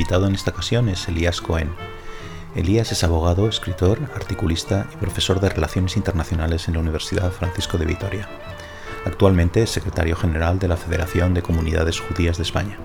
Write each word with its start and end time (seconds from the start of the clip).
Invitado 0.00 0.26
en 0.28 0.34
esta 0.34 0.52
ocasión 0.52 0.88
es 0.88 1.06
Elías 1.08 1.42
Cohen. 1.42 1.68
Elías 2.54 2.90
es 2.90 3.04
abogado, 3.04 3.46
escritor, 3.50 3.98
articulista 4.16 4.86
y 4.94 4.96
profesor 4.96 5.40
de 5.40 5.50
Relaciones 5.50 5.94
Internacionales 5.94 6.68
en 6.68 6.74
la 6.74 6.80
Universidad 6.80 7.30
Francisco 7.32 7.76
de 7.76 7.84
Vitoria. 7.84 8.26
Actualmente 9.04 9.62
es 9.62 9.68
secretario 9.68 10.16
general 10.16 10.58
de 10.58 10.68
la 10.68 10.78
Federación 10.78 11.34
de 11.34 11.42
Comunidades 11.42 12.00
Judías 12.00 12.38
de 12.38 12.44
España. 12.44 12.78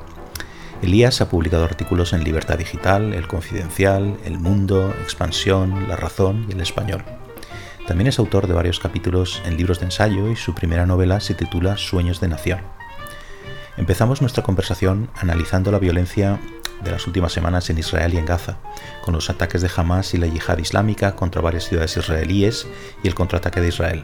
Elías 0.81 1.21
ha 1.21 1.29
publicado 1.29 1.63
artículos 1.63 2.11
en 2.11 2.25
Libertad 2.25 2.57
Digital, 2.57 3.13
El 3.13 3.29
Confidencial, 3.29 4.17
El 4.25 4.37
Mundo, 4.37 4.93
Expansión, 5.01 5.87
La 5.87 5.95
Razón 5.95 6.47
y 6.49 6.51
El 6.51 6.59
Español. 6.59 7.05
También 7.87 8.07
es 8.07 8.19
autor 8.19 8.45
de 8.45 8.55
varios 8.55 8.81
capítulos 8.81 9.41
en 9.45 9.55
libros 9.55 9.79
de 9.79 9.85
ensayo 9.85 10.29
y 10.29 10.35
su 10.35 10.53
primera 10.53 10.85
novela 10.85 11.21
se 11.21 11.33
titula 11.33 11.77
Sueños 11.77 12.19
de 12.19 12.27
Nación. 12.27 12.59
Empezamos 13.77 14.19
nuestra 14.19 14.43
conversación 14.43 15.09
analizando 15.15 15.71
la 15.71 15.79
violencia 15.79 16.39
de 16.83 16.91
las 16.91 17.07
últimas 17.07 17.33
semanas 17.33 17.69
en 17.69 17.77
Israel 17.77 18.13
y 18.13 18.17
en 18.17 18.25
Gaza, 18.25 18.57
con 19.03 19.13
los 19.13 19.29
ataques 19.29 19.61
de 19.61 19.69
Hamas 19.75 20.13
y 20.13 20.17
la 20.17 20.27
yihad 20.27 20.57
islámica 20.57 21.15
contra 21.15 21.41
varias 21.41 21.65
ciudades 21.65 21.97
israelíes 21.97 22.67
y 23.03 23.07
el 23.07 23.15
contraataque 23.15 23.61
de 23.61 23.69
Israel. 23.69 24.03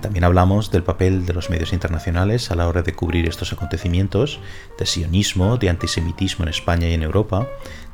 También 0.00 0.24
hablamos 0.24 0.70
del 0.70 0.82
papel 0.82 1.26
de 1.26 1.34
los 1.34 1.50
medios 1.50 1.74
internacionales 1.74 2.50
a 2.50 2.54
la 2.54 2.66
hora 2.68 2.82
de 2.82 2.94
cubrir 2.94 3.28
estos 3.28 3.52
acontecimientos, 3.52 4.40
de 4.78 4.86
sionismo, 4.86 5.58
de 5.58 5.68
antisemitismo 5.68 6.44
en 6.44 6.48
España 6.48 6.88
y 6.88 6.94
en 6.94 7.02
Europa, 7.02 7.46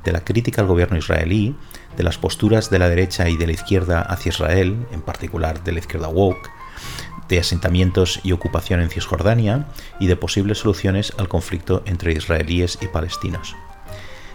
de 0.05 0.13
la 0.13 0.25
crítica 0.25 0.63
al 0.63 0.69
gobierno 0.69 0.97
israelí, 0.97 1.57
de 1.97 2.05
las 2.05 2.17
posturas 2.17 2.71
de 2.71 2.79
la 2.79 2.89
derecha 2.89 3.29
y 3.29 3.37
de 3.37 3.47
la 3.47 3.55
izquierda 3.55 4.03
hacia 4.03 4.31
Israel, 4.31 4.87
en 4.93 5.03
particular 5.03 5.65
de 5.65 5.73
la 5.73 5.81
izquierda 5.81 6.09
woke, 6.09 6.49
de 7.29 7.41
asentamientos 7.41 8.21
y 8.23 8.31
ocupación 8.31 8.81
en 8.81 8.91
Cisjordania 8.91 9.67
y 9.99 10.07
de 10.07 10.15
posibles 10.15 10.59
soluciones 10.59 11.13
al 11.19 11.29
conflicto 11.29 11.83
entre 11.87 12.13
israelíes 12.13 12.79
y 12.81 12.87
palestinos. 12.87 13.57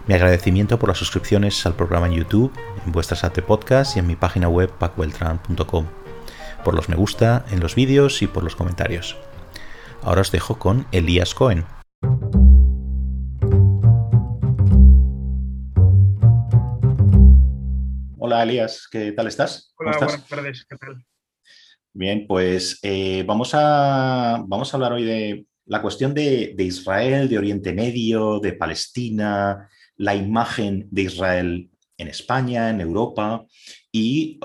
Mi 0.07 0.15
agradecimiento 0.15 0.79
por 0.79 0.89
las 0.89 0.97
suscripciones 0.97 1.63
al 1.65 1.75
programa 1.75 2.07
en 2.07 2.13
YouTube, 2.13 2.51
en 2.85 2.91
vuestras 2.91 3.23
AT 3.23 3.39
Podcast 3.41 3.95
y 3.95 3.99
en 3.99 4.07
mi 4.07 4.15
página 4.15 4.49
web 4.49 4.71
pacweltran.com, 4.79 5.85
por 6.63 6.73
los 6.73 6.89
me 6.89 6.95
gusta 6.95 7.45
en 7.51 7.59
los 7.59 7.75
vídeos 7.75 8.21
y 8.23 8.27
por 8.27 8.43
los 8.43 8.55
comentarios. 8.55 9.15
Ahora 10.01 10.21
os 10.21 10.31
dejo 10.31 10.57
con 10.57 10.87
Elías 10.91 11.35
Cohen. 11.35 11.65
Hola 18.17 18.43
Elías, 18.43 18.87
¿qué 18.91 19.11
tal 19.11 19.27
estás? 19.27 19.73
Hola, 19.77 19.97
buenas 19.97 20.27
tardes, 20.27 20.65
¿qué 20.67 20.77
tal? 20.77 21.05
Bien, 21.93 22.25
pues 22.27 22.79
eh, 22.81 23.23
vamos, 23.27 23.51
a, 23.53 24.43
vamos 24.47 24.73
a 24.73 24.77
hablar 24.77 24.93
hoy 24.93 25.03
de 25.03 25.45
la 25.65 25.81
cuestión 25.81 26.13
de, 26.13 26.55
Israel, 26.57 27.29
de 27.29 27.37
Oriente 27.37 27.73
Medio, 27.73 28.39
de 28.39 28.53
Palestina, 28.53 29.69
la 30.01 30.15
imagen 30.15 30.87
de 30.89 31.03
Israel 31.03 31.69
en 31.95 32.07
España, 32.07 32.71
en 32.71 32.81
Europa 32.81 33.45
y 33.91 34.39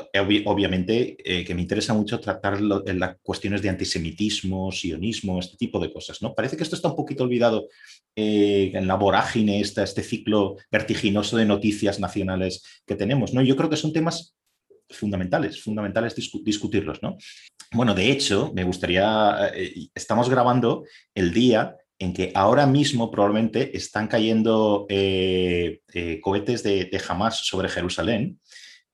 obviamente 0.44 1.16
eh, 1.24 1.44
que 1.46 1.54
me 1.54 1.62
interesa 1.62 1.94
mucho 1.94 2.20
tratar 2.20 2.58
en 2.84 2.98
las 2.98 3.16
cuestiones 3.22 3.62
de 3.62 3.70
antisemitismo, 3.70 4.70
sionismo, 4.70 5.38
este 5.38 5.56
tipo 5.56 5.80
de 5.80 5.90
cosas. 5.90 6.20
¿no? 6.20 6.34
Parece 6.34 6.58
que 6.58 6.62
esto 6.62 6.76
está 6.76 6.88
un 6.88 6.96
poquito 6.96 7.24
olvidado 7.24 7.68
eh, 8.14 8.72
en 8.74 8.86
la 8.86 8.96
vorágine, 8.96 9.60
este 9.60 10.02
ciclo 10.02 10.56
vertiginoso 10.70 11.38
de 11.38 11.46
noticias 11.46 11.98
nacionales 12.00 12.82
que 12.86 12.94
tenemos. 12.94 13.32
¿no? 13.32 13.40
Yo 13.40 13.56
creo 13.56 13.70
que 13.70 13.78
son 13.78 13.94
temas 13.94 14.36
fundamentales, 14.90 15.62
fundamentales 15.62 16.14
discutirlos, 16.44 17.02
¿no? 17.02 17.16
Bueno, 17.72 17.94
de 17.94 18.12
hecho, 18.12 18.52
me 18.54 18.62
gustaría, 18.62 19.50
eh, 19.54 19.88
estamos 19.94 20.28
grabando 20.28 20.84
el 21.14 21.32
día 21.32 21.76
en 21.98 22.12
que 22.12 22.32
ahora 22.34 22.66
mismo 22.66 23.10
probablemente 23.10 23.76
están 23.76 24.06
cayendo 24.06 24.86
eh, 24.88 25.80
eh, 25.92 26.20
cohetes 26.20 26.62
de, 26.62 26.84
de, 26.86 27.02
Hamas 27.08 27.46
sobre 27.46 27.68
Jerusalén. 27.68 28.38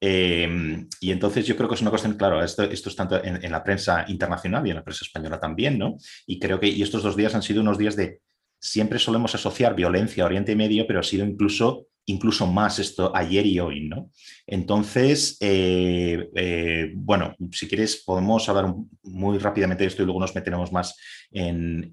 Em, 0.01 0.89
y 1.01 1.13
entonces 1.13 1.47
yo 1.47 1.57
creo 1.57 1.69
que 1.69 1.77
es 1.77 1.81
una 1.81 1.91
cuestión, 1.91 2.15
claro, 2.15 2.43
esto, 2.43 2.65
esto 2.65 2.89
está 2.89 3.09
en, 3.23 3.45
en, 3.45 3.53
la 3.53 3.63
prensa 3.63 4.05
internacional 4.09 4.67
y 4.67 4.71
en 4.71 4.77
la 4.77 4.85
prensa 4.85 5.05
española 5.05 5.39
también, 5.39 5.79
¿no? 5.79 5.97
Y 6.27 6.39
creo 6.39 6.59
que 6.59 6.69
y 6.69 6.83
estos 6.83 7.03
dos 7.03 7.17
días 7.17 7.35
han 7.35 7.43
sido 7.43 7.61
unos 7.61 7.79
días 7.79 7.95
de, 7.97 8.21
siempre 8.61 8.99
solemos 8.99 9.35
asociar 9.35 9.75
violencia 9.75 10.23
a 10.23 10.27
Oriente 10.27 10.57
Medio, 10.57 10.87
pero 10.87 11.01
ha 11.01 11.05
sido 11.05 11.25
incluso 11.25 11.89
incluso 12.07 12.47
más 12.47 12.79
esto 12.79 13.15
ayer 13.15 13.47
y 13.47 13.61
hoy, 13.61 13.89
¿no? 13.89 14.11
Entonces, 14.47 15.37
eh, 15.41 16.29
eh, 16.35 16.93
bueno, 16.95 17.35
si 17.53 17.69
quieres 17.69 18.03
podemos 18.05 18.49
hablar 18.49 18.75
muy 19.03 19.39
rápidamente 19.39 19.85
de 19.85 19.89
esto 19.89 20.03
y 20.03 20.07
luego 20.07 20.21
nos 20.21 20.35
meteremos 20.35 20.73
más 20.73 20.97
en, 21.31 21.91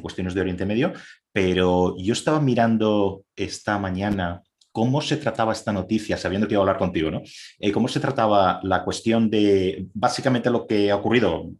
cuestiones 0.00 0.34
de 0.34 0.40
Oriente 0.40 0.64
Medio, 0.64 0.92
pero 1.32 1.96
yo 1.98 2.12
estaba 2.12 2.40
mirando 2.40 3.24
esta 3.34 3.78
mañana 3.78 4.42
cómo 4.70 5.00
se 5.00 5.16
trataba 5.16 5.52
esta 5.52 5.72
noticia, 5.72 6.16
sabiendo 6.16 6.46
que 6.46 6.54
iba 6.54 6.60
a 6.60 6.62
hablar 6.62 6.78
contigo, 6.78 7.10
¿no? 7.10 7.22
Eh, 7.58 7.72
cómo 7.72 7.88
se 7.88 7.98
trataba 7.98 8.60
la 8.62 8.84
cuestión 8.84 9.28
de 9.28 9.86
básicamente 9.92 10.50
lo 10.50 10.66
que 10.66 10.90
ha 10.90 10.96
ocurrido, 10.96 11.50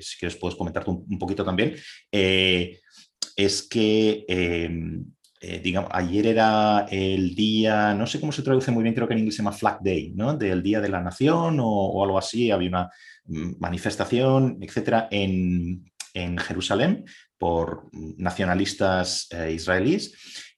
si 0.00 0.18
quieres 0.18 0.36
puedes 0.36 0.56
comentarte 0.56 0.90
un, 0.90 1.04
un 1.08 1.18
poquito 1.18 1.44
también, 1.44 1.74
es 2.12 3.62
que 3.68 4.24
eh, 5.42 5.58
digamos, 5.58 5.90
ayer 5.94 6.26
era 6.26 6.86
el 6.90 7.34
día, 7.34 7.94
no 7.94 8.06
sé 8.06 8.20
cómo 8.20 8.30
se 8.30 8.42
traduce 8.42 8.70
muy 8.70 8.82
bien, 8.82 8.94
creo 8.94 9.08
que 9.08 9.14
en 9.14 9.20
inglés 9.20 9.36
se 9.36 9.42
llama 9.42 9.56
Flag 9.56 9.80
Day, 9.82 10.12
¿no? 10.14 10.36
Del 10.36 10.62
Día 10.62 10.82
de 10.82 10.90
la 10.90 11.00
Nación 11.00 11.56
o, 11.62 12.04
algo 12.04 12.18
así, 12.18 12.50
había 12.50 12.68
una 12.68 12.90
mm, 13.24 13.52
manifestación, 13.58 14.58
etcétera, 14.60 15.08
en, 15.10 15.86
Jerusalén 16.12 17.04
por 17.38 17.88
nacionalistas 17.92 19.28
eh, 19.30 19.52
israelíes. 19.52 20.12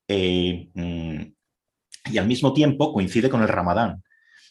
Eh, 0.09 0.71
mm, 0.75 1.21
y 2.11 2.19
al 2.19 2.27
mismo 2.27 2.53
tiempo 2.53 2.93
coincide 2.93 3.31
con 3.31 3.43
el 3.43 3.49
Ramadán. 3.49 4.03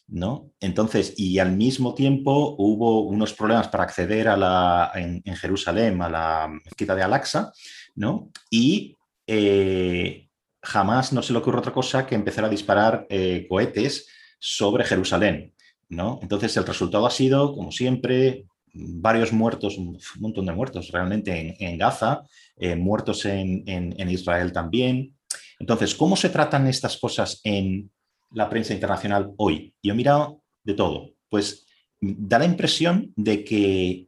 ¿No? 0.07 0.51
Entonces, 0.59 1.13
y 1.17 1.39
al 1.39 1.53
mismo 1.53 1.93
tiempo 1.93 2.55
hubo 2.57 3.01
unos 3.01 3.33
problemas 3.33 3.69
para 3.69 3.85
acceder 3.85 4.27
a 4.27 4.35
la, 4.35 4.91
en, 4.93 5.23
Jerusalén 5.35 6.01
a 6.01 6.09
la 6.09 6.49
mezquita 6.49 6.95
de 6.95 7.03
Al-Aqsa, 7.03 7.53
¿no? 7.95 8.29
Y 8.49 8.97
eh, 9.27 10.29
jamás 10.61 11.13
no 11.13 11.21
se 11.21 11.33
le 11.33 11.39
ocurre 11.39 11.59
otra 11.59 11.73
cosa 11.73 12.05
que 12.05 12.15
empezar 12.15 12.45
a 12.45 12.49
disparar 12.49 13.05
eh, 13.09 13.45
cohetes 13.49 14.07
sobre 14.39 14.85
Jerusalén. 14.85 15.53
¿no? 15.89 16.19
Entonces 16.21 16.55
el 16.57 16.65
resultado 16.65 17.05
ha 17.05 17.11
sido, 17.11 17.53
como 17.53 17.71
siempre, 17.71 18.45
varios 18.73 19.33
muertos, 19.33 19.77
un 19.77 19.99
montón 20.19 20.45
de 20.45 20.53
muertos 20.53 20.89
realmente 20.91 21.55
en, 21.59 21.77
Gaza, 21.77 22.23
eh, 22.57 22.75
muertos 22.75 23.25
en, 23.25 24.09
Israel 24.09 24.53
también. 24.53 25.15
Entonces, 25.59 25.93
¿cómo 25.93 26.15
se 26.15 26.29
tratan 26.29 26.67
estas 26.67 26.97
cosas 26.97 27.41
en 27.43 27.91
la 28.31 28.49
prensa 28.49 28.73
internacional 28.73 29.31
hoy? 29.37 29.73
Yo 29.83 29.93
he 29.93 29.97
mirado 29.97 30.41
de 30.63 30.73
todo. 30.73 31.11
Pues 31.29 31.65
da 31.99 32.39
la 32.39 32.45
impresión 32.45 33.11
de 33.15 33.43
que, 33.43 34.07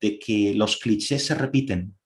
de 0.00 0.18
que 0.18 0.54
los 0.54 0.76
clichés 0.78 1.26
se 1.26 1.34
repiten 1.34 1.97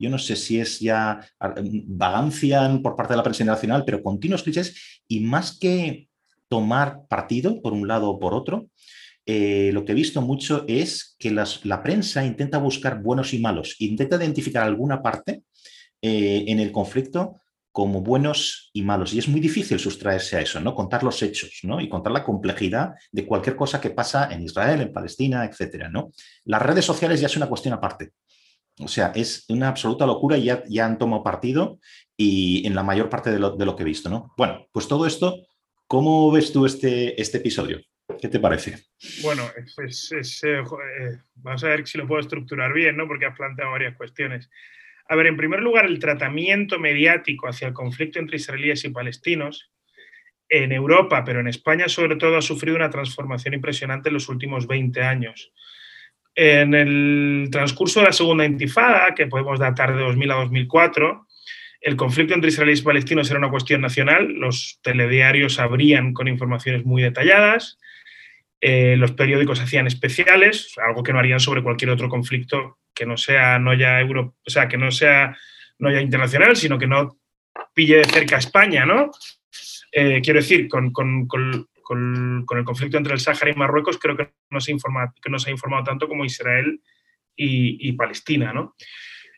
yo 0.00 0.10
no 0.10 0.18
sé 0.18 0.34
si 0.34 0.58
es 0.58 0.80
ya 0.80 1.20
vagancia 1.38 2.80
por 2.82 2.96
parte 2.96 3.12
de 3.12 3.18
la 3.18 3.22
prensa 3.22 3.44
nacional, 3.44 3.84
pero 3.84 4.02
continuos 4.02 4.42
clichés 4.42 5.02
y 5.06 5.20
más 5.20 5.58
que 5.58 6.08
tomar 6.48 7.06
partido 7.08 7.60
por 7.62 7.72
un 7.72 7.86
lado 7.86 8.10
o 8.10 8.18
por 8.18 8.34
otro, 8.34 8.68
eh, 9.26 9.70
lo 9.72 9.84
que 9.84 9.92
he 9.92 9.94
visto 9.94 10.22
mucho 10.22 10.64
es 10.66 11.14
que 11.18 11.30
la 11.30 11.82
prensa 11.82 12.24
intenta 12.24 12.58
buscar 12.58 13.02
buenos 13.02 13.32
y 13.34 13.38
malos, 13.38 13.76
intenta 13.78 14.16
identificar 14.16 14.64
alguna 14.64 15.02
parte 15.02 15.42
eh, 16.02 16.44
en 16.48 16.58
el 16.58 16.72
conflicto 16.72 17.36
como 17.72 18.00
buenos 18.00 18.70
y 18.72 18.82
malos. 18.82 19.12
Y 19.12 19.18
es 19.18 19.28
muy 19.28 19.40
difícil 19.40 19.78
sustraerse 19.78 20.36
a 20.36 20.40
eso, 20.40 20.60
¿no? 20.60 20.74
Contar 20.74 21.04
los 21.04 21.22
hechos, 21.22 21.60
¿no? 21.62 21.80
Y 21.80 21.88
contar 21.88 22.12
la 22.12 22.24
complejidad 22.24 22.94
de 23.12 23.26
cualquier 23.26 23.54
cosa 23.54 23.80
que 23.80 23.90
pasa 23.90 24.32
en 24.32 24.42
Israel, 24.42 24.80
en 24.80 24.92
Palestina, 24.92 25.44
etcétera, 25.44 25.88
¿no? 25.88 26.10
Las 26.44 26.62
redes 26.62 26.84
sociales 26.84 27.20
ya 27.20 27.26
es 27.26 27.36
una 27.36 27.48
cuestión 27.48 27.74
aparte. 27.74 28.12
O 28.80 28.88
sea, 28.88 29.12
es 29.14 29.44
una 29.48 29.68
absoluta 29.68 30.06
locura 30.06 30.36
y 30.36 30.44
ya, 30.44 30.62
ya 30.68 30.86
han 30.86 30.98
tomado 30.98 31.22
partido 31.22 31.78
y 32.16 32.66
en 32.66 32.74
la 32.74 32.82
mayor 32.82 33.08
parte 33.08 33.30
de 33.30 33.38
lo, 33.38 33.56
de 33.56 33.64
lo, 33.64 33.76
que 33.76 33.82
he 33.82 33.86
visto, 33.86 34.08
¿no? 34.08 34.32
Bueno, 34.36 34.66
pues 34.72 34.88
todo 34.88 35.06
esto, 35.06 35.46
¿cómo 35.86 36.30
ves 36.30 36.52
tú 36.52 36.66
este, 36.66 37.20
este 37.20 37.38
episodio? 37.38 37.80
¿Qué 38.20 38.28
te 38.28 38.40
parece? 38.40 38.78
Bueno, 39.22 39.44
es, 39.56 40.12
eh, 40.42 40.58
eh, 40.58 41.18
vamos 41.34 41.64
a 41.64 41.68
ver 41.68 41.86
si 41.86 41.98
lo 41.98 42.06
puedo 42.06 42.20
estructurar 42.20 42.72
bien, 42.72 42.96
¿no? 42.96 43.06
Porque 43.06 43.26
has 43.26 43.36
planteado 43.36 43.70
varias 43.70 43.96
cuestiones. 43.96 44.50
A 45.08 45.16
ver, 45.16 45.26
en 45.26 45.36
primer 45.36 45.60
lugar, 45.60 45.86
el 45.86 45.98
tratamiento 45.98 46.78
mediático 46.78 47.48
hacia 47.48 47.68
el 47.68 47.74
conflicto 47.74 48.18
entre 48.18 48.36
israelíes 48.36 48.84
y 48.84 48.90
palestinos 48.90 49.70
en 50.48 50.72
Europa, 50.72 51.24
pero 51.24 51.40
en 51.40 51.48
España 51.48 51.88
sobre 51.88 52.16
todo, 52.16 52.36
ha 52.36 52.42
sufrido 52.42 52.76
una 52.76 52.90
transformación 52.90 53.54
impresionante 53.54 54.08
en 54.08 54.14
los 54.14 54.28
últimos 54.28 54.66
20 54.66 55.02
años. 55.02 55.52
En 56.34 56.74
el 56.74 57.48
transcurso 57.50 58.00
de 58.00 58.06
la 58.06 58.12
segunda 58.12 58.44
intifada, 58.44 59.14
que 59.14 59.26
podemos 59.26 59.58
datar 59.58 59.94
de 59.94 60.02
2000 60.02 60.30
a 60.30 60.34
2004, 60.36 61.26
el 61.80 61.96
conflicto 61.96 62.34
entre 62.34 62.50
israelíes 62.50 62.80
y 62.80 62.84
palestinos 62.84 63.30
era 63.30 63.38
una 63.38 63.50
cuestión 63.50 63.80
nacional, 63.80 64.28
los 64.34 64.78
telediarios 64.82 65.58
abrían 65.58 66.12
con 66.12 66.28
informaciones 66.28 66.84
muy 66.84 67.02
detalladas, 67.02 67.78
eh, 68.60 68.96
los 68.98 69.12
periódicos 69.12 69.60
hacían 69.60 69.86
especiales, 69.86 70.74
algo 70.86 71.02
que 71.02 71.12
no 71.12 71.18
harían 71.18 71.40
sobre 71.40 71.62
cualquier 71.62 71.90
otro 71.90 72.10
conflicto 72.10 72.78
que 72.94 73.06
no 73.06 73.16
sea 73.16 73.58
no 73.58 73.72
ya 73.72 73.98
euro, 74.00 74.34
o 74.46 74.50
sea, 74.50 74.68
que 74.68 74.76
no 74.76 74.90
sea 74.90 75.36
no 75.78 75.90
ya 75.90 76.02
internacional, 76.02 76.56
sino 76.56 76.78
que 76.78 76.86
no 76.86 77.16
pille 77.72 77.96
de 77.96 78.04
cerca 78.04 78.36
a 78.36 78.40
España, 78.40 78.84
¿no? 78.84 79.10
Eh, 79.92 80.20
quiero 80.22 80.40
decir, 80.40 80.68
con, 80.68 80.92
el 81.98 82.64
conflicto 82.64 82.98
entre 82.98 83.14
el 83.14 83.20
Sáhara 83.20 83.50
y 83.50 83.54
Marruecos, 83.54 83.98
creo 83.98 84.16
que 84.16 84.30
no 84.50 84.60
se, 84.60 84.72
informa, 84.72 85.12
que 85.22 85.30
no 85.30 85.38
se 85.38 85.50
ha 85.50 85.52
informado 85.52 85.84
tanto 85.84 86.08
como 86.08 86.24
Israel 86.24 86.80
y, 87.36 87.92
Palestina, 87.92 88.52
¿no? 88.52 88.76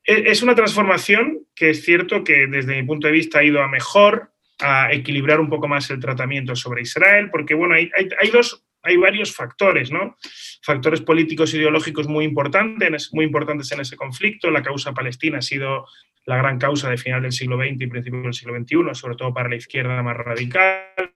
E, 0.05 0.25
es 0.31 0.43
una 0.43 0.55
transformación 0.55 1.47
que 1.55 1.71
es 1.71 1.85
cierto 1.85 2.25
que 2.25 2.47
desde 2.49 2.75
mi 2.75 2.87
punto 2.87 3.07
de 3.07 3.13
vista 3.13 3.39
ha 3.39 3.45
ido 3.45 3.63
a 3.63 3.69
mejor, 3.69 4.33
a 4.59 4.93
equilibrar 4.93 5.41
un 5.41 5.49
poco 5.49 5.69
más 5.69 5.89
el 5.91 6.01
tratamiento 6.01 6.57
sobre 6.57 6.83
Israel, 6.83 7.31
porque 7.31 7.55
bueno, 7.55 7.75
hay, 7.75 7.91
hay, 7.95 8.31
dos, 8.31 8.65
hay 8.83 8.97
varios 8.97 9.35
factores, 9.35 9.93
¿no? 9.93 10.17
Factores 10.63 11.01
políticos 11.01 11.55
ideológicos 11.55 12.09
muy 12.09 12.25
importantes, 12.25 13.11
muy 13.13 13.25
importantes 13.25 13.71
en 13.73 13.81
ese 13.81 13.97
conflicto. 13.97 14.51
La 14.51 14.63
causa 14.63 14.93
palestina 14.93 15.39
ha 15.39 15.43
sido 15.43 15.87
la 16.25 16.37
gran 16.37 16.59
causa 16.59 16.91
de 16.91 16.99
final 16.99 17.23
del 17.23 17.33
siglo 17.33 17.57
XX 17.57 17.81
y 17.81 17.87
principio 17.87 18.23
del 18.23 18.35
siglo 18.35 18.57
XXI, 18.57 18.95
sobre 18.95 19.17
todo 19.17 19.33
para 19.33 19.49
la 19.49 19.57
izquierda 19.57 20.03
más 20.03 20.17
radical. 20.17 21.15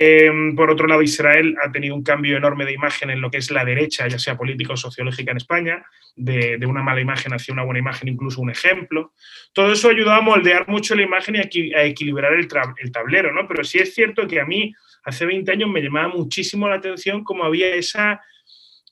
Em, 0.00 0.54
por 0.54 0.70
otro 0.70 0.86
lado, 0.86 1.02
Israel 1.02 1.56
ha 1.60 1.72
tenido 1.72 1.96
un 1.96 2.04
cambio 2.04 2.36
enorme 2.36 2.64
de 2.64 2.72
imagen 2.72 3.10
en 3.10 3.20
lo 3.20 3.32
que 3.32 3.38
es 3.38 3.50
la 3.50 3.64
derecha, 3.64 4.06
ya 4.06 4.18
sea 4.20 4.36
política 4.36 4.74
o 4.74 4.76
sociológica 4.76 5.32
en 5.32 5.38
España, 5.38 5.84
de, 6.14 6.64
una 6.66 6.84
mala 6.84 7.00
imagen 7.00 7.32
hacia 7.32 7.52
una 7.52 7.64
buena 7.64 7.80
imagen, 7.80 8.08
incluso 8.08 8.40
un 8.40 8.50
ejemplo. 8.50 9.12
Todo 9.52 9.72
eso 9.72 9.88
ha 9.88 9.90
ayudado 9.90 10.20
a 10.20 10.22
moldear 10.22 10.68
mucho 10.68 10.94
la 10.94 11.02
imagen 11.02 11.34
y 11.50 11.74
a, 11.74 11.82
equilibrar 11.82 12.32
el, 12.34 12.46
tablero, 12.92 13.32
¿no? 13.32 13.48
Pero 13.48 13.64
sí 13.64 13.78
es 13.78 13.92
cierto 13.92 14.28
que 14.28 14.40
a 14.40 14.44
mí 14.44 14.72
hace 15.02 15.26
20 15.26 15.50
años 15.50 15.68
me 15.68 15.82
llamaba 15.82 16.08
muchísimo 16.08 16.68
la 16.68 16.76
atención 16.76 17.24
cómo 17.24 17.42
había 17.42 17.74
esa, 17.74 18.20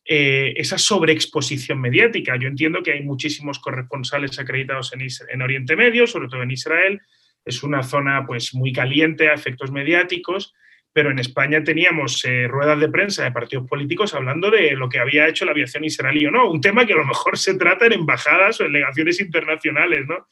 eh, 0.05 0.61
sobreexposición 0.64 1.81
mediática. 1.81 2.37
Yo 2.37 2.49
entiendo 2.49 2.82
que 2.82 2.94
hay 2.94 3.02
muchísimos 3.02 3.61
corresponsales 3.61 4.37
acreditados 4.41 4.93
en, 4.93 5.06
en 5.29 5.43
Oriente 5.43 5.76
Medio, 5.76 6.09
sobre 6.09 6.26
todo 6.26 6.43
en 6.43 6.50
Israel. 6.50 7.00
Es 7.44 7.62
una 7.62 7.85
zona 7.85 8.26
pues, 8.26 8.55
muy 8.55 8.73
caliente 8.73 9.29
a 9.29 9.35
efectos 9.35 9.70
mediáticos 9.70 10.52
pero 10.97 11.11
en 11.11 11.19
España 11.19 11.63
teníamos 11.63 12.25
eh, 12.25 12.49
ruedas 12.49 12.81
de 12.81 12.89
prensa 12.89 13.23
de 13.23 13.31
partidos 13.31 13.69
políticos 13.69 14.15
hablando 14.15 14.51
de 14.51 14.71
lo 14.71 14.89
que 14.89 14.99
había 14.99 15.29
hecho 15.29 15.45
la 15.45 15.51
aviación 15.51 15.85
israelí 15.85 16.25
o 16.25 16.31
no, 16.31 16.51
un 16.51 16.59
tema 16.59 16.87
que 16.87 16.95
a 16.95 16.97
lo 16.97 17.05
mejor 17.05 17.37
se 17.37 17.53
trata 17.59 17.85
en 17.85 17.93
embajadas 17.93 18.63
o 18.63 18.65
en 18.65 18.73
legaciones 18.73 19.21
internacionales, 19.21 20.07
¿no? 20.09 20.27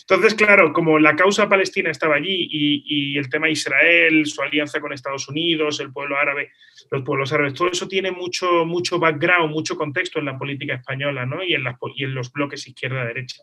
Entonces, 0.00 0.32
claro, 0.32 0.72
como 0.72 0.98
la 0.98 1.14
causa 1.14 1.46
palestina 1.46 1.90
estaba 1.90 2.14
allí 2.14 2.48
y, 2.50 3.18
el 3.18 3.28
tema 3.28 3.50
Israel, 3.50 4.24
su 4.24 4.40
alianza 4.40 4.80
con 4.80 4.94
Estados 4.94 5.28
Unidos, 5.28 5.78
el 5.80 5.92
pueblo 5.92 6.16
árabe, 6.16 6.52
los 6.90 7.02
pueblos 7.02 7.30
árabes, 7.34 7.52
todo 7.52 7.70
eso 7.70 7.86
tiene 7.86 8.10
mucho, 8.10 8.64
mucho 8.64 8.98
background, 8.98 9.52
mucho 9.52 9.76
contexto 9.76 10.20
en 10.20 10.24
la 10.24 10.38
política 10.38 10.76
española 10.76 11.26
¿no? 11.26 11.44
y, 11.44 11.52
en 11.52 11.64
y 11.96 12.04
en 12.04 12.14
los 12.14 12.32
bloques 12.32 12.66
izquierda-derecha. 12.66 13.42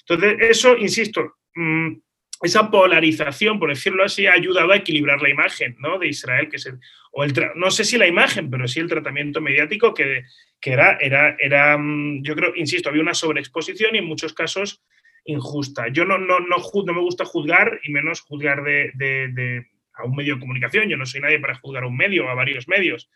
Entonces, 0.00 0.36
eso, 0.50 0.76
insisto, 0.76 1.38
mm, 1.54 1.92
esa 2.42 2.70
polarización, 2.70 3.58
por 3.58 3.70
decirlo 3.70 4.04
así, 4.04 4.26
ha 4.26 4.32
ayudado 4.32 4.72
a 4.72 4.76
equilibrar 4.76 5.22
la 5.22 5.30
imagen 5.30 5.76
¿no? 5.78 5.98
de 5.98 6.08
Israel, 6.08 6.48
que 6.48 6.56
es 6.56 6.68
o 7.12 7.24
el 7.24 7.32
no 7.56 7.70
sé 7.70 7.84
si 7.84 7.98
la 7.98 8.06
imagen, 8.06 8.50
pero 8.50 8.66
sí 8.66 8.80
el 8.80 8.88
tratamiento 8.88 9.40
mediático 9.40 9.92
que, 9.92 10.24
que 10.60 10.72
era, 10.72 10.96
era, 11.00 11.36
era, 11.38 11.76
mm, 11.76 12.22
yo 12.22 12.34
creo, 12.34 12.52
insisto, 12.56 12.88
había 12.88 13.02
una 13.02 13.14
sobreexposición 13.14 13.94
y 13.94 13.98
en 13.98 14.06
muchos 14.06 14.32
casos 14.32 14.82
injusta. 15.24 15.88
Yo 15.88 16.04
no, 16.04 16.18
no, 16.18 16.40
no, 16.40 16.56
no 16.56 16.92
me 16.92 17.00
gusta 17.00 17.24
juzgar 17.24 17.80
y 17.84 17.92
menos 17.92 18.22
juzgar 18.22 18.62
de, 18.62 18.92
de, 18.94 19.66
a 19.94 20.04
un 20.04 20.16
medio 20.16 20.34
de 20.34 20.40
comunicación, 20.40 20.88
yo 20.88 20.96
no 20.96 21.06
soy 21.06 21.20
nadie 21.20 21.38
para 21.38 21.54
juzgar 21.56 21.84
a 21.84 21.86
un 21.86 21.96
medio 21.96 22.28
a 22.28 22.34
varios 22.34 22.66
medios, 22.66 23.10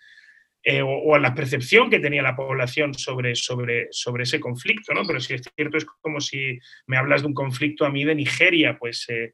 eh, 0.63 0.83
o, 0.83 1.15
a 1.15 1.19
la 1.19 1.35
percepción 1.35 1.91
que 1.91 2.01
tenía 2.01 2.23
la 2.23 2.35
población 2.37 2.95
sobre, 2.95 3.35
sobre, 3.37 3.89
sobre 3.91 4.25
ese 4.25 4.41
conflicto, 4.41 4.93
¿no? 4.95 5.03
Pero 5.07 5.21
si 5.21 5.35
es 5.35 5.43
cierto, 5.55 5.77
es 5.77 5.85
como 5.85 6.21
si 6.21 6.59
me 6.87 6.97
hablas 6.97 7.23
de 7.23 7.29
un 7.29 7.35
conflicto 7.35 7.85
a 7.85 7.91
mí 7.91 8.05
de 8.05 8.15
Nigeria, 8.15 8.77
pues, 8.79 9.07
eh, 9.09 9.33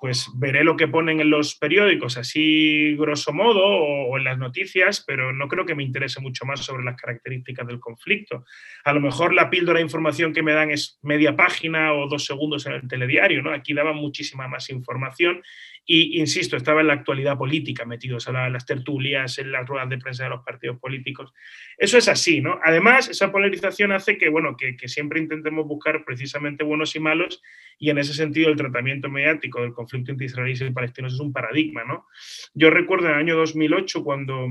pues 0.00 0.28
veré 0.34 0.64
lo 0.64 0.76
que 0.76 0.88
ponen 0.88 1.20
en 1.20 1.30
los 1.30 1.54
periódicos, 1.54 2.16
así 2.16 2.96
grosso 2.96 3.32
modo, 3.32 3.64
o, 3.64 4.18
en 4.18 4.24
las 4.24 4.38
noticias, 4.38 5.04
pero 5.06 5.32
no 5.32 5.48
creo 5.48 5.64
que 5.64 5.74
me 5.74 5.84
interese 5.84 6.20
mucho 6.20 6.44
más 6.44 6.60
sobre 6.60 6.84
las 6.84 6.96
características 6.96 7.66
del 7.66 7.78
conflicto. 7.78 8.44
A 8.84 8.92
lo 8.92 9.00
mejor 9.00 9.32
la 9.32 9.50
píldora 9.50 9.78
de 9.78 9.84
información 9.84 10.32
que 10.32 10.42
me 10.42 10.52
dan 10.52 10.70
es 10.70 10.98
media 11.02 11.36
página 11.36 11.92
o 11.92 12.08
dos 12.08 12.24
segundos 12.24 12.66
en 12.66 12.72
el 12.72 12.88
telediario, 12.88 13.42
¿no? 13.42 13.52
Aquí 13.52 13.74
daban 13.74 13.96
muchísima 13.96 14.48
más 14.48 14.70
información 14.70 15.42
y, 15.90 16.20
insisto, 16.20 16.54
estaba 16.54 16.82
en 16.82 16.88
la 16.88 16.92
actualidad 16.92 17.38
política, 17.38 17.86
metidos 17.86 18.28
en 18.28 18.34
las 18.52 18.66
tertulias, 18.66 19.38
en 19.38 19.50
las 19.50 19.66
ruedas 19.66 19.88
de 19.88 19.96
prensa 19.96 20.24
de 20.24 20.30
los 20.30 20.44
partidos 20.44 20.78
políticos. 20.78 21.32
Eso 21.78 21.96
es 21.96 22.08
así, 22.08 22.42
¿no? 22.42 22.60
Además, 22.62 23.08
esa 23.08 23.32
polarización 23.32 23.92
hace 23.92 24.18
que, 24.18 24.28
bueno, 24.28 24.54
que, 24.54 24.76
siempre 24.86 25.18
intentemos 25.18 25.66
buscar 25.66 26.04
precisamente 26.04 26.62
buenos 26.62 26.94
y 26.94 27.00
malos, 27.00 27.42
y 27.78 27.88
en 27.88 27.96
ese 27.96 28.12
sentido 28.12 28.50
el 28.50 28.56
tratamiento 28.56 29.08
mediático 29.28 29.60
del 29.60 29.72
conflicto 29.72 30.12
entre 30.12 30.26
israelíes 30.26 30.60
y 30.60 30.70
palestinos 30.70 31.14
es 31.14 31.20
un 31.20 31.32
paradigma, 31.32 31.84
¿no? 31.84 32.06
Yo 32.54 32.70
recuerdo 32.70 33.06
en 33.06 33.12
el 33.12 33.18
año 33.18 33.36
2008, 33.36 34.02
cuando, 34.02 34.48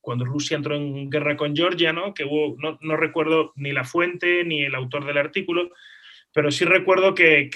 cuando 0.00 0.24
Rusia 0.24 0.56
entró 0.56 0.74
en 0.74 1.10
guerra 1.10 1.36
con 1.36 1.54
Georgia, 1.54 1.92
¿no? 1.92 2.14
Que 2.14 2.24
hubo, 2.24 2.56
no, 2.58 2.78
no 2.80 2.96
recuerdo 2.96 3.52
ni 3.56 3.72
la 3.72 3.84
fuente 3.84 4.44
ni 4.44 4.64
el 4.64 4.74
autor 4.74 5.04
del 5.06 5.18
artículo, 5.18 5.70
pero 6.36 6.50
sí 6.50 6.66
recuerdo 6.66 7.14
que, 7.14 7.50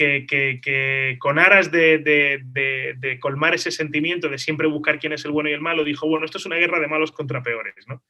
con 1.19 1.37
aras 1.37 1.71
de, 1.71 3.17
colmar 3.19 3.53
ese 3.53 3.69
sentimiento 3.69 4.27
de 4.27 4.39
siempre 4.39 4.65
buscar 4.65 4.97
quién 4.97 5.13
es 5.13 5.23
el 5.23 5.29
bueno 5.29 5.51
y 5.51 5.53
el 5.53 5.61
malo, 5.61 5.83
dijo, 5.83 6.07
bueno, 6.07 6.25
esto 6.25 6.39
es 6.39 6.47
una 6.47 6.55
guerra 6.55 6.79
de 6.79 6.87
malos 6.87 7.11
contra 7.11 7.43
peores, 7.43 7.75
¿no? 7.87 8.01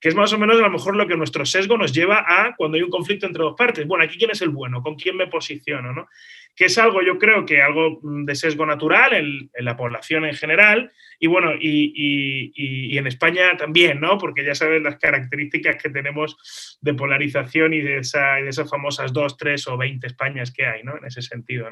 Que 0.00 0.08
es 0.08 0.14
más 0.14 0.32
o 0.32 0.38
menos 0.38 0.58
a 0.58 0.62
lo 0.62 0.70
mejor 0.70 0.96
lo 0.96 1.06
que 1.06 1.16
nuestro 1.16 1.46
sesgo 1.46 1.78
nos 1.78 1.92
lleva 1.92 2.24
a 2.26 2.54
cuando 2.56 2.76
hay 2.76 2.82
un 2.82 2.90
conflicto 2.90 3.26
entre 3.26 3.42
dos 3.42 3.54
partes. 3.56 3.86
Bueno, 3.86 4.04
aquí 4.04 4.18
quién 4.18 4.30
es 4.30 4.42
el 4.42 4.50
bueno, 4.50 4.82
con 4.82 4.96
quién 4.96 5.16
me 5.16 5.26
posiciono, 5.26 5.92
¿no? 5.92 6.08
que 6.56 6.66
es 6.66 6.78
algo, 6.78 7.02
yo 7.02 7.18
creo 7.18 7.44
que 7.44 7.60
algo 7.60 8.00
mm, 8.02 8.24
de 8.24 8.34
sesgo 8.34 8.64
natural 8.64 9.12
en, 9.14 9.50
la 9.64 9.76
población 9.76 10.24
en 10.24 10.34
general 10.34 10.92
y 11.18 11.26
bueno, 11.26 11.52
y, 11.58 12.96
en 12.96 13.06
España 13.06 13.56
también, 13.56 14.00
¿no? 14.00 14.18
Porque 14.18 14.44
ya 14.44 14.54
sabes 14.54 14.82
las 14.82 14.98
características 14.98 15.82
que 15.82 15.90
tenemos 15.90 16.78
de 16.80 16.94
polarización 16.94 17.72
y 17.74 17.80
de, 17.80 17.98
esa, 17.98 18.34
de 18.34 18.48
esas 18.48 18.70
famosas 18.70 19.12
dos, 19.12 19.36
tres 19.36 19.66
o 19.66 19.76
veinte 19.76 20.06
Españas 20.06 20.52
que 20.52 20.66
hay, 20.66 20.82
¿no? 20.82 20.96
En 20.96 21.04
ese 21.04 21.22
sentido. 21.22 21.68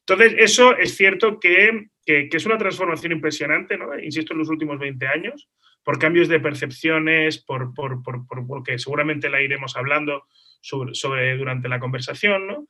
Entonces, 0.00 0.34
eso 0.38 0.76
es 0.76 0.96
cierto 0.96 1.38
que, 1.38 1.88
es 2.06 2.46
una 2.46 2.58
transformación 2.58 3.12
impresionante, 3.12 3.78
¿no? 3.78 3.98
Insisto, 3.98 4.32
en 4.32 4.40
los 4.40 4.48
últimos 4.48 4.78
20 4.78 5.06
años, 5.06 5.48
por 5.82 5.98
cambios 5.98 6.28
de 6.28 6.40
percepciones, 6.40 7.38
por, 7.38 7.74
por, 7.74 8.02
por, 8.02 8.26
porque 8.46 8.78
seguramente 8.78 9.30
la 9.30 9.42
iremos 9.42 9.76
hablando 9.76 10.24
sobre, 10.60 11.36
durante 11.36 11.68
la 11.68 11.80
conversación, 11.80 12.46
¿no? 12.46 12.68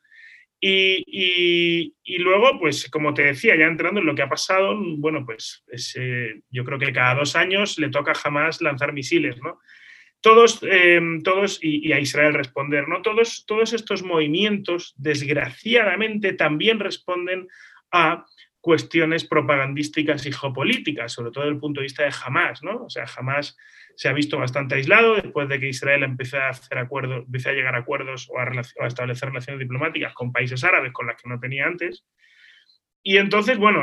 Y, 0.62 1.94
luego, 2.18 2.58
pues 2.60 2.90
como 2.90 3.14
te 3.14 3.22
decía, 3.22 3.56
ya 3.56 3.64
entrando 3.64 4.00
en 4.00 4.06
lo 4.06 4.14
que 4.14 4.22
ha 4.22 4.28
pasado, 4.28 4.76
bueno, 4.98 5.24
pues 5.24 5.64
eh, 5.96 6.42
yo 6.50 6.64
creo 6.64 6.78
que 6.78 6.92
cada 6.92 7.14
dos 7.14 7.34
años 7.34 7.78
le 7.78 7.88
toca 7.88 8.14
jamás 8.14 8.60
lanzar 8.60 8.92
misiles, 8.92 9.38
¿no? 9.40 9.58
Todos, 10.20 10.60
em, 10.62 11.22
todos 11.22 11.58
y, 11.62 11.92
a 11.92 11.98
Israel 11.98 12.34
responder, 12.34 12.88
¿no? 12.88 13.00
Todos, 13.00 13.46
todos 13.46 13.72
estos 13.72 14.02
movimientos, 14.02 14.94
desgraciadamente, 14.98 16.34
también 16.34 16.78
responden 16.78 17.48
a 17.90 18.26
cuestiones 18.60 19.24
propagandísticas 19.24 20.26
y 20.26 20.32
geopolíticas, 20.32 21.12
sobre 21.12 21.30
todo 21.30 21.44
desde 21.44 21.54
el 21.54 21.60
punto 21.60 21.80
de 21.80 21.84
vista 21.84 22.04
de 22.04 22.12
Hamas, 22.24 22.62
¿no? 22.62 22.84
O 22.84 22.90
sea, 22.90 23.06
Hamas 23.16 23.56
se 23.94 24.08
ha 24.08 24.12
visto 24.12 24.38
bastante 24.38 24.76
aislado 24.76 25.16
después 25.16 25.48
de 25.48 25.60
que 25.60 25.68
Israel 25.68 26.02
empezó 26.02 26.38
a 26.38 26.50
hacer 26.50 26.78
acuerdos, 26.78 27.26
a 27.46 27.52
llegar 27.52 27.74
a 27.74 27.78
acuerdos 27.78 28.28
o 28.30 28.38
a, 28.38 28.86
establecer 28.86 29.28
relaciones 29.28 29.60
diplomáticas 29.60 30.14
con 30.14 30.32
países 30.32 30.64
árabes 30.64 30.92
con 30.92 31.06
las 31.06 31.20
que 31.20 31.28
no 31.28 31.38
tenía 31.38 31.66
antes. 31.66 32.04
Y 33.02 33.16
entonces, 33.16 33.56
bueno, 33.56 33.82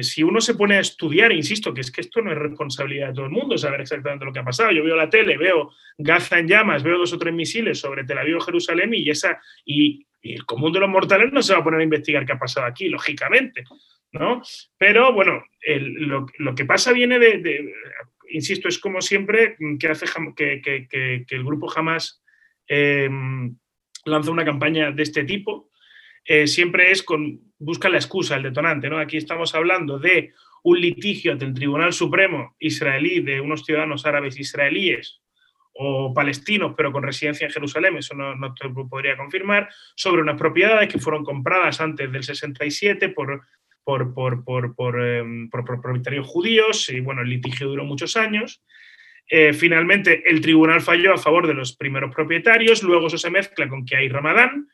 si 0.00 0.22
uno 0.22 0.40
se 0.40 0.54
pone 0.54 0.76
a 0.76 0.80
estudiar, 0.80 1.30
insisto, 1.32 1.74
que 1.74 1.82
es 1.82 1.90
que 1.90 2.00
esto 2.00 2.22
no 2.22 2.32
es 2.32 2.38
responsabilidad 2.38 3.08
de 3.08 3.14
todo 3.14 3.26
el 3.26 3.32
mundo 3.32 3.58
saber 3.58 3.82
exactamente 3.82 4.24
lo 4.24 4.32
que 4.32 4.38
ha 4.38 4.44
pasado. 4.44 4.72
Yo 4.72 4.82
veo 4.82 4.96
la 4.96 5.10
tele, 5.10 5.36
veo 5.36 5.72
Gaza 5.98 6.38
en 6.38 6.48
llamas, 6.48 6.82
veo 6.82 6.98
dos 6.98 7.12
o 7.12 7.18
tres 7.18 7.34
misiles 7.34 7.78
sobre 7.78 8.04
Tel 8.04 8.16
Aviv 8.16 8.36
o 8.36 8.40
Jerusalén 8.40 8.94
y, 8.94 9.10
esa, 9.10 9.40
y, 9.66 10.06
el 10.32 10.44
común 10.44 10.72
de 10.72 10.80
los 10.80 10.88
mortales 10.88 11.32
no 11.32 11.42
se 11.42 11.52
va 11.52 11.60
a 11.60 11.64
poner 11.64 11.80
a 11.80 11.84
investigar 11.84 12.24
qué 12.24 12.32
ha 12.32 12.38
pasado 12.38 12.66
aquí, 12.66 12.88
lógicamente. 12.88 13.64
¿no? 14.12 14.42
Pero 14.78 15.12
bueno, 15.12 15.44
lo, 16.38 16.54
que 16.54 16.64
pasa 16.64 16.92
viene 16.92 17.18
de, 17.18 17.72
insisto, 18.30 18.68
es 18.68 18.78
como 18.78 19.00
siempre 19.00 19.56
que, 19.78 19.88
hace, 19.88 20.06
que, 20.34 21.26
el 21.28 21.44
grupo 21.44 21.68
jamás 21.68 22.22
eh, 22.68 23.08
lanza 24.04 24.30
una 24.30 24.44
campaña 24.44 24.90
de 24.90 25.02
este 25.02 25.24
tipo. 25.24 25.70
Eh, 26.24 26.46
siempre 26.46 26.90
es 26.90 27.02
con, 27.02 27.40
busca 27.58 27.88
la 27.88 27.98
excusa, 27.98 28.36
el 28.36 28.42
detonante. 28.42 28.88
¿no? 28.88 28.98
Aquí 28.98 29.16
estamos 29.16 29.54
hablando 29.54 29.98
de 29.98 30.32
un 30.64 30.80
litigio 30.80 31.32
ante 31.32 31.44
el 31.44 31.54
Tribunal 31.54 31.92
Supremo 31.92 32.56
israelí 32.58 33.20
de 33.20 33.40
unos 33.40 33.64
ciudadanos 33.64 34.04
árabes 34.06 34.38
israelíes 34.38 35.20
o 35.78 36.12
palestinos, 36.14 36.74
pero 36.76 36.92
con 36.92 37.02
residencia 37.02 37.46
en 37.46 37.52
Jerusalén, 37.52 37.96
eso 37.96 38.14
no, 38.14 38.54
te 38.54 38.68
podría 38.68 39.16
confirmar, 39.16 39.68
sobre 39.94 40.22
unas 40.22 40.38
propiedades 40.38 40.88
que 40.88 40.98
fueron 40.98 41.24
compradas 41.24 41.80
antes 41.80 42.10
del 42.10 42.24
67 42.24 43.10
por 43.10 43.42
por, 43.86 44.12
por, 44.14 44.42
por, 44.42 44.74
por, 44.74 45.00
em, 45.00 45.48
propietarios 45.48 46.26
judíos 46.26 46.88
y 46.88 46.98
bueno, 46.98 47.22
el 47.22 47.28
litigio 47.28 47.68
duró 47.68 47.84
muchos 47.84 48.16
años. 48.16 48.60
Eh, 49.28 49.52
finalmente, 49.52 50.28
el 50.28 50.40
tribunal 50.40 50.80
falló 50.80 51.14
a 51.14 51.18
favor 51.18 51.46
de 51.46 51.54
los 51.54 51.76
primeros 51.76 52.12
propietarios, 52.12 52.82
luego 52.82 53.06
eso 53.06 53.16
se 53.16 53.30
mezcla 53.30 53.68
con 53.68 53.86
que 53.86 53.96
hay 53.96 54.08
Ramadán 54.08 54.66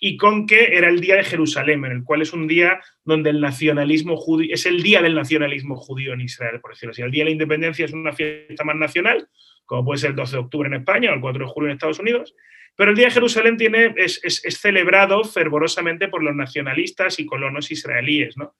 y 0.00 0.16
con 0.16 0.46
que 0.46 0.76
era 0.76 0.88
el 0.88 1.00
día 1.00 1.16
de 1.16 1.24
Jerusalén, 1.24 1.84
en 1.84 1.92
el 1.92 2.02
cual 2.02 2.22
es 2.22 2.32
un 2.32 2.46
día 2.46 2.80
donde 3.04 3.28
el 3.28 3.42
nacionalismo 3.42 4.16
judío, 4.16 4.54
es 4.54 4.64
el 4.64 4.82
día 4.82 5.02
del 5.02 5.14
nacionalismo 5.14 5.76
judío 5.76 6.14
en 6.14 6.22
Israel, 6.22 6.58
por 6.60 6.72
decirlo 6.72 6.92
así. 6.92 7.02
El 7.02 7.10
día 7.10 7.24
de 7.24 7.26
la 7.26 7.32
independencia 7.32 7.84
es 7.84 7.92
una 7.92 8.12
fiesta 8.12 8.64
más 8.64 8.76
nacional, 8.76 9.28
como 9.66 9.84
puede 9.84 9.98
ser 9.98 10.10
el 10.10 10.16
12 10.16 10.32
de 10.32 10.42
octubre 10.42 10.68
en 10.68 10.74
España 10.74 11.10
o 11.10 11.14
el 11.14 11.20
4 11.20 11.44
de 11.44 11.50
julio 11.52 11.68
en 11.68 11.74
Estados 11.74 11.98
Unidos, 11.98 12.34
pero 12.76 12.90
el 12.90 12.96
día 12.96 13.06
de 13.06 13.12
Jerusalén 13.12 13.56
tiene, 13.56 13.94
es, 13.96 14.20
celebrado 14.60 15.24
fervorosamente 15.24 16.08
por 16.08 16.22
los 16.22 16.34
nacionalistas 16.34 17.18
y 17.18 17.26
colonos 17.26 17.70
israelíes, 17.70 18.36
¿no? 18.36 18.54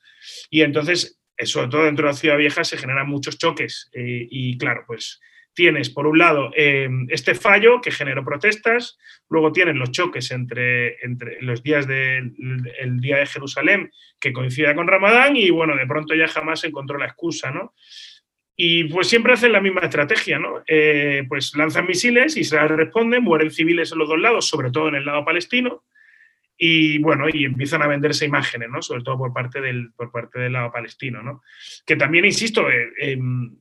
Y 0.50 0.62
entonces, 0.62 1.20
sobre 1.44 1.68
todo 1.68 1.84
dentro 1.84 2.06
de 2.06 2.12
la 2.12 2.18
ciudad 2.18 2.38
vieja, 2.38 2.64
se 2.64 2.78
generan 2.78 3.08
muchos 3.08 3.38
choques 3.38 3.90
eh, 3.92 4.26
y 4.30 4.56
claro, 4.56 4.84
pues 4.86 5.20
tienes, 5.56 5.90
por 5.90 6.06
un 6.06 6.18
lado, 6.18 6.50
eh, 6.54 6.88
este 7.08 7.34
fallo 7.34 7.80
que 7.80 7.90
generó 7.90 8.24
protestas, 8.24 8.98
luego 9.28 9.52
tienes 9.52 9.74
los 9.74 9.90
choques 9.90 10.30
entre, 10.30 10.98
los 11.40 11.62
días 11.62 11.86
del 11.86 12.34
día 13.00 13.16
de 13.16 13.26
Jerusalén, 13.26 13.90
que 14.20 14.34
coincide 14.34 14.74
con 14.74 14.86
Ramadán, 14.86 15.34
y 15.34 15.48
bueno, 15.50 15.74
de 15.74 15.86
pronto 15.86 16.14
ya 16.14 16.28
jamás 16.28 16.62
encontró 16.64 16.98
la 16.98 17.06
excusa, 17.06 17.50
¿no? 17.50 17.74
Y 18.56 18.84
pues 18.84 19.08
siempre 19.08 19.34
hacen 19.34 19.52
la 19.52 19.60
misma 19.60 19.82
estrategia, 19.82 20.38
¿no? 20.38 20.62
Eh, 20.66 21.24
pues 21.28 21.54
lanzan 21.56 21.86
misiles, 21.86 22.38
Israel 22.38 22.70
responde, 22.70 23.20
mueren 23.20 23.50
civiles 23.50 23.92
en 23.92 23.98
los 23.98 24.08
dos 24.08 24.18
lados, 24.18 24.48
sobre 24.48 24.70
todo 24.70 24.88
en 24.88 24.94
el 24.94 25.04
lado 25.04 25.24
palestino, 25.26 25.84
y 26.58 26.98
bueno, 26.98 27.26
y 27.30 27.44
empiezan 27.44 27.82
a 27.82 27.86
venderse 27.86 28.24
imágenes, 28.24 28.70
¿no? 28.70 28.80
Sobre 28.80 29.02
todo 29.02 29.18
por 29.18 29.32
parte 29.32 29.60
del, 29.60 29.92
por 29.92 30.10
parte 30.10 30.38
del 30.40 30.54
lado 30.54 30.72
palestino, 30.72 31.22
¿no? 31.22 31.42
Que 31.84 31.96
también, 31.96 32.24
insisto, 32.24 32.70
eh, 32.70 32.92
em, 32.98 33.56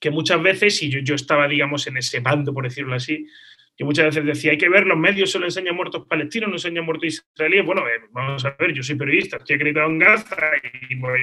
que 0.00 0.10
muchas 0.10 0.42
veces, 0.42 0.82
y 0.82 0.88
yo, 0.88 1.14
estaba, 1.14 1.46
digamos, 1.46 1.86
en 1.86 1.98
ese 1.98 2.20
bando, 2.20 2.54
por 2.54 2.64
decirlo 2.64 2.94
así, 2.94 3.26
que 3.76 3.84
muchas 3.84 4.06
veces 4.06 4.24
decía, 4.24 4.52
hay 4.52 4.58
que 4.58 4.68
ver, 4.68 4.86
los 4.86 4.98
medios 4.98 5.30
solo 5.30 5.44
enseñan 5.44 5.76
muertos 5.76 6.06
palestinos, 6.08 6.48
no 6.48 6.56
enseñan 6.56 6.84
muertos 6.84 7.22
israelíes. 7.34 7.64
Bueno, 7.66 7.86
eh, 7.86 8.00
vamos 8.10 8.44
a 8.44 8.56
ver, 8.58 8.72
yo 8.72 8.82
soy 8.82 8.96
periodista, 8.96 9.36
estoy 9.36 9.56
acreditado 9.56 9.90
en 9.90 9.98
Gaza 9.98 10.36
y 10.88 10.94
voy, 10.96 11.20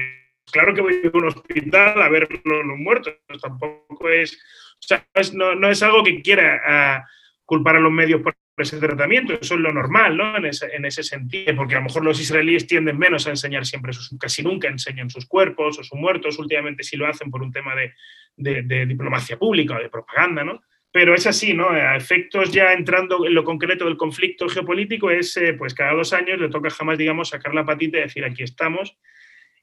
claro 0.50 0.74
que 0.74 0.80
voy 0.80 1.00
a 1.04 1.16
un 1.16 1.26
hospital 1.26 2.02
a 2.02 2.08
ver 2.08 2.28
los, 2.44 2.78
muertos, 2.78 3.14
tampoco 3.40 4.08
es, 4.08 4.34
o 4.34 4.82
sea, 4.82 5.06
no, 5.34 5.70
es 5.70 5.82
algo 5.82 6.02
que 6.02 6.22
quiera 6.22 6.60
ah, 6.66 7.06
culpar 7.44 7.76
a 7.76 7.80
los 7.80 7.92
medios 7.92 8.22
por 8.22 8.34
ese 8.56 8.78
tratamiento, 8.78 9.34
eso 9.34 9.54
es 9.54 9.60
lo 9.60 9.72
normal, 9.72 10.16
¿no? 10.16 10.36
En 10.36 10.46
ese, 10.46 10.66
en 10.74 10.84
ese, 10.84 11.02
sentido, 11.02 11.54
porque 11.56 11.74
a 11.74 11.78
lo 11.78 11.84
mejor 11.84 12.04
los 12.04 12.20
israelíes 12.20 12.66
tienden 12.66 12.98
menos 12.98 13.26
a 13.26 13.30
enseñar 13.30 13.64
siempre, 13.64 13.92
sus, 13.92 14.10
casi 14.18 14.42
nunca 14.42 14.68
enseñan 14.68 15.10
sus 15.10 15.26
cuerpos 15.26 15.78
o 15.78 15.82
sus 15.82 15.98
muertos, 15.98 16.38
últimamente 16.38 16.82
sí 16.82 16.96
lo 16.96 17.06
hacen 17.06 17.30
por 17.30 17.42
un 17.42 17.52
tema 17.52 17.74
de, 17.74 17.94
de, 18.36 18.86
diplomacia 18.86 19.38
pública 19.38 19.76
o 19.76 19.82
de 19.82 19.88
propaganda, 19.88 20.44
¿no? 20.44 20.62
Pero 20.92 21.14
es 21.14 21.26
así, 21.26 21.54
¿no? 21.54 21.70
A 21.70 21.96
efectos 21.96 22.52
ya 22.52 22.72
entrando 22.72 23.24
en 23.24 23.34
lo 23.34 23.44
concreto 23.44 23.84
del 23.84 23.96
conflicto 23.96 24.48
geopolítico, 24.48 25.10
es 25.10 25.36
eh, 25.36 25.54
pues 25.54 25.72
cada 25.72 25.92
dos 25.92 26.12
años 26.12 26.40
le 26.40 26.48
toca 26.48 26.68
jamás, 26.70 26.98
digamos, 26.98 27.28
sacar 27.28 27.54
la 27.54 27.64
patita 27.64 27.98
y 27.98 28.02
decir 28.02 28.24
aquí 28.24 28.42
estamos. 28.42 28.96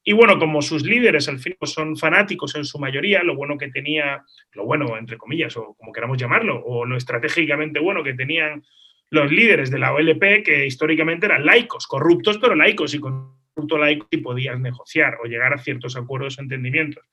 Y 0.03 0.13
bueno, 0.13 0.39
como 0.39 0.61
sus 0.61 0.83
líderes 0.83 1.27
al 1.27 1.39
fin 1.39 1.55
pues, 1.59 1.71
son 1.71 1.97
fanáticos 1.97 2.55
en 2.55 2.65
su 2.65 2.79
mayoría, 2.79 3.23
lo 3.23 3.35
bueno 3.35 3.57
que 3.57 3.69
tenía, 3.69 4.23
lo 4.53 4.65
bueno 4.65 4.97
entre 4.97 5.17
comillas, 5.17 5.55
o 5.57 5.75
como 5.77 5.91
queramos 5.91 6.17
llamarlo, 6.17 6.63
o 6.63 6.85
lo 6.85 6.95
estratégicamente 6.95 7.79
bueno 7.79 8.03
que 8.03 8.13
tenían 8.13 8.63
los 9.09 9.31
líderes 9.31 9.69
de 9.71 9.79
la 9.79 9.93
OLP, 9.93 10.43
que 10.43 10.65
históricamente 10.65 11.25
eran 11.25 11.45
laicos, 11.45 11.87
corruptos 11.87 12.37
pero 12.37 12.55
laicos, 12.55 12.93
y 12.93 12.99
con 12.99 13.37
corrupto 13.53 13.77
laico 13.77 14.07
y 14.11 14.17
podías 14.17 14.59
negociar 14.59 15.17
o 15.23 15.25
llegar 15.25 15.53
a 15.53 15.57
ciertos 15.57 15.97
acuerdos 15.97 16.37
o 16.37 16.41
entendimientos 16.41 17.03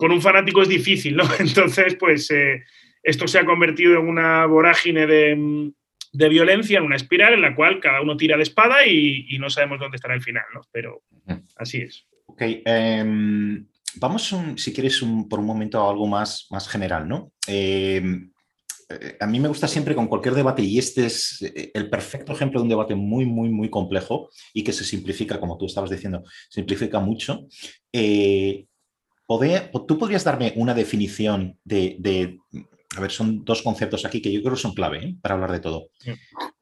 con 0.00 0.12
un 0.12 0.22
fanático 0.22 0.62
es 0.62 0.68
difícil, 0.68 1.14
¿no? 1.14 1.24
Entonces, 1.38 1.94
pues 1.96 2.30
eh, 2.30 2.64
esto 3.02 3.28
se 3.28 3.38
ha 3.38 3.44
convertido 3.44 4.00
en 4.00 4.08
una 4.08 4.46
vorágine 4.46 5.06
de, 5.06 5.72
violencia, 6.12 6.78
en 6.78 6.84
una 6.84 6.96
espiral 6.96 7.34
en 7.34 7.42
la 7.42 7.54
cual 7.54 7.80
cada 7.80 8.00
uno 8.02 8.16
tira 8.16 8.36
de 8.36 8.42
espada 8.42 8.86
y, 8.86 9.38
no 9.38 9.50
sabemos 9.50 9.78
dónde 9.78 9.96
estará 9.96 10.14
el 10.14 10.22
final, 10.22 10.44
¿no? 10.54 10.60
Pero 10.72 11.02
así 11.56 11.78
es. 11.78 12.06
Ok, 12.26 12.42
em, 12.64 13.66
vamos, 13.96 14.34
si 14.56 14.72
quieres, 14.72 15.00
por 15.28 15.40
un 15.40 15.46
momento 15.46 15.80
a 15.80 15.90
algo 15.90 16.06
más, 16.06 16.46
más 16.50 16.68
general, 16.68 17.08
¿no? 17.08 17.32
Em, 17.46 18.30
eh, 18.88 19.16
a 19.20 19.26
mí 19.26 19.38
me 19.38 19.48
gusta 19.48 19.68
siempre 19.68 19.94
con 19.94 20.08
cualquier 20.08 20.34
debate, 20.34 20.62
y 20.62 20.78
este 20.78 21.06
es 21.06 21.42
eh, 21.42 21.70
el 21.74 21.88
perfecto 21.88 22.32
ejemplo 22.32 22.60
de 22.60 22.64
un 22.64 22.70
debate 22.70 22.94
muy, 22.94 23.24
muy, 23.24 23.48
muy 23.48 23.70
complejo 23.70 24.30
y 24.52 24.64
que 24.64 24.72
se 24.72 24.84
simplifica, 24.84 25.38
como 25.38 25.56
tú 25.56 25.66
estabas 25.66 25.90
diciendo, 25.90 26.24
simplifica 26.48 26.98
mucho. 26.98 27.46
¿Tú 29.86 29.98
podrías 29.98 30.24
darme 30.24 30.52
una 30.56 30.74
definición 30.74 31.56
de, 31.64 32.38
a 32.96 33.00
ver, 33.00 33.10
son 33.10 33.44
dos 33.44 33.62
conceptos 33.62 34.04
aquí 34.04 34.20
que 34.20 34.32
yo 34.32 34.40
creo 34.42 34.54
que 34.54 34.60
son 34.60 34.74
clave 34.74 34.98
¿eh? 34.98 35.14
para 35.20 35.34
hablar 35.34 35.52
de 35.52 35.60
todo. 35.60 35.90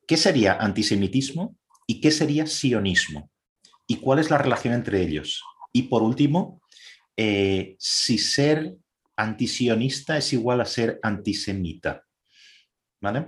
¿Qué 0.06 0.16
sería 0.16 0.54
antisemitismo 0.54 1.56
y 1.87 2.00
qué 2.00 2.11
sería 2.11 2.47
sionismo? 2.47 3.30
¿Y 3.87 3.97
cuál 3.97 4.18
es 4.18 4.30
la 4.30 4.38
relación 4.38 4.75
entre 4.75 5.00
ellos? 5.00 5.42
Y 5.73 5.85
por 5.85 6.02
último, 6.02 6.61
eh, 7.16 7.76
si 7.78 8.18
ser 8.18 8.75
antisionista 9.16 10.18
es 10.18 10.32
igual 10.32 10.61
a 10.61 10.64
ser 10.64 10.99
antisemita. 11.02 12.04
¿Vale? 13.00 13.26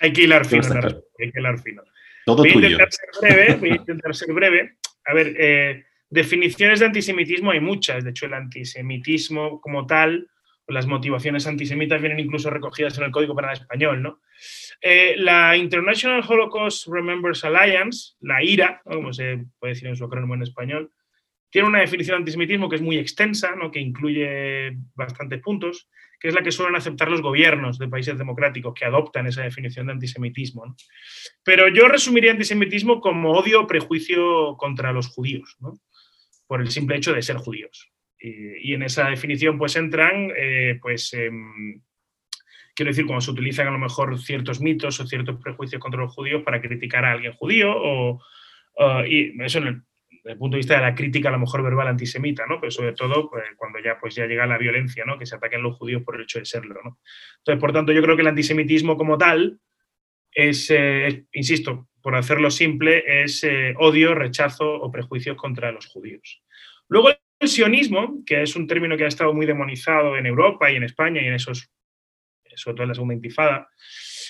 Hay 0.00 0.12
que 0.12 0.22
hilar 0.22 0.44
fino, 0.44 0.62
hay 0.74 1.32
que 1.32 1.40
hilar 1.40 1.58
fino. 1.60 1.82
Todo 2.26 2.38
voy 2.38 2.50
a 2.50 2.54
intentar 2.54 2.92
ser 2.92 3.08
breve, 3.20 3.54
voy 3.56 3.70
a 3.70 3.74
intentar 3.76 4.14
ser 4.14 4.32
breve. 4.32 4.78
A 5.04 5.14
ver, 5.14 5.34
eh, 5.38 5.84
Definiciones 6.12 6.80
de 6.80 6.84
antisemitismo 6.84 7.52
hay 7.52 7.60
muchas. 7.60 8.04
De 8.04 8.10
hecho, 8.10 8.26
el 8.26 8.34
antisemitismo 8.34 9.62
como 9.62 9.86
tal, 9.86 10.28
las 10.72 10.86
motivaciones 10.86 11.46
antisemitas 11.46 12.00
vienen 12.00 12.20
incluso 12.20 12.50
recogidas 12.50 12.96
en 12.98 13.04
el 13.04 13.10
Código 13.10 13.34
Penal 13.34 13.52
Español. 13.52 14.02
¿no? 14.02 14.20
Eh, 14.80 15.14
la 15.18 15.56
International 15.56 16.24
Holocaust 16.26 16.88
Remembers 16.88 17.44
Alliance, 17.44 18.14
la 18.20 18.42
IRA, 18.42 18.80
como 18.84 19.12
se 19.12 19.44
puede 19.58 19.74
decir 19.74 19.88
en 19.88 19.96
su 19.96 20.04
acrónimo 20.04 20.34
en 20.34 20.42
español, 20.42 20.90
tiene 21.50 21.68
una 21.68 21.80
definición 21.80 22.16
de 22.16 22.20
antisemitismo 22.20 22.68
que 22.68 22.76
es 22.76 22.82
muy 22.82 22.96
extensa, 22.96 23.54
¿no? 23.54 23.70
que 23.70 23.80
incluye 23.80 24.76
bastantes 24.94 25.40
puntos, 25.40 25.88
que 26.18 26.28
es 26.28 26.34
la 26.34 26.42
que 26.42 26.52
suelen 26.52 26.76
aceptar 26.76 27.10
los 27.10 27.20
gobiernos 27.20 27.78
de 27.78 27.88
países 27.88 28.16
democráticos 28.16 28.72
que 28.74 28.84
adoptan 28.84 29.26
esa 29.26 29.42
definición 29.42 29.86
de 29.86 29.92
antisemitismo. 29.92 30.74
Pero 31.44 31.68
yo 31.68 31.88
resumiría 31.88 32.30
antisemitismo 32.30 33.00
como 33.00 33.32
odio 33.32 33.62
o 33.62 33.66
prejuicio 33.66 34.56
contra 34.56 34.92
los 34.92 35.08
judíos. 35.08 35.56
¿no? 35.60 35.74
por 36.52 36.60
el 36.60 36.70
simple 36.70 36.96
hecho 36.96 37.14
de 37.14 37.22
ser 37.22 37.38
judíos. 37.38 37.90
Y, 38.22 38.74
en 38.74 38.82
esa 38.84 39.10
definición 39.10 39.58
pues 39.58 39.74
entran, 39.74 40.32
eh, 40.36 40.78
pues, 40.80 41.12
em, 41.14 41.80
quiero 42.74 42.90
decir, 42.90 43.04
cuando 43.04 43.20
se 43.20 43.32
utilizan 43.32 43.66
a 43.66 43.72
lo 43.72 43.78
mejor 43.78 44.16
ciertos 44.20 44.60
mitos 44.60 45.00
o 45.00 45.06
ciertos 45.06 45.40
prejuicios 45.42 45.80
contra 45.80 46.00
los 46.00 46.14
judíos 46.14 46.42
para 46.44 46.60
criticar 46.60 47.04
a 47.04 47.12
alguien 47.12 47.32
judío, 47.32 47.72
o, 47.74 48.22
y 49.06 49.42
eso 49.42 49.58
en 49.58 49.66
el, 49.66 49.82
desde 50.22 50.32
el 50.32 50.38
punto 50.38 50.54
de 50.54 50.58
vista 50.58 50.76
de 50.76 50.82
la 50.82 50.94
crítica 50.94 51.28
a 51.28 51.32
lo 51.32 51.40
mejor 51.40 51.62
verbal 51.64 51.88
antisemita, 51.88 52.46
¿no? 52.46 52.60
Pero 52.60 52.70
sobre 52.70 52.92
todo 52.92 53.28
pues, 53.28 53.44
cuando 53.56 53.80
ya, 53.80 53.98
pues, 53.98 54.14
ya 54.14 54.26
llega 54.26 54.46
la 54.46 54.56
violencia, 54.56 55.04
¿no? 55.04 55.18
Que 55.18 55.26
se 55.26 55.34
ataquen 55.34 55.62
los 55.62 55.76
judíos 55.76 56.02
por 56.04 56.14
el 56.14 56.22
hecho 56.22 56.38
de 56.38 56.44
serlo, 56.44 56.80
¿no? 56.84 57.00
Entonces, 57.38 57.60
por 57.60 57.72
tanto, 57.72 57.92
yo 57.92 58.02
creo 58.02 58.14
que 58.14 58.22
el 58.22 58.28
antisemitismo 58.28 58.96
como 58.96 59.18
tal 59.18 59.58
es, 60.30 60.70
eh, 60.70 61.24
insisto, 61.32 61.88
por 62.00 62.14
hacerlo 62.14 62.50
simple, 62.50 63.24
es 63.24 63.42
eh, 63.42 63.74
odio, 63.78 64.14
rechazo 64.14 64.72
o 64.72 64.90
prejuicios 64.92 65.36
contra 65.36 65.72
los 65.72 65.86
judíos. 65.86 66.42
Luego 66.88 67.10
el 67.42 67.48
sionismo, 67.48 68.22
que 68.24 68.42
es 68.42 68.56
un 68.56 68.66
término 68.66 68.96
que 68.96 69.04
ha 69.04 69.08
estado 69.08 69.32
muy 69.34 69.46
demonizado 69.46 70.16
en 70.16 70.26
Europa 70.26 70.70
y 70.70 70.76
en 70.76 70.84
España 70.84 71.20
y 71.22 71.26
en 71.26 71.34
esos, 71.34 71.70
sobre 72.54 72.74
todo 72.74 72.82
en 72.84 72.88
la 72.88 72.94
segunda 72.94 73.14
intifada, 73.14 73.68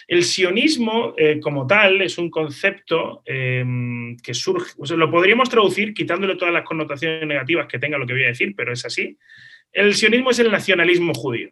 el 0.08 0.24
sionismo 0.24 1.14
eh, 1.16 1.38
como 1.40 1.66
tal 1.66 2.02
es 2.02 2.18
un 2.18 2.28
concepto 2.28 3.22
em, 3.24 4.16
que 4.16 4.34
surge, 4.34 4.74
lo 4.96 5.10
podríamos 5.10 5.48
traducir 5.48 5.94
quitándole 5.94 6.36
todas 6.36 6.52
las 6.52 6.64
connotaciones 6.64 7.26
negativas 7.26 7.68
que 7.68 7.78
tenga 7.78 7.98
lo 7.98 8.06
que 8.06 8.14
voy 8.14 8.24
a 8.24 8.28
decir, 8.28 8.54
pero 8.56 8.72
es 8.72 8.84
así. 8.84 9.16
El 9.72 9.94
sionismo 9.94 10.30
es 10.30 10.38
el 10.40 10.50
nacionalismo 10.50 11.14
judío 11.14 11.50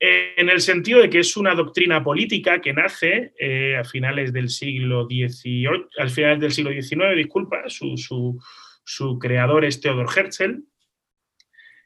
en 0.00 0.48
el 0.48 0.60
sentido 0.62 1.00
de 1.00 1.10
que 1.10 1.18
es 1.18 1.36
una 1.36 1.54
doctrina 1.54 2.02
política 2.02 2.60
que 2.60 2.72
nace 2.72 3.34
eh, 3.38 3.76
a 3.76 3.84
finales 3.84 4.32
del 4.32 4.48
siglo 4.48 5.04
XVIII, 5.04 5.88
al 5.98 6.08
final 6.08 6.40
del 6.40 6.52
siglo 6.52 6.70
XIX, 6.72 7.14
disculpa, 7.16 7.64
su, 7.68 8.40
creador 9.18 9.64
es 9.64 9.80
Theodor 9.80 10.08
Herzl, 10.14 10.64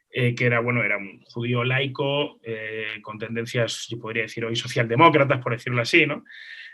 eh, 0.09 0.33
que 0.33 0.45
era, 0.45 0.59
bueno, 0.61 0.83
era 0.83 0.97
un 0.97 1.21
judío 1.21 1.63
laico 1.63 2.39
eh, 2.43 2.99
con 3.01 3.19
tendencias, 3.19 3.87
yo 3.89 3.99
podría 3.99 4.23
decir 4.23 4.45
hoy, 4.45 4.55
socialdemócratas, 4.55 5.41
por 5.41 5.51
decirlo 5.51 5.81
así, 5.81 6.05
¿no? 6.05 6.23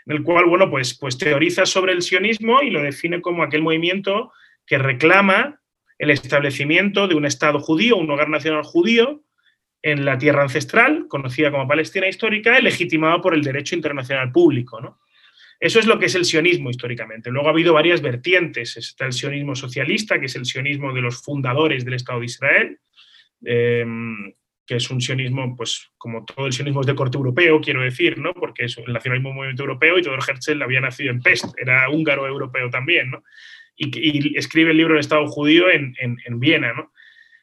En 0.06 0.16
el 0.16 0.22
cual, 0.22 0.46
bueno, 0.46 0.70
pues, 0.70 0.96
pues 0.98 1.18
teoriza 1.18 1.66
sobre 1.66 1.92
el 1.92 2.02
sionismo 2.02 2.62
y 2.62 2.70
lo 2.70 2.82
define 2.82 3.20
como 3.20 3.42
aquel 3.42 3.62
movimiento 3.62 4.32
que 4.66 4.78
reclama 4.78 5.60
el 5.98 6.10
establecimiento 6.10 7.08
de 7.08 7.14
un 7.14 7.24
Estado 7.24 7.60
judío, 7.60 7.96
un 7.96 8.10
hogar 8.10 8.28
nacional 8.28 8.62
judío, 8.62 9.22
en 9.82 10.04
la 10.04 10.16
tierra 10.16 10.42
ancestral, 10.42 11.06
conocida 11.08 11.50
como 11.50 11.66
Palestina 11.66 12.08
histórica, 12.08 12.58
legitimado 12.60 13.20
por 13.20 13.34
el 13.34 13.42
derecho 13.42 13.74
internacional 13.74 14.30
público. 14.30 14.80
¿no? 14.80 15.00
Eso 15.62 15.78
es 15.78 15.86
lo 15.86 15.96
que 15.96 16.06
es 16.06 16.14
el 16.16 16.24
sionismo 16.24 16.70
históricamente. 16.70 17.30
Luego 17.30 17.46
ha 17.46 17.52
habido 17.52 17.72
varias 17.72 18.02
vertientes. 18.02 18.76
Está 18.76 19.06
el 19.06 19.12
sionismo 19.12 19.54
socialista, 19.54 20.18
que 20.18 20.26
es 20.26 20.34
el 20.34 20.44
sionismo 20.44 20.92
de 20.92 21.00
los 21.00 21.22
fundadores 21.22 21.84
del 21.84 21.94
Estado 21.94 22.18
de 22.18 22.26
Israel, 22.26 22.78
eh, 23.44 23.86
que 24.66 24.74
es 24.74 24.90
un 24.90 25.00
sionismo, 25.00 25.56
pues 25.56 25.92
como 25.96 26.24
todo 26.24 26.46
el 26.46 26.52
sionismo 26.52 26.80
es 26.80 26.88
de 26.88 26.96
corte 26.96 27.16
europeo, 27.16 27.60
quiero 27.60 27.80
decir, 27.80 28.18
¿no? 28.18 28.34
Porque 28.34 28.64
es 28.64 28.76
el 28.76 28.92
nacionalismo 28.92 29.30
un 29.30 29.36
movimiento 29.36 29.62
europeo 29.62 29.98
y 29.98 30.02
todo 30.02 30.16
Herzl 30.16 30.60
había 30.62 30.80
nacido 30.80 31.12
en 31.12 31.20
Pest, 31.20 31.44
era 31.56 31.88
húngaro 31.90 32.26
europeo 32.26 32.68
también, 32.68 33.12
¿no? 33.12 33.22
Y, 33.76 34.36
escribe 34.36 34.72
el 34.72 34.78
libro 34.78 34.94
El 34.94 35.00
Estado 35.00 35.28
judío 35.28 35.70
en, 35.70 35.94
en, 36.00 36.40
Viena, 36.40 36.72
¿no? 36.72 36.92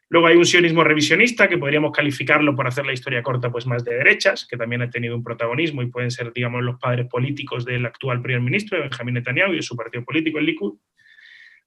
Luego 0.09 0.27
hay 0.27 0.37
un 0.37 0.45
sionismo 0.45 0.83
revisionista, 0.83 1.47
que 1.47 1.57
podríamos 1.57 1.91
calificarlo, 1.91 2.55
por 2.55 2.67
hacer 2.67 2.85
la 2.85 2.93
historia 2.93 3.21
corta, 3.21 3.51
pues 3.51 3.67
más 3.67 3.83
de 3.85 3.95
derechas, 3.95 4.47
que 4.49 4.57
también 4.57 4.81
ha 4.81 4.89
tenido 4.89 5.15
un 5.15 5.23
protagonismo 5.23 5.83
y 5.83 5.87
pueden 5.87 6.09
ser, 6.09 6.33
digamos, 6.33 6.63
los 6.63 6.79
padres 6.79 7.07
políticos 7.07 7.63
del 7.63 7.85
actual 7.85 8.21
primer 8.21 8.41
ministro, 8.41 8.79
Benjamín 8.79 9.13
Netanyahu, 9.13 9.53
y 9.53 9.57
de 9.57 9.61
su 9.61 9.75
partido 9.75 10.03
político, 10.03 10.39
el 10.39 10.45
Likud. 10.45 10.79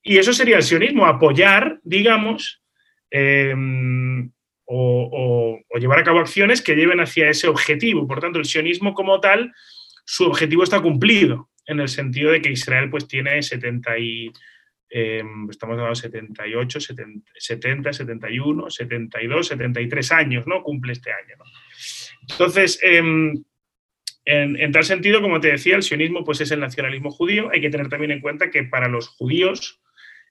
Y 0.03 0.19
eso 0.19 0.33
sería 0.33 0.57
el 0.57 0.65
sionismo, 0.65 1.07
apoyar, 1.07 1.79
digamos, 1.85 2.63
eh, 3.13 3.55
o, 4.75 5.61
llevar 5.79 5.99
a 5.99 6.05
cabo 6.05 6.21
acciones 6.21 6.63
que 6.63 6.75
lleven 6.75 7.01
hacia 7.01 7.29
ese 7.29 7.49
objetivo. 7.49 8.07
Por 8.07 8.21
tanto, 8.21 8.39
el 8.39 8.45
sionismo 8.45 8.95
como 8.95 9.21
tal, 9.21 9.53
su 10.05 10.25
objetivo 10.25 10.63
está 10.63 10.81
cumplido, 10.81 11.51
en 11.67 11.81
el 11.81 11.89
sentido 11.89 12.33
de 12.33 12.41
que 12.41 12.51
Israel 12.51 12.91
pues 12.91 13.07
tiene 13.07 13.43
70 13.43 13.99
y, 13.99 14.33
em, 14.93 15.49
estamos 15.51 15.75
hablando 15.75 15.91
de 15.91 15.97
78, 15.97 16.81
70, 16.81 17.93
71, 17.93 18.71
72, 18.71 19.47
73 19.47 20.13
años, 20.13 20.47
¿no? 20.47 20.63
Cumple 20.63 20.93
este 20.93 21.11
año, 21.11 21.37
Entonces, 22.29 22.79
em, 22.83 23.43
en, 24.25 24.61
en, 24.61 24.73
tal 24.73 24.85
sentido, 24.85 25.21
como 25.21 25.41
te 25.41 25.49
decía, 25.49 25.77
el 25.77 25.83
sionismo 25.83 26.25
pues, 26.25 26.41
es 26.41 26.51
el 26.51 26.61
nacionalismo 26.61 27.11
judío. 27.11 27.51
Hay 27.51 27.61
que 27.61 27.71
tener 27.71 27.89
también 27.89 28.13
en 28.13 28.21
cuenta 28.21 28.51
que 28.51 28.65
para 28.65 28.89
los 28.89 29.09
judíos 29.09 29.81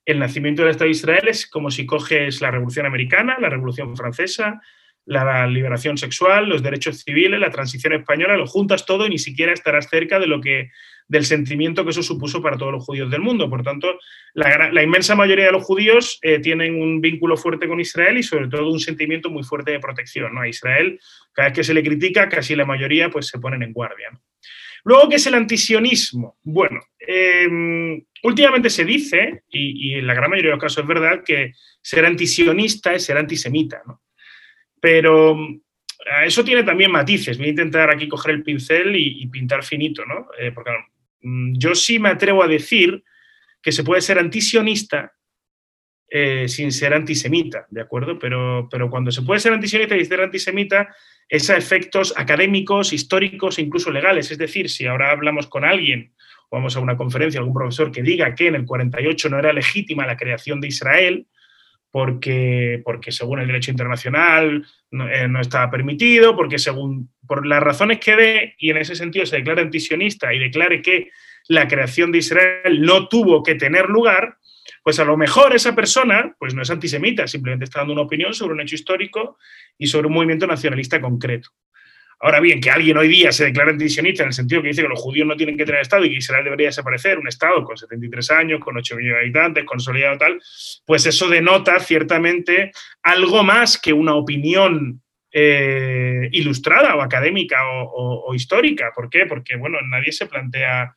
el 0.06 0.20
nacimiento 0.20 0.62
del 0.62 0.72
Estado 0.72 0.86
de 0.86 0.92
Israel 0.92 1.28
es 1.28 1.48
como 1.48 1.70
si 1.72 1.86
coges 1.86 2.42
la 2.42 2.52
Revolución 2.52 2.86
Americana, 2.86 3.38
la 3.40 3.50
Revolución 3.50 3.96
Francesa, 3.96 4.62
la 5.06 5.48
liberación 5.48 5.98
sexual, 5.98 6.48
los 6.48 6.64
derechos 6.64 7.00
civiles, 7.04 7.40
la 7.40 7.50
transición 7.50 7.94
española, 7.94 8.38
lo 8.38 8.48
juntas 8.48 8.86
todo 8.86 9.06
y 9.06 9.10
ni 9.10 9.18
siquiera 9.18 9.54
estarás 9.54 9.90
cerca 9.90 10.20
de 10.20 10.28
lo 10.28 10.40
que 10.42 10.70
del 11.08 11.26
sentimiento 11.26 11.84
que 11.84 11.90
eso 11.90 12.04
supuso 12.04 12.42
para 12.42 12.58
todos 12.58 12.72
los 12.72 12.86
judíos 12.86 13.12
del 13.12 13.20
mundo. 13.20 13.50
Por 13.50 13.64
tanto, 13.64 14.00
la, 14.34 14.82
inmensa 14.82 15.14
mayoría 15.14 15.48
de 15.48 15.52
los 15.52 15.64
judíos 15.64 16.18
eh, 16.22 16.40
tienen 16.40 16.82
un 16.82 17.02
vínculo 17.02 17.36
fuerte 17.36 17.68
con 17.68 17.82
Israel 17.82 18.18
y 18.18 18.24
sobre 18.24 18.48
todo 18.48 18.72
un 18.72 18.80
sentimiento 18.80 19.30
muy 19.30 19.44
fuerte 19.44 19.72
de 19.72 19.80
protección. 19.82 20.34
¿no? 20.34 20.42
A 20.42 20.48
Israel, 20.48 20.98
cada 21.34 21.50
vez 21.50 21.56
que 21.58 21.64
se 21.66 21.74
le 21.74 21.84
critica, 21.84 22.30
casi 22.30 22.56
la 22.56 22.66
mayoría 22.66 23.10
pues, 23.10 23.28
se 23.28 23.40
ponen 23.40 23.62
en 23.62 23.74
guardia. 23.74 24.10
Luego, 24.84 25.10
¿qué 25.10 25.18
es 25.18 25.28
el 25.28 25.36
antisionismo? 25.36 26.38
Bueno, 26.44 26.80
em, 27.00 28.04
últimamente 28.24 28.70
se 28.70 28.86
dice, 28.86 29.44
y, 29.50 29.96
en 29.96 30.08
la 30.08 30.14
gran 30.14 30.30
mayoría 30.30 30.52
de 30.52 30.56
los 30.56 30.64
casos 30.64 30.84
es 30.84 30.88
verdad, 30.88 31.24
que 31.26 31.52
ser 31.82 32.06
antisionista 32.06 32.94
es 32.94 33.06
ser 33.06 33.18
antisemita, 33.18 33.82
¿no? 33.86 34.02
Pero 34.82 35.38
eso 36.26 36.44
tiene 36.44 36.64
también 36.64 36.92
matices. 36.92 37.38
Voy 37.38 37.48
a 37.48 37.52
intentar 37.52 37.90
aquí 37.90 38.08
coger 38.08 38.32
el 38.32 38.44
pincel 38.44 38.96
y, 38.96 39.26
pintar 39.28 39.64
finito, 39.64 40.04
¿no? 40.06 40.28
Eh, 40.38 40.52
porque 40.52 40.72
mm, 41.22 41.54
yo 41.58 41.76
sí 41.76 42.00
me 42.00 42.10
atrevo 42.10 42.44
a 42.44 42.48
decir 42.48 43.04
que 43.62 43.72
se 43.72 43.84
puede 43.84 44.02
ser 44.02 44.20
antisionista 44.20 45.14
eh, 46.14 46.50
sin 46.50 46.74
ser 46.74 46.94
antisemita, 46.94 47.68
¿de 47.70 47.80
acuerdo? 47.80 48.20
Pero, 48.20 48.68
pero 48.70 48.90
cuando 48.90 49.12
se 49.12 49.22
puede 49.22 49.40
ser 49.40 49.54
antisionista 49.54 49.96
y 49.96 50.04
ser 50.04 50.20
antisemita, 50.20 50.94
es 51.30 51.50
a 51.50 51.56
efectos 51.56 52.14
académicos, 52.18 52.92
históricos 52.92 53.58
e 53.58 53.62
incluso 53.62 53.92
legales. 53.92 54.30
Es 54.30 54.38
decir, 54.38 54.70
si 54.70 54.88
ahora 54.88 55.12
hablamos 55.12 55.48
con 55.48 55.64
alguien 55.64 56.14
o 56.50 56.58
vamos 56.58 56.76
a 56.76 56.82
una 56.82 56.98
conferencia, 56.98 57.40
algún 57.40 57.54
profesor 57.54 57.94
que 57.94 58.04
diga 58.04 58.36
que 58.36 58.48
en 58.48 58.56
el 58.56 58.66
48 58.66 59.30
no 59.30 59.40
era 59.40 59.54
legítima 59.54 60.06
la 60.06 60.18
creación 60.18 60.60
de 60.60 60.68
Israel, 60.68 61.28
porque, 61.92 62.82
porque 62.84 63.12
según 63.12 63.40
el 63.40 63.48
derecho 63.48 63.70
internacional 63.70 64.66
no, 64.90 65.10
eh, 65.10 65.28
no, 65.28 65.42
estaba 65.42 65.70
permitido, 65.70 66.36
porque 66.36 66.58
según 66.58 67.12
por 67.28 67.46
las 67.46 67.62
razones 67.62 68.00
que 68.00 68.16
dé, 68.16 68.56
y 68.58 68.70
en 68.70 68.78
ese 68.78 68.96
sentido 68.96 69.26
se 69.26 69.38
declara 69.38 69.62
antisionista 69.62 70.34
y 70.34 70.40
declare 70.40 70.82
que 70.82 71.12
la 71.48 71.68
creación 71.68 72.12
de 72.12 72.20
Israel 72.20 72.82
no 72.82 73.08
tuvo 73.08 73.44
que 73.44 73.56
tener 73.56 73.90
lugar, 73.90 74.38
pues 74.84 75.00
a 75.00 75.06
lo 75.06 75.18
mejor 75.18 75.54
esa 75.54 75.76
persona 75.76 76.36
pues 76.40 76.54
no 76.54 76.62
es 76.62 76.70
antisemita, 76.72 77.28
simplemente 77.28 77.66
está 77.66 77.80
dando 77.80 77.94
una 77.94 78.04
opinión 78.04 78.34
sobre 78.34 78.54
un 78.54 78.62
hecho 78.62 78.76
histórico 78.76 79.38
y 79.78 79.88
sobre 79.88 80.08
un 80.08 80.14
movimiento 80.14 80.48
nacionalista 80.48 81.02
concreto. 81.02 81.50
Ahora 82.24 82.40
bien, 82.40 82.62
que 82.62 82.70
alguien 82.70 82.98
hoy 82.98 83.08
día 83.08 83.32
se 83.32 83.46
declara 83.46 83.72
antisionista 83.72 84.22
en 84.22 84.28
el 84.28 84.34
sentido 84.34 84.62
que 84.62 84.68
dice 84.68 84.84
que 84.84 84.88
los 84.88 85.02
judíos 85.02 85.28
no 85.28 85.36
tienen 85.36 85.58
que 85.58 85.66
tener 85.66 85.82
Estado 85.82 86.06
y 86.06 86.10
que 86.10 86.18
Israel 86.18 86.44
debería 86.44 86.68
desaparecer, 86.68 87.18
un 87.18 87.28
Estado 87.28 87.64
con 87.64 87.76
73 87.76 88.32
años, 88.32 88.60
con 88.60 88.78
8 88.78 88.96
millones 88.96 89.16
de 89.16 89.22
habitantes, 89.22 89.66
consolidado 89.66 90.18
tal, 90.20 90.40
pues 90.86 91.06
eso 91.08 91.28
denota 91.28 91.80
ciertamente 91.80 92.72
algo 93.02 93.44
más 93.44 93.80
que 93.80 93.92
una 93.92 94.14
opinión 94.14 95.02
eh, 95.32 96.30
ilustrada 96.32 96.96
o 96.96 97.02
académica 97.02 97.58
o, 97.66 98.36
histórica. 98.36 98.92
¿Por 98.94 99.10
qué? 99.10 99.26
Porque, 99.26 99.56
bueno, 99.56 99.80
nadie 99.82 100.12
se 100.12 100.28
plantea 100.28 100.96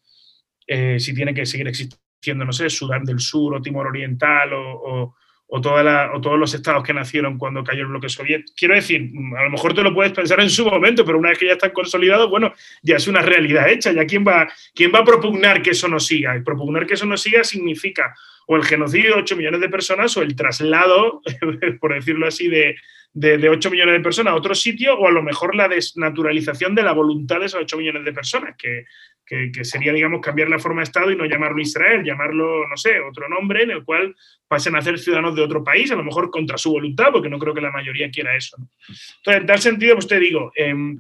eh, 0.67 1.01
si 1.01 1.15
tiene 1.15 1.33
que 1.33 1.47
seguir 1.47 1.69
existiendo 1.69 2.05
no 2.33 2.53
sé, 2.53 2.71
Sudán 2.71 3.05
del 3.05 3.21
Sur 3.21 3.55
o 3.55 3.63
Timor 3.63 3.87
Oriental 3.87 4.53
o, 4.55 5.15
todos 5.61 6.39
los 6.39 6.55
estados 6.55 6.83
que 6.83 6.93
nacieron 6.93 7.39
cuando 7.39 7.63
cayó 7.63 7.83
el 7.83 7.89
bloque 7.89 8.09
soviético. 8.09 8.53
Quiero 8.57 8.75
decir, 8.75 9.11
a 9.39 9.45
lo 9.45 9.51
mejor 9.51 9.75
te 9.75 9.83
lo 9.83 9.95
puedes 9.95 10.13
pensar 10.13 10.41
en 10.41 10.51
su 10.51 10.65
momento, 10.65 11.05
pero 11.05 11.19
una 11.19 11.31
vez 11.31 11.39
que 11.39 11.47
ya 11.47 11.53
están 11.53 11.71
consolidados, 11.71 12.29
bueno, 12.29 12.53
ya 12.83 12.97
es 12.97 13.07
una 13.07 13.23
realidad 13.23 13.69
hecha. 13.69 13.93
¿Ya 13.93 14.07
quién 14.07 14.25
va, 14.27 14.49
quién 14.75 14.93
va 14.95 15.01
a 15.01 15.05
propugnar 15.05 15.63
que 15.63 15.71
eso 15.71 15.89
no 15.89 16.01
siga? 16.01 16.37
Y 16.37 16.43
propugnar 16.43 16.87
que 16.87 16.95
eso 16.95 17.07
no 17.07 17.17
siga 17.17 17.45
significa 17.45 18.15
o 18.47 18.57
el 18.57 18.65
genocidio 18.65 19.15
de 19.15 19.23
8 19.23 19.37
millones 19.37 19.61
de 19.61 19.69
personas 19.69 20.17
o 20.17 20.23
el 20.23 20.37
traslado, 20.37 21.23
por 21.81 21.95
decirlo 21.95 22.27
así, 22.27 22.49
de, 22.49 22.77
de, 23.15 23.49
8 23.49 23.71
millones 23.71 23.95
de 23.95 24.01
personas 24.01 24.33
a 24.33 24.37
otro 24.37 24.55
sitio 24.55 24.99
o 24.99 25.09
a 25.09 25.13
lo 25.13 25.23
mejor 25.23 25.55
la 25.55 25.69
desnaturalización 25.69 26.75
de 26.75 26.83
la 26.83 26.93
voluntad 26.93 27.41
de 27.41 27.47
esos 27.47 27.61
8 27.63 27.77
millones 27.79 28.05
de 28.05 28.13
personas, 28.13 28.57
que, 28.59 28.85
que, 29.27 29.65
sería, 29.65 29.93
digamos, 29.93 30.21
cambiar 30.21 30.49
la 30.49 30.59
forma 30.59 30.81
de 30.81 30.85
Estado 30.85 31.11
y 31.11 31.17
no 31.17 31.25
llamarlo 31.25 31.61
Israel, 31.61 32.05
llamarlo, 32.05 32.69
no 32.69 32.77
sé, 32.77 33.01
otro 33.01 33.29
nombre 33.29 33.63
en 33.63 33.71
el 33.71 33.85
cual 33.85 34.15
pasen 34.47 34.77
a 34.77 34.83
ser 34.83 34.99
ciudadanos 34.99 35.35
de 35.35 35.43
otro 35.43 35.65
país, 35.65 35.91
a 35.91 35.97
lo 35.97 36.05
mejor 36.05 36.31
contra 36.31 36.59
su 36.59 36.71
voluntad, 36.71 37.07
porque 37.13 37.31
no 37.31 37.39
creo 37.39 37.55
que 37.55 37.61
la 37.61 37.71
mayoría 37.71 38.11
quiera 38.11 38.37
eso. 38.37 38.57
Entonces, 38.59 39.41
en 39.41 39.47
tal 39.47 39.59
sentido, 39.61 39.95
pues 39.95 40.07
te 40.07 40.21
digo, 40.21 40.53
em, 40.55 40.99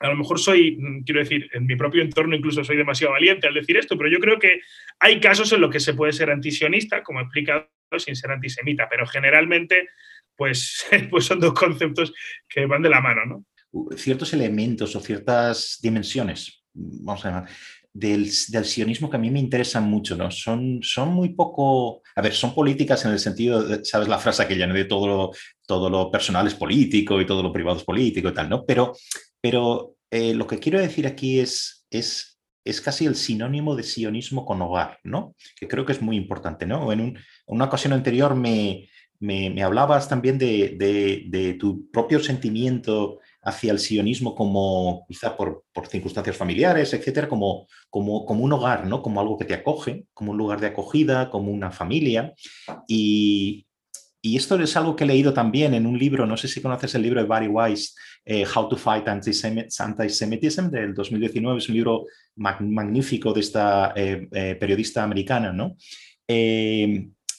a 0.00 0.08
lo 0.08 0.16
mejor 0.16 0.38
soy, 0.38 0.78
quiero 1.06 1.20
decir, 1.20 1.48
en 1.52 1.66
mi 1.66 1.76
propio 1.76 2.02
entorno 2.02 2.36
incluso 2.36 2.62
soy 2.64 2.76
demasiado 2.76 3.12
valiente 3.12 3.46
al 3.46 3.54
decir 3.54 3.76
esto, 3.76 3.96
pero 3.96 4.10
yo 4.10 4.18
creo 4.18 4.38
que 4.38 4.60
hay 4.98 5.20
casos 5.20 5.52
en 5.52 5.60
los 5.60 5.70
que 5.70 5.80
se 5.80 5.94
puede 5.94 6.12
ser 6.12 6.30
antisionista, 6.30 7.02
como 7.02 7.20
he 7.20 7.22
explicado, 7.22 7.68
sin 7.96 8.16
ser 8.16 8.30
antisemita, 8.32 8.88
pero 8.90 9.06
generalmente 9.06 9.88
pues, 10.36 10.86
pues 11.10 11.24
son 11.24 11.40
dos 11.40 11.54
conceptos 11.54 12.12
que 12.48 12.66
van 12.66 12.82
de 12.82 12.90
la 12.90 13.00
mano, 13.00 13.24
¿no? 13.24 13.46
Ciertos 13.96 14.32
elementos 14.32 14.94
o 14.94 15.00
ciertas 15.00 15.78
dimensiones, 15.82 16.63
vamos 16.74 17.24
a 17.24 17.28
llamar, 17.28 17.48
del, 17.92 18.30
sionismo 18.30 19.08
que 19.08 19.16
a 19.16 19.20
mí 19.20 19.30
me 19.30 19.38
interesan 19.38 19.84
mucho, 19.84 20.16
¿no? 20.16 20.30
Son, 20.30 20.80
son 20.82 21.10
muy 21.10 21.30
poco, 21.30 22.02
a 22.16 22.20
ver, 22.20 22.32
son 22.32 22.54
políticas 22.54 23.04
en 23.04 23.12
el 23.12 23.20
sentido, 23.20 23.84
¿sabes 23.84 24.08
la 24.08 24.18
frase 24.18 24.46
que 24.48 24.58
ya 24.58 24.66
de 24.66 24.84
todo 24.84 25.06
lo, 25.06 25.30
todo 25.66 25.88
lo 25.88 26.10
personal 26.10 26.46
es 26.46 26.54
político 26.54 27.20
y 27.20 27.26
todo 27.26 27.42
lo 27.42 27.52
privado 27.52 27.78
es 27.78 27.84
político 27.84 28.28
y 28.28 28.34
tal, 28.34 28.48
¿no? 28.48 28.64
Pero, 28.66 28.94
pero 29.40 29.94
eh, 30.10 30.34
lo 30.34 30.46
que 30.46 30.58
quiero 30.58 30.80
decir 30.80 31.06
aquí 31.06 31.38
es, 31.38 31.86
es, 31.88 32.40
es 32.64 32.80
casi 32.80 33.06
el 33.06 33.14
sinónimo 33.14 33.76
de 33.76 33.84
sionismo 33.84 34.44
con 34.44 34.60
hogar, 34.60 34.98
¿no? 35.04 35.36
Que 35.56 35.68
creo 35.68 35.86
que 35.86 35.92
es 35.92 36.02
muy 36.02 36.16
importante, 36.16 36.66
¿no? 36.66 36.90
En, 36.92 37.00
en 37.00 37.18
una 37.46 37.66
ocasión 37.66 37.92
anterior 37.92 38.34
me, 38.34 38.88
me, 39.20 39.62
hablabas 39.62 40.08
también 40.08 40.38
de, 40.38 41.56
tu 41.58 41.90
propio 41.90 42.20
sentimiento 42.20 43.20
hacia 43.44 43.72
el 43.72 43.78
sionismo 43.78 44.34
como 44.34 45.04
quizá 45.06 45.36
por, 45.36 45.64
circunstancias 45.88 46.36
familiares, 46.36 46.92
etcétera, 46.94 47.28
como, 47.28 47.66
como, 47.90 48.24
como, 48.24 48.42
un 48.44 48.52
hogar, 48.52 48.86
¿no? 48.86 49.02
Como 49.02 49.20
algo 49.20 49.36
que 49.36 49.44
te 49.44 49.54
acoge, 49.54 50.06
como 50.14 50.32
un 50.32 50.38
lugar 50.38 50.60
de 50.60 50.68
acogida, 50.68 51.30
como 51.30 51.52
una 51.52 51.70
familia. 51.70 52.32
Y, 52.88 53.66
esto 54.22 54.58
es 54.58 54.74
algo 54.74 54.96
que 54.96 55.04
he 55.04 55.06
leído 55.06 55.34
también 55.34 55.74
en 55.74 55.84
un 55.84 55.98
libro, 55.98 56.24
no 56.24 56.38
sé 56.38 56.48
si 56.48 56.62
conoces 56.62 56.94
el 56.94 57.02
libro 57.02 57.20
de 57.20 57.26
Barry 57.26 57.46
Weiss, 57.46 57.94
eh, 58.24 58.46
How 58.46 58.70
to 58.70 58.76
Fight 58.78 59.06
Antisemitism, 59.06 60.70
del 60.70 60.94
2019, 60.94 61.58
es 61.58 61.68
un 61.68 61.74
libro 61.74 62.06
magnífico 62.36 63.34
de 63.34 63.40
esta 63.40 63.92
eh, 63.94 64.26
eh, 64.32 64.56
periodista 64.58 65.02
americana, 65.02 65.52
¿no? 65.52 65.76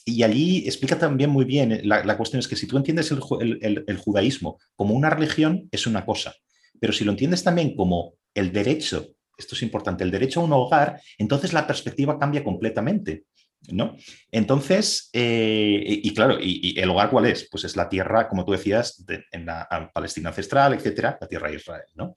Y 0.08 0.22
allí 0.22 0.62
explica 0.66 0.96
también 0.96 1.30
muy 1.30 1.44
bien, 1.44 1.72
eh, 1.72 1.80
la, 1.84 2.16
cuestión 2.16 2.38
es 2.38 2.46
que 2.46 2.54
si 2.54 2.68
tú 2.68 2.76
entiendes 2.76 3.10
el, 3.10 3.96
judaísmo 3.98 4.58
como 4.76 4.94
una 4.94 5.10
religión, 5.10 5.68
es 5.72 5.86
una 5.86 6.06
cosa, 6.06 6.32
pero 6.80 6.92
si 6.92 7.04
lo 7.04 7.10
entiendes 7.10 7.42
también 7.42 7.74
como 7.74 8.14
el 8.32 8.52
derecho, 8.52 9.08
esto 9.36 9.56
es 9.56 9.62
importante, 9.62 10.04
el 10.04 10.12
derecho 10.12 10.40
a 10.40 10.44
un 10.44 10.52
hogar, 10.52 11.00
entonces 11.18 11.52
la 11.52 11.66
perspectiva 11.66 12.18
cambia 12.18 12.42
completamente. 12.42 13.24
¿No? 13.68 13.96
Entonces, 14.30 15.08
eh, 15.12 15.82
y, 15.84 16.14
claro, 16.14 16.38
y, 16.40 16.78
el 16.78 16.88
hogar 16.88 17.10
cuál 17.10 17.26
es? 17.26 17.48
Pues 17.50 17.64
es 17.64 17.74
la 17.74 17.88
tierra, 17.88 18.28
como 18.28 18.44
tú 18.44 18.52
decías, 18.52 19.04
en 19.32 19.46
la 19.46 19.90
Palestina 19.92 20.28
ancestral, 20.28 20.74
etcétera, 20.74 21.18
la 21.20 21.26
tierra 21.26 21.48
de 21.48 21.56
Israel, 21.56 21.86
¿no? 21.94 22.14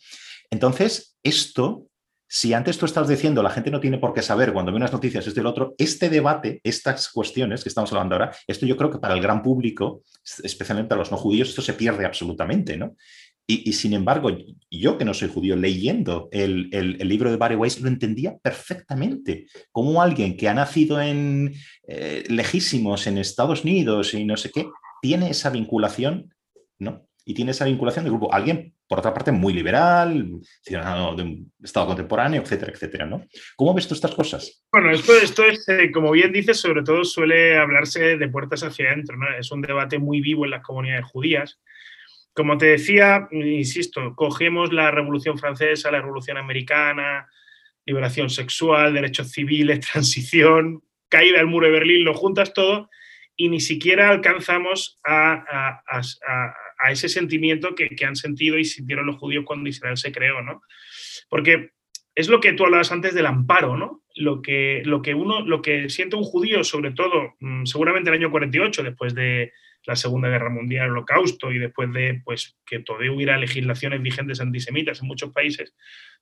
Entonces, 0.52 1.17
esto 1.23 1.88
si 2.31 2.53
antes 2.53 2.77
tú 2.77 2.85
estás 2.85 3.07
diciendo 3.07 3.41
la 3.41 3.49
gente 3.49 3.71
no 3.71 3.79
tiene 3.79 3.97
por 3.97 4.13
qué 4.13 4.21
saber 4.21 4.53
cuando 4.53 4.71
ve 4.71 4.77
unas 4.77 4.93
noticias 4.93 5.25
esto 5.25 5.39
y 5.39 5.43
lo 5.43 5.49
otro, 5.49 5.73
este 5.79 6.09
debate, 6.09 6.61
estas 6.63 7.09
cuestiones 7.09 7.63
que 7.63 7.69
estamos 7.69 7.91
hablando 7.91 8.15
ahora, 8.15 8.31
esto 8.45 8.67
yo 8.67 8.77
creo 8.77 8.91
que 8.91 8.99
para 8.99 9.15
el 9.15 9.21
gran 9.21 9.41
público, 9.41 10.03
especialmente 10.43 10.89
para 10.89 10.99
los 10.99 11.11
no 11.11 11.17
judíos, 11.17 11.49
esto 11.49 11.63
se 11.63 11.73
pierde 11.73 12.05
absolutamente, 12.05 12.77
¿no? 12.77 12.95
Y, 13.51 13.73
sin 13.73 13.93
embargo, 13.93 14.29
yo 14.69 14.99
que 14.99 15.05
no 15.05 15.15
soy 15.15 15.27
judío, 15.27 15.55
leyendo 15.55 16.29
el, 16.31 16.69
libro 16.99 17.31
de 17.31 17.37
Barry 17.37 17.55
Weiss, 17.55 17.81
lo 17.81 17.87
entendía 17.87 18.37
perfectamente. 18.37 19.47
Como 19.71 20.03
alguien 20.03 20.37
que 20.37 20.47
ha 20.49 20.53
nacido 20.53 21.01
en 21.01 21.55
eh, 21.87 22.25
lejísimos 22.29 23.07
en 23.07 23.17
Estados 23.17 23.63
Unidos 23.63 24.13
y 24.13 24.23
no 24.23 24.37
sé 24.37 24.51
qué, 24.51 24.67
tiene 25.01 25.31
esa 25.31 25.49
vinculación, 25.49 26.31
¿no? 26.77 27.09
Y 27.29 27.33
tiene 27.35 27.51
esa 27.51 27.65
vinculación 27.65 28.05
de 28.05 28.09
grupo. 28.09 28.33
Alguien, 28.33 28.73
por 28.87 28.97
otra 28.97 29.13
parte, 29.13 29.31
muy 29.31 29.53
liberal, 29.53 30.31
ciudadano 30.63 31.15
de 31.15 31.23
un 31.23 31.51
Estado 31.63 31.85
contemporáneo, 31.85 32.41
etcétera, 32.41 32.71
etcétera, 32.73 33.05
¿no? 33.05 33.23
¿Cómo 33.55 33.73
ves 33.75 33.87
tú 33.87 33.93
estas 33.93 34.15
cosas? 34.15 34.65
Bueno, 34.71 34.89
esto, 34.91 35.13
esto 35.15 35.43
es, 35.43 35.69
eh, 35.69 35.91
como 35.91 36.09
bien 36.11 36.33
dices, 36.33 36.59
sobre 36.59 36.81
todo 36.81 37.03
suele 37.03 37.57
hablarse 37.57 38.17
de 38.17 38.29
puertas 38.29 38.63
hacia 38.63 38.89
adentro, 38.89 39.15
¿no? 39.15 39.27
Es 39.37 39.51
un 39.51 39.61
debate 39.61 39.99
muy 39.99 40.21
vivo 40.21 40.45
en 40.45 40.51
las 40.51 40.63
comunidades 40.63 41.05
judías 41.05 41.59
como 42.33 42.57
te 42.57 42.67
decía, 42.67 43.27
insisto, 43.31 44.15
cogemos 44.15 44.71
la 44.71 44.91
Revolución 44.91 45.37
Francesa, 45.37 45.91
la 45.91 45.99
Revolución 45.99 46.37
Americana, 46.37 47.27
liberación 47.85 48.29
sexual, 48.29 48.93
derechos 48.93 49.31
civiles, 49.31 49.79
transición, 49.91 50.81
caída 51.09 51.39
del 51.39 51.47
muro 51.47 51.65
de 51.65 51.73
Berlín, 51.73 52.05
lo 52.05 52.13
juntas 52.13 52.53
todo 52.53 52.89
y 53.35 53.49
ni 53.49 53.59
siquiera 53.59 54.09
alcanzamos 54.09 54.99
a, 55.05 55.83
ese 56.87 57.09
sentimiento 57.09 57.75
que, 57.75 57.89
han 58.05 58.15
sentido 58.15 58.57
y 58.57 58.65
sintieron 58.65 59.05
los 59.05 59.17
judíos 59.17 59.45
cuando 59.45 59.69
Israel 59.69 59.97
se 59.97 60.11
creó, 60.11 60.41
¿no? 60.41 60.61
Porque 61.29 61.71
es 62.15 62.29
lo 62.29 62.39
que 62.39 62.53
tú 62.53 62.65
hablabas 62.65 62.91
antes 62.91 63.13
del 63.13 63.25
amparo, 63.25 63.77
¿no? 63.77 64.03
Lo 64.15 64.41
que, 64.41 64.81
lo 64.85 65.01
que 65.01 65.13
uno, 65.13 65.41
lo 65.45 65.61
que 65.61 65.89
siente 65.89 66.15
un 66.15 66.23
judío, 66.23 66.63
sobre 66.63 66.91
todo, 66.91 67.35
mm, 67.39 67.65
seguramente 67.65 68.09
el 68.09 68.15
año 68.15 68.31
48, 68.31 68.83
después 68.83 69.13
de, 69.13 69.51
la 69.85 69.95
Segunda 69.95 70.29
Guerra 70.29 70.49
Mundial, 70.49 70.85
el 70.85 70.91
Holocausto 70.91 71.51
y 71.51 71.59
después 71.59 71.91
de 71.93 72.21
pues, 72.23 72.57
que 72.65 72.79
todavía 72.79 73.11
hubiera 73.11 73.37
legislaciones 73.37 74.01
vigentes 74.01 74.41
antisemitas 74.41 75.01
en 75.01 75.07
muchos 75.07 75.31
países, 75.31 75.73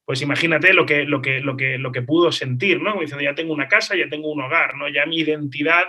pues 0.06 0.22
imagínate 0.22 0.74
lo 0.74 0.86
que, 0.86 1.04
lo 1.04 1.22
que, 1.22 1.42
lo 1.42 1.58
que, 1.58 1.78
lo 1.78 1.92
que 1.92 2.02
pudo 2.02 2.32
sentir, 2.32 2.82
¿no? 2.82 3.00
Diciendo, 3.00 3.24
ya 3.24 3.36
tengo 3.36 3.54
una 3.54 3.68
casa, 3.68 3.96
ya 3.96 4.10
tengo 4.10 4.32
un 4.32 4.42
hogar, 4.42 4.76
¿no? 4.76 4.88
Ya 4.88 5.06
mi 5.06 5.18
identidad 5.18 5.84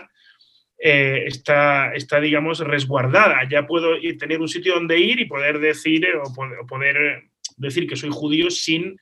eh, 0.79 1.25
está, 1.27 1.93
está, 1.95 2.21
digamos, 2.21 2.61
resguardada, 2.61 3.49
ya 3.49 3.67
puedo 3.67 3.97
ir, 3.97 4.17
tener 4.17 4.41
un 4.41 4.49
sitio 4.49 4.75
donde 4.75 4.99
ir 4.99 5.21
y 5.21 5.27
poder 5.27 5.59
decir, 5.59 6.05
eh, 6.05 6.17
o 6.17 6.67
poder, 6.67 7.25
decir 7.57 7.87
que 7.89 7.97
soy 7.97 8.11
judío 8.13 8.51
sin 8.51 8.97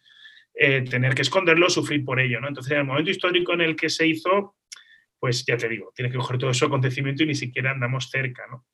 eh, 0.55 0.83
tener 0.83 1.15
que 1.15 1.23
esconderlo, 1.23 1.69
sufrir 1.69 2.05
por 2.05 2.19
ello, 2.21 2.41
¿no? 2.41 2.49
Entonces, 2.49 2.73
en 2.73 2.79
el 2.79 2.85
momento 2.85 3.11
histórico 3.11 3.53
en 3.53 3.61
el 3.61 3.77
que 3.77 3.91
se 3.91 4.07
hizo, 4.07 4.57
pues 5.19 5.45
ya 5.45 5.57
te 5.57 5.69
digo, 5.69 5.93
tienes 5.95 6.13
que 6.13 6.19
coger 6.19 6.39
todo 6.39 6.51
ese 6.51 6.65
acontecimiento 6.65 7.23
y 7.23 7.27
ni 7.27 7.35
siquiera 7.35 7.71
andamos 7.71 8.11
cerca, 8.11 8.47
¿no? 8.51 8.67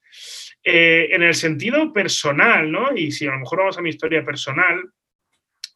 Eh, 0.63 1.09
en 1.11 1.23
el 1.23 1.35
sentido 1.35 1.93
personal, 1.93 2.71
¿no? 2.71 2.95
Y 2.95 3.11
si 3.11 3.27
a 3.27 3.33
lo 3.33 3.41
mejor 3.41 3.59
vamos 3.61 3.79
a 3.79 3.83
mi 3.83 3.91
historia 3.91 4.25
personal, 4.25 4.81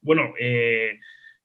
bueno, 0.00 0.34
eh, 0.38 1.00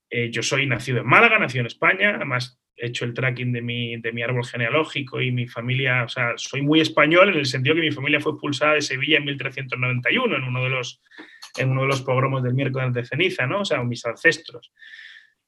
eh, 0.10 0.30
yo 0.30 0.44
soy 0.44 0.68
nacido 0.68 1.00
en 1.00 1.08
Málaga, 1.08 1.40
nacido 1.40 1.62
en 1.62 1.68
España, 1.68 2.16
además 2.16 2.61
he 2.76 2.88
hecho 2.88 3.06
el 3.06 3.14
tracking 3.14 3.52
de 3.52 3.62
mi, 3.62 3.98
de 3.98 4.12
mi 4.12 4.24
árbol 4.24 4.46
genealógico 4.46 5.22
y 5.22 5.32
mi 5.32 5.48
familia, 5.48 6.04
o 6.04 6.10
sea, 6.10 6.34
soy 6.36 6.62
muy 6.62 6.82
español 6.82 7.30
en 7.30 7.40
el 7.40 7.46
sentido 7.46 7.76
que 7.76 7.82
mi 7.82 7.92
familia 7.92 8.20
fue 8.20 8.34
expulsada 8.34 8.74
de 8.74 8.82
Sevilla 8.82 9.18
en 9.18 9.26
1391, 9.26 10.36
en 10.36 10.44
uno 10.44 10.64
de 10.64 10.70
los, 10.70 11.02
en 11.58 11.70
uno 11.70 11.82
de 11.82 11.88
los 11.88 12.02
pogromos 12.02 12.44
del 12.44 12.54
miércoles 12.54 12.94
de 12.94 13.06
ceniza, 13.06 13.46
¿no? 13.46 13.62
O 13.62 13.66
sea, 13.66 13.84
mis 13.84 14.06
ancestros. 14.06 14.72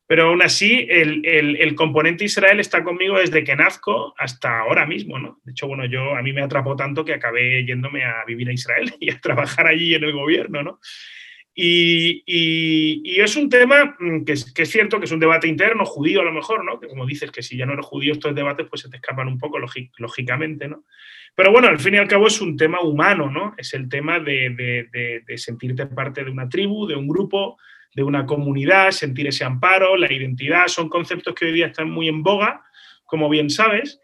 Pero 0.06 0.28
aún 0.28 0.42
así, 0.42 0.86
el, 0.90 1.76
componente 1.76 2.26
Israel 2.26 2.60
está 2.60 2.84
conmigo 2.84 3.18
desde 3.18 3.44
que 3.44 3.56
nazco 3.56 4.14
hasta 4.18 4.60
ahora 4.60 4.86
mismo, 4.86 5.18
¿no? 5.18 5.40
De 5.44 5.54
hecho, 5.54 5.68
bueno, 5.68 5.86
yo 5.86 6.16
a 6.16 6.22
mí 6.22 6.34
me 6.34 6.44
atrapó 6.44 6.76
tanto 6.76 7.06
que 7.06 7.14
acabé 7.14 7.66
yéndome 7.66 8.04
a 8.04 8.24
vivir 8.26 8.50
a 8.50 8.54
Israel 8.54 8.94
y 9.00 9.12
a 9.12 9.20
trabajar 9.20 9.68
allí 9.68 9.96
en 9.96 10.04
el 10.04 10.12
gobierno, 10.12 10.62
¿no? 10.62 10.80
Y, 11.56 13.20
es 13.20 13.36
un 13.36 13.48
tema 13.50 13.96
mm, 14.00 14.24
que 14.26 14.34
es, 14.34 14.54
cierto 14.66 15.00
que 15.00 15.06
es 15.06 15.12
un 15.12 15.20
debate 15.20 15.48
interno, 15.48 15.86
judío 15.86 16.22
a 16.22 16.26
lo 16.26 16.32
mejor, 16.32 16.66
¿no? 16.66 16.80
Que 16.80 16.88
como 16.88 17.06
dices, 17.06 17.32
que 17.32 17.44
si 17.44 17.58
ya 17.58 17.66
no 17.66 17.74
eres 17.74 17.86
judío 17.86 18.14
estos 18.14 18.34
debates 18.34 18.68
pues 18.70 18.82
se 18.82 18.90
te 18.90 18.98
escapan 18.98 19.28
un 19.28 19.38
poco, 19.38 19.60
lógicamente, 19.98 20.68
¿no? 20.68 20.86
Pero 21.36 21.52
bueno, 21.52 21.68
al 21.68 21.80
fin 21.80 21.96
y 21.96 21.98
al 21.98 22.08
cabo 22.08 22.28
es 22.28 22.42
un 22.42 22.58
tema 22.58 22.82
humano, 22.82 23.30
¿no? 23.30 23.56
Es 23.58 23.74
el 23.74 23.90
tema 23.90 24.20
de 24.20 25.24
sentirte 25.38 25.86
parte 25.88 26.24
de 26.24 26.32
una 26.32 26.50
tribu, 26.50 26.88
de 26.88 26.96
un 26.96 27.08
grupo, 27.08 27.58
de 27.94 28.04
una 28.04 28.26
comunidad, 28.26 28.92
sentir 28.92 29.28
ese 29.28 29.44
amparo, 29.44 29.96
la 29.98 30.12
identidad, 30.12 30.68
son 30.68 30.90
conceptos 30.90 31.34
que 31.36 31.46
hoy 31.46 31.52
día 31.52 31.68
están 31.68 31.90
muy 31.90 32.08
en 32.08 32.24
boga, 32.24 32.64
como 33.06 33.30
bien 33.30 33.50
sabes, 33.50 34.00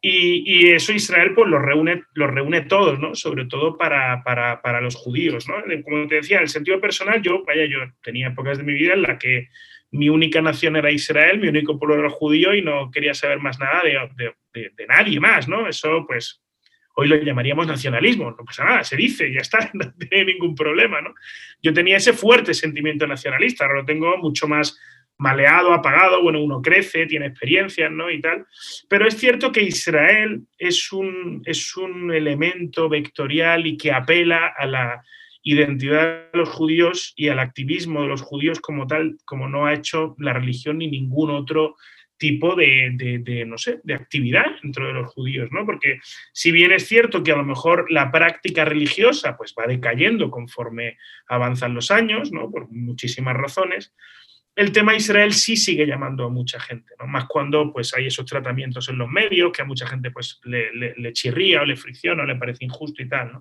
y, 0.00 0.68
eso 0.68 0.92
Israel 0.92 1.32
pues 1.34 1.48
los 1.48 1.60
reúne, 1.60 2.02
los 2.14 2.30
reúne 2.30 2.62
todos, 2.62 2.98
¿no? 2.98 3.14
Sobre 3.14 3.46
todo 3.46 3.76
para, 3.76 4.22
para, 4.22 4.80
los 4.80 4.94
judíos, 4.94 5.48
¿no? 5.48 5.54
Como 5.82 6.06
te 6.06 6.16
decía, 6.16 6.36
en 6.36 6.44
el 6.44 6.48
sentido 6.48 6.80
personal, 6.80 7.20
yo, 7.22 7.44
vaya, 7.44 7.64
yo 7.66 7.78
tenía 8.02 8.28
épocas 8.28 8.58
de 8.58 8.64
mi 8.64 8.74
vida 8.74 8.94
en 8.94 9.02
la 9.02 9.18
que 9.18 9.48
mi 9.90 10.08
única 10.08 10.40
nación 10.40 10.76
era 10.76 10.90
Israel, 10.90 11.40
mi 11.40 11.48
único 11.48 11.78
pueblo 11.78 11.98
era 11.98 12.10
judío 12.10 12.54
y 12.54 12.62
no 12.62 12.90
quería 12.90 13.14
saber 13.14 13.40
más 13.40 13.58
nada 13.58 13.82
de, 13.82 14.34
de 14.54 14.86
nadie 14.86 15.18
más, 15.18 15.48
¿no? 15.48 15.66
Eso, 15.66 16.04
pues, 16.06 16.42
Hoy 17.00 17.06
lo 17.06 17.14
llamaríamos 17.14 17.68
nacionalismo, 17.68 18.32
no 18.32 18.44
pasa 18.44 18.64
nada, 18.64 18.82
se 18.82 18.96
dice, 18.96 19.32
ya 19.32 19.38
está, 19.38 19.70
no 19.72 19.92
tiene 20.10 20.32
ningún 20.32 20.56
problema. 20.56 21.00
¿no? 21.00 21.14
Yo 21.62 21.72
tenía 21.72 21.96
ese 21.96 22.12
fuerte 22.12 22.52
sentimiento 22.54 23.06
nacionalista, 23.06 23.64
ahora 23.64 23.82
lo 23.82 23.84
tengo 23.84 24.16
mucho 24.18 24.48
más 24.48 24.76
maleado, 25.18 25.72
apagado, 25.72 26.22
bueno, 26.22 26.42
uno 26.42 26.62
crece, 26.62 27.06
tiene 27.06 27.26
experiencias, 27.26 27.90
¿no? 27.90 28.10
Y 28.10 28.20
tal. 28.20 28.46
Pero 28.88 29.06
es 29.06 29.16
cierto 29.16 29.52
que 29.52 29.62
Israel 29.62 30.42
es 30.56 30.92
un, 30.92 31.42
es 31.44 31.76
un 31.76 32.12
elemento 32.12 32.88
vectorial 32.88 33.66
y 33.66 33.76
que 33.76 33.92
apela 33.92 34.54
a 34.56 34.66
la 34.66 35.02
identidad 35.42 36.30
de 36.32 36.38
los 36.38 36.48
judíos 36.48 37.12
y 37.16 37.28
al 37.28 37.38
activismo 37.38 38.02
de 38.02 38.08
los 38.08 38.22
judíos 38.22 38.60
como 38.60 38.86
tal, 38.86 39.16
como 39.24 39.48
no 39.48 39.66
ha 39.66 39.74
hecho 39.74 40.14
la 40.18 40.32
religión 40.32 40.78
ni 40.78 40.88
ningún 40.88 41.30
otro 41.30 41.76
tipo 42.18 42.56
de, 42.56 43.44
no 43.46 43.56
sé, 43.58 43.80
de 43.84 43.94
actividad 43.94 44.46
dentro 44.62 44.88
de 44.88 44.92
los 44.92 45.12
judíos, 45.12 45.50
¿no? 45.52 45.64
Porque 45.64 46.00
si 46.32 46.50
bien 46.50 46.72
es 46.72 46.86
cierto 46.86 47.22
que 47.22 47.32
a 47.32 47.36
lo 47.36 47.44
mejor 47.44 47.90
la 47.90 48.10
práctica 48.10 48.64
religiosa 48.64 49.36
pues 49.36 49.54
va 49.56 49.66
decayendo 49.66 50.30
conforme 50.30 50.98
avanzan 51.28 51.74
los 51.74 51.90
años, 51.90 52.32
¿no? 52.32 52.50
Por 52.50 52.70
muchísimas 52.70 53.36
razones, 53.36 53.94
el 54.58 54.72
tema 54.72 54.94
Israel 54.94 55.32
sí 55.32 55.56
sigue 55.56 55.86
llamando 55.86 56.24
a 56.24 56.28
mucha 56.28 56.60
gente, 56.60 56.94
¿no? 56.98 57.06
Más 57.06 57.26
cuando 57.26 57.72
pues 57.72 57.94
hay 57.94 58.06
esos 58.06 58.26
tratamientos 58.26 58.88
en 58.88 58.98
los 58.98 59.08
medios 59.08 59.52
que 59.52 59.62
a 59.62 59.66
mucha 59.66 59.86
gente 59.86 60.10
pues 60.10 60.40
le, 60.44 61.12
chirría 61.12 61.62
o 61.62 61.64
le 61.64 61.76
fricciona 61.76 62.22
o 62.22 62.26
le 62.26 62.36
parece 62.36 62.64
injusto 62.64 63.02
y 63.02 63.08
tal. 63.08 63.32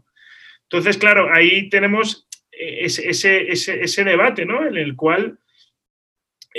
Entonces, 0.64 0.98
claro, 0.98 1.34
ahí 1.34 1.70
tenemos 1.70 2.28
ese, 2.52 3.10
ese, 3.10 3.52
ese 3.52 4.04
debate, 4.04 4.46
¿no? 4.46 4.66
En 4.66 4.78
el 4.78 4.96
cual 4.96 5.40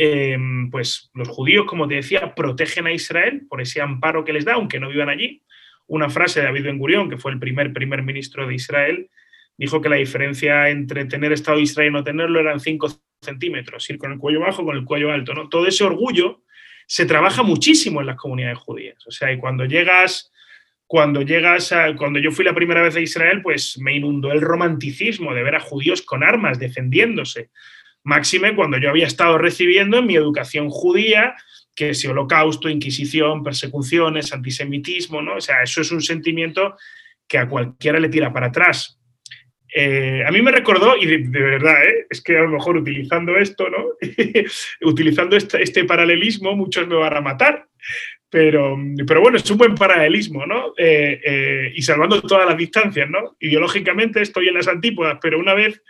Em, 0.00 0.70
pues 0.70 1.10
los 1.12 1.26
judíos, 1.26 1.66
como 1.66 1.88
te 1.88 1.96
decía, 1.96 2.32
protegen 2.36 2.86
a 2.86 2.92
Israel 2.92 3.46
por 3.48 3.60
ese 3.60 3.80
amparo 3.80 4.24
que 4.24 4.32
les 4.32 4.44
da, 4.44 4.54
aunque 4.54 4.78
no 4.78 4.90
vivan 4.90 5.08
allí. 5.08 5.42
Una 5.88 6.08
frase 6.08 6.38
de 6.38 6.46
David 6.46 6.62
Ben 6.62 6.78
Gurión, 6.78 7.10
que 7.10 7.16
fue 7.16 7.32
el 7.32 7.40
primer 7.40 7.72
primer 7.72 8.04
ministro 8.04 8.46
de 8.46 8.54
Israel, 8.54 9.10
dijo 9.56 9.80
que 9.80 9.88
la 9.88 9.96
diferencia 9.96 10.68
entre 10.68 11.06
tener 11.06 11.32
Estado 11.32 11.56
de 11.56 11.64
Israel 11.64 11.88
y 11.88 11.92
no 11.94 12.04
tenerlo 12.04 12.38
eran 12.38 12.60
5 12.60 12.86
centímetros, 13.20 13.88
ir 13.90 13.98
con 13.98 14.12
el 14.12 14.18
cuello 14.18 14.40
bajo, 14.40 14.64
con 14.64 14.76
el 14.76 14.84
cuello 14.84 15.12
alto. 15.12 15.34
¿no? 15.34 15.48
Todo 15.48 15.66
ese 15.66 15.84
orgullo 15.84 16.42
se 16.86 17.06
trabaja 17.06 17.42
muchísimo 17.42 18.00
en 18.00 18.06
las 18.06 18.16
comunidades 18.16 18.58
judías. 18.58 19.06
O 19.06 19.10
sea, 19.10 19.32
y 19.32 19.38
cuando 19.38 19.64
llegas, 19.64 20.32
cuando 20.86 21.22
llegas 21.22 21.72
a, 21.72 21.94
cuando 21.96 22.18
yo 22.18 22.30
fui 22.30 22.44
la 22.44 22.54
primera 22.54 22.82
vez 22.82 22.96
a 22.96 23.00
Israel, 23.00 23.42
pues 23.42 23.78
me 23.78 23.94
inundó 23.94 24.32
el 24.32 24.40
romanticismo 24.40 25.34
de 25.34 25.42
ver 25.42 25.56
a 25.56 25.60
judíos 25.60 26.02
con 26.02 26.22
armas 26.22 26.58
defendiéndose 26.58 27.50
Máxime 28.08 28.54
cuando 28.54 28.78
yo 28.78 28.88
había 28.88 29.06
estado 29.06 29.36
recibiendo 29.36 29.98
en 29.98 30.06
mi 30.06 30.16
educación 30.16 30.70
judía, 30.70 31.34
que 31.74 31.90
es 31.90 32.02
holocausto, 32.06 32.70
inquisición, 32.70 33.42
persecuciones, 33.42 34.32
antisemitismo, 34.32 35.20
¿no? 35.20 35.36
O 35.36 35.40
sea, 35.42 35.62
eso 35.62 35.82
es 35.82 35.92
un 35.92 36.00
sentimiento 36.00 36.74
que 37.26 37.36
a 37.36 37.46
cualquiera 37.46 38.00
le 38.00 38.08
tira 38.08 38.32
para 38.32 38.46
atrás. 38.46 38.97
Eh, 39.74 40.22
a 40.26 40.30
mí 40.30 40.40
me 40.42 40.52
recordó, 40.52 40.96
y 40.96 41.06
de, 41.06 41.40
verdad, 41.40 41.84
¿eh? 41.84 42.06
es 42.08 42.22
que 42.22 42.36
a 42.36 42.42
lo 42.42 42.48
mejor 42.48 42.76
utilizando 42.76 43.36
esto, 43.36 43.68
¿no? 43.68 43.84
utilizando 44.88 45.36
este, 45.36 45.62
este, 45.62 45.84
paralelismo, 45.84 46.56
muchos 46.56 46.86
me 46.86 46.96
van 46.96 47.16
a 47.16 47.20
matar, 47.20 47.66
Pero, 48.30 48.76
pero 49.06 49.20
bueno, 49.20 49.36
es 49.38 49.50
un 49.50 49.58
buen 49.58 49.74
paralelismo, 49.74 50.46
¿no? 50.46 50.74
Eh, 50.76 51.20
eh, 51.24 51.72
y 51.74 51.82
salvando 51.82 52.20
todas 52.22 52.46
las 52.46 52.56
distancias, 52.56 53.08
¿no? 53.08 53.36
Ideológicamente 53.40 54.20
estoy 54.20 54.48
en 54.48 54.54
las 54.54 54.68
antípodas, 54.68 55.18
pero 55.20 55.38
una 55.38 55.54
vez 55.54 55.82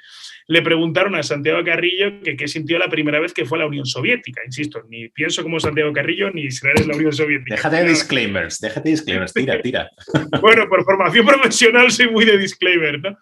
le 0.49 0.63
preguntaron 0.63 1.15
a 1.15 1.23
Santiago 1.23 1.63
Carrillo 1.63 2.21
que 2.23 2.35
qué 2.35 2.49
sintió 2.49 2.79
la 2.79 2.89
primera 2.89 3.21
vez 3.21 3.35
que 3.35 3.45
fue 3.45 3.59
a 3.59 3.61
la 3.61 3.67
Unión 3.67 3.85
Soviética. 3.85 4.41
Insisto, 4.45 4.83
ni 4.89 5.09
pienso 5.11 5.43
como 5.43 5.61
Santiago 5.61 5.93
Carrillo 5.93 6.31
ni 6.31 6.45
Israel 6.45 6.77
es 6.79 6.87
la 6.87 6.97
Unión 6.97 7.13
Soviética. 7.13 7.57
Déjate 7.57 7.77
de 7.77 7.89
disclaimers, 7.91 8.59
déjate 8.59 8.89
de 8.89 8.91
disclaimers, 8.93 9.35
tira, 9.35 9.61
tira. 9.61 9.91
bueno, 10.41 10.67
por 10.69 10.85
formación 10.85 11.27
profesional 11.27 11.91
soy 11.91 12.09
muy 12.09 12.25
de 12.25 12.39
disclaimer, 12.39 12.99
¿no? 12.99 13.19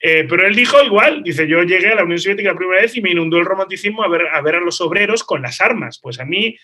Eh, 0.00 0.26
pero 0.28 0.46
él 0.46 0.54
dijo 0.54 0.82
igual, 0.82 1.22
dice, 1.22 1.48
yo 1.48 1.62
llegué 1.62 1.88
a 1.88 1.94
la 1.94 2.04
Unión 2.04 2.18
Soviética 2.18 2.50
la 2.50 2.58
primera 2.58 2.82
vez 2.82 2.96
y 2.96 3.00
me 3.00 3.10
inundó 3.10 3.38
el 3.38 3.46
romanticismo 3.46 4.02
a 4.02 4.08
ver, 4.08 4.28
a 4.32 4.40
ver 4.42 4.56
a 4.56 4.60
los 4.60 4.80
obreros 4.80 5.24
con 5.24 5.42
las 5.42 5.60
armas. 5.60 5.98
Pues 6.02 6.20
a 6.20 6.24
mí, 6.24 6.56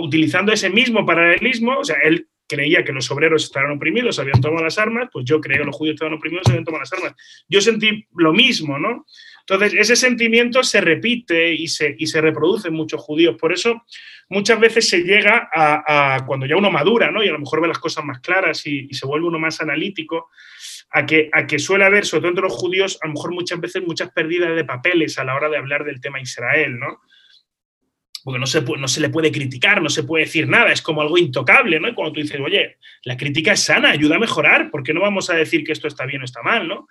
utilizando 0.00 0.52
ese 0.52 0.70
mismo 0.70 1.04
paralelismo, 1.04 1.78
o 1.78 1.84
sea, 1.84 1.96
él 2.02 2.28
creía 2.48 2.82
que 2.82 2.92
los 2.92 3.10
obreros 3.10 3.44
estaban 3.44 3.72
oprimidos, 3.72 4.18
habían 4.18 4.40
tomado 4.40 4.64
las 4.64 4.78
armas, 4.78 5.10
pues 5.12 5.24
yo 5.26 5.40
creía 5.40 5.60
que 5.60 5.66
los 5.66 5.76
judíos 5.76 5.94
estaban 5.94 6.14
oprimidos, 6.14 6.46
habían 6.48 6.64
tomado 6.64 6.82
las 6.82 6.92
armas. 6.92 7.14
Yo 7.46 7.60
sentí 7.60 8.06
lo 8.14 8.32
mismo, 8.32 8.78
¿no? 8.78 9.04
Entonces, 9.40 9.74
ese 9.78 9.96
sentimiento 9.96 10.62
se 10.62 10.80
repite 10.80 11.54
y 11.54 11.68
se, 11.68 11.94
y 11.98 12.06
se 12.06 12.20
reproduce 12.20 12.68
en 12.68 12.74
muchos 12.74 13.00
judíos. 13.00 13.36
Por 13.38 13.52
eso, 13.52 13.82
muchas 14.28 14.60
veces 14.60 14.88
se 14.88 15.02
llega 15.02 15.48
a, 15.52 16.24
cuando 16.26 16.46
ya 16.46 16.56
uno 16.56 16.70
madura, 16.70 17.10
¿no? 17.10 17.22
Y 17.22 17.28
a 17.28 17.32
lo 17.32 17.38
mejor 17.38 17.60
ve 17.60 17.68
las 17.68 17.78
cosas 17.78 18.04
más 18.04 18.20
claras 18.20 18.66
y, 18.66 18.88
se 18.92 19.06
vuelve 19.06 19.26
uno 19.26 19.38
más 19.38 19.60
analítico, 19.60 20.30
a 20.90 21.06
que, 21.06 21.28
a 21.32 21.46
que 21.46 21.58
suele 21.58 21.84
haber, 21.84 22.06
sobre 22.06 22.22
todo 22.22 22.30
entre 22.30 22.44
los 22.44 22.54
judíos, 22.54 22.98
a 23.02 23.06
lo 23.06 23.14
mejor 23.14 23.32
muchas 23.32 23.60
veces 23.60 23.82
muchas 23.82 24.10
pérdidas 24.10 24.54
de 24.54 24.64
papeles 24.64 25.18
a 25.18 25.24
la 25.24 25.34
hora 25.34 25.48
de 25.48 25.58
hablar 25.58 25.84
del 25.84 26.00
tema 26.00 26.20
Israel, 26.20 26.78
¿no? 26.78 27.00
porque 28.28 28.40
no 28.40 28.46
se, 28.46 28.60
no 28.60 28.88
se 28.88 29.00
le 29.00 29.08
puede 29.08 29.32
criticar, 29.32 29.80
no 29.80 29.88
se 29.88 30.02
puede 30.02 30.24
decir 30.24 30.48
nada, 30.48 30.70
es 30.70 30.82
como 30.82 31.00
algo 31.00 31.16
intocable, 31.16 31.80
¿no? 31.80 31.88
Y 31.88 31.94
cuando 31.94 32.12
tú 32.12 32.20
dices, 32.20 32.38
oye, 32.38 32.76
la 33.04 33.16
crítica 33.16 33.52
es 33.52 33.60
sana, 33.60 33.90
ayuda 33.90 34.16
a 34.16 34.18
mejorar, 34.18 34.70
¿por 34.70 34.82
qué 34.82 34.92
no 34.92 35.00
vamos 35.00 35.30
a 35.30 35.34
decir 35.34 35.64
que 35.64 35.72
esto 35.72 35.88
está 35.88 36.04
bien 36.04 36.20
o 36.20 36.24
está 36.26 36.42
mal, 36.42 36.68
¿no? 36.68 36.88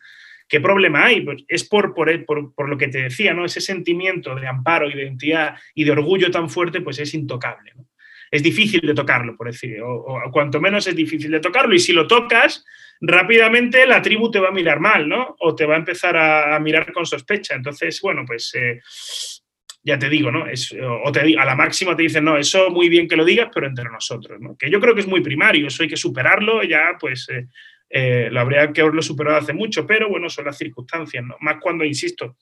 ¿Qué 0.48 0.60
problema 0.60 1.06
hay? 1.06 1.22
Pues 1.22 1.44
es 1.48 1.64
por, 1.64 1.94
por, 1.94 2.26
por, 2.26 2.70
lo 2.70 2.78
que 2.78 2.88
te 2.88 3.04
decía, 3.04 3.36
¿no? 3.36 3.46
Ese 3.46 3.62
sentimiento 3.62 4.34
de 4.34 4.48
amparo, 4.48 4.90
identidad 4.90 5.56
y 5.76 5.84
de 5.84 5.92
orgullo 5.92 6.32
tan 6.32 6.50
fuerte, 6.50 6.82
pues 6.82 6.98
es 6.98 7.14
intocable, 7.14 7.74
¿no? 7.76 7.86
Es 8.30 8.44
difícil 8.44 8.82
de 8.82 8.94
tocarlo, 8.94 9.36
por 9.36 9.48
decir, 9.48 9.80
o, 9.82 10.22
cuanto 10.32 10.60
menos 10.60 10.88
es 10.88 10.96
difícil 10.96 11.32
de 11.32 11.40
tocarlo, 11.40 11.74
y 11.74 11.80
si 11.80 11.94
lo 11.94 12.08
tocas, 12.08 12.66
rápidamente 13.00 13.86
la 13.86 14.02
tribu 14.02 14.30
te 14.32 14.40
va 14.40 14.50
a 14.50 14.52
mirar 14.52 14.80
mal, 14.80 15.08
¿no? 15.08 15.36
O 15.40 15.56
te 15.56 15.66
va 15.66 15.76
a 15.76 15.80
empezar 15.80 16.18
a, 16.18 16.60
mirar 16.60 16.92
con 16.92 17.06
sospecha. 17.06 17.56
Entonces, 17.56 18.00
bueno, 18.02 18.24
pues... 18.26 18.54
Eh, 18.56 18.80
ya 19.84 19.98
te 19.98 20.10
digo, 20.10 20.30
¿no? 20.32 20.44
O 21.06 21.12
te, 21.14 21.38
a 21.40 21.46
la 21.46 21.56
máxima 21.56 21.96
te 21.96 22.04
dicen, 22.04 22.26
no, 22.26 22.38
eso 22.38 22.70
muy 22.70 22.90
bien 22.90 23.08
que 23.08 23.16
lo 23.16 23.24
digas, 23.24 23.48
pero 23.54 23.68
entre 23.68 23.86
nosotros, 23.86 24.38
¿no? 24.42 24.58
Que 24.58 24.70
yo 24.70 24.82
creo 24.82 24.94
que 24.94 25.00
es 25.00 25.08
muy 25.08 25.22
primario, 25.22 25.68
eso 25.68 25.82
hay 25.82 25.88
que 25.88 25.96
superarlo, 25.96 26.62
ya 26.64 26.98
pues 27.00 27.30
eh, 27.30 27.48
eh, 27.90 28.28
lo 28.30 28.42
habría 28.42 28.74
que 28.74 28.82
haberlo 28.82 29.02
superado 29.02 29.38
hace 29.38 29.54
mucho, 29.54 29.88
pero 29.88 30.10
bueno, 30.10 30.30
son 30.30 30.44
las 30.44 30.58
circunstancias, 30.58 31.24
¿no? 31.24 31.38
Más 31.40 31.58
cuando, 31.62 31.86
insisto, 31.86 32.36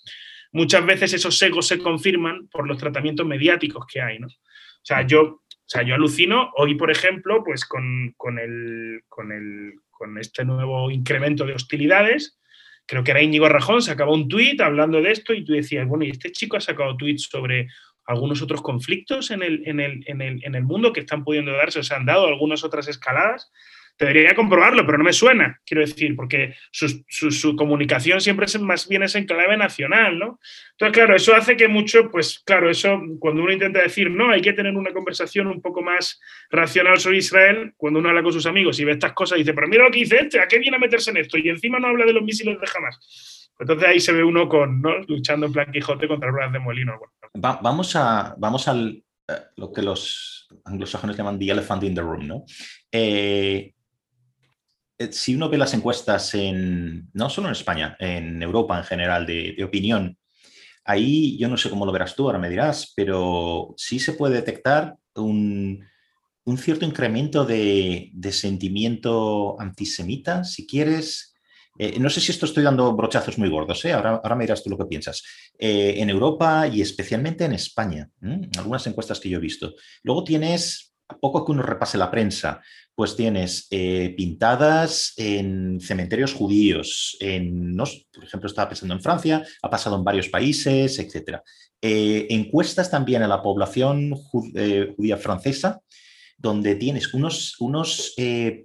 muchas 0.54 0.84
veces 0.88 1.14
esos 1.14 1.40
egos 1.44 1.68
se 1.68 1.78
confirman 1.78 2.48
por 2.48 2.68
los 2.68 2.78
tratamientos 2.78 3.28
mediáticos 3.28 3.86
que 3.86 4.02
hay, 4.02 4.18
¿no? 4.18 4.28
O 4.28 4.88
sea, 4.88 5.04
yo, 5.04 5.44
o 5.66 5.68
sea, 5.68 5.82
yo 5.82 5.96
alucino 5.96 6.52
hoy, 6.58 6.76
por 6.76 6.92
ejemplo, 6.92 7.44
pues 7.44 7.66
con, 7.66 8.14
con, 8.18 8.38
el, 8.38 9.02
con, 9.10 9.32
el, 9.32 9.74
con 9.90 10.20
este 10.20 10.46
nuevo 10.46 10.92
incremento 10.92 11.44
de 11.44 11.54
hostilidades, 11.54 12.40
creo 12.86 13.04
que 13.04 13.10
era 13.10 13.24
Íñigo 13.24 13.50
Rajón, 13.50 13.82
sacaba 13.82 14.14
un 14.14 14.28
tuit 14.28 14.62
hablando 14.62 15.02
de 15.02 15.12
esto 15.12 15.34
y 15.34 15.44
tú 15.44 15.54
decías, 15.54 15.88
bueno, 15.88 16.06
y 16.06 16.12
este 16.12 16.32
chico 16.32 16.56
ha 16.56 16.62
sacado 16.62 16.96
tuits 16.96 17.24
sobre 17.24 17.68
algunos 18.06 18.44
otros 18.44 18.62
conflictos 18.62 19.32
en 19.32 19.42
el, 19.42 19.68
en 19.68 19.80
el, 19.80 20.04
en 20.06 20.22
el, 20.22 20.46
en 20.46 20.54
el 20.54 20.64
mundo 20.64 20.94
que 20.94 21.00
están 21.00 21.24
pudiendo 21.24 21.52
darse, 21.54 21.80
o 21.80 21.84
se 21.84 21.96
han 21.96 22.06
dado 22.06 22.28
algunas 22.28 22.64
otras 22.64 22.88
escaladas. 22.88 23.52
Debería 23.98 24.36
comprobarlo, 24.36 24.86
pero 24.86 24.98
no 24.98 25.06
me 25.06 25.14
suena, 25.14 25.62
quiero 25.66 25.82
decir, 25.82 26.18
porque 26.18 26.54
su, 26.70 27.56
comunicación 27.56 28.20
siempre 28.20 28.46
es 28.46 28.60
más 28.60 28.90
bien 28.90 29.04
es 29.04 29.16
en 29.16 29.26
clave 29.26 29.56
nacional, 29.56 30.20
¿no? 30.20 30.40
Entonces, 30.72 30.94
claro, 30.94 31.16
eso 31.16 31.34
hace 31.34 31.56
que 31.56 31.70
mucho, 31.70 32.12
pues 32.12 32.40
claro, 32.40 32.70
eso 32.70 33.02
cuando 33.20 33.42
uno 33.42 33.54
intenta 33.54 33.82
decir, 33.82 34.12
no, 34.12 34.32
hay 34.32 34.42
que 34.42 34.52
tener 34.52 34.76
una 34.76 34.92
conversación 34.92 35.48
un 35.48 35.62
poco 35.62 35.82
más 35.82 36.20
racional 36.50 37.00
sobre 37.00 37.20
Israel, 37.20 37.74
cuando 37.78 38.00
uno 38.00 38.10
habla 38.10 38.22
con 38.22 38.34
sus 38.34 38.46
amigos 38.46 38.78
y 38.82 38.84
ve 38.84 38.92
estas 38.92 39.14
cosas, 39.14 39.38
dice, 39.38 39.54
pero 39.54 39.68
mira 39.68 39.86
lo 39.86 39.92
que 39.92 40.00
dice 40.00 40.18
este, 40.18 40.42
¿a 40.42 40.48
qué 40.48 40.60
viene 40.60 40.76
a 40.76 40.80
meterse 40.80 41.12
en 41.12 41.18
esto? 41.18 41.38
Y 41.38 41.48
encima 41.48 41.80
no 41.80 41.88
habla 41.88 42.06
de 42.06 42.14
los 42.14 42.24
misiles 42.24 42.60
de 42.60 42.68
Hamas. 42.76 43.50
Entonces 43.58 43.88
ahí 43.88 44.00
se 44.02 44.12
ve 44.12 44.24
uno 44.24 44.50
con, 44.50 44.82
¿no? 44.82 44.98
luchando 45.08 45.46
en 45.46 45.54
plan 45.54 45.72
Quijote 45.72 46.10
contra 46.10 46.30
ruedas 46.30 46.52
de 46.52 46.60
molino. 46.60 47.00
vamos, 47.34 47.96
a, 47.96 48.36
vamos 48.38 48.68
al 48.68 49.02
eh, 49.28 49.34
lo 49.56 49.72
que 49.72 49.82
los 49.82 50.48
anglosajones 50.66 51.18
llaman 51.18 51.40
the 51.40 51.50
elephant 51.50 51.84
in 51.84 51.96
the 51.96 52.02
room, 52.02 52.28
¿no? 52.28 52.46
Eh, 52.92 53.74
si 55.12 55.36
uno 55.36 55.50
ve 55.50 55.58
las 55.58 55.74
encuestas 55.74 56.34
en, 56.36 57.10
no 57.14 57.30
solo 57.30 57.48
en 57.48 57.54
España, 57.54 57.96
en 58.00 58.42
Europa 58.42 58.78
en 58.78 58.84
general, 58.84 59.26
de, 59.26 59.64
opinión, 59.64 60.18
ahí 60.84 61.38
yo 61.38 61.48
no 61.48 61.58
sé 61.58 61.70
cómo 61.70 61.86
lo 61.86 61.92
verás 61.92 62.16
tú, 62.16 62.26
ahora 62.26 62.40
me 62.40 62.50
dirás, 62.50 62.94
pero 62.96 63.74
sí 63.78 64.00
se 64.00 64.14
puede 64.14 64.36
detectar 64.36 64.96
un, 65.16 65.86
cierto 66.58 66.86
incremento 66.86 67.46
de, 67.46 68.12
sentimiento 68.32 69.60
antisemita, 69.60 70.44
si 70.44 70.66
quieres. 70.66 71.34
Eh, 71.78 72.00
no 72.00 72.10
sé 72.10 72.22
si 72.22 72.32
esto 72.32 72.46
estoy 72.46 72.64
dando 72.64 72.96
brochazos 72.96 73.38
muy 73.38 73.50
gordos, 73.50 73.84
¿eh? 73.84 73.92
ahora, 73.92 74.22
ahora 74.24 74.36
me 74.36 74.46
dirás 74.46 74.64
tú 74.64 74.70
lo 74.70 74.78
que 74.78 74.86
piensas. 74.86 75.24
Eh, 75.60 75.96
en 75.98 76.10
Europa 76.10 76.68
y 76.68 76.82
especialmente 76.82 77.44
en 77.44 77.52
España, 77.52 78.10
algunas 78.58 78.88
encuestas 78.88 79.20
que 79.20 79.28
yo 79.28 79.40
he 79.40 79.42
visto. 79.42 79.74
Luego 80.04 80.24
tienes, 80.24 80.94
a 81.10 81.18
poco 81.18 81.44
que 81.44 81.52
uno 81.52 81.64
repase 81.64 81.98
la 81.98 82.10
prensa, 82.10 82.62
pues 82.96 83.16
tienes 83.18 83.68
eh, 83.72 84.14
pintadas 84.18 85.14
en 85.18 85.82
cementerios 85.82 86.34
judíos, 86.34 87.18
en, 87.20 87.76
por 87.76 88.24
ejemplo, 88.24 88.48
estaba 88.48 88.70
pensando 88.70 88.96
en 88.96 89.02
Francia, 89.02 89.46
ha 89.62 89.70
pasado 89.70 89.98
en 89.98 90.04
varios 90.06 90.30
países, 90.30 90.98
etc. 90.98 91.40
Eh, 91.82 92.28
encuestas 92.30 92.90
también 92.90 93.22
a 93.22 93.28
la 93.28 93.42
población 93.42 94.16
eh, 94.56 94.94
judía 94.96 95.18
francesa, 95.18 95.82
donde 96.38 96.76
tienes 96.76 97.14
unos, 97.14 97.56
unos 97.60 98.14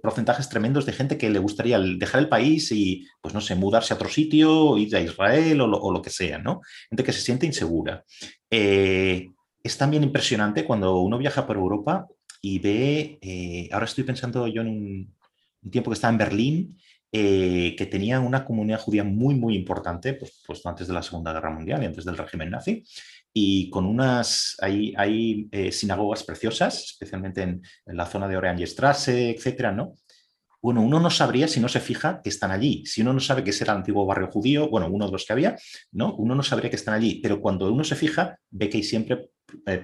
porcentajes 0.01 0.49
tremendos 0.49 0.85
de 0.85 0.91
gente 0.91 1.17
que 1.17 1.29
le 1.29 1.39
gustaría 1.39 1.79
dejar 1.79 2.19
el 2.19 2.29
país 2.29 2.69
y, 2.71 3.07
pues 3.21 3.33
no 3.33 3.39
sé, 3.39 3.55
mudarse 3.55 3.93
a 3.93 3.95
otro 3.95 4.09
sitio, 4.09 4.77
ir 4.77 4.93
a 4.95 5.01
Israel 5.01 5.61
o 5.61 5.91
lo 5.91 6.01
que 6.01 6.09
sea, 6.09 6.37
¿no? 6.37 6.61
Gente 6.89 7.03
que 7.03 7.13
se 7.13 7.21
siente 7.21 7.45
insegura. 7.45 8.03
es 8.49 9.77
también 9.77 10.03
impresionante 10.03 10.65
cuando 10.65 10.99
uno 10.99 11.17
viaja 11.17 11.47
por 11.47 11.55
Europa 11.55 12.07
y 12.41 12.59
ve, 12.59 13.19
eh, 13.21 13.69
ahora 13.71 13.85
estoy 13.85 14.03
pensando 14.03 14.47
yo 14.47 14.61
en 14.61 14.67
un, 14.67 15.15
tiempo 15.69 15.91
que 15.91 15.95
estaba 15.95 16.11
en 16.11 16.17
Berlín, 16.17 16.77
eh, 17.11 17.75
que 17.77 17.85
tenía 17.85 18.19
una 18.19 18.43
comunidad 18.43 18.79
judía 18.79 19.03
muy, 19.03 19.35
muy 19.35 19.55
importante, 19.55 20.13
pues, 20.13 20.65
antes 20.65 20.87
de 20.87 20.93
la 20.93 21.03
Segunda 21.03 21.33
Guerra 21.33 21.51
Mundial 21.51 21.83
y 21.83 21.85
antes 21.85 22.03
del 22.03 22.17
régimen 22.17 22.49
nazi, 22.49 22.83
y 23.31 23.69
con 23.69 23.85
unas, 23.85 24.57
hay, 24.59 25.47
eh, 25.51 25.71
sinagogas 25.71 26.23
preciosas, 26.23 26.83
especialmente 26.83 27.43
en, 27.43 27.61
la 27.85 28.07
zona 28.07 28.27
de 28.27 28.37
Oranjestrasse, 28.37 29.29
etcétera, 29.29 29.71
¿no? 29.71 29.95
Bueno, 30.61 30.81
uno 30.81 30.99
no 30.99 31.09
sabría 31.09 31.47
si 31.47 31.59
no 31.59 31.67
se 31.67 31.79
fija 31.79 32.21
que 32.23 32.29
están 32.29 32.51
allí. 32.51 32.83
Si 32.85 33.01
uno 33.01 33.13
no 33.13 33.19
sabe 33.19 33.43
que 33.43 33.49
ese 33.49 33.63
era 33.63 33.73
el 33.73 33.79
antiguo 33.79 34.05
barrio 34.05 34.27
judío, 34.27 34.69
bueno, 34.69 34.87
uno 34.91 35.07
de 35.07 35.11
los 35.11 35.25
que 35.25 35.33
había, 35.33 35.55
¿no? 35.91 36.15
Uno 36.15 36.35
no 36.35 36.43
sabría 36.43 36.69
que 36.69 36.75
están 36.75 36.93
allí, 36.93 37.19
pero 37.21 37.41
cuando 37.41 37.71
uno 37.71 37.83
se 37.83 37.95
fija, 37.95 38.37
ve 38.51 38.69
que 38.69 38.77
hay 38.77 38.83
siempre 38.83 39.29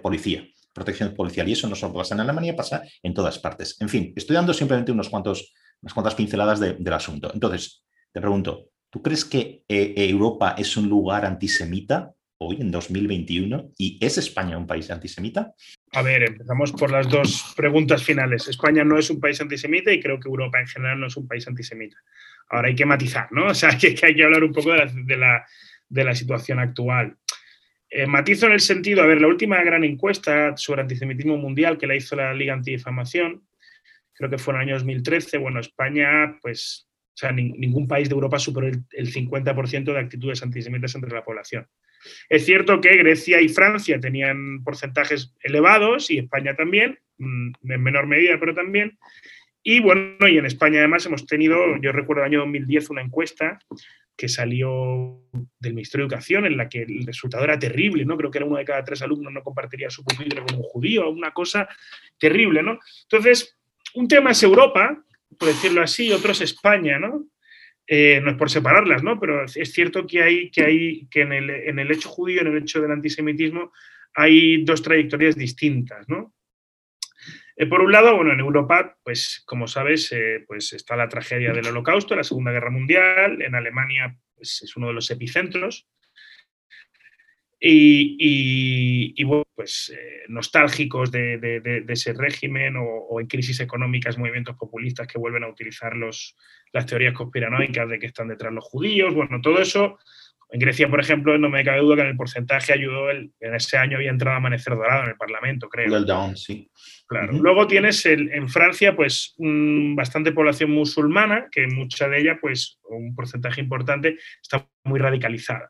policía 0.02 0.48
protección 0.77 1.13
policial. 1.15 1.49
Y 1.49 1.53
eso 1.53 1.67
no 1.67 1.75
solo 1.75 1.95
pasa 1.95 2.13
en 2.13 2.21
Alemania, 2.21 2.55
pasa 2.55 2.83
en 3.01 3.13
todas 3.13 3.39
partes. 3.39 3.75
En 3.81 3.89
fin, 3.89 4.13
estoy 4.15 4.35
dando 4.35 4.53
simplemente 4.53 4.91
unos 4.91 5.09
cuantos, 5.09 5.53
unas 5.81 5.93
cuantas 5.93 6.13
pinceladas 6.13 6.59
del 6.59 6.93
asunto. 6.93 7.31
Entonces, 7.33 7.83
te 8.13 8.21
pregunto, 8.21 8.69
¿tú 8.91 9.01
crees 9.01 9.25
que 9.25 9.63
eh, 9.67 9.93
Europa 9.97 10.55
es 10.57 10.77
un 10.77 10.87
lugar 10.87 11.25
antisemita 11.25 12.13
hoy, 12.39 12.57
en 12.61 12.69
2021? 12.69 13.71
¿Y 13.77 13.97
es 13.99 14.19
España 14.19 14.55
un 14.55 14.67
país 14.67 14.91
antisemita? 14.91 15.51
A 15.93 16.03
ver, 16.03 16.23
empezamos 16.23 16.71
por 16.73 16.91
las 16.91 17.09
dos 17.09 17.53
preguntas 17.55 18.03
finales. 18.03 18.47
España 18.47 18.83
no 18.83 18.99
es 18.99 19.09
un 19.09 19.19
país 19.19 19.41
antisemita 19.41 19.91
y 19.91 19.99
creo 19.99 20.19
que 20.19 20.29
Europa 20.29 20.59
en 20.59 20.67
general 20.67 20.99
no 20.99 21.07
es 21.07 21.17
un 21.17 21.27
país 21.27 21.47
antisemita. 21.47 21.97
Ahora 22.49 22.67
hay 22.67 22.75
que 22.75 22.85
matizar, 22.85 23.27
¿no? 23.31 23.47
O 23.51 23.55
sea, 23.55 23.75
que, 23.75 23.95
hay 24.03 24.15
que 24.15 24.23
hablar 24.23 24.43
un 24.43 24.53
poco 24.53 24.71
de 24.73 25.17
la, 25.17 25.43
de 25.89 26.03
la 26.03 26.13
situación 26.13 26.59
actual. 26.59 27.17
Eh, 27.89 28.06
matizo 28.06 28.47
en 28.47 28.54
el 28.54 28.60
sentido, 28.60 29.02
a 29.02 29.06
ver, 29.06 29.21
la 29.21 29.28
última 29.28 29.63
gran 29.63 29.84
encuesta 29.84 30.56
sobre 30.58 30.82
antisemitismo 30.82 31.38
mundial 31.38 31.78
que 31.78 31.88
la 31.88 31.95
hizo 31.95 32.15
la 32.15 32.34
Liga 32.34 32.54
Antidifamación, 32.54 33.47
creo 34.13 34.30
que 34.30 34.38
fue 34.38 34.54
en 34.54 34.62
el 34.62 34.67
año 34.67 34.76
2013, 34.76 35.38
bueno, 35.38 35.60
España, 35.60 36.38
pues, 36.41 36.88
o 36.89 37.17
sea, 37.17 37.32
ningún 37.32 37.88
país 37.88 38.10
de 38.10 38.15
Europa 38.15 38.39
superó 38.39 38.67
el, 38.67 39.13
50% 39.13 39.93
de 39.93 40.00
actitudes 40.00 40.43
antisemitas 40.43 40.93
entre 40.95 41.13
la 41.13 41.23
población. 41.23 41.67
Es 42.30 42.45
cierto 42.45 42.80
que 42.82 42.95
Grecia 42.97 43.41
y 43.41 43.50
Francia 43.50 44.00
tenían 44.00 44.63
porcentajes 44.63 45.34
elevados 45.41 46.12
y 46.12 46.19
España 46.19 46.56
también, 46.56 47.00
mm, 47.17 47.52
en 47.69 47.84
menor 47.84 48.06
medida, 48.06 48.38
pero 48.39 48.54
también. 48.54 49.00
Y 49.63 49.80
bueno, 49.80 50.28
y 50.28 50.38
en 50.38 50.45
España 50.45 50.80
además 50.80 51.06
hemos 51.06 51.26
tenido, 51.26 51.58
yo 51.82 51.91
recuerdo 51.91 52.23
el 52.23 52.28
año 52.28 52.39
2010 52.39 52.89
una 52.89 53.02
encuesta 53.02 53.60
que 54.17 54.27
salió 54.27 55.21
del 55.60 55.73
Ministerio 55.73 56.08
de 56.08 56.15
Educación, 56.15 56.45
en 56.45 56.58
la 56.58 56.67
que 56.67 56.82
el 56.82 57.06
resultado 57.06 57.43
era 57.43 57.60
terrible, 57.60 58.03
¿no? 58.03 58.17
Creo 58.17 58.32
que 58.32 58.39
era 58.39 58.47
uno 58.47 58.58
de 58.58 58.65
cada 58.65 58.84
tres 58.84 59.03
alumnos 59.03 59.32
no 59.32 59.43
compartiría 59.43 59.91
su 59.91 60.03
pupitre 60.03 60.41
con 60.41 60.56
un 60.56 60.63
judío, 60.63 61.10
una 61.10 61.32
cosa 61.32 61.69
terrible, 62.17 62.63
¿no? 62.63 62.80
Entonces, 63.03 63.58
un 63.93 64.08
tema 64.08 64.32
es 64.32 64.41
Europa, 64.41 65.03
por 65.38 65.47
decirlo 65.47 65.82
así, 65.82 66.12
otro 66.12 66.32
es 66.32 66.41
España, 66.41 66.97
¿no? 66.97 67.27
Eh, 67.86 68.19
no 68.21 68.32
es 68.32 68.38
por 68.38 68.49
separarlas, 68.49 69.03
¿no? 69.03 69.19
Pero 69.19 69.45
es 69.45 69.71
cierto 69.71 70.08
que 70.08 70.23
hay 70.23 70.49
que, 70.49 70.63
hay, 70.63 71.08
que 71.10 71.21
en, 71.21 71.34
el, 71.34 71.49
en 71.49 71.80
el 71.80 71.91
hecho 71.91 72.10
judío, 72.10 72.41
en 72.41 72.47
el 72.47 72.58
hecho 72.58 72.82
del 72.82 72.91
antisemitismo, 72.91 73.71
hay 74.15 74.63
dos 74.63 74.82
trayectorias 74.82 75.36
distintas, 75.36 76.10
¿no? 76.10 76.34
Eh, 77.60 77.65
por 77.65 77.82
un 77.82 77.91
lado, 77.91 78.15
bueno, 78.15 78.32
en 78.32 78.39
Europa, 78.39 78.98
pues 79.04 79.41
como 79.46 79.67
sabes, 79.67 80.12
eh, 80.12 80.43
pues 80.48 80.74
está 80.74 80.96
la 80.96 81.10
tragedia 81.10 81.52
del 81.52 81.65
Holocausto, 81.65 82.15
la 82.15 82.24
Segunda 82.24 82.52
Guerra 82.52 82.70
Mundial, 82.70 83.41
en 83.41 83.56
Alemania 83.56 84.15
pues, 84.36 84.62
es 84.62 84.78
uno 84.78 84.88
de 84.88 84.93
los 84.93 85.10
epicentros, 85.10 85.88
y, 87.60 89.24
bueno, 89.24 89.46
pues 89.56 89.91
eh, 89.96 90.26
nostálgicos 90.28 91.12
de, 91.12 91.84
ese 91.88 92.13
régimen 92.13 92.76
o, 92.78 93.20
en 93.20 93.26
crisis 93.26 93.60
económicas, 93.60 94.17
movimientos 94.17 94.56
populistas 94.56 95.08
que 95.08 95.17
vuelven 95.17 95.43
a 95.43 95.50
utilizar 95.50 95.96
los, 95.96 96.36
las 96.72 96.86
teorías 96.86 97.15
conspiranoicas 97.15 97.89
de 97.89 97.98
que 97.98 98.06
están 98.06 98.28
detrás 98.28 98.54
los 98.54 98.63
judíos, 98.63 99.15
bueno, 99.15 99.41
todo 99.41 99.60
eso 99.60 99.98
en 100.49 100.60
Grecia, 100.60 100.89
por 100.89 100.99
ejemplo, 100.99 101.38
no 101.38 101.49
me 101.49 101.63
cabe 101.63 101.79
duda 101.79 101.95
que 101.95 102.01
en 102.01 102.07
el 102.07 102.15
porcentaje 102.15 102.71
ayudó, 102.71 103.10
el, 103.10 103.31
en 103.41 103.55
ese 103.55 103.77
año 103.77 103.97
había 103.97 104.12
entrado 104.12 104.38
Amanecer 104.38 104.75
Dorado 104.75 105.03
en 105.03 105.10
el 105.10 105.17
Parlamento, 105.17 105.67
creo. 105.67 106.01
Down, 106.01 106.38
sí. 106.38 106.69
Claro. 107.05 107.33
Luego 107.33 107.67
tienes 107.67 108.05
el, 108.05 108.31
en 108.31 108.47
Francia, 108.47 108.95
pues, 108.95 109.36
bastante 109.38 110.31
población 110.31 110.71
musulmana, 110.71 111.47
que 111.51 111.67
mucha 111.67 112.07
de 112.07 112.19
ella, 112.19 112.38
pues, 112.39 112.79
un 112.89 113.13
porcentaje 113.13 113.60
importante, 113.62 114.17
está 114.41 114.67
muy 114.83 114.99
radicalizada. 114.99 115.69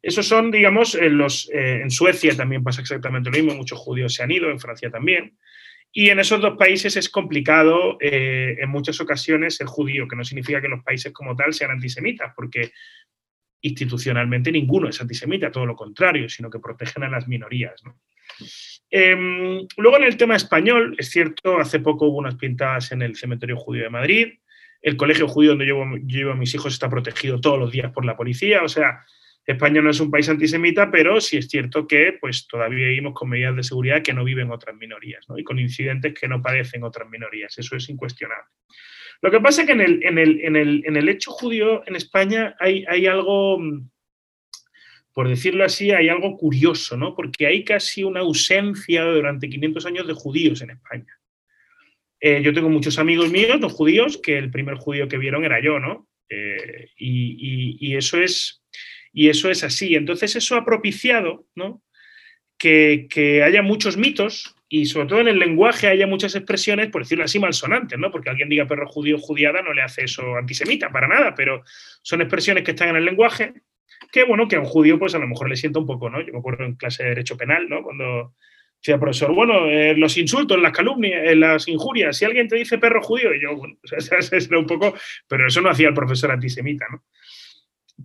Esos 0.00 0.26
son, 0.26 0.52
digamos, 0.52 0.94
en, 0.94 1.18
los, 1.18 1.50
eh, 1.52 1.80
en 1.82 1.90
Suecia 1.90 2.36
también 2.36 2.62
pasa 2.62 2.80
exactamente 2.80 3.30
lo 3.30 3.36
mismo, 3.36 3.54
muchos 3.54 3.78
judíos 3.78 4.14
se 4.14 4.22
han 4.22 4.30
ido, 4.30 4.48
en 4.50 4.60
Francia 4.60 4.90
también. 4.90 5.36
Y 5.92 6.10
en 6.10 6.20
esos 6.20 6.40
dos 6.40 6.56
países 6.56 6.96
es 6.96 7.08
complicado 7.08 7.96
eh, 8.00 8.56
en 8.60 8.68
muchas 8.68 9.00
ocasiones 9.00 9.56
ser 9.56 9.66
judío, 9.66 10.06
que 10.06 10.16
no 10.16 10.22
significa 10.22 10.60
que 10.60 10.68
los 10.68 10.84
países 10.84 11.12
como 11.12 11.34
tal 11.34 11.52
sean 11.52 11.72
antisemitas, 11.72 12.32
porque 12.36 12.72
institucionalmente 13.62 14.52
ninguno 14.52 14.88
es 14.88 15.00
antisemita, 15.00 15.50
todo 15.50 15.66
lo 15.66 15.76
contrario, 15.76 16.28
sino 16.28 16.50
que 16.50 16.58
protegen 16.58 17.02
a 17.04 17.10
las 17.10 17.26
minorías. 17.26 17.82
Em, 18.90 19.66
luego 19.76 19.96
en 19.96 20.04
el 20.04 20.16
tema 20.16 20.36
español, 20.36 20.94
es 20.98 21.10
cierto, 21.10 21.58
hace 21.58 21.80
poco 21.80 22.06
hubo 22.06 22.18
unas 22.18 22.36
pintadas 22.36 22.92
en 22.92 23.02
el 23.02 23.16
cementerio 23.16 23.56
judío 23.56 23.84
de 23.84 23.90
Madrid, 23.90 24.28
el 24.80 24.96
colegio 24.96 25.28
judío 25.28 25.50
donde 25.50 25.64
llevo, 25.64 25.84
llevo 26.06 26.32
a 26.32 26.36
mis 26.36 26.54
hijos 26.54 26.72
está 26.72 26.88
protegido 26.88 27.40
todos 27.40 27.58
los 27.58 27.72
días 27.72 27.92
por 27.92 28.04
la 28.04 28.16
policía, 28.16 28.62
o 28.62 28.68
sea, 28.68 29.04
España 29.48 29.80
no 29.80 29.88
es 29.88 29.98
un 29.98 30.10
país 30.10 30.28
antisemita, 30.28 30.90
pero 30.90 31.22
sí 31.22 31.38
es 31.38 31.48
cierto 31.48 31.86
que 31.86 32.18
pues, 32.20 32.46
todavía 32.46 32.86
vivimos 32.86 33.14
con 33.14 33.30
medidas 33.30 33.56
de 33.56 33.62
seguridad 33.62 34.02
que 34.02 34.12
no 34.12 34.22
viven 34.22 34.50
otras 34.50 34.76
minorías 34.76 35.24
y 35.34 35.42
con 35.42 35.58
incidentes 35.58 36.12
que 36.12 36.28
no 36.28 36.42
padecen 36.42 36.84
otras 36.84 37.08
minorías. 37.08 37.56
Eso 37.56 37.74
es 37.74 37.88
incuestionable. 37.88 38.44
Lo 39.22 39.30
que 39.30 39.40
pasa 39.40 39.62
es 39.62 39.66
que 39.66 39.72
en 39.72 39.80
el, 39.80 40.02
en 40.04 40.96
el, 40.96 41.08
hecho 41.08 41.30
judío 41.30 41.82
en 41.86 41.96
España 41.96 42.54
hay, 42.60 42.84
hay, 42.86 43.06
algo, 43.06 43.58
por 45.14 45.28
decirlo 45.28 45.64
así, 45.64 45.92
hay 45.92 46.10
algo 46.10 46.36
curioso, 46.36 46.98
¿no? 46.98 47.14
Porque 47.14 47.46
hay 47.46 47.64
casi 47.64 48.04
una 48.04 48.20
ausencia 48.20 49.02
durante 49.04 49.48
500 49.48 49.86
años 49.86 50.06
de 50.06 50.12
judíos 50.12 50.60
en 50.60 50.70
España. 50.70 51.18
Eh, 52.20 52.42
yo 52.42 52.52
tengo 52.52 52.68
muchos 52.68 52.98
amigos 52.98 53.30
míos, 53.30 53.58
los 53.60 53.72
judíos, 53.72 54.20
que 54.22 54.36
el 54.36 54.50
primer 54.50 54.74
judío 54.76 55.08
que 55.08 55.18
vieron 55.18 55.44
era 55.44 55.58
yo, 55.60 55.80
¿no? 55.80 56.06
Eh, 56.28 56.90
y, 56.98 57.96
eso 57.96 58.20
es, 58.20 58.57
y 59.18 59.30
eso 59.30 59.50
es 59.50 59.64
así. 59.64 59.96
Entonces 59.96 60.36
eso 60.36 60.54
ha 60.54 60.64
propiciado. 60.64 61.44
Que, 62.56 63.42
haya 63.44 63.62
muchos 63.62 63.96
mitos 63.96 64.54
y 64.68 64.86
sobre 64.86 65.08
todo 65.08 65.20
en 65.20 65.26
el 65.26 65.40
lenguaje 65.40 65.88
haya 65.88 66.06
muchas 66.06 66.36
expresiones, 66.36 66.88
por 66.88 67.02
decirlo 67.02 67.24
así, 67.24 67.40
malsonantes, 67.40 67.98
¿no? 67.98 68.12
Porque 68.12 68.30
alguien 68.30 68.48
diga 68.48 68.68
perro 68.68 68.86
judío 68.86 69.18
judiada 69.18 69.60
no 69.60 69.72
le 69.72 69.82
hace 69.82 70.04
eso 70.04 70.36
antisemita, 70.36 70.90
para 70.90 71.08
nada, 71.08 71.34
pero 71.34 71.64
son 72.00 72.20
expresiones 72.20 72.62
que 72.62 72.70
están 72.70 72.90
en 72.90 72.96
el 72.96 73.04
lenguaje 73.04 73.54
que, 74.12 74.22
bueno, 74.22 74.46
que 74.46 74.54
a 74.54 74.60
un 74.60 74.66
judío 74.66 75.00
pues 75.00 75.16
a 75.16 75.18
lo 75.18 75.26
mejor 75.26 75.48
le 75.48 75.56
sienta 75.56 75.80
un 75.80 75.86
poco, 75.86 76.08
¿no? 76.08 76.20
Yo 76.20 76.32
me 76.32 76.38
acuerdo 76.38 76.64
en 76.64 76.76
clase 76.76 77.02
de 77.02 77.08
Derecho 77.08 77.36
Penal, 77.36 77.68
¿no? 77.68 77.82
Cuando 77.82 78.34
decía 78.80 79.00
profesor, 79.00 79.34
bueno, 79.34 79.66
eh, 79.66 79.96
los 79.96 80.16
insultos, 80.16 80.60
las 80.60 80.72
calumnias, 80.72 81.22
eh, 81.24 81.34
las 81.34 81.66
injurias, 81.66 82.16
si 82.16 82.24
alguien 82.24 82.46
te 82.46 82.54
dice 82.54 82.78
perro 82.78 83.02
judío, 83.02 83.30
yo, 83.34 83.56
bueno, 83.56 83.76
un 84.58 84.66
poco, 84.66 84.94
pero 85.26 85.48
eso 85.48 85.60
no 85.60 85.70
hacía 85.70 85.88
el 85.88 85.94
profesor 85.94 86.30
antisemita, 86.30 86.86
¿no? 86.88 87.02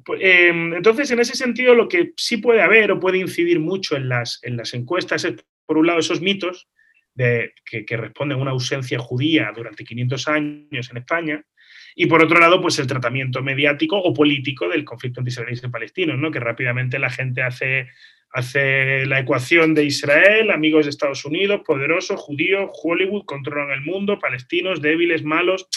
Pues, 0.06 0.20
em, 0.24 0.74
entonces, 0.74 1.12
en 1.12 1.20
ese 1.20 1.36
sentido, 1.36 1.76
lo 1.76 1.88
que 1.88 2.14
sí 2.18 2.38
puede 2.38 2.62
haber 2.62 2.92
o 2.92 3.00
puede 3.00 3.20
incidir 3.20 3.60
mucho 3.60 3.96
en 3.96 4.10
las, 4.10 4.40
en 4.44 4.58
las 4.58 4.74
encuestas 4.74 5.24
es 5.26 5.36
por 5.66 5.78
un 5.78 5.88
lado, 5.88 6.00
esos 6.00 6.22
mitos 6.22 6.68
de, 7.14 7.54
que, 7.66 7.98
responden 7.98 8.40
a 8.40 8.42
una 8.42 8.52
ausencia 8.52 9.00
judía 9.00 9.52
durante 9.56 9.84
500 9.84 10.28
años 10.28 10.90
en 10.90 10.98
España, 10.98 11.44
y 11.96 12.08
por 12.08 12.24
otro 12.24 12.40
lado, 12.40 12.60
pues 12.60 12.80
el 12.80 12.88
tratamiento 12.88 13.44
mediático 13.44 13.98
o 13.98 14.14
político 14.14 14.68
del 14.68 14.84
conflicto 14.84 15.20
entre 15.20 15.32
israelíes 15.32 15.64
y 15.64 15.68
palestinos, 15.68 16.18
¿no? 16.18 16.32
que 16.32 16.40
rápidamente 16.40 16.98
la 16.98 17.12
gente 17.12 17.44
hace, 17.44 17.88
hace 18.32 19.06
la 19.06 19.20
ecuación 19.20 19.76
de 19.76 19.86
Israel, 19.86 20.50
amigos 20.50 20.86
de 20.86 20.90
Estados 20.90 21.24
Unidos, 21.24 21.62
poderosos, 21.64 22.20
judíos, 22.20 22.72
Hollywood, 22.82 23.26
controlan 23.26 23.72
el 23.72 23.82
mundo, 23.82 24.18
palestinos, 24.18 24.82
débiles, 24.82 25.24
malos, 25.24 25.68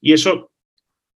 y 0.00 0.14
eso 0.14 0.51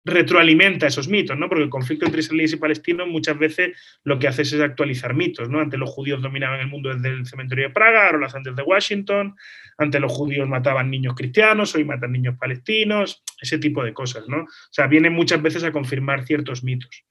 retroalimenta 0.07 0.87
esos 0.87 1.07
mitos, 1.07 1.37
¿no? 1.37 1.49
Porque 1.49 1.63
el 1.63 1.69
conflicto 1.69 2.05
entre 2.05 2.21
israelíes 2.21 2.53
y 2.53 2.57
palestinos 2.57 3.07
muchas 3.07 3.37
veces 3.37 3.77
lo 4.03 4.17
que 4.17 4.27
hace 4.27 4.43
es 4.43 4.53
actualizar 4.53 5.13
mitos, 5.13 5.49
¿no? 5.49 5.59
Antes 5.59 5.79
los 5.79 5.89
judíos 5.89 6.21
dominaban 6.21 6.59
el 6.61 6.67
mundo 6.67 6.93
desde 6.93 7.09
el 7.09 7.25
cementerio 7.25 7.67
de 7.67 7.73
Praga, 7.73 8.05
ahora 8.05 8.19
las 8.19 8.33
antes 8.33 8.55
de 8.55 8.63
Washington, 8.63 9.35
antes 9.77 10.01
los 10.01 10.11
judíos 10.11 10.47
mataban 10.47 10.89
niños 10.89 11.13
cristianos, 11.15 11.75
hoy 11.75 11.83
matan 11.83 12.13
niños 12.13 12.35
palestinos, 12.39 13.21
ese 13.41 13.59
tipo 13.59 13.83
de 13.83 13.93
cosas, 13.93 14.27
¿no? 14.27 14.43
O 14.43 14.71
sea, 14.71 14.87
vienen 14.87 15.13
muchas 15.13 15.41
veces 15.41 15.63
a 15.63 15.71
confirmar 15.71 16.25
ciertos 16.25 16.63
mitos. 16.63 17.03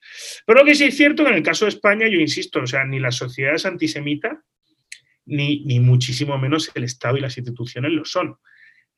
Pero 0.45 0.59
lo 0.59 0.65
que 0.65 0.75
sí 0.75 0.85
es 0.85 0.97
cierto 0.97 1.23
que 1.23 1.29
en 1.29 1.37
el 1.37 1.43
caso 1.43 1.65
de 1.65 1.69
España, 1.69 2.07
yo 2.07 2.19
insisto, 2.19 2.61
o 2.61 2.67
sea, 2.67 2.83
ni 2.83 2.99
la 2.99 3.11
sociedad 3.11 3.53
es 3.53 3.65
antisemita, 3.65 4.43
ni, 5.25 5.63
ni 5.65 5.79
muchísimo 5.79 6.37
menos 6.37 6.71
el 6.73 6.83
Estado 6.83 7.17
y 7.17 7.21
las 7.21 7.37
instituciones 7.37 7.91
lo 7.91 8.05
son. 8.05 8.37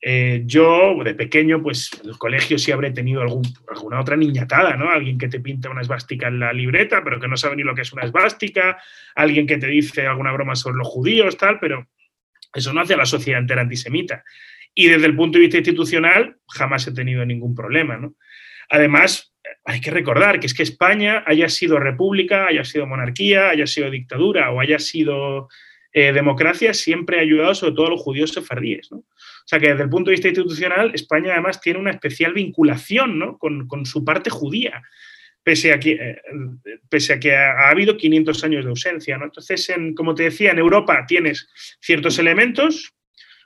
Eh, 0.01 0.43
yo, 0.45 0.95
de 1.03 1.13
pequeño, 1.13 1.61
pues 1.61 1.91
en 2.01 2.09
el 2.09 2.17
colegio 2.17 2.57
sí 2.57 2.71
habré 2.71 2.91
tenido 2.91 3.21
algún, 3.21 3.43
alguna 3.67 3.99
otra 3.99 4.15
niñatada, 4.15 4.77
¿no? 4.77 4.89
Alguien 4.89 5.17
que 5.17 5.27
te 5.27 5.41
pinta 5.41 5.69
una 5.69 5.81
esvástica 5.81 6.27
en 6.27 6.39
la 6.39 6.53
libreta, 6.53 7.03
pero 7.03 7.19
que 7.19 7.27
no 7.27 7.35
sabe 7.35 7.57
ni 7.57 7.63
lo 7.63 7.75
que 7.75 7.81
es 7.81 7.91
una 7.91 8.03
esvástica, 8.03 8.81
alguien 9.15 9.45
que 9.45 9.57
te 9.57 9.67
dice 9.67 10.07
alguna 10.07 10.31
broma 10.31 10.55
sobre 10.55 10.77
los 10.77 10.87
judíos, 10.87 11.37
tal, 11.37 11.59
pero 11.59 11.87
eso 12.53 12.73
no 12.73 12.81
hace 12.81 12.93
a 12.93 12.97
la 12.97 13.05
sociedad 13.05 13.41
entera 13.41 13.61
antisemita. 13.61 14.23
Y 14.73 14.87
desde 14.87 15.07
el 15.07 15.15
punto 15.15 15.37
de 15.37 15.41
vista 15.41 15.57
institucional, 15.57 16.37
jamás 16.47 16.87
he 16.87 16.93
tenido 16.93 17.25
ningún 17.25 17.53
problema, 17.53 17.97
¿no? 17.97 18.15
Además, 18.69 19.33
hay 19.65 19.81
que 19.81 19.91
recordar 19.91 20.39
que 20.39 20.47
es 20.47 20.53
que 20.53 20.63
España 20.63 21.23
haya 21.25 21.49
sido 21.49 21.79
república, 21.79 22.47
haya 22.47 22.63
sido 22.63 22.85
monarquía, 22.85 23.49
haya 23.49 23.67
sido 23.67 23.89
dictadura 23.89 24.51
o 24.51 24.61
haya 24.61 24.79
sido 24.79 25.49
eh, 25.91 26.13
democracia, 26.13 26.73
siempre 26.75 27.17
ha 27.17 27.21
ayudado 27.21 27.55
sobre 27.55 27.73
todo 27.73 27.87
a 27.87 27.89
los 27.91 28.01
judíos 28.01 28.31
sefardíes, 28.31 28.91
¿no? 28.91 28.97
O 28.97 29.05
sea 29.45 29.59
que 29.59 29.69
desde 29.69 29.83
el 29.83 29.89
punto 29.89 30.09
de 30.09 30.15
vista 30.15 30.27
institucional, 30.27 30.91
España 30.93 31.33
además 31.33 31.59
tiene 31.59 31.79
una 31.79 31.89
especial 31.89 32.33
vinculación 32.33 33.37
con, 33.39 33.85
su 33.87 34.05
parte 34.05 34.29
judía, 34.29 34.83
pese 35.41 35.73
a 35.73 35.79
que, 35.79 35.93
eh, 35.93 36.21
pese 36.89 37.13
a 37.13 37.19
que 37.19 37.35
ha, 37.35 37.69
habido 37.69 37.97
500 37.97 38.43
años 38.43 38.65
de 38.65 38.69
ausencia. 38.69 39.19
Entonces, 39.19 39.73
como 39.95 40.13
te 40.13 40.23
decía, 40.23 40.51
en 40.51 40.59
Europa 40.59 41.05
tienes 41.07 41.49
ciertos 41.79 42.19
elementos, 42.19 42.93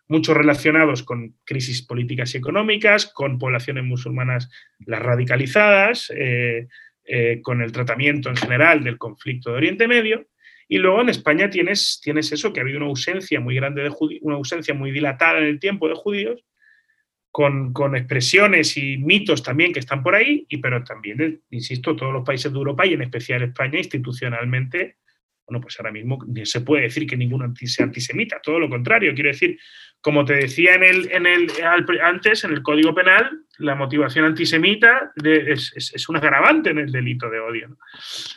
muchos 0.09 0.35
relacionados 0.35 1.03
con 1.03 1.37
crisis 1.45 1.81
políticas 1.81 2.35
y 2.35 2.39
económicas, 2.39 3.05
con 3.05 3.39
poblaciones 3.39 3.85
musulmanas 3.85 4.49
las 4.85 5.01
radicalizadas, 5.01 6.11
eh, 7.05 7.41
con 7.41 7.61
el 7.61 7.71
tratamiento 7.71 8.29
en 8.29 8.35
general 8.35 8.83
del 8.83 8.97
conflicto 8.97 9.51
de 9.51 9.57
Oriente 9.57 9.87
Medio, 9.87 10.27
y 10.67 10.77
luego 10.77 11.01
en 11.01 11.09
España 11.09 11.49
tienes, 11.49 11.99
tienes 12.01 12.31
eso, 12.31 12.51
que 12.51 12.59
ha 12.59 12.63
habido 12.63 12.77
una 12.77 12.87
ausencia 12.87 13.39
muy 13.39 13.55
grande 13.55 13.83
de 13.83 13.89
judíos, 13.89 14.21
una 14.23 14.35
ausencia 14.35 14.73
muy 14.73 14.91
dilatada 14.91 15.39
en 15.39 15.45
el 15.45 15.59
tiempo 15.59 15.87
de 15.87 15.95
judíos, 15.95 16.43
con, 17.33 17.95
expresiones 17.95 18.77
y 18.77 18.97
mitos 18.97 19.41
también 19.41 19.73
que 19.73 19.79
están 19.79 20.03
por 20.03 20.13
ahí, 20.13 20.45
y, 20.49 20.57
pero 20.57 20.83
también, 20.83 21.41
insisto, 21.49 21.95
todos 21.95 22.13
los 22.13 22.23
países 22.23 22.51
de 22.51 22.57
Europa 22.57 22.85
y 22.85 22.93
en 22.93 23.01
especial 23.01 23.41
España 23.41 23.79
institucionalmente, 23.79 24.97
bueno, 25.47 25.59
pues 25.59 25.77
ahora 25.79 25.91
mismo 25.91 26.19
se 26.43 26.61
puede 26.61 26.83
decir 26.83 27.07
que 27.07 27.17
ninguno 27.17 27.51
sea 27.55 27.85
antisemita, 27.85 28.39
todo 28.41 28.59
lo 28.59 28.69
contrario, 28.69 29.15
quiero 29.15 29.29
decir, 29.29 29.57
como 29.99 30.23
te 30.25 30.33
decía 30.33 30.75
en 30.75 30.83
el, 30.83 31.11
en 31.11 31.25
el, 31.25 31.49
antes, 32.03 32.43
en 32.43 32.51
el 32.51 32.61
Código 32.61 32.93
Penal, 32.93 33.31
la 33.57 33.73
motivación 33.73 34.25
antisemita 34.25 35.11
es, 35.23 35.73
es, 35.75 36.09
un 36.09 36.17
agravante 36.17 36.69
en 36.69 36.79
el 36.79 36.91
delito 36.91 37.29
de 37.29 37.39
odio. 37.39 37.77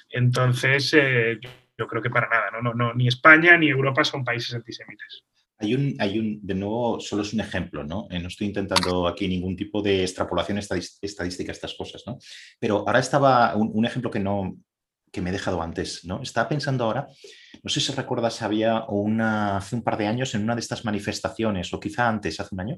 Entonces, 0.08 0.94
eh, 0.96 1.38
yo 1.78 1.86
creo 1.86 2.02
que 2.02 2.10
para 2.10 2.28
nada, 2.28 2.50
¿no? 2.52 2.62
No, 2.62 2.74
no, 2.74 2.94
ni 2.94 3.08
España 3.08 3.56
ni 3.56 3.68
Europa 3.68 4.04
son 4.04 4.24
países 4.24 4.54
antisemitas. 4.54 5.24
Hay 5.58 5.74
un, 5.74 5.94
hay 5.98 6.18
un, 6.18 6.46
de 6.46 6.54
nuevo, 6.54 7.00
solo 7.00 7.22
es 7.22 7.32
un 7.32 7.40
ejemplo, 7.40 7.82
¿no? 7.82 8.06
Eh, 8.10 8.18
no 8.18 8.28
estoy 8.28 8.48
intentando 8.48 9.06
aquí 9.06 9.26
ningún 9.26 9.56
tipo 9.56 9.80
de 9.80 10.02
extrapolación 10.02 10.58
estadística 10.58 11.50
a 11.50 11.54
estas 11.54 11.74
cosas, 11.74 12.02
¿no? 12.06 12.18
Pero 12.58 12.84
ahora 12.86 12.98
estaba 12.98 13.56
un, 13.56 13.86
ejemplo 13.86 14.10
que 14.10 14.20
no, 14.20 14.58
que 15.10 15.22
me 15.22 15.30
he 15.30 15.32
dejado 15.32 15.62
antes, 15.62 16.04
¿no? 16.04 16.20
Estaba 16.20 16.48
pensando 16.48 16.84
ahora, 16.84 17.06
no 17.62 17.70
sé 17.70 17.80
si 17.80 17.90
recuerdas, 17.92 18.42
había 18.42 18.84
una, 18.84 19.56
hace 19.56 19.76
un 19.76 19.82
par 19.82 19.96
de 19.96 20.06
años 20.06 20.34
en 20.34 20.42
una 20.42 20.54
de 20.54 20.60
estas 20.60 20.84
manifestaciones, 20.84 21.72
o 21.72 21.80
quizá 21.80 22.06
antes, 22.06 22.38
hace 22.38 22.54
un 22.54 22.60
año, 22.60 22.76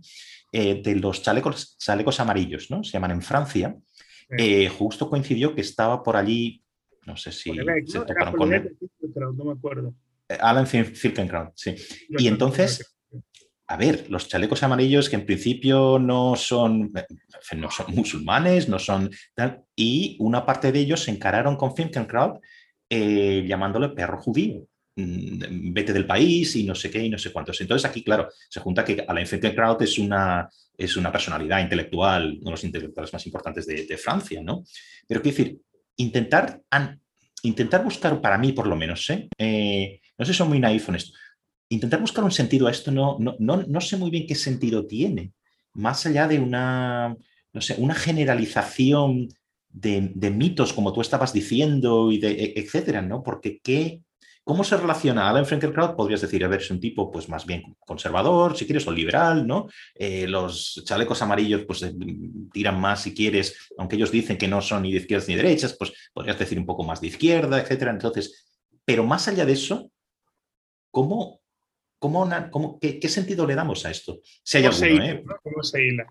eh, 0.52 0.80
de 0.80 0.94
los 0.94 1.20
chalecos, 1.20 1.76
chalecos 1.78 2.20
amarillos, 2.20 2.70
¿no? 2.70 2.84
Se 2.84 2.92
llaman 2.92 3.10
en 3.10 3.22
Francia. 3.22 3.76
Eh, 4.36 4.68
justo 4.68 5.08
coincidió 5.08 5.54
que 5.54 5.62
estaba 5.62 6.02
por 6.02 6.16
allí, 6.16 6.62
no 7.08 7.16
sé 7.16 7.32
si 7.32 7.50
se 7.86 7.98
tocaron 8.00 8.34
con 8.34 8.52
él. 8.52 8.76
no 9.14 9.44
me 9.44 9.52
acuerdo. 9.52 9.94
Alan 10.40 10.66
Finkielkraut, 10.66 11.52
sí. 11.56 11.74
y 12.10 12.28
entonces, 12.28 12.98
a 13.66 13.78
ver, 13.78 14.10
los 14.10 14.28
chalecos 14.28 14.62
amarillos 14.62 15.08
que 15.08 15.16
en 15.16 15.24
principio 15.24 15.98
no 15.98 16.36
son, 16.36 16.92
no 17.56 17.70
son 17.70 17.94
musulmanes, 17.94 18.68
no 18.68 18.78
son 18.78 19.10
y 19.74 20.18
una 20.20 20.44
parte 20.44 20.70
de 20.70 20.80
ellos 20.80 21.02
se 21.02 21.12
encararon 21.12 21.56
con 21.56 21.74
Finkielkraut 21.74 22.42
eh, 22.90 23.44
llamándole 23.48 23.88
perro 23.90 24.20
judío 24.20 24.66
mm, 24.96 25.72
vete 25.72 25.94
del 25.94 26.06
país 26.06 26.56
y 26.56 26.64
no 26.64 26.74
sé 26.74 26.90
qué 26.90 27.02
y 27.02 27.08
no 27.08 27.16
sé 27.16 27.32
cuántos. 27.32 27.58
Entonces 27.62 27.88
aquí, 27.88 28.04
claro, 28.04 28.28
se 28.50 28.60
junta 28.60 28.84
que 28.84 29.02
Alain 29.08 29.26
Finkielkraut 29.26 29.80
es 29.80 29.98
una, 29.98 30.46
es 30.76 30.96
una 30.96 31.10
personalidad 31.10 31.60
intelectual, 31.60 32.36
uno 32.40 32.44
de 32.44 32.50
los 32.50 32.64
intelectuales 32.64 33.12
más 33.14 33.26
importantes 33.26 33.66
de, 33.66 33.96
Francia, 33.96 34.42
¿no? 34.42 34.62
Pero 35.06 35.22
quiero 35.22 35.36
decir, 35.36 35.58
intentar, 35.98 36.62
intentar 37.42 37.84
buscar, 37.84 38.20
para 38.20 38.38
mí 38.38 38.52
por 38.52 38.66
lo 38.66 38.76
menos, 38.76 39.08
¿eh? 39.10 39.28
eh 39.36 40.00
no 40.16 40.24
sé 40.24 40.32
si 40.32 40.38
son 40.38 40.48
muy 40.48 40.58
naif 40.58 40.88
en 40.88 40.96
esto. 40.96 41.16
Intentar 41.68 42.00
buscar 42.00 42.24
un 42.24 42.32
sentido 42.32 42.66
a 42.66 42.70
esto 42.70 42.90
no, 42.90 43.18
no, 43.18 43.36
no, 43.38 43.80
sé 43.80 43.96
muy 43.98 44.10
bien 44.10 44.26
qué 44.26 44.34
sentido 44.34 44.86
tiene, 44.86 45.32
más 45.74 46.06
allá 46.06 46.26
de 46.26 46.38
una, 46.38 47.14
no 47.52 47.60
sé, 47.60 47.74
una 47.78 47.94
generalización 47.94 49.28
de, 49.68 50.30
mitos, 50.30 50.72
como 50.72 50.92
tú 50.92 51.02
estabas 51.02 51.32
diciendo, 51.32 52.10
y 52.10 52.18
de, 52.18 52.30
e, 52.30 52.52
etcétera, 52.56 53.02
¿no? 53.02 53.22
Porque 53.22 53.60
qué, 53.62 54.00
¿Cómo 54.48 54.64
se 54.64 54.78
relaciona 54.78 55.28
Alan 55.28 55.44
Finkielkraut? 55.44 55.94
Podrías 55.94 56.22
decir, 56.22 56.42
a 56.42 56.48
ver, 56.48 56.62
es 56.62 56.70
un 56.70 56.80
tipo 56.80 57.10
pues 57.10 57.28
más 57.28 57.44
bien 57.44 57.76
conservador, 57.80 58.56
si 58.56 58.64
quieres, 58.64 58.88
o 58.88 58.92
liberal, 58.92 59.46
¿no? 59.46 59.68
Eh, 59.94 60.26
los 60.26 60.82
chalecos 60.86 61.20
amarillos 61.20 61.66
pues 61.66 61.82
eh, 61.82 61.92
tiran 62.50 62.80
más 62.80 63.02
si 63.02 63.12
quieres, 63.14 63.68
aunque 63.76 63.96
ellos 63.96 64.10
dicen 64.10 64.38
que 64.38 64.48
no 64.48 64.62
son 64.62 64.84
ni 64.84 64.92
de 64.92 65.00
izquierdas 65.00 65.28
ni 65.28 65.34
de 65.34 65.42
derechas, 65.42 65.76
pues 65.78 65.92
podrías 66.14 66.38
decir 66.38 66.58
un 66.58 66.64
poco 66.64 66.82
más 66.82 66.98
de 67.02 67.08
izquierda, 67.08 67.60
etcétera. 67.60 67.90
Entonces, 67.90 68.48
pero 68.86 69.04
más 69.04 69.28
allá 69.28 69.44
de 69.44 69.52
eso, 69.52 69.92
¿cómo, 70.90 71.42
cómo, 71.98 72.78
qué, 72.80 73.06
sentido 73.10 73.46
le 73.46 73.54
damos 73.54 73.84
a 73.84 73.90
esto? 73.90 74.20
Si 74.42 74.56
hay 74.56 74.64
alguno, 74.64 75.04
¿eh? 75.04 75.24
¿Cómo 75.42 75.62
se 75.62 75.84
hila? 75.84 76.06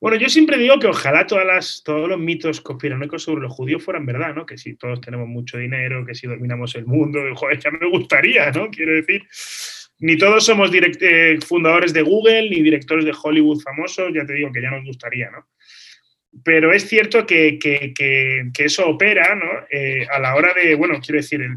Bueno, 0.00 0.16
yo 0.16 0.30
siempre 0.30 0.56
digo 0.56 0.78
que 0.78 0.86
ojalá 0.86 1.26
todas 1.26 1.46
las, 1.46 1.82
todos 1.84 2.08
los 2.08 2.18
mitos 2.18 2.62
conspiranoicos 2.62 3.22
sobre 3.22 3.42
los 3.42 3.52
judíos 3.52 3.84
fueran 3.84 4.06
verdad, 4.06 4.34
¿no? 4.34 4.46
Que 4.46 4.56
si 4.56 4.74
todos 4.74 5.00
tenemos 5.00 5.28
mucho 5.28 5.58
dinero, 5.58 6.06
que 6.06 6.14
si 6.14 6.26
dominamos 6.26 6.74
el 6.74 6.86
mundo, 6.86 7.20
joder, 7.34 7.58
ya 7.58 7.70
me 7.70 7.86
gustaría, 7.86 8.50
¿no? 8.50 8.70
Quiero 8.70 8.94
decir, 8.94 9.22
ni 9.98 10.16
todos 10.16 10.46
somos 10.46 10.70
eh, 10.72 11.38
fundadores 11.46 11.92
de 11.92 12.00
Google, 12.00 12.48
ni 12.48 12.62
directores 12.62 13.04
de 13.04 13.12
Hollywood 13.22 13.60
famosos, 13.60 14.10
ya 14.14 14.24
te 14.24 14.32
digo 14.32 14.50
que 14.50 14.62
ya 14.62 14.70
nos 14.70 14.84
gustaría, 14.84 15.30
¿no? 15.30 15.46
Pero 16.44 16.72
es 16.72 16.88
cierto 16.88 17.26
que, 17.26 17.58
eso 18.58 18.88
opera, 18.88 19.34
¿no? 19.34 19.66
Eh, 19.70 20.06
a 20.10 20.18
la 20.18 20.34
hora 20.34 20.54
de, 20.54 20.76
bueno, 20.76 20.98
quiero 21.00 21.18
decir, 21.18 21.42
el, 21.42 21.56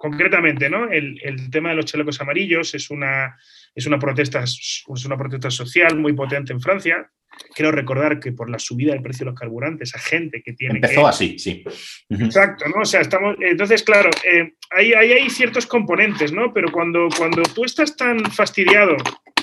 concretamente, 0.00 0.70
¿no? 0.70 0.90
El, 0.90 1.50
tema 1.50 1.70
de 1.70 1.76
los 1.76 1.84
chalecos 1.84 2.20
amarillos 2.22 2.74
es 2.74 2.90
una, 2.90 3.38
es 3.74 3.86
una, 3.86 3.98
protesta, 3.98 4.42
es 4.42 4.84
una 4.86 5.16
protesta 5.16 5.50
social 5.50 5.96
muy 5.98 6.12
potente 6.12 6.52
en 6.52 6.60
Francia. 6.60 7.10
Quiero 7.54 7.70
recordar 7.70 8.18
que 8.18 8.32
por 8.32 8.50
la 8.50 8.58
subida 8.58 8.92
del 8.92 9.02
precio 9.02 9.24
de 9.24 9.30
los 9.30 9.40
carburantes, 9.40 9.94
a 9.94 9.98
gente 9.98 10.42
que 10.42 10.52
tiene. 10.52 10.76
Empezó 10.76 11.06
así, 11.06 11.38
sí. 11.38 11.64
Exacto, 12.08 12.66
¿no? 12.68 12.82
O 12.82 12.84
sea, 12.84 13.00
estamos. 13.00 13.36
Entonces, 13.40 13.82
claro, 13.82 14.10
eh, 14.24 14.54
ahí, 14.70 14.92
hay 14.92 15.30
ciertos 15.30 15.66
componentes, 15.66 16.32
¿no? 16.32 16.52
Pero 16.52 16.70
cuando, 16.72 17.08
cuando 17.16 17.42
tú 17.42 17.64
estás 17.64 17.96
tan 17.96 18.24
fastidiado 18.32 18.96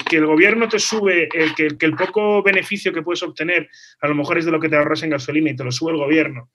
que 0.09 0.17
el 0.17 0.25
gobierno 0.25 0.67
te 0.67 0.80
sube, 0.80 1.30
que, 1.55 1.78
que, 1.78 1.86
el 1.86 1.95
poco 1.95 2.43
beneficio 2.43 2.93
que 2.93 3.01
puedes 3.01 3.23
obtener, 3.23 3.69
a 4.01 4.07
lo 4.07 4.15
mejor 4.15 4.38
es 4.38 4.45
de 4.45 4.51
lo 4.51 4.59
que 4.59 4.69
te 4.69 4.75
ahorras 4.75 5.03
en 5.03 5.11
gasolina 5.11 5.49
y 5.49 5.55
te 5.55 5.63
lo 5.63 5.71
sube 5.71 5.91
el 5.91 5.97
gobierno, 5.97 6.51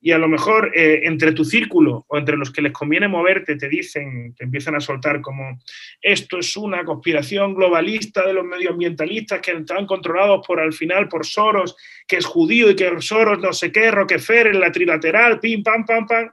y 0.00 0.12
a 0.12 0.18
lo 0.18 0.28
mejor 0.28 0.72
eh, 0.74 1.02
entre 1.04 1.32
tu 1.32 1.44
círculo 1.44 2.06
o 2.08 2.16
entre 2.16 2.36
los 2.36 2.50
que 2.50 2.62
les 2.62 2.72
conviene 2.72 3.06
moverte 3.06 3.56
te 3.56 3.68
dicen, 3.68 4.34
te 4.34 4.44
empiezan 4.44 4.74
a 4.74 4.80
soltar 4.80 5.20
como 5.20 5.58
esto 6.00 6.38
es 6.38 6.56
una 6.56 6.84
conspiración 6.84 7.54
globalista 7.54 8.26
de 8.26 8.32
los 8.32 8.44
medioambientalistas 8.44 9.40
que 9.40 9.52
están 9.52 9.86
controlados 9.86 10.46
por 10.46 10.58
al 10.58 10.72
final 10.72 11.08
por 11.08 11.26
Soros, 11.26 11.76
que 12.06 12.16
es 12.16 12.24
judío 12.24 12.70
y 12.70 12.76
que 12.76 12.90
Soros 13.00 13.38
no 13.40 13.52
sé 13.52 13.70
qué, 13.70 13.90
Rockefeller, 13.90 14.56
la 14.56 14.72
trilateral, 14.72 15.38
pim, 15.38 15.62
pam, 15.62 15.84
pam, 15.84 16.06
pam. 16.06 16.30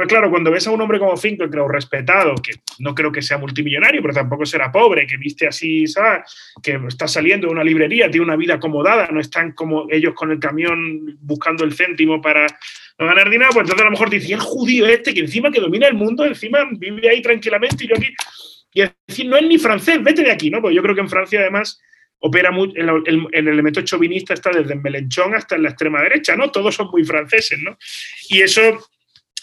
Pues 0.00 0.08
claro, 0.08 0.30
cuando 0.30 0.50
ves 0.50 0.66
a 0.66 0.70
un 0.70 0.80
hombre 0.80 0.98
como 0.98 1.14
creo 1.14 1.68
respetado, 1.68 2.34
que 2.36 2.52
no 2.78 2.94
creo 2.94 3.12
que 3.12 3.20
sea 3.20 3.36
multimillonario, 3.36 4.00
pero 4.00 4.14
tampoco 4.14 4.46
será 4.46 4.72
pobre, 4.72 5.06
que 5.06 5.18
viste 5.18 5.46
así, 5.46 5.86
¿sabes? 5.86 6.22
Que 6.62 6.80
está 6.88 7.06
saliendo 7.06 7.48
de 7.48 7.52
una 7.52 7.62
librería, 7.62 8.10
tiene 8.10 8.24
una 8.24 8.36
vida 8.36 8.54
acomodada, 8.54 9.08
no 9.12 9.20
están 9.20 9.52
como 9.52 9.88
ellos 9.90 10.14
con 10.14 10.30
el 10.30 10.38
camión 10.38 11.18
buscando 11.20 11.64
el 11.64 11.74
céntimo 11.74 12.22
para 12.22 12.46
no 13.00 13.06
ganar 13.06 13.30
dinero, 13.30 13.50
pues 13.52 13.64
entonces 13.64 13.82
a 13.82 13.84
lo 13.86 13.90
mejor 13.90 14.10
dice, 14.10 14.32
el 14.34 14.40
judío 14.40 14.86
este 14.86 15.14
que 15.14 15.20
encima 15.20 15.50
que 15.50 15.60
domina 15.60 15.88
el 15.88 15.94
mundo, 15.94 16.24
encima 16.24 16.68
vive 16.70 17.08
ahí 17.08 17.22
tranquilamente 17.22 17.84
y 17.84 17.88
yo 17.88 17.94
aquí... 17.96 18.14
Y 18.72 18.82
es 18.82 18.92
decir, 19.08 19.26
no 19.26 19.36
es 19.36 19.42
ni 19.42 19.58
francés, 19.58 20.00
vete 20.00 20.22
de 20.22 20.30
aquí, 20.30 20.48
¿no? 20.48 20.60
Porque 20.60 20.76
yo 20.76 20.82
creo 20.82 20.94
que 20.94 21.00
en 21.00 21.08
Francia 21.08 21.40
además 21.40 21.80
opera 22.20 22.52
mucho, 22.52 22.72
el, 22.76 23.26
el, 23.32 23.48
elemento 23.48 23.80
chauvinista 23.80 24.34
está 24.34 24.50
desde 24.50 24.76
Melenchón 24.76 25.34
hasta 25.34 25.56
en 25.56 25.64
la 25.64 25.70
extrema 25.70 26.02
derecha, 26.02 26.36
¿no? 26.36 26.52
Todos 26.52 26.76
son 26.76 26.88
muy 26.92 27.02
franceses, 27.02 27.58
¿no? 27.58 27.76
Y 28.28 28.42
eso 28.42 28.60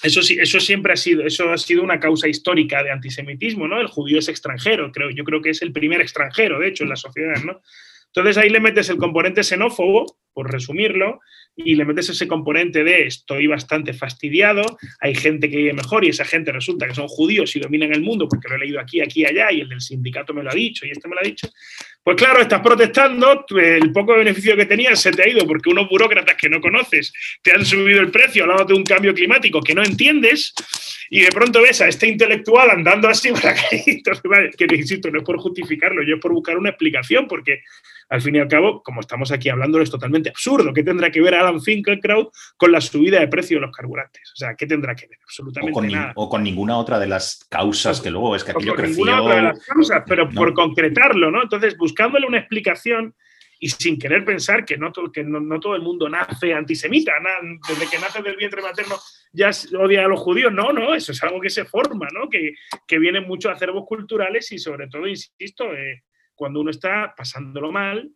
eso, 0.03 0.21
eso 0.21 0.59
siempre 0.59 0.93
ha 0.93 0.95
sido, 0.95 1.25
eso 1.25 1.51
ha 1.51 1.57
sido 1.57 1.83
una 1.83 1.99
causa 1.99 2.27
histórica 2.27 2.83
de 2.83 2.91
antisemitismo, 2.91 3.67
¿no? 3.67 3.81
El 3.81 3.87
judío 3.87 4.19
es 4.19 4.27
extranjero, 4.27 4.91
creo, 4.91 5.09
yo 5.09 5.23
creo 5.23 5.41
que 5.41 5.49
es 5.49 5.61
el 5.61 5.71
primer 5.71 6.01
extranjero, 6.01 6.59
de 6.59 6.67
hecho, 6.67 6.83
en 6.83 6.89
la 6.89 6.95
sociedad, 6.95 7.43
¿no? 7.43 7.61
Entonces 8.07 8.37
ahí 8.37 8.49
le 8.49 8.59
metes 8.59 8.89
el 8.89 8.97
componente 8.97 9.43
xenófobo, 9.43 10.17
por 10.37 10.51
resumirlo, 10.51 11.19
y 11.55 11.73
le 11.73 11.83
metes 11.83 12.09
ese 12.09 12.27
componente 12.27 12.83
de 12.83 13.07
estoy 13.07 13.47
bastante 13.47 13.91
fastidiado, 13.91 14.77
hay 14.99 15.15
gente 15.15 15.49
que 15.49 15.57
vive 15.57 15.73
mejor 15.73 16.05
y 16.05 16.09
esa 16.09 16.25
gente 16.25 16.51
resulta 16.51 16.87
que 16.87 16.93
son 16.93 17.07
judíos 17.07 17.55
y 17.55 17.59
dominan 17.59 17.91
el 17.91 18.01
mundo 18.01 18.27
porque 18.29 18.47
lo 18.47 18.53
he 18.53 18.59
leído 18.59 18.79
aquí, 18.79 19.01
aquí, 19.01 19.25
allá 19.25 19.51
y 19.51 19.61
el 19.61 19.69
del 19.69 19.81
sindicato 19.81 20.31
me 20.35 20.43
lo 20.43 20.51
ha 20.51 20.53
dicho 20.53 20.85
y 20.85 20.91
este 20.91 21.07
me 21.07 21.15
lo 21.15 21.21
ha 21.21 21.23
dicho. 21.23 21.49
Pues 22.03 22.15
claro, 22.17 22.39
estás 22.39 22.61
protestando, 22.61 23.45
el 23.49 23.91
poco 23.91 24.15
beneficio 24.15 24.55
que 24.55 24.67
tenías 24.67 25.01
se 25.01 25.11
te 25.11 25.23
ha 25.23 25.27
ido 25.27 25.47
porque 25.47 25.71
unos 25.71 25.89
burócratas 25.89 26.35
que 26.35 26.49
no 26.49 26.61
conoces 26.61 27.11
te 27.41 27.51
han 27.51 27.65
subido 27.65 27.99
el 28.01 28.11
precio 28.11 28.43
hablando 28.43 28.65
de 28.65 28.75
un 28.75 28.83
cambio 28.83 29.15
climático 29.15 29.59
que 29.59 29.73
no 29.73 29.83
entiendes 29.83 30.53
y 31.09 31.21
de 31.21 31.31
pronto 31.31 31.63
ves 31.63 31.81
a 31.81 31.87
este 31.87 32.07
intelectual 32.07 32.69
andando 32.69 33.09
así 33.09 33.31
para 33.31 33.55
que, 33.55 33.95
que 34.55 34.75
insisto, 34.75 35.09
no 35.09 35.17
es 35.17 35.25
por 35.25 35.39
justificarlo, 35.39 36.03
yo 36.03 36.15
es 36.15 36.21
por 36.21 36.33
buscar 36.33 36.55
una 36.55 36.69
explicación 36.69 37.27
porque 37.27 37.63
al 38.09 38.21
fin 38.21 38.35
y 38.35 38.39
al 38.39 38.47
cabo, 38.47 38.81
como 38.83 39.01
estamos 39.01 39.31
aquí 39.31 39.49
hablando, 39.49 39.81
es 39.81 39.91
totalmente 39.91 40.26
absurdo. 40.29 40.73
¿Qué 40.73 40.83
tendrá 40.83 41.11
que 41.11 41.21
ver 41.21 41.35
Alan 41.35 41.61
Finkielkraut 41.61 42.33
con 42.55 42.71
la 42.71 42.81
subida 42.81 43.19
de 43.19 43.27
precio 43.27 43.57
de 43.57 43.65
los 43.65 43.75
carburantes? 43.75 44.31
O 44.33 44.35
sea, 44.35 44.55
¿qué 44.55 44.65
tendrá 44.65 44.95
que 44.95 45.07
ver? 45.07 45.17
Absolutamente 45.23 45.71
o 45.71 45.73
con 45.73 45.87
nada. 45.87 46.13
o 46.15 46.29
con 46.29 46.43
ninguna 46.43 46.77
otra 46.77 46.99
de 46.99 47.07
las 47.07 47.45
causas 47.49 48.01
que 48.01 48.11
luego 48.11 48.35
es 48.35 48.43
que 48.43 48.51
aquello 48.51 48.75
creció. 48.75 49.05
Ninguna 49.05 49.21
otra 49.21 49.35
de 49.35 49.41
las 49.41 49.65
causas, 49.65 50.03
pero 50.07 50.29
por 50.29 50.53
concretarlo, 50.53 51.31
¿no? 51.31 51.43
Entonces, 51.43 51.77
buscándole 51.77 52.27
una 52.27 52.39
explicación 52.39 53.15
y 53.59 53.69
sin 53.69 53.97
querer 53.97 54.23
pensar 54.23 54.65
que 54.65 54.77
no, 54.77 54.91
que 55.11 55.23
no, 55.23 55.59
todo 55.59 55.75
el 55.75 55.81
mundo 55.81 56.07
nace 56.09 56.53
antisemita, 56.53 57.13
desde 57.67 57.89
que 57.89 57.99
nace 57.99 58.21
del 58.21 58.35
vientre 58.35 58.61
materno 58.61 58.95
ya 59.33 59.49
odia 59.79 60.05
a 60.05 60.07
los 60.07 60.19
judíos, 60.19 60.51
no, 60.51 60.71
no, 60.71 60.93
eso 60.93 61.11
es 61.11 61.23
algo 61.23 61.41
que 61.41 61.49
se 61.49 61.65
forma, 61.65 62.07
¿no? 62.13 62.29
que, 62.29 62.53
que 62.87 62.99
viene 62.99 63.21
mucho 63.21 63.49
a 63.49 63.53
acervos 63.53 63.85
culturales 63.85 64.51
y 64.51 64.59
sobre 64.59 64.87
todo, 64.87 65.07
insisto, 65.07 65.73
eh, 65.73 66.03
cuando 66.35 66.61
uno 66.61 66.71
está 66.71 67.13
pasándolo 67.15 67.71
mal, 67.71 68.09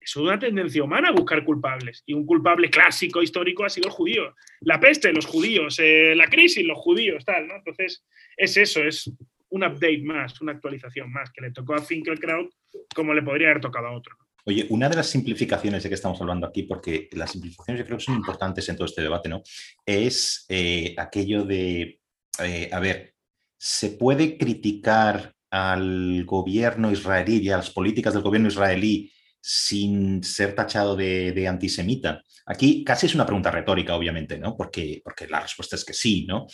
es 0.00 0.16
una 0.16 0.38
tendencia 0.38 0.82
humana 0.82 1.10
buscar 1.12 1.44
culpables. 1.44 2.02
Y 2.06 2.14
un 2.14 2.24
culpable 2.24 2.70
clásico, 2.70 3.22
histórico, 3.22 3.64
ha 3.64 3.68
sido 3.68 3.88
el 3.88 3.94
judío. 3.94 4.34
La 4.60 4.80
peste, 4.80 5.12
los 5.12 5.26
judíos, 5.26 5.78
eh, 5.80 6.14
la 6.14 6.26
crisis, 6.26 6.64
los 6.64 6.78
judíos, 6.78 7.24
tal, 7.24 7.46
¿no? 7.46 7.56
Entonces, 7.56 8.04
es 8.36 8.56
eso, 8.56 8.82
es 8.82 9.10
un 9.50 9.64
update 9.64 10.02
más, 10.02 10.40
una 10.40 10.52
actualización 10.52 11.10
más, 11.10 11.30
que 11.30 11.40
le 11.40 11.50
tocó 11.50 11.74
a 11.74 11.82
Finkelkraut 11.82 12.52
como 12.94 13.14
le 13.14 13.22
podría 13.22 13.50
haber 13.50 13.60
tocado 13.60 13.88
a 13.88 13.96
otro. 13.96 14.16
Oye, 14.44 14.66
una 14.70 14.88
de 14.88 14.96
las 14.96 15.08
simplificaciones 15.08 15.82
de 15.82 15.88
que 15.88 15.94
estamos 15.94 16.20
hablando 16.20 16.46
aquí, 16.46 16.62
porque 16.62 17.08
las 17.12 17.32
simplificaciones 17.32 17.80
yo 17.80 17.86
creo 17.86 17.98
que 17.98 18.04
son 18.04 18.16
importantes 18.16 18.68
en 18.68 18.76
todo 18.76 18.86
este 18.86 19.02
debate, 19.02 19.28
¿no? 19.28 19.42
Es 19.84 20.46
eh, 20.48 20.94
aquello 20.96 21.44
de, 21.44 22.00
eh, 22.42 22.70
a 22.72 22.80
ver, 22.80 23.14
se 23.58 23.90
puede 23.90 24.38
criticar 24.38 25.34
al 25.50 26.24
gobierno 26.24 26.90
israelí 26.90 27.38
y 27.38 27.50
a 27.50 27.58
las 27.58 27.70
políticas 27.70 28.14
del 28.14 28.22
gobierno 28.22 28.48
israelí 28.48 29.12
sin 29.50 30.22
ser 30.22 30.54
tachado 30.54 30.94
de, 30.94 31.48
antisemita? 31.48 32.22
Aquí 32.44 32.84
casi 32.84 33.06
es 33.06 33.14
una 33.14 33.24
pregunta 33.24 33.50
retórica, 33.50 33.94
obviamente, 33.94 34.38
¿no? 34.38 34.54
Porque, 34.54 35.00
porque 35.02 35.26
la 35.26 35.40
respuesta 35.40 35.74
es 35.74 35.86
que 35.86 35.94
sí, 35.94 36.26
¿no? 36.28 36.46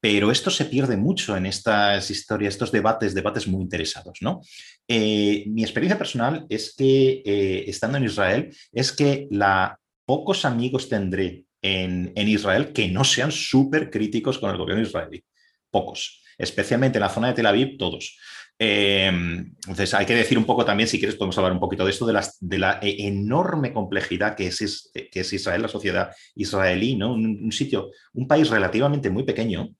Pero 0.00 0.32
esto 0.32 0.50
se 0.50 0.64
pierde 0.64 0.96
mucho 0.96 1.36
en 1.36 1.46
estas 1.46 2.10
historias, 2.10 2.54
estos 2.54 2.72
debates, 2.72 3.14
debates 3.14 3.46
muy 3.46 3.62
interesados, 3.62 4.18
¿no? 4.20 4.40
Eh, 4.88 5.44
mi 5.46 5.62
experiencia 5.62 5.96
personal 5.96 6.44
es 6.48 6.74
que, 6.74 7.22
eh, 7.24 7.64
estando 7.68 7.98
en 7.98 8.04
Israel, 8.04 8.56
es 8.72 8.90
que 8.90 9.28
la, 9.30 9.78
pocos 10.04 10.44
amigos 10.44 10.88
tendré 10.88 11.44
en, 11.62 12.12
en 12.16 12.28
Israel 12.28 12.72
que 12.72 12.88
no 12.88 13.04
sean 13.04 13.30
súper 13.30 13.90
críticos 13.90 14.40
con 14.40 14.50
el 14.50 14.56
gobierno 14.56 14.82
israelí. 14.82 15.22
Pocos. 15.70 16.20
Especialmente 16.36 16.98
en 16.98 17.02
la 17.02 17.10
zona 17.10 17.28
de 17.28 17.34
Tel 17.34 17.46
Aviv, 17.46 17.76
todos. 17.78 18.18
Em, 18.62 19.54
entonces, 19.56 19.94
hay 19.94 20.04
que 20.04 20.14
decir 20.14 20.36
un 20.36 20.44
poco 20.44 20.66
también, 20.66 20.86
si 20.86 20.98
quieres, 20.98 21.16
podemos 21.16 21.38
hablar 21.38 21.52
un 21.52 21.60
poquito 21.60 21.82
de 21.82 21.92
esto, 21.92 22.04
de, 22.04 22.12
las, 22.12 22.36
de 22.40 22.58
la 22.58 22.78
e, 22.82 23.06
enorme 23.06 23.72
complejidad 23.72 24.36
que 24.36 24.48
es, 24.48 24.90
que 24.92 25.20
es 25.20 25.32
Israel, 25.32 25.62
la 25.62 25.68
sociedad 25.68 26.10
israelí, 26.34 26.94
¿no? 26.94 27.14
Un, 27.14 27.50
sitio, 27.52 27.90
un 28.12 28.28
país 28.28 28.50
relativamente 28.50 29.08
muy 29.08 29.22
pequeño, 29.22 29.70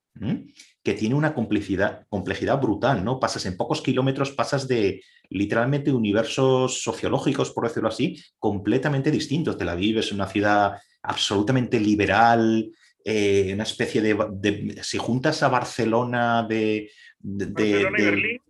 que 0.83 0.95
tiene 0.95 1.15
una 1.15 1.35
complejidad, 1.35 2.07
complejidad 2.09 2.59
brutal, 2.59 3.05
¿no? 3.05 3.21
Pasas 3.21 3.45
en 3.45 3.59
pocos 3.59 3.83
kilómetros, 3.83 4.31
pasas 4.31 4.67
de 4.67 5.03
literalmente 5.29 5.93
universos 5.93 6.83
sociológicos, 6.83 7.51
por 7.51 7.69
decirlo 7.69 7.91
así, 7.91 8.17
completamente 8.39 9.11
distintos. 9.11 9.59
Tel 9.59 9.69
Aviv 9.69 9.99
es 9.99 10.11
una 10.11 10.27
ciudad 10.27 10.79
absolutamente 11.03 11.79
liberal, 11.79 12.73
eh, 13.05 13.51
una 13.53 13.65
especie 13.65 14.01
de, 14.01 14.79
Si 14.83 14.97
juntas 14.97 15.43
a 15.43 15.49
Barcelona 15.49 16.47
de... 16.49 16.91
de, 17.19 17.81
y, 17.99 18.03
Berlín 18.03 18.41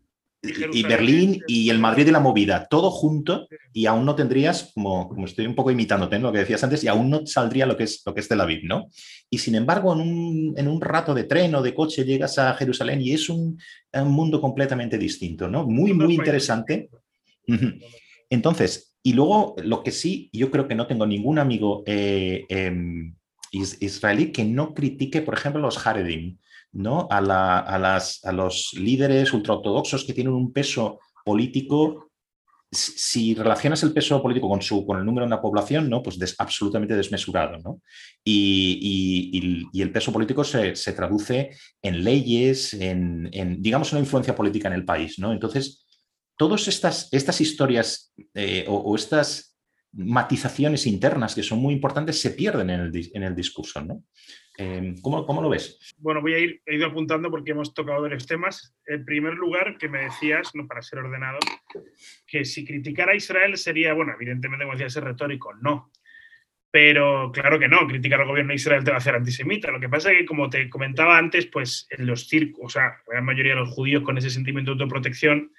y 0.42 1.68
el 1.68 1.78
Madrid 1.78 2.06
de 2.06 2.12
la 2.12 2.20
movida, 2.20 2.66
todo 2.70 2.90
junto 2.90 3.46
y 3.72 3.86
aún 3.86 4.06
no 4.06 4.14
tendrías, 4.14 4.72
como, 4.74 5.08
como 5.08 5.26
estoy 5.26 5.46
un 5.46 5.54
poco 5.54 5.70
imitándote 5.70 6.18
lo 6.18 6.32
que 6.32 6.38
decías 6.38 6.64
antes, 6.64 6.82
y 6.82 6.88
aún 6.88 7.10
no 7.10 7.26
saldría 7.26 7.66
lo 7.66 7.76
que 7.76 7.84
es, 7.84 8.02
lo 8.06 8.14
que 8.14 8.20
es 8.20 8.28
Tel 8.28 8.40
Aviv, 8.40 8.64
¿no? 8.64 8.88
Y 9.28 9.38
sin 9.38 9.54
embargo, 9.54 9.92
en 9.92 10.00
un, 10.00 10.54
en 10.56 10.66
un 10.66 10.80
rato 10.80 11.14
de 11.14 11.24
tren 11.24 11.54
o 11.54 11.62
de 11.62 11.74
coche 11.74 12.04
llegas 12.04 12.38
a 12.38 12.54
Jerusalén 12.54 13.00
y 13.02 13.12
es 13.12 13.28
un, 13.28 13.58
mundo 14.06 14.40
completamente 14.40 14.96
distinto, 14.98 15.48
¿no? 15.48 15.66
Muy, 15.66 15.92
muy 15.92 16.14
interesante. 16.14 16.90
Entonces, 18.30 18.94
y 19.02 19.12
luego 19.14 19.56
lo 19.62 19.82
que 19.82 19.90
sí, 19.90 20.30
yo 20.32 20.50
creo 20.50 20.68
que 20.68 20.74
no 20.74 20.86
tengo 20.86 21.06
ningún 21.06 21.38
amigo 21.38 21.82
eh, 21.86 22.44
em, 22.48 23.14
israelí 23.52 24.30
que 24.30 24.44
no 24.44 24.74
critique, 24.74 25.22
por 25.22 25.34
ejemplo, 25.34 25.60
los 25.60 25.84
Haredim. 25.84 26.38
¿No? 26.72 27.08
a, 27.10 27.20
las, 27.20 28.20
los 28.32 28.72
líderes 28.74 29.32
ultraortodoxos 29.32 30.04
que 30.04 30.14
tienen 30.14 30.32
un 30.32 30.52
peso 30.52 30.98
político 31.24 32.10
si 32.72 33.34
relacionas 33.34 33.82
el 33.82 33.92
peso 33.92 34.22
político 34.22 34.48
con, 34.48 34.98
el 34.98 35.04
número 35.04 35.26
de 35.26 35.32
una 35.32 35.42
población, 35.42 35.90
¿no? 35.90 36.02
pues 36.02 36.18
absolutamente 36.38 36.94
desmesurado. 36.94 37.80
Y, 38.24 39.72
el 39.74 39.90
peso 39.90 40.12
político 40.12 40.44
se, 40.44 40.92
traduce 40.92 41.50
en 41.82 42.04
leyes, 42.04 42.74
en, 42.74 43.28
digamos, 43.60 43.92
una 43.92 44.00
influencia 44.00 44.36
política 44.36 44.68
en 44.68 44.74
el 44.74 44.84
país. 44.84 45.18
¿no? 45.18 45.32
Entonces, 45.32 45.84
todas 46.36 46.68
estas, 46.68 47.08
estas 47.10 47.40
historias 47.40 48.14
eh, 48.34 48.64
o, 48.68 48.94
estas 48.94 49.56
matizaciones 49.92 50.86
internas 50.86 51.34
que 51.34 51.42
son 51.42 51.58
muy 51.58 51.74
importantes 51.74 52.20
se 52.20 52.30
pierden 52.30 52.70
en 52.70 52.80
el, 52.82 53.10
en 53.12 53.22
el 53.24 53.34
discurso. 53.34 53.80
Em, 54.60 54.94
¿cómo, 55.00 55.24
¿cómo, 55.24 55.40
lo 55.40 55.48
ves? 55.48 55.78
Bueno, 55.96 56.20
voy 56.20 56.34
a 56.34 56.38
ir, 56.38 56.60
he 56.66 56.74
ido 56.74 56.86
apuntando 56.86 57.30
porque 57.30 57.52
hemos 57.52 57.72
tocado 57.72 58.02
varios 58.02 58.26
temas. 58.26 58.74
En 58.84 59.06
primer 59.06 59.32
lugar, 59.32 59.78
que 59.78 59.88
me 59.88 60.00
decías, 60.00 60.54
no 60.54 60.66
para 60.66 60.82
ser 60.82 60.98
ordenado, 60.98 61.38
que 62.26 62.44
si 62.44 62.66
criticar 62.66 63.08
a 63.08 63.14
Israel 63.14 63.56
sería, 63.56 63.94
bueno, 63.94 64.12
evidentemente, 64.12 64.66
como 64.66 64.76
decías, 64.76 64.96
es 64.96 65.02
retórico, 65.02 65.54
no. 65.54 65.90
Pero 66.70 67.32
claro 67.32 67.58
que 67.58 67.68
no, 67.68 67.86
criticar 67.86 68.20
al 68.20 68.26
gobierno 68.26 68.50
de 68.50 68.56
Israel 68.56 68.84
te 68.84 68.90
va 68.90 68.96
a 68.96 68.98
hacer 68.98 69.14
antisemita. 69.14 69.70
Lo 69.70 69.80
que 69.80 69.88
pasa 69.88 70.12
es 70.12 70.18
que, 70.18 70.26
como 70.26 70.50
te 70.50 70.68
comentaba 70.68 71.16
antes, 71.16 71.46
pues 71.46 71.86
en 71.88 72.06
los 72.06 72.28
circos, 72.28 72.66
o 72.66 72.68
sea, 72.68 72.98
la 73.08 73.14
gran 73.14 73.24
mayoría 73.24 73.54
de 73.54 73.60
los 73.60 73.70
judíos 73.70 74.02
con 74.02 74.18
ese 74.18 74.28
sentimiento 74.28 74.72
de 74.72 74.82
autoprotección, 74.82 75.52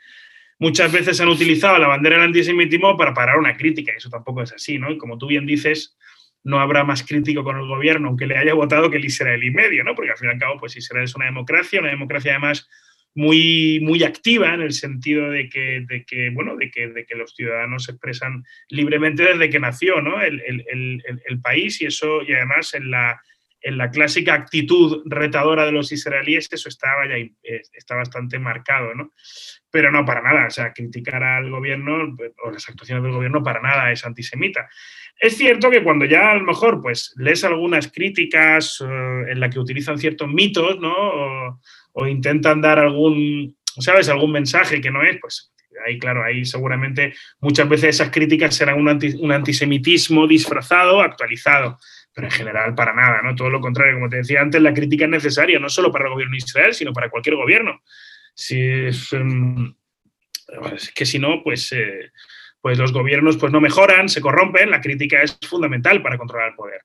muchas 0.60 0.92
veces 0.92 1.20
han 1.20 1.28
utilizado 1.28 1.80
la 1.80 1.88
bandera 1.88 2.18
del 2.18 2.28
antisemitismo 2.28 2.96
para 2.96 3.16
parar 3.16 3.40
una 3.40 3.58
crítica, 3.58 3.94
y 3.94 3.98
eso 3.98 4.12
tampoco 4.12 4.44
es 4.44 4.54
así, 4.54 4.78
¿no? 4.78 4.92
Y 4.92 5.00
como 5.00 5.18
tú 5.18 5.26
bien 5.26 5.48
dices, 5.48 5.98
no 6.44 6.60
habrá 6.60 6.84
más 6.84 7.04
crítico 7.04 7.44
con 7.44 7.58
el 7.58 7.68
gobierno, 7.68 8.10
aunque 8.10 8.26
le 8.26 8.38
haya 8.38 8.54
votado, 8.54 8.90
que 8.90 8.98
el 8.98 9.06
israelí 9.06 9.52
medio, 9.52 9.84
¿no? 9.84 9.96
Porque 9.96 10.12
al 10.12 10.18
fin 10.18 10.30
y 10.30 10.32
al 10.34 10.40
cabo, 10.40 10.60
pues 10.60 10.76
Israel 10.76 11.06
es 11.06 11.16
una 11.16 11.26
democracia, 11.26 11.80
una 11.80 11.90
democracia 11.90 12.32
además 12.32 12.68
muy, 13.14 13.80
muy 13.82 14.04
activa 14.04 14.54
en 14.54 14.62
el 14.62 14.72
sentido 14.72 15.30
de 15.30 15.50
que, 15.50 15.86
de 15.88 16.06
que 16.06 16.30
bueno, 16.30 16.56
de 16.56 16.72
que, 16.72 16.88
de 16.88 17.06
que, 17.06 17.16
los 17.16 17.36
ciudadanos 17.36 17.84
se 17.84 17.92
expresan 17.92 18.46
libremente 18.70 19.24
desde 19.24 19.50
que 19.50 19.60
nació 19.60 20.02
¿no? 20.02 20.22
el, 20.22 20.42
el, 20.48 21.04
el, 21.26 21.42
país 21.42 21.82
y 21.82 21.88
eso, 21.88 22.22
y 22.24 22.34
además 22.34 22.74
en 22.74 22.90
la, 22.90 23.22
en 23.62 23.78
la 23.78 23.92
clásica 23.92 24.34
actitud 24.34 25.04
retadora 25.06 25.66
de 25.66 25.72
los 25.72 25.92
israelíes, 25.92 26.50
eso 26.52 26.68
estaba 26.68 27.08
ya 27.08 27.16
está 27.74 27.96
bastante 27.96 28.40
marcado, 28.40 28.94
¿no? 28.96 29.14
Pero 29.70 29.92
no 29.92 30.04
para 30.04 30.22
nada, 30.22 30.48
o 30.48 30.50
sea, 30.50 30.74
criticar 30.74 31.24
al 31.24 31.50
gobierno 31.50 32.16
o 32.44 32.52
las 32.52 32.68
actuaciones 32.68 33.04
del 33.04 33.14
gobierno 33.14 33.44
para 33.44 33.62
nada 33.62 33.92
es 33.92 34.04
antisemita. 34.04 34.68
Es 35.20 35.38
cierto 35.38 35.70
que 35.70 35.84
cuando 35.84 36.06
ya 36.06 36.32
a 36.32 36.36
lo 36.36 36.44
mejor 36.44 36.82
pues 36.82 37.14
lees 37.18 37.44
algunas 37.44 37.92
críticas 37.92 38.82
eh, 38.82 39.32
en 39.32 39.40
las 39.40 39.54
que 39.54 39.60
utilizan 39.60 40.00
ciertos 40.00 40.28
mitos, 40.28 40.80
¿no? 40.80 41.60
O, 41.94 42.08
intentan 42.08 42.62
dar 42.62 42.80
algún, 42.80 43.56
¿sabes? 43.80 44.10
Algún 44.10 44.32
mensaje 44.32 44.82
que 44.82 44.90
no 44.90 45.04
es, 45.04 45.20
pues 45.22 45.54
ahí 45.86 46.00
claro, 46.00 46.24
ahí 46.24 46.46
seguramente 46.46 47.14
muchas 47.40 47.68
veces 47.68 47.96
esas 47.96 48.10
críticas 48.10 48.56
serán 48.56 48.80
un 48.80 49.32
antisemitismo 49.32 50.28
disfrazado, 50.28 51.02
actualizado 51.02 51.78
pero 52.14 52.28
en 52.28 52.32
general 52.32 52.76
para 52.76 52.94
nada, 52.94 53.22
¿no? 53.22 53.36
Todo 53.36 53.50
lo 53.50 53.62
contrario, 53.62 53.96
como 53.96 54.10
te 54.10 54.18
decía 54.18 54.42
antes, 54.42 54.62
la 54.62 54.74
crítica 54.74 55.06
es 55.06 55.12
necesaria, 55.12 55.60
no 55.60 55.70
solo 55.70 55.92
para 55.92 56.06
el 56.06 56.12
gobierno 56.12 56.34
de 56.34 56.38
Israel, 56.38 56.74
sino 56.74 56.94
para 56.94 57.10
cualquier 57.10 57.36
gobierno. 57.36 57.82
Si 58.34 58.60
es, 58.60 59.14
em, 59.14 59.74
que 60.94 61.06
si 61.06 61.20
no, 61.20 61.42
pues, 61.44 61.72
eh, 61.72 62.12
pues 62.62 62.78
los 62.78 62.92
gobiernos 62.92 63.38
pues 63.38 63.52
no 63.52 63.62
mejoran, 63.62 64.10
se 64.10 64.22
corrompen, 64.22 64.70
la 64.70 64.82
crítica 64.82 65.22
es 65.22 65.38
fundamental 65.48 66.02
para 66.02 66.18
controlar 66.18 66.50
el 66.50 66.56
poder. 66.56 66.82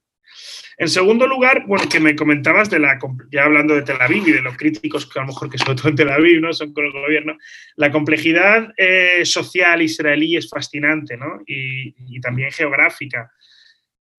En 0.78 0.88
segundo 0.88 1.26
lugar, 1.26 1.64
bueno, 1.66 1.88
que 1.88 2.00
me 2.00 2.14
comentabas 2.14 2.68
de 2.68 2.78
la, 2.78 2.98
ya 3.32 3.44
hablando 3.44 3.74
de 3.74 3.82
Tel 3.82 4.00
Aviv 4.00 4.28
y 4.28 4.32
de 4.32 4.42
los 4.42 4.56
críticos 4.56 5.06
que 5.06 5.18
a 5.18 5.22
lo 5.22 5.28
mejor 5.28 5.48
que 5.48 5.56
sobre 5.56 5.74
todo 5.74 5.88
en 5.88 5.96
Tel 5.96 6.10
Aviv, 6.10 6.40
¿no? 6.40 6.52
Son 6.52 6.72
con 6.74 6.84
el 6.84 6.92
gobierno, 6.92 7.36
la 7.76 7.90
complejidad 7.90 8.72
eh, 8.76 9.24
social 9.24 9.80
israelí 9.80 10.36
es 10.36 10.48
fascinante, 10.50 11.16
¿no? 11.16 11.40
Y, 11.46 11.94
y, 12.14 12.20
también 12.20 12.52
geográfica 12.52 13.32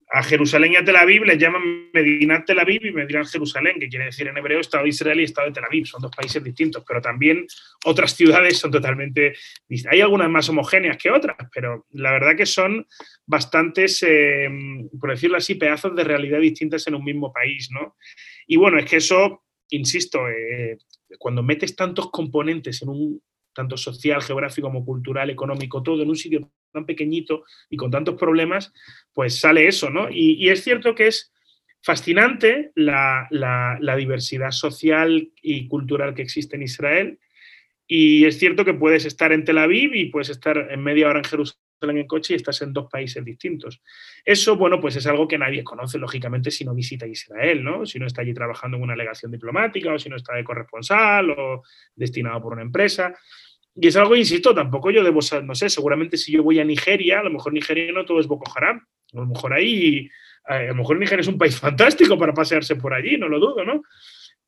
a 0.10 0.24
Jerusalén 0.24 0.74
y 0.74 0.76
a 0.78 0.86
Tel 0.86 0.96
Aviv 0.96 1.26
les 1.26 1.38
llaman 1.38 1.90
Medinat 1.94 2.46
Tel 2.46 2.60
Aviv 2.60 2.86
y 2.86 2.92
Medinat 2.92 3.28
Jerusalén, 3.28 3.78
que 3.80 3.90
quiere 3.90 4.06
decir 4.06 4.28
en 4.28 4.38
hebreo 4.38 4.62
Estado 4.62 4.84
de 4.84 4.90
Israel 4.90 5.20
y 5.20 5.24
Estado 5.24 5.48
de 5.48 5.54
Tel 5.54 5.66
Aviv. 5.66 5.86
Son 5.86 6.02
dos 6.02 6.12
países 6.16 6.42
distintos, 6.42 6.84
pero 6.88 7.02
también 7.02 7.46
otras 7.84 8.16
ciudades 8.16 8.58
son 8.58 8.72
totalmente 8.72 9.36
distintas. 9.68 9.94
Hay 9.94 10.02
algunas 10.02 10.30
más 10.30 10.48
homogéneas 10.48 10.98
que 10.98 11.12
otras, 11.12 11.36
pero 11.54 11.86
la 11.92 12.12
verdad 12.12 12.38
que 12.38 12.46
son 12.46 12.88
bastantes, 13.26 14.02
eh, 14.08 14.50
por 14.98 15.10
decirlo 15.10 15.38
así, 15.38 15.56
pedazos 15.56 15.94
de 15.94 16.04
realidad 16.06 16.40
distintas 16.40 16.88
en 16.88 16.96
un 16.96 17.04
mismo 17.04 17.34
país, 17.34 17.70
¿no? 17.72 17.98
Y 18.48 18.56
bueno, 18.56 18.80
es 18.80 18.86
que 18.86 18.98
eso, 18.98 19.44
insisto, 19.70 20.30
eh, 20.30 20.78
cuando 21.20 21.44
metes 21.44 21.76
tantos 21.76 22.10
componentes 22.12 22.82
en 22.82 22.90
un 22.90 23.22
tanto 23.54 23.76
social, 23.76 24.22
geográfico 24.22 24.68
como 24.68 24.86
cultural, 24.86 25.32
económico, 25.32 25.82
todo 25.82 26.04
en 26.04 26.10
un 26.10 26.16
sitio 26.16 26.52
tan 26.78 26.86
pequeñito 26.86 27.44
y 27.70 27.78
con 27.78 27.92
tantos 27.92 28.16
problemas, 28.16 28.74
pues 29.14 29.40
sale 29.40 29.68
eso, 29.68 29.90
¿no? 29.90 30.10
Y, 30.12 30.50
es 30.50 30.64
cierto 30.64 30.96
que 30.96 31.08
es 31.08 31.34
fascinante 31.82 32.72
la, 32.76 33.28
diversidad 33.98 34.52
social 34.52 35.32
y 35.42 35.68
cultural 35.68 36.14
que 36.14 36.22
existe 36.22 36.56
en 36.56 36.64
Israel. 36.64 37.20
Y 37.88 38.26
es 38.26 38.38
cierto 38.38 38.66
que 38.66 38.74
puedes 38.74 39.06
estar 39.06 39.32
en 39.32 39.44
Tel 39.44 39.58
Aviv 39.58 39.96
y 39.96 40.06
puedes 40.06 40.30
estar 40.30 40.58
en 40.70 40.84
media 40.84 41.08
hora 41.08 41.20
en 41.20 41.26
Jerusalén 41.26 41.58
en 41.82 42.08
coche 42.08 42.34
y 42.34 42.38
estás 42.38 42.62
en 42.62 42.74
dos 42.74 42.90
países 42.92 43.24
distintos. 43.24 43.82
Eso, 44.26 44.58
bueno, 44.58 44.80
pues 44.80 44.96
es 44.96 45.08
algo 45.08 45.28
que 45.28 45.38
nadie 45.38 45.64
conoce, 45.64 45.98
lógicamente, 45.98 46.52
si 46.52 46.66
no 46.66 46.74
visita 46.74 47.08
Israel, 47.08 47.64
¿no? 47.64 47.86
Si 47.86 48.00
no 48.00 48.08
está 48.08 48.22
allí 48.22 48.34
trabajando 48.34 48.78
en 48.78 48.84
una 48.84 48.96
legación 48.96 49.32
diplomática 49.32 49.94
o 49.94 50.00
si 50.00 50.10
no 50.10 50.16
está 50.16 50.36
de 50.36 50.44
corresponsal 50.44 51.30
o 51.32 51.64
destinado 51.96 52.42
por 52.42 52.54
una 52.54 52.64
empresa. 52.64 53.14
Y 53.80 53.88
es 53.88 53.96
algo, 53.96 54.16
insisto, 54.16 54.56
tampoco 54.56 54.90
yo 54.90 55.04
debo 55.04 55.20
no 55.44 55.54
sé, 55.54 55.70
seguramente 55.70 56.18
si 56.18 56.32
yo 56.32 56.42
voy 56.42 56.60
a 56.60 56.66
Nigeria, 56.66 57.20
a 57.20 57.24
lo 57.24 57.30
mejor 57.30 57.54
Nigeria 57.54 57.92
no 57.92 58.06
todo 58.06 58.20
es 58.20 58.26
Boko 58.26 58.52
Haram. 58.56 58.84
A 59.14 59.18
lo 59.18 59.28
mejor 59.28 59.54
ahí, 59.54 60.10
a 60.46 60.64
lo 60.64 60.76
mejor 60.76 60.98
Nigeria 60.98 61.22
es 61.22 61.28
un 61.28 61.38
país 61.38 61.56
fantástico 61.60 62.18
para 62.18 62.34
pasearse 62.34 62.76
por 62.76 62.94
allí, 62.94 63.18
no 63.18 63.30
lo 63.30 63.40
dudo, 63.40 63.64
¿no? 63.64 63.84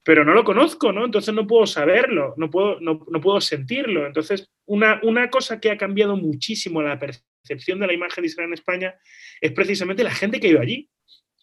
Pero 0.04 0.26
no 0.26 0.34
lo 0.34 0.44
conozco, 0.44 0.92
¿no? 0.92 1.06
Entonces 1.06 1.34
no 1.36 1.46
puedo 1.46 1.68
saberlo, 1.68 2.34
no 2.38 2.50
puedo, 2.50 2.80
no, 2.80 3.00
puedo 3.22 3.40
sentirlo. 3.40 4.08
Entonces, 4.08 4.50
una, 4.66 5.00
una 5.04 5.30
cosa 5.30 5.60
que 5.60 5.70
ha 5.70 5.78
cambiado 5.78 6.18
muchísimo 6.18 6.82
la 6.82 6.98
percepción 6.98 7.80
de 7.80 7.88
la 7.88 7.94
imagen 7.94 8.24
de 8.24 8.30
Israel 8.30 8.48
en 8.48 8.54
España 8.54 8.96
es 9.40 9.52
precisamente 9.52 10.04
la 10.04 10.12
gente 10.12 10.40
que 10.40 10.48
iba 10.48 10.62
allí. 10.62 10.90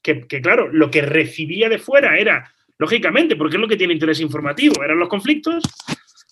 Que, 0.03 0.26
que 0.26 0.41
claro, 0.41 0.68
lo 0.72 0.91
que 0.91 1.03
recibía 1.03 1.68
de 1.68 1.78
fuera 1.78 2.18
era, 2.18 2.53
lógicamente, 2.78 3.37
porque 3.37 3.57
es 3.57 3.61
lo 3.61 3.68
que 3.68 3.76
tiene 3.76 3.93
interés 3.93 4.20
informativo, 4.20 4.82
eran 4.82 4.99
los 4.99 5.09
conflictos, 5.09 5.62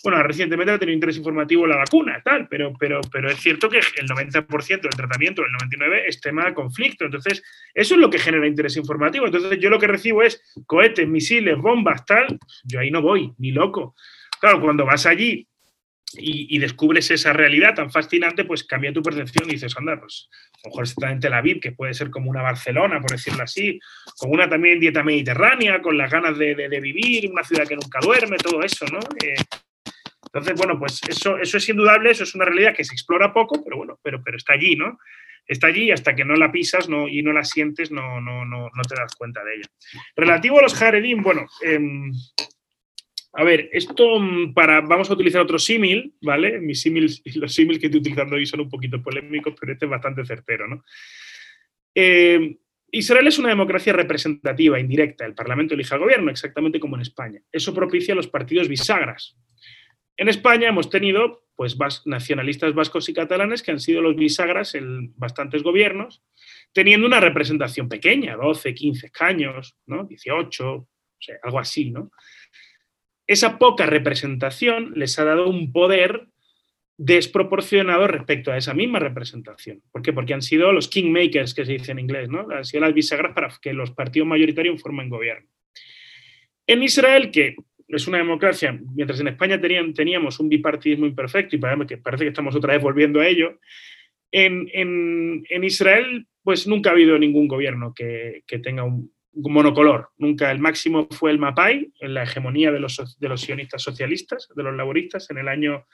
bueno, 0.05 0.22
recientemente 0.22 0.70
ha 0.70 0.78
tenido 0.78 0.94
interés 0.94 1.16
informativo 1.16 1.66
la 1.66 1.76
vacuna, 1.76 2.20
tal, 2.22 2.46
pero, 2.46 2.74
pero, 2.78 3.00
pero 3.11 3.30
es 3.30 3.38
cierto 3.38 3.70
que 3.70 3.78
el 3.78 4.07
90% 4.07 4.82
del 4.82 4.90
tratamiento, 4.90 5.42
el 5.42 5.50
99% 5.52 6.02
es 6.07 6.20
tema 6.20 6.44
de 6.44 6.52
conflicto. 6.52 7.07
Entonces, 7.07 7.42
eso 7.72 7.94
es 7.94 8.00
lo 8.00 8.11
que 8.11 8.18
genera 8.18 8.46
interés 8.46 8.76
informativo. 8.76 9.24
Entonces, 9.24 9.59
yo 9.59 9.70
lo 9.70 9.78
que 9.78 9.86
recibo 9.86 10.22
es 10.22 10.42
cohetes, 10.66 11.09
misiles, 11.09 11.57
bombas, 11.57 12.05
tal. 12.05 12.38
Yo 12.64 12.80
ahí 12.80 12.90
no 12.90 13.00
voy, 13.00 13.32
ni 13.38 13.50
loco. 13.50 13.96
Claro, 14.38 14.61
cuando 14.61 14.84
vas 14.84 15.07
allí 15.07 15.48
y, 16.18 16.59
descubres 16.59 17.11
esa 17.11 17.32
realidad 17.32 17.74
tan 17.74 17.90
fascinante, 17.90 18.44
pues 18.44 18.62
cambia 18.64 18.92
tu 18.92 19.02
percepción 19.02 19.48
y 19.48 19.52
dices, 19.52 19.74
anda, 19.74 19.98
pues 19.98 20.28
a 20.30 20.59
lo 20.64 20.70
mejor 20.70 20.84
está 20.84 21.11
en 21.11 21.20
Tel 21.20 21.32
Aviv, 21.32 21.61
que 21.61 21.72
puede 21.72 21.94
ser 21.94 22.11
como 22.11 22.28
una 22.28 22.42
Barcelona, 22.42 23.00
por 23.00 23.12
decirlo 23.12 23.42
así, 23.42 23.80
con 24.18 24.30
una 24.30 24.50
también 24.50 24.80
dieta 24.80 25.02
mediterránea, 25.02 25.80
con 25.80 25.96
las 25.96 26.11
ganas 26.11 26.36
de, 26.36 26.55
vivir, 26.82 27.30
una 27.30 27.42
ciudad 27.42 27.66
que 27.66 27.76
nunca 27.76 28.00
duerme, 28.02 28.36
todo 28.36 28.62
eso, 28.62 28.84
¿no? 28.92 29.00
Eh, 29.24 29.34
entonces, 30.35 30.57
bueno, 30.57 30.76
pues 30.80 31.01
eso, 31.09 31.39
es 31.39 31.68
indudable, 31.68 32.11
eso 32.11 32.24
es 32.24 32.35
una 32.35 32.45
realidad 32.45 32.74
que 32.74 32.82
se 32.82 32.93
explora 32.93 33.32
poco, 33.32 33.62
pero 33.62 33.76
bueno, 33.76 34.01
pero, 34.03 34.20
pero 34.20 34.37
está 34.37 34.55
allí, 34.55 34.74
¿no? 34.74 34.99
Está 35.47 35.68
allí 35.68 35.85
y 35.85 35.91
hasta 35.93 36.16
que 36.16 36.24
no 36.24 36.35
la 36.35 36.51
pisas 36.51 36.89
no, 36.89 37.07
y 37.07 37.22
no 37.22 37.32
la 37.32 37.45
sientes, 37.45 37.93
no, 37.93 38.20
no, 38.20 38.45
no, 38.45 38.68
no 38.74 38.82
te 38.82 38.97
das 38.97 39.14
cuenta 39.14 39.45
de 39.45 39.55
ella. 39.55 39.66
Relativo 40.16 40.59
a 40.59 40.62
los 40.62 40.82
Haredim, 40.82 41.22
bueno, 41.22 41.47
em, 41.62 42.11
a 43.35 43.45
ver, 43.45 43.70
esto 43.72 44.18
mm, 44.18 44.55
para, 44.55 44.80
vamos 44.80 45.09
a 45.09 45.12
utilizar 45.12 45.41
otro 45.41 45.61
símil, 45.61 46.16
¿vale? 46.20 46.59
Mis 46.59 46.80
símiles, 46.80 47.22
los 47.37 47.55
símiles 47.55 47.78
que 47.78 47.87
estoy 47.87 48.01
utilizando 48.01 48.35
hoy 48.35 48.45
son 48.45 48.62
un 48.62 48.68
poquito 48.68 49.01
polémicos, 49.01 49.55
pero 49.61 49.72
este 49.72 49.85
es 49.85 49.91
bastante 49.91 50.24
certero, 50.24 50.66
¿no? 50.66 50.85
Eh, 51.95 52.57
Israel 52.91 53.28
es 53.28 53.39
una 53.39 53.51
democracia 53.51 53.93
representativa, 53.93 54.80
indirecta. 54.80 55.24
El 55.26 55.35
Parlamento 55.35 55.74
elige 55.74 55.95
al 55.95 56.01
gobierno, 56.01 56.32
exactamente 56.32 56.80
como 56.80 56.97
en 56.97 57.03
España. 57.03 57.41
Eso 57.53 57.72
propicia 57.72 58.16
los 58.16 58.26
partidos 58.26 58.66
bisagras. 58.66 59.37
En 60.17 60.29
España 60.29 60.69
hemos 60.69 60.91
tenido 60.91 61.45
pues, 61.57 61.77
nacionalistas 62.05 62.75
vascos 62.75 63.09
y 63.09 63.15
catalanes 63.15 63.62
que 63.62 63.73
han 63.73 63.81
sido 63.81 64.01
los 64.01 64.17
bisagras 64.17 64.75
en 64.75 65.12
bastantes 65.17 65.62
gobiernos, 65.62 66.23
teniendo 66.73 67.07
una 67.07 67.21
representación 67.21 67.89
pequeña, 67.89 68.37
12, 68.37 68.75
15 68.75 69.07
escaños, 69.07 69.77
¿no? 69.87 70.05
18, 70.05 70.75
o 70.75 70.89
sea, 71.19 71.37
algo 71.43 71.59
así. 71.59 71.91
¿no? 71.91 72.11
Esa 73.27 73.59
poca 73.59 73.87
representación 73.87 74.93
les 74.95 75.19
ha 75.19 75.25
dado 75.25 75.49
un 75.49 75.73
poder 75.73 76.29
desproporcionado 76.97 78.07
respecto 78.07 78.53
a 78.53 78.57
esa 78.57 78.73
misma 78.73 79.01
representación. 79.01 79.83
¿Por 79.91 80.03
qué? 80.03 80.12
Porque 80.12 80.35
han 80.35 80.43
sido 80.43 80.73
los 80.73 80.89
kingmakers, 80.89 81.55
que 81.55 81.65
se 81.65 81.73
dice 81.73 81.93
en 81.93 81.99
inglés, 81.99 82.29
¿no? 82.29 82.49
Han 82.51 82.65
sido 82.65 82.83
las 82.83 82.95
bisagras 82.95 83.35
para 83.35 83.53
que 83.61 83.73
los 83.73 83.91
partidos 83.91 84.29
mayoritarios 84.29 84.81
formen 84.81 85.09
gobierno. 85.09 85.49
En 86.67 86.83
Israel, 86.83 87.33
que 87.33 87.57
es 87.89 88.07
una 88.07 88.18
democracia, 88.18 88.78
mientras 88.95 89.20
en 89.20 89.28
España 89.28 89.61
teníamos 89.61 90.41
un 90.41 90.49
bipartidismo 90.49 91.07
imperfecto 91.07 91.57
y 91.57 91.59
parece 91.59 92.24
que 92.24 92.28
estamos 92.28 92.55
otra 92.55 92.74
vez 92.74 92.82
volviendo 92.82 93.20
a 93.20 93.26
ello, 93.26 93.59
en, 94.32 95.45
Israel 95.62 96.26
pues 96.43 96.66
nunca 96.66 96.91
ha 96.91 96.93
habido 96.93 97.18
ningún 97.18 97.49
gobierno 97.49 97.95
que, 97.95 98.43
tenga 98.62 98.85
un, 98.85 99.12
monocolor. 99.32 100.11
Nunca 100.16 100.53
el 100.53 100.61
máximo 100.61 101.09
fue 101.11 101.32
el 101.32 101.39
MAPAI, 101.39 101.93
en 102.01 102.14
la 102.14 102.22
hegemonía 102.22 102.70
de 102.70 102.78
los, 102.78 103.18
de 103.18 103.28
los 103.28 103.41
sionistas 103.41 103.82
socialistas, 103.82 104.49
de 104.55 104.62
los 104.62 104.76
laboristas, 104.76 105.28
en 105.30 105.39
el 105.39 105.49
año 105.49 105.87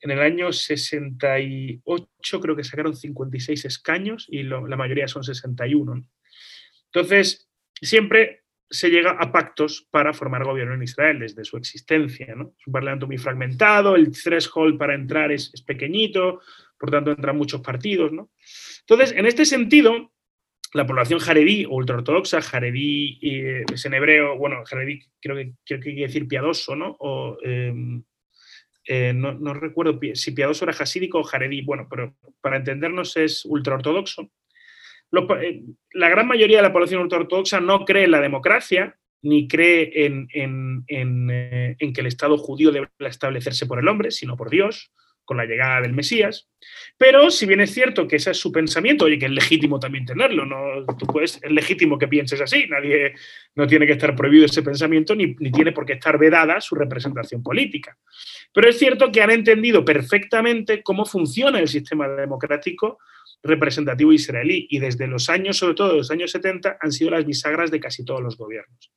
en 0.00 0.10
el 0.12 0.20
año 0.20 0.52
68 0.52 2.40
creo 2.40 2.56
que 2.56 2.64
sacaron 2.64 2.94
56 2.94 3.64
escaños 3.64 4.26
y 4.28 4.44
la 4.44 4.76
mayoría 4.76 5.08
son 5.08 5.24
61. 5.24 6.04
Entonces, 6.92 7.48
siempre 7.80 8.44
se 8.70 8.90
llega 8.90 9.12
a 9.12 9.32
pactos 9.32 9.86
para 9.90 10.12
formar 10.12 10.44
gobierno 10.44 10.74
en 10.74 10.82
Israel 10.82 11.20
desde 11.20 11.44
su 11.44 11.56
existencia. 11.56 12.34
¿no? 12.34 12.54
Es 12.58 12.66
un 12.66 12.72
parlamento 12.72 13.06
muy 13.06 13.18
fragmentado, 13.18 13.96
el 13.96 14.10
threshold 14.10 14.78
para 14.78 14.94
entrar 14.94 15.32
es, 15.32 15.50
pequeñito, 15.62 16.40
por 16.78 16.90
tanto 16.90 17.10
entran 17.10 17.36
muchos 17.36 17.60
partidos. 17.60 18.12
Entonces, 18.80 19.12
en 19.16 19.26
este 19.26 19.44
sentido, 19.44 20.12
la 20.74 20.86
población 20.86 21.18
jaredí 21.18 21.64
o 21.64 21.76
ultraortodoxa, 21.76 22.42
jaredí 22.42 23.18
eh, 23.22 23.64
es 23.72 23.84
en 23.86 23.94
hebreo, 23.94 24.36
bueno, 24.36 24.62
jaredí 24.66 25.00
creo 25.20 25.36
que, 25.36 25.54
quiere 25.64 26.02
decir 26.02 26.28
piadoso, 26.28 26.76
¿no? 26.76 26.96
O, 27.00 27.38
em, 27.42 28.02
eh, 28.86 29.12
no, 29.14 29.52
recuerdo 29.54 29.98
si 30.14 30.32
piadoso 30.32 30.64
era 30.64 30.72
hasídico 30.72 31.18
o 31.18 31.22
jaredí, 31.22 31.62
bueno, 31.62 31.86
pero 31.90 32.16
para 32.40 32.56
entendernos 32.56 33.16
es 33.16 33.44
ultraortodoxo. 33.44 34.30
Eh, 35.12 35.62
la 35.92 36.08
gran 36.08 36.26
mayoría 36.26 36.58
de 36.58 36.62
la 36.62 36.72
población 36.72 37.02
ultraortodoxa 37.02 37.60
no 37.60 37.84
cree 37.84 38.04
en 38.04 38.10
la 38.10 38.20
democracia, 38.20 38.98
ni 39.22 39.48
cree 39.48 39.90
eh, 39.94 40.26
en, 40.86 41.92
que 41.94 42.00
el 42.00 42.06
Estado 42.06 42.36
judío 42.38 42.70
debe 42.70 42.88
establecerse 43.00 43.66
por 43.66 43.78
el 43.78 43.88
hombre, 43.88 44.10
sino 44.10 44.36
por 44.36 44.50
Dios, 44.50 44.92
con 45.28 45.36
la 45.36 45.44
llegada 45.44 45.82
del 45.82 45.92
Mesías. 45.92 46.48
Pero 46.96 47.30
si 47.30 47.44
bien 47.44 47.60
es 47.60 47.74
cierto 47.74 48.08
que 48.08 48.16
ese 48.16 48.30
es 48.30 48.38
su 48.38 48.50
pensamiento, 48.50 49.04
oye, 49.04 49.18
que 49.18 49.26
es 49.26 49.30
legítimo 49.30 49.78
también 49.78 50.06
tenerlo, 50.06 50.46
no, 50.46 50.86
tú 50.96 51.06
puedes, 51.06 51.38
es 51.42 51.50
legítimo 51.50 51.98
que 51.98 52.08
pienses 52.08 52.40
así, 52.40 52.66
nadie 52.66 53.12
no 53.54 53.66
tiene 53.66 53.86
que 53.86 53.92
estar 53.92 54.16
prohibido 54.16 54.46
ese 54.46 54.62
pensamiento, 54.62 55.14
ni, 55.14 55.36
ni 55.38 55.52
tiene 55.52 55.72
por 55.72 55.84
qué 55.84 55.92
estar 55.92 56.18
vedada 56.18 56.62
su 56.62 56.74
representación 56.76 57.42
política. 57.42 57.98
Pero 58.54 58.70
es 58.70 58.78
cierto 58.78 59.12
que 59.12 59.20
han 59.20 59.30
entendido 59.30 59.84
perfectamente 59.84 60.82
cómo 60.82 61.04
funciona 61.04 61.60
el 61.60 61.68
sistema 61.68 62.08
democrático 62.08 62.98
representativo 63.42 64.10
israelí 64.10 64.66
y 64.70 64.78
desde 64.78 65.06
los 65.06 65.28
años, 65.28 65.58
sobre 65.58 65.74
todo 65.74 65.94
los 65.94 66.10
años 66.10 66.30
70, 66.30 66.78
han 66.80 66.90
sido 66.90 67.10
las 67.10 67.26
bisagras 67.26 67.70
de 67.70 67.80
casi 67.80 68.02
todos 68.02 68.22
los 68.22 68.38
gobiernos. 68.38 68.90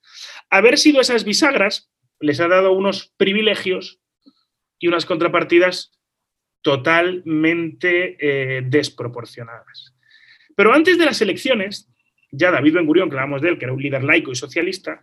Haber 0.50 0.78
sido 0.78 1.02
esas 1.02 1.26
bisagras 1.26 1.92
les 2.22 2.40
ha 2.40 2.48
dado 2.48 2.72
unos 2.72 3.14
privilegios 3.18 4.00
y 4.80 4.88
unas 4.88 5.06
contrapartidas 5.06 5.92
totalmente 6.62 8.18
eh, 8.20 8.62
desproporcionadas. 8.64 9.94
Pero 10.56 10.74
antes 10.74 10.98
de 10.98 11.06
las 11.06 11.22
elecciones, 11.22 11.90
ya 12.32 12.52
David 12.52 12.76
Ben 12.76 12.86
Gurión, 12.86 13.10
que 13.10 13.16
hablamos 13.16 13.42
de 13.42 13.50
él, 13.50 13.58
que 13.58 13.66
era 13.66 13.74
un 13.74 13.82
líder 13.82 14.04
laico 14.04 14.32
y 14.32 14.36
socialista, 14.36 15.02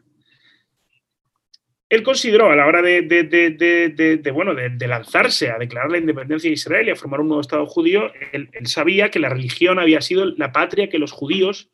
él 1.89 2.03
consideró 2.03 2.51
a 2.51 2.57
la 2.57 2.67
hora 2.67 2.83
de, 2.83 4.31
bueno, 4.33 4.55
de, 4.55 4.87
lanzarse 4.87 5.51
a 5.51 5.59
declarar 5.59 5.91
la 5.91 5.99
independencia 5.99 6.51
de 6.51 6.55
Israel 6.55 6.89
y 6.89 6.91
a 6.91 6.97
formar 6.97 7.21
un 7.21 7.29
nuevo 7.29 7.41
Estado 7.41 7.65
judío, 7.67 8.13
él, 8.33 8.51
sabía 8.65 9.11
que 9.11 9.19
la 9.19 9.31
religión 9.31 9.79
había 9.79 10.03
sido 10.03 10.27
la 10.27 10.53
patria 10.53 10.91
que 10.91 10.99
los 10.99 11.13
judíos 11.13 11.71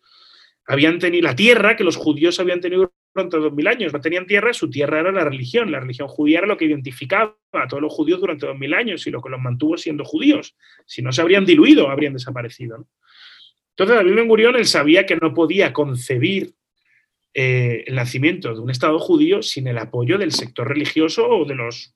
habían 0.66 1.00
tenido, 1.00 1.24
la 1.24 1.34
tierra 1.34 1.76
que 1.76 1.82
los 1.82 1.96
judíos 1.96 2.38
habían 2.38 2.60
tenido 2.60 2.92
durante 3.14 3.36
dos 3.36 3.52
mil 3.52 3.66
años. 3.66 3.92
No 3.92 4.00
tenían 4.00 4.26
tierra, 4.26 4.52
su 4.52 4.68
tierra 4.68 5.00
era 5.00 5.12
la 5.12 5.24
religión. 5.24 5.70
La 5.70 5.80
religión 5.80 6.08
judía 6.08 6.38
era 6.38 6.46
lo 6.46 6.56
que 6.56 6.64
identificaba 6.64 7.36
a 7.52 7.68
todos 7.68 7.82
los 7.82 7.92
judíos 7.92 8.20
durante 8.20 8.46
dos 8.46 8.58
mil 8.58 8.74
años 8.74 9.06
y 9.06 9.10
lo 9.10 9.22
que 9.22 9.30
los 9.30 9.40
mantuvo 9.40 9.76
siendo 9.76 10.04
judíos. 10.04 10.56
Si 10.86 11.02
no 11.02 11.12
se 11.12 11.22
habrían 11.22 11.44
diluido, 11.44 11.88
habrían 11.88 12.14
desaparecido. 12.14 12.86
Entonces, 13.70 13.96
David 13.96 14.14
Ben 14.14 14.28
Gurión, 14.28 14.56
él 14.56 14.66
sabía 14.66 15.06
que 15.06 15.16
no 15.16 15.34
podía 15.34 15.72
concebir 15.72 16.54
eh, 17.32 17.82
el 17.86 17.96
nacimiento 17.96 18.54
de 18.54 18.60
un 18.60 18.70
Estado 18.70 18.98
judío 19.00 19.42
sin 19.42 19.66
el 19.66 19.78
apoyo 19.78 20.18
del 20.18 20.30
sector 20.30 20.68
religioso 20.68 21.28
o 21.28 21.44
de 21.44 21.56
los 21.56 21.94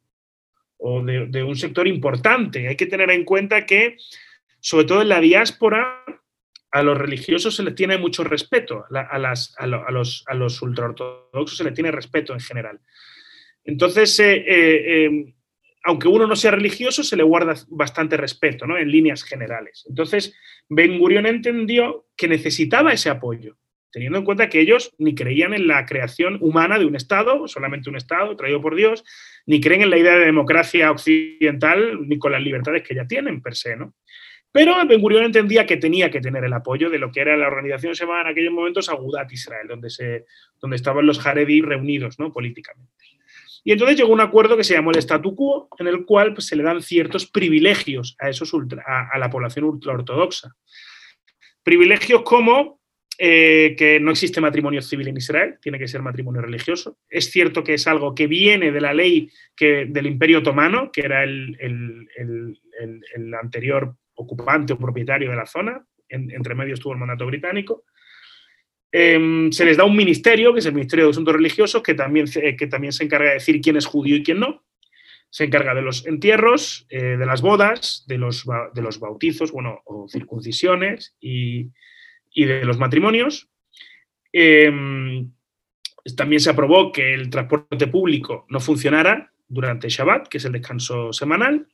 o 0.78 1.02
de, 1.02 1.42
un 1.42 1.56
sector 1.56 1.86
importante. 1.88 2.68
Hay 2.68 2.76
que 2.76 2.86
tener 2.86 3.10
en 3.10 3.24
cuenta 3.24 3.66
que, 3.66 3.96
sobre 4.60 4.84
todo 4.84 5.02
en 5.02 5.08
la 5.08 5.20
diáspora, 5.20 6.04
a 6.70 6.82
los 6.82 6.98
religiosos 6.98 7.56
se 7.56 7.62
les 7.62 7.74
tiene 7.74 7.98
mucho 7.98 8.24
respeto, 8.24 8.84
a, 8.90 9.18
los, 9.18 10.24
a 10.26 10.34
ultraortodoxos 10.62 11.56
se 11.56 11.64
les 11.64 11.74
tiene 11.74 11.90
respeto 11.90 12.32
en 12.32 12.40
general. 12.40 12.80
Entonces, 13.64 14.18
eh, 14.20 14.44
eh, 14.46 15.34
aunque 15.84 16.08
uno 16.08 16.26
no 16.26 16.36
sea 16.36 16.50
religioso, 16.50 17.02
se 17.02 17.16
le 17.16 17.22
guarda 17.22 17.54
bastante 17.68 18.16
respeto, 18.16 18.66
¿no? 18.66 18.76
En 18.76 18.90
líneas 18.90 19.22
generales. 19.22 19.84
Entonces, 19.88 20.34
Ben 20.68 20.98
Gurion 20.98 21.26
entendió 21.26 22.06
que 22.16 22.28
necesitaba 22.28 22.92
ese 22.92 23.10
apoyo 23.10 23.56
teniendo 23.90 24.18
en 24.18 24.24
cuenta 24.24 24.48
que 24.48 24.60
ellos 24.60 24.94
ni 24.98 25.14
creían 25.14 25.54
en 25.54 25.66
la 25.66 25.86
creación 25.86 26.38
humana 26.40 26.78
de 26.78 26.84
un 26.84 26.96
Estado, 26.96 27.48
solamente 27.48 27.88
un 27.88 27.96
Estado 27.96 28.36
traído 28.36 28.60
por 28.60 28.74
Dios, 28.74 29.04
ni 29.46 29.60
creen 29.60 29.82
en 29.82 29.90
la 29.90 29.98
idea 29.98 30.16
de 30.16 30.26
democracia 30.26 30.90
occidental, 30.90 32.06
ni 32.06 32.18
con 32.18 32.32
las 32.32 32.42
libertades 32.42 32.82
que 32.82 32.94
ya 32.94 33.06
tienen 33.06 33.40
per 33.40 33.54
se, 33.54 33.76
¿no? 33.76 33.94
Pero 34.50 34.74
Ben 34.86 35.00
Gurion 35.00 35.24
entendía 35.24 35.66
que 35.66 35.76
tenía 35.76 36.10
que 36.10 36.20
tener 36.20 36.44
el 36.44 36.52
apoyo 36.52 36.88
de 36.90 36.98
lo 36.98 37.12
que 37.12 37.20
era 37.20 37.36
la 37.36 37.48
organización 37.48 37.94
se 37.94 38.04
llamaba 38.04 38.22
en 38.22 38.26
aquellos 38.28 38.52
momentos 38.52 38.88
Agudat 38.88 39.30
Israel, 39.32 39.68
donde, 39.68 39.90
se, 39.90 40.24
donde 40.60 40.76
estaban 40.76 41.06
los 41.06 41.24
Haredi 41.24 41.60
reunidos 41.60 42.18
¿no? 42.18 42.32
políticamente. 42.32 42.92
Y 43.64 43.72
entonces 43.72 43.98
llegó 43.98 44.12
un 44.12 44.20
acuerdo 44.20 44.56
que 44.56 44.64
se 44.64 44.74
llamó 44.74 44.90
el 44.90 44.98
statu 44.98 45.34
quo, 45.34 45.68
en 45.78 45.88
el 45.88 46.06
cual 46.06 46.32
pues, 46.32 46.46
se 46.46 46.56
le 46.56 46.62
dan 46.62 46.80
ciertos 46.80 47.26
privilegios 47.26 48.16
a, 48.18 48.30
esos 48.30 48.52
a, 48.86 49.18
la 49.18 49.30
población 49.30 49.66
ultraortodoxa. 49.66 50.54
Privilegios 51.62 52.22
como 52.22 52.80
eh, 53.18 53.74
que 53.76 53.98
no 54.00 54.12
existe 54.12 54.40
matrimonio 54.40 54.80
civil 54.80 55.08
en 55.08 55.16
Israel, 55.16 55.56
tiene 55.60 55.78
que 55.78 55.88
ser 55.88 56.00
matrimonio 56.00 56.40
religioso. 56.40 56.98
Es 57.10 57.30
cierto 57.30 57.64
que 57.64 57.74
es 57.74 57.86
algo 57.86 58.14
que 58.14 58.26
viene 58.26 58.70
de 58.70 58.80
la 58.80 58.94
ley 58.94 59.28
que, 59.56 59.86
del 59.86 60.06
Imperio 60.06 60.38
Otomano, 60.38 60.90
que 60.92 61.00
era 61.00 61.24
el, 61.24 61.58
anterior 63.38 63.96
ocupante 64.18 64.72
o 64.72 64.78
propietario 64.78 65.30
de 65.30 65.36
la 65.36 65.46
zona, 65.46 65.80
entre 66.08 66.54
medio 66.54 66.74
estuvo 66.74 66.92
el 66.92 66.98
mandato 66.98 67.26
británico. 67.26 67.84
Em, 68.90 69.52
se 69.52 69.64
les 69.64 69.76
da 69.76 69.84
un 69.84 69.96
ministerio, 69.96 70.52
que 70.52 70.60
es 70.60 70.66
el 70.66 70.74
Ministerio 70.74 71.04
de 71.04 71.10
Asuntos 71.10 71.34
Religiosos, 71.34 71.82
que 71.82 71.94
también, 71.94 72.26
que 72.26 72.66
también 72.66 72.92
se 72.92 73.04
encarga 73.04 73.28
de 73.28 73.34
decir 73.34 73.60
quién 73.60 73.76
es 73.76 73.86
judío 73.86 74.16
y 74.16 74.22
quién 74.22 74.40
no. 74.40 74.64
se 75.30 75.44
encarga 75.44 75.74
de 75.74 75.82
los 75.82 76.06
entierros, 76.06 76.86
eh, 76.88 77.18
de 77.18 77.26
las 77.26 77.42
bodas, 77.42 78.04
de 78.08 78.16
los, 78.16 78.46
de 78.72 78.80
los 78.80 78.98
bautizos, 78.98 79.52
bueno, 79.52 79.82
o 79.84 80.08
circuncisiones 80.08 81.14
y, 81.20 81.70
de 82.34 82.64
los 82.64 82.78
matrimonios. 82.78 83.50
Em, 84.32 85.30
también 86.16 86.40
se 86.40 86.48
aprobó 86.48 86.92
que 86.92 87.12
el 87.12 87.28
transporte 87.28 87.88
público 87.88 88.46
no 88.48 88.58
funcionara 88.58 89.30
durante 89.48 89.90
Shabbat, 89.90 90.28
que 90.28 90.38
es 90.38 90.44
el 90.46 90.52
descanso 90.52 91.12
semanal, 91.12 91.66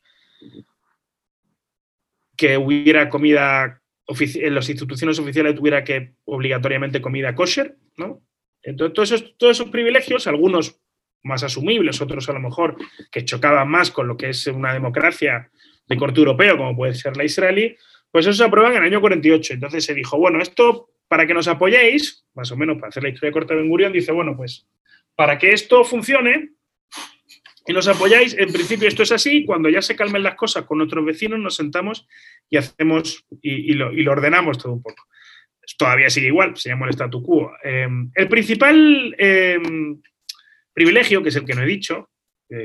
que 2.36 2.56
hubiera 2.56 3.08
comida 3.08 3.80
en 4.06 4.54
las 4.54 4.68
instituciones 4.68 5.18
oficiales 5.18 5.54
tuviera 5.54 5.82
que 5.82 6.14
obligatoriamente 6.24 7.00
comida 7.00 7.34
kosher, 7.34 7.76
¿no? 7.96 8.22
Entonces, 8.62 9.34
todos 9.36 9.60
esos, 9.60 9.70
privilegios, 9.70 10.26
algunos 10.26 10.80
más 11.22 11.42
asumibles, 11.42 12.00
otros 12.00 12.28
a 12.28 12.32
lo 12.32 12.40
mejor 12.40 12.76
que 13.10 13.24
chocaban 13.24 13.68
más 13.68 13.90
con 13.90 14.08
lo 14.08 14.16
que 14.16 14.30
es 14.30 14.46
una 14.46 14.72
democracia 14.72 15.50
de 15.86 15.96
corte 15.96 16.20
europeo, 16.20 16.56
como 16.56 16.76
puede 16.76 16.94
ser 16.94 17.16
la 17.16 17.24
israelí, 17.24 17.76
pues 18.10 18.26
eso 18.26 18.34
se 18.34 18.44
aprueba 18.44 18.70
en 18.70 18.76
el 18.76 18.84
año 18.84 19.00
48. 19.00 19.54
Entonces 19.54 19.84
se 19.84 19.94
dijo, 19.94 20.18
bueno, 20.18 20.40
esto 20.40 20.90
para 21.08 21.26
que 21.26 21.34
nos 21.34 21.48
apoyéis, 21.48 22.24
más 22.34 22.50
o 22.52 22.56
menos 22.56 22.76
para 22.76 22.88
hacer 22.88 23.02
la 23.02 23.10
historia 23.10 23.28
de 23.28 23.32
corte 23.32 23.54
de 23.54 23.60
Ben 23.60 23.68
Gurion, 23.68 23.92
dice, 23.92 24.12
bueno, 24.12 24.36
pues 24.36 24.66
para 25.14 25.38
que 25.38 25.52
esto 25.52 25.84
funcione 25.84 26.50
y 27.66 27.72
nos 27.72 27.88
apoyáis, 27.88 28.34
en 28.38 28.52
principio 28.52 28.88
esto 28.88 29.02
es 29.02 29.12
así, 29.12 29.44
cuando 29.44 29.68
ya 29.70 29.80
se 29.80 29.96
calmen 29.96 30.22
las 30.22 30.34
cosas 30.34 30.64
con 30.64 30.78
nuestros 30.78 31.04
vecinos 31.04 31.38
nos 31.38 31.56
sentamos 31.56 32.06
y 32.50 32.58
hacemos 32.58 33.24
y, 33.40 33.72
lo, 33.72 33.90
ordenamos 34.10 34.58
todo 34.58 34.72
un 34.72 34.82
poco. 34.82 35.06
Todavía 35.78 36.10
sigue 36.10 36.26
igual, 36.26 36.56
se 36.56 36.68
llama 36.68 36.86
el 36.86 36.92
statu 36.92 37.22
quo. 37.22 37.52
Eh, 37.64 37.88
el 38.14 38.28
principal 38.28 39.14
eh, 39.18 39.58
privilegio, 40.74 41.22
que 41.22 41.30
es 41.30 41.36
el 41.36 41.46
que 41.46 41.54
no 41.54 41.62
he 41.62 41.66
dicho, 41.66 42.10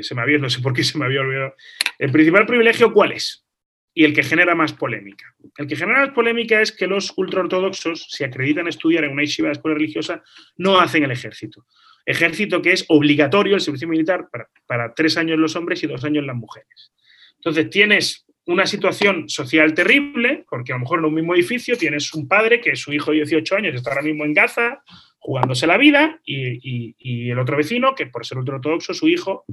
se 0.02 0.16
me 0.16 0.22
había, 0.22 0.38
no 0.38 0.50
sé 0.50 0.62
por 0.62 0.74
qué 0.74 0.84
se 0.84 0.98
me 0.98 1.06
había 1.06 1.22
olvidado. 1.22 1.56
El 1.98 2.12
principal 2.12 2.46
privilegio, 2.46 2.92
¿cuál 2.94 3.14
es? 3.14 3.46
Y 3.94 4.04
el 4.04 4.14
que 4.14 4.24
genera 4.24 4.54
más 4.54 4.74
polémica. 4.74 5.26
El 5.58 5.68
que 5.68 5.76
genera 5.76 6.06
más 6.06 6.14
polémica 6.14 6.62
es 6.62 6.72
que 6.72 6.88
los 6.88 7.14
ultraortodoxos, 7.18 8.08
si 8.10 8.24
acreditan 8.24 8.68
estudiar 8.68 9.06
en 9.06 9.12
una 9.12 9.24
yeshiva 9.24 9.48
de 9.48 9.54
escuela 9.54 9.78
religiosa, 9.78 10.22
no 10.58 10.80
hacen 10.80 11.04
el 11.04 11.12
ejército. 11.12 11.66
Ejército 12.10 12.62
que 12.62 12.72
es 12.72 12.86
obligatorio 12.88 13.56
el 13.56 13.62
servicio 13.62 13.88
militar 13.88 14.30
para, 14.32 14.50
para 14.66 14.94
tres 14.94 15.16
años 15.18 15.38
los 15.38 15.56
hombres 15.56 15.84
y 15.84 15.88
dos 15.88 16.04
años 16.04 16.26
las 16.26 16.36
mujeres. 16.36 16.92
Entonces 17.36 17.70
tienes 17.70 18.26
una 18.46 18.66
situación 18.66 19.30
social 19.30 19.76
terrible, 19.76 20.44
porque 20.50 20.72
a 20.72 20.76
lo 20.76 20.80
mejor 20.80 21.00
en 21.00 21.06
un 21.06 21.14
mismo 21.14 21.36
edificio 21.36 21.78
tienes 21.78 22.12
un 22.16 22.28
padre 22.28 22.60
que 22.60 22.76
su 22.76 22.92
hijo 22.92 23.12
de 23.12 23.18
18 23.18 23.56
años 23.56 23.76
está 23.76 23.92
ahora 23.92 24.02
mismo 24.02 24.26
en 24.26 24.34
Gaza, 24.34 24.84
jugándose 25.20 25.68
la 25.68 25.78
vida 25.78 26.20
y, 26.26 27.30
el 27.30 27.38
otro 27.38 27.58
vecino, 27.58 27.94
que 27.94 28.08
por 28.08 28.26
ser 28.26 28.40
ultraortodoxo, 28.40 28.96
su 28.96 29.08
hijo, 29.08 29.46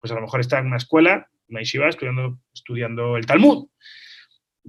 pues 0.00 0.12
a 0.12 0.16
lo 0.16 0.20
mejor 0.20 0.40
está 0.40 0.58
en 0.58 0.66
una 0.66 0.76
escuela, 0.76 1.28
una 1.48 1.60
yeshiva, 1.60 1.88
estudiando, 1.88 2.38
estudiando 2.52 3.16
el 3.16 3.24
Talmud. 3.24 3.68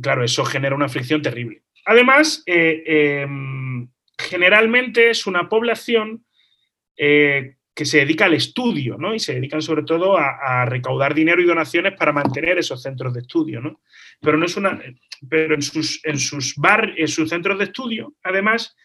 Claro, 0.01 0.23
eso 0.23 0.45
genera 0.45 0.75
una 0.75 0.87
fricción 0.87 1.21
terrible. 1.21 1.63
Además, 1.85 2.41
eh, 2.45 2.83
em, 2.85 3.89
generalmente 4.17 5.09
es 5.09 5.27
una 5.27 5.49
población 5.49 6.23
eh, 6.97 7.55
que 7.75 7.85
se 7.85 7.97
dedica 7.97 8.25
al 8.25 8.35
estudio, 8.35 8.97
¿no? 8.97 9.15
Y 9.15 9.19
se 9.19 9.33
dedican 9.33 9.61
sobre 9.61 9.83
todo 9.83 10.17
a, 10.17 10.65
recaudar 10.65 11.15
dinero 11.15 11.41
y 11.41 11.45
donaciones 11.45 11.93
para 11.93 12.13
mantener 12.13 12.59
esos 12.59 12.81
centros 12.81 13.13
de 13.13 13.21
estudio, 13.21 13.61
¿no? 13.61 13.81
Pero 14.21 14.37
no 14.37 14.45
es 14.45 14.55
una. 14.55 14.79
Pero 15.27 15.55
en 15.55 15.61
sus, 15.61 15.99
en 16.03 16.19
sus 16.19 16.55
bar, 16.55 16.93
en 16.95 17.07
sus 17.07 17.29
centros 17.29 17.57
de 17.57 17.65
estudio, 17.65 18.13
además, 18.23 18.75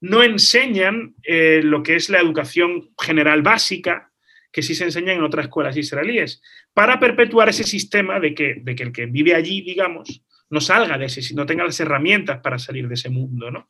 no 0.00 0.22
enseñan 0.22 1.14
eh, 1.24 1.60
lo 1.62 1.82
que 1.82 1.96
es 1.96 2.08
la 2.08 2.20
educación 2.20 2.90
general 2.98 3.42
básica, 3.42 4.12
que 4.50 4.62
sí 4.62 4.74
se 4.74 4.84
enseña 4.84 5.12
en 5.12 5.22
otras 5.22 5.46
escuelas 5.46 5.76
israelíes, 5.76 6.40
para 6.72 6.98
perpetuar 6.98 7.50
ese 7.50 7.64
sistema 7.64 8.18
de 8.18 8.34
que, 8.34 8.60
de 8.62 8.74
que 8.74 8.82
el 8.84 8.92
que 8.92 9.06
vive 9.06 9.34
allí, 9.34 9.60
digamos, 9.60 10.22
no 10.48 10.60
salga 10.60 10.96
de 10.96 11.06
ese, 11.06 11.34
no 11.34 11.44
tenga 11.44 11.64
las 11.64 11.78
herramientas 11.80 12.40
para 12.40 12.58
salir 12.58 12.88
de 12.88 12.94
ese 12.94 13.10
mundo, 13.10 13.50
¿no? 13.50 13.68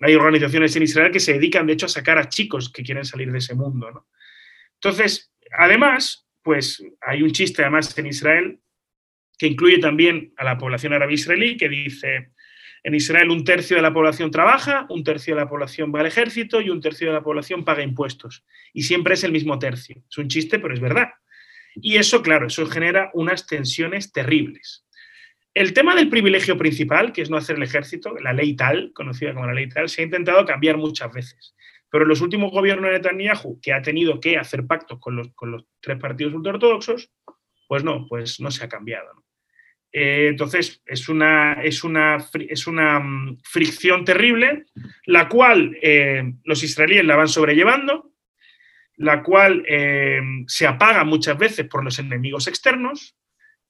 Hay 0.00 0.14
organizaciones 0.14 0.74
en 0.76 0.82
Israel 0.82 1.12
que 1.12 1.20
se 1.20 1.34
dedican, 1.34 1.66
de 1.66 1.74
hecho, 1.74 1.86
a 1.86 1.90
sacar 1.90 2.18
a 2.18 2.28
chicos 2.28 2.72
que 2.72 2.82
quieren 2.82 3.04
salir 3.04 3.30
de 3.30 3.38
ese 3.38 3.54
mundo. 3.54 4.06
Entonces, 4.74 5.32
además, 5.52 6.26
pues 6.42 6.82
hay 7.02 7.22
un 7.22 7.32
chiste 7.32 7.62
además 7.62 7.96
en 7.98 8.06
Israel 8.06 8.58
que 9.38 9.46
incluye 9.46 9.78
también 9.78 10.32
a 10.36 10.44
la 10.44 10.58
población 10.58 10.92
árabe 10.92 11.14
israelí 11.14 11.56
que 11.56 11.68
dice, 11.68 12.32
en 12.82 12.94
Israel 12.94 13.30
un 13.30 13.44
tercio 13.44 13.76
de 13.76 13.82
la 13.82 13.92
población 13.92 14.30
trabaja, 14.30 14.86
un 14.88 15.04
tercio 15.04 15.34
de 15.34 15.40
la 15.40 15.48
población 15.48 15.92
va 15.94 16.00
al 16.00 16.06
ejército 16.06 16.60
y 16.60 16.70
un 16.70 16.80
tercio 16.80 17.08
de 17.08 17.14
la 17.14 17.22
población 17.22 17.64
paga 17.64 17.82
impuestos. 17.82 18.44
Y 18.72 18.82
siempre 18.82 19.14
es 19.14 19.24
el 19.24 19.32
mismo 19.32 19.58
tercio. 19.58 20.02
Es 20.10 20.18
un 20.18 20.28
chiste, 20.28 20.58
pero 20.58 20.74
es 20.74 20.80
verdad. 20.80 21.08
Y 21.76 21.96
eso, 21.96 22.22
claro, 22.22 22.46
eso 22.46 22.66
genera 22.66 23.10
unas 23.14 23.46
tensiones 23.46 24.12
terribles. 24.12 24.84
El 25.52 25.72
tema 25.72 25.96
del 25.96 26.08
privilegio 26.08 26.56
principal, 26.56 27.12
que 27.12 27.22
es 27.22 27.30
no 27.30 27.36
hacer 27.36 27.56
el 27.56 27.64
ejército, 27.64 28.14
la 28.20 28.32
ley 28.32 28.54
tal, 28.54 28.92
conocida 28.94 29.34
como 29.34 29.46
la 29.46 29.54
ley 29.54 29.68
tal, 29.68 29.88
se 29.88 30.02
ha 30.02 30.04
intentado 30.04 30.44
cambiar 30.44 30.76
muchas 30.76 31.12
veces. 31.12 31.56
Pero 31.90 32.04
en 32.04 32.08
los 32.08 32.20
últimos 32.20 32.52
gobiernos 32.52 32.90
de 32.90 32.98
Netanyahu, 32.98 33.60
que 33.60 33.72
ha 33.72 33.82
tenido 33.82 34.20
que 34.20 34.38
hacer 34.38 34.66
pactos 34.66 35.00
con 35.00 35.16
los, 35.16 35.34
con 35.34 35.50
los 35.50 35.64
tres 35.80 35.98
partidos 35.98 36.34
ultraortodoxos, 36.34 37.10
pues 37.66 37.82
no, 37.82 38.06
pues 38.08 38.38
no 38.38 38.50
se 38.50 38.64
ha 38.64 38.68
cambiado. 38.68 39.24
Eh, 39.92 40.28
entonces, 40.28 40.82
es 40.86 41.08
una, 41.08 41.54
es 41.54 41.82
una, 41.82 42.24
es 42.48 42.66
una 42.68 43.00
mm, 43.00 43.38
fricción 43.42 44.04
terrible, 44.04 44.66
la 45.06 45.28
cual 45.28 45.76
eh, 45.82 46.32
los 46.44 46.62
israelíes 46.62 47.04
la 47.04 47.16
van 47.16 47.28
sobrellevando, 47.28 48.12
la 48.96 49.22
cual 49.22 49.64
eh, 49.66 50.20
se 50.46 50.66
apaga 50.66 51.04
muchas 51.04 51.36
veces 51.38 51.66
por 51.66 51.82
los 51.82 51.98
enemigos 51.98 52.46
externos, 52.46 53.16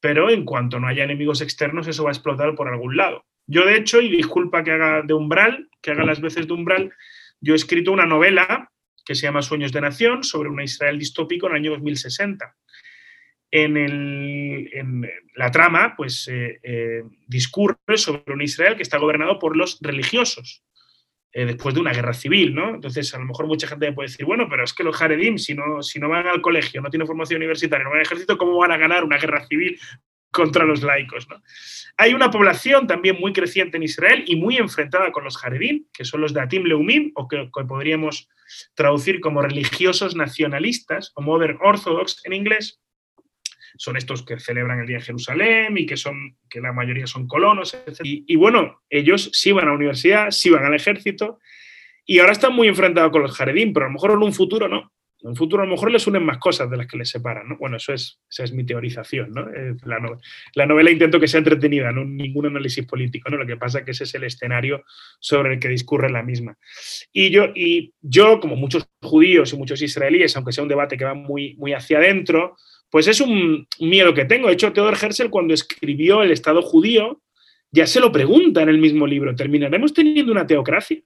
pero 0.00 0.30
en 0.30 0.44
cuanto 0.44 0.80
no 0.80 0.88
haya 0.88 1.04
enemigos 1.04 1.40
externos, 1.40 1.86
eso 1.86 2.04
va 2.04 2.10
a 2.10 2.12
explotar 2.12 2.54
por 2.54 2.68
algún 2.68 2.96
lado. 2.96 3.24
Yo, 3.46 3.64
de 3.64 3.76
hecho, 3.76 4.00
y 4.00 4.08
disculpa 4.08 4.62
que 4.64 4.72
haga 4.72 5.02
de 5.02 5.14
umbral, 5.14 5.68
que 5.82 5.90
haga 5.90 6.04
las 6.04 6.20
veces 6.20 6.46
de 6.46 6.52
umbral, 6.52 6.92
yo 7.40 7.54
he 7.54 7.56
escrito 7.56 7.92
una 7.92 8.06
novela 8.06 8.70
que 9.04 9.14
se 9.14 9.22
llama 9.22 9.42
Sueños 9.42 9.72
de 9.72 9.80
Nación 9.80 10.24
sobre 10.24 10.48
una 10.48 10.64
Israel 10.64 10.98
distópico 10.98 11.46
en 11.46 11.52
el 11.52 11.58
año 11.58 11.70
2060 11.72 12.56
en, 13.50 15.08
la 15.34 15.50
trama, 15.50 15.94
pues 15.96 16.28
eh, 16.28 16.60
eh, 16.62 17.02
discurre 17.26 17.96
sobre 17.96 18.32
un 18.32 18.42
Israel 18.42 18.76
que 18.76 18.82
está 18.82 18.98
gobernado 18.98 19.38
por 19.38 19.56
los 19.56 19.78
religiosos, 19.80 20.62
eh, 21.32 21.44
después 21.46 21.74
de 21.74 21.80
una 21.80 21.92
guerra 21.92 22.12
civil, 22.12 22.54
¿no? 22.54 22.74
Entonces, 22.74 23.14
a 23.14 23.18
lo 23.18 23.24
mejor 23.24 23.46
mucha 23.46 23.68
gente 23.68 23.92
puede 23.92 24.08
decir, 24.08 24.26
bueno, 24.26 24.48
pero 24.48 24.64
es 24.64 24.74
que 24.74 24.82
los 24.82 25.00
Haredim, 25.00 25.38
si 25.38 25.54
no, 25.54 25.82
si 25.82 26.00
no 26.00 26.08
van 26.08 26.26
al 26.26 26.40
colegio, 26.40 26.80
no 26.80 26.90
tienen 26.90 27.06
formación 27.06 27.38
universitaria, 27.38 27.84
no 27.84 27.90
van 27.90 28.00
al 28.00 28.06
ejército, 28.06 28.36
¿cómo 28.36 28.56
van 28.56 28.72
a 28.72 28.76
ganar 28.76 29.04
una 29.04 29.16
guerra 29.16 29.46
civil 29.46 29.78
contra 30.32 30.64
los 30.64 30.82
laicos, 30.82 31.28
¿no? 31.28 31.42
Hay 31.96 32.14
una 32.14 32.30
población 32.30 32.86
también 32.86 33.18
muy 33.20 33.32
creciente 33.32 33.76
en 33.76 33.82
Israel 33.82 34.24
y 34.26 34.36
muy 34.36 34.56
enfrentada 34.56 35.12
con 35.12 35.24
los 35.24 35.42
Haredim, 35.44 35.86
que 35.92 36.04
son 36.04 36.20
los 36.20 36.32
de 36.32 36.40
Atim 36.40 36.64
Leumim, 36.64 37.12
o 37.14 37.28
que, 37.28 37.50
que 37.54 37.64
podríamos 37.64 38.28
traducir 38.74 39.20
como 39.20 39.42
religiosos 39.42 40.16
nacionalistas, 40.16 41.12
o 41.14 41.22
Modern 41.22 41.58
Orthodox 41.60 42.24
en 42.24 42.32
inglés, 42.32 42.80
son 43.76 43.96
estos 43.96 44.24
que 44.24 44.38
celebran 44.38 44.80
el 44.80 44.86
Día 44.86 44.98
de 44.98 45.04
Jerusalén 45.04 45.76
y 45.76 45.86
que, 45.86 45.96
son, 45.96 46.36
que 46.48 46.60
la 46.60 46.72
mayoría 46.72 47.06
son 47.06 47.26
colonos, 47.26 47.74
etc. 47.74 48.00
Y, 48.02 48.36
bueno, 48.36 48.82
ellos 48.88 49.30
sí 49.32 49.52
van 49.52 49.64
a 49.64 49.68
la 49.68 49.76
universidad, 49.76 50.30
sí 50.30 50.50
van 50.50 50.64
al 50.64 50.74
ejército 50.74 51.38
y 52.04 52.18
ahora 52.18 52.32
están 52.32 52.54
muy 52.54 52.68
enfrentados 52.68 53.12
con 53.12 53.22
los 53.22 53.36
jaredín, 53.36 53.72
pero 53.72 53.86
a 53.86 53.88
lo 53.88 53.94
mejor 53.94 54.12
en 54.12 54.22
un 54.22 54.32
futuro 54.32 54.68
no. 54.68 54.92
En 55.22 55.30
un 55.30 55.36
futuro 55.36 55.62
a 55.62 55.66
lo 55.66 55.72
mejor 55.72 55.90
les 55.90 56.06
unen 56.06 56.24
más 56.24 56.38
cosas 56.38 56.70
de 56.70 56.78
las 56.78 56.86
que 56.86 56.96
les 56.96 57.10
separan, 57.10 57.46
¿no? 57.46 57.58
Bueno, 57.58 57.76
eso 57.76 57.92
es, 57.92 58.20
esa 58.30 58.44
es 58.44 58.52
mi 58.52 58.64
teorización, 58.64 59.30
¿no? 59.32 59.46
La, 59.84 60.00
la, 60.54 60.66
novela 60.66 60.90
intento 60.90 61.20
que 61.20 61.28
sea 61.28 61.38
entretenida, 61.38 61.92
no 61.92 62.04
ningún 62.04 62.46
análisis 62.46 62.86
político, 62.86 63.28
¿no? 63.28 63.36
Lo 63.36 63.46
que 63.46 63.58
pasa 63.58 63.80
es 63.80 63.84
que 63.84 63.90
ese 63.90 64.04
es 64.04 64.14
el 64.14 64.24
escenario 64.24 64.82
sobre 65.18 65.54
el 65.54 65.60
que 65.60 65.68
discurre 65.68 66.10
la 66.10 66.22
misma. 66.22 66.56
Y 67.12 67.28
yo, 67.30 67.48
y 67.54 67.92
yo 68.00 68.40
como 68.40 68.56
muchos 68.56 68.88
judíos 69.02 69.52
y 69.52 69.56
muchos 69.56 69.82
israelíes, 69.82 70.34
aunque 70.36 70.52
sea 70.52 70.62
un 70.62 70.68
debate 70.68 70.96
que 70.96 71.04
va 71.04 71.14
muy, 71.14 71.54
muy 71.56 71.74
hacia 71.74 71.98
adentro, 71.98 72.56
pues 72.90 73.06
es 73.06 73.20
un 73.20 73.66
miedo 73.78 74.12
que 74.12 74.24
tengo. 74.24 74.48
De 74.48 74.54
hecho, 74.54 74.72
Theodor 74.72 74.98
Herzl, 75.00 75.30
cuando 75.30 75.54
escribió 75.54 76.22
El 76.22 76.32
Estado 76.32 76.60
judío, 76.60 77.20
ya 77.70 77.86
se 77.86 78.00
lo 78.00 78.10
pregunta 78.10 78.62
en 78.62 78.68
el 78.68 78.78
mismo 78.78 79.06
libro, 79.06 79.34
¿terminaremos 79.34 79.94
teniendo 79.94 80.32
una 80.32 80.46
teocracia? 80.46 81.00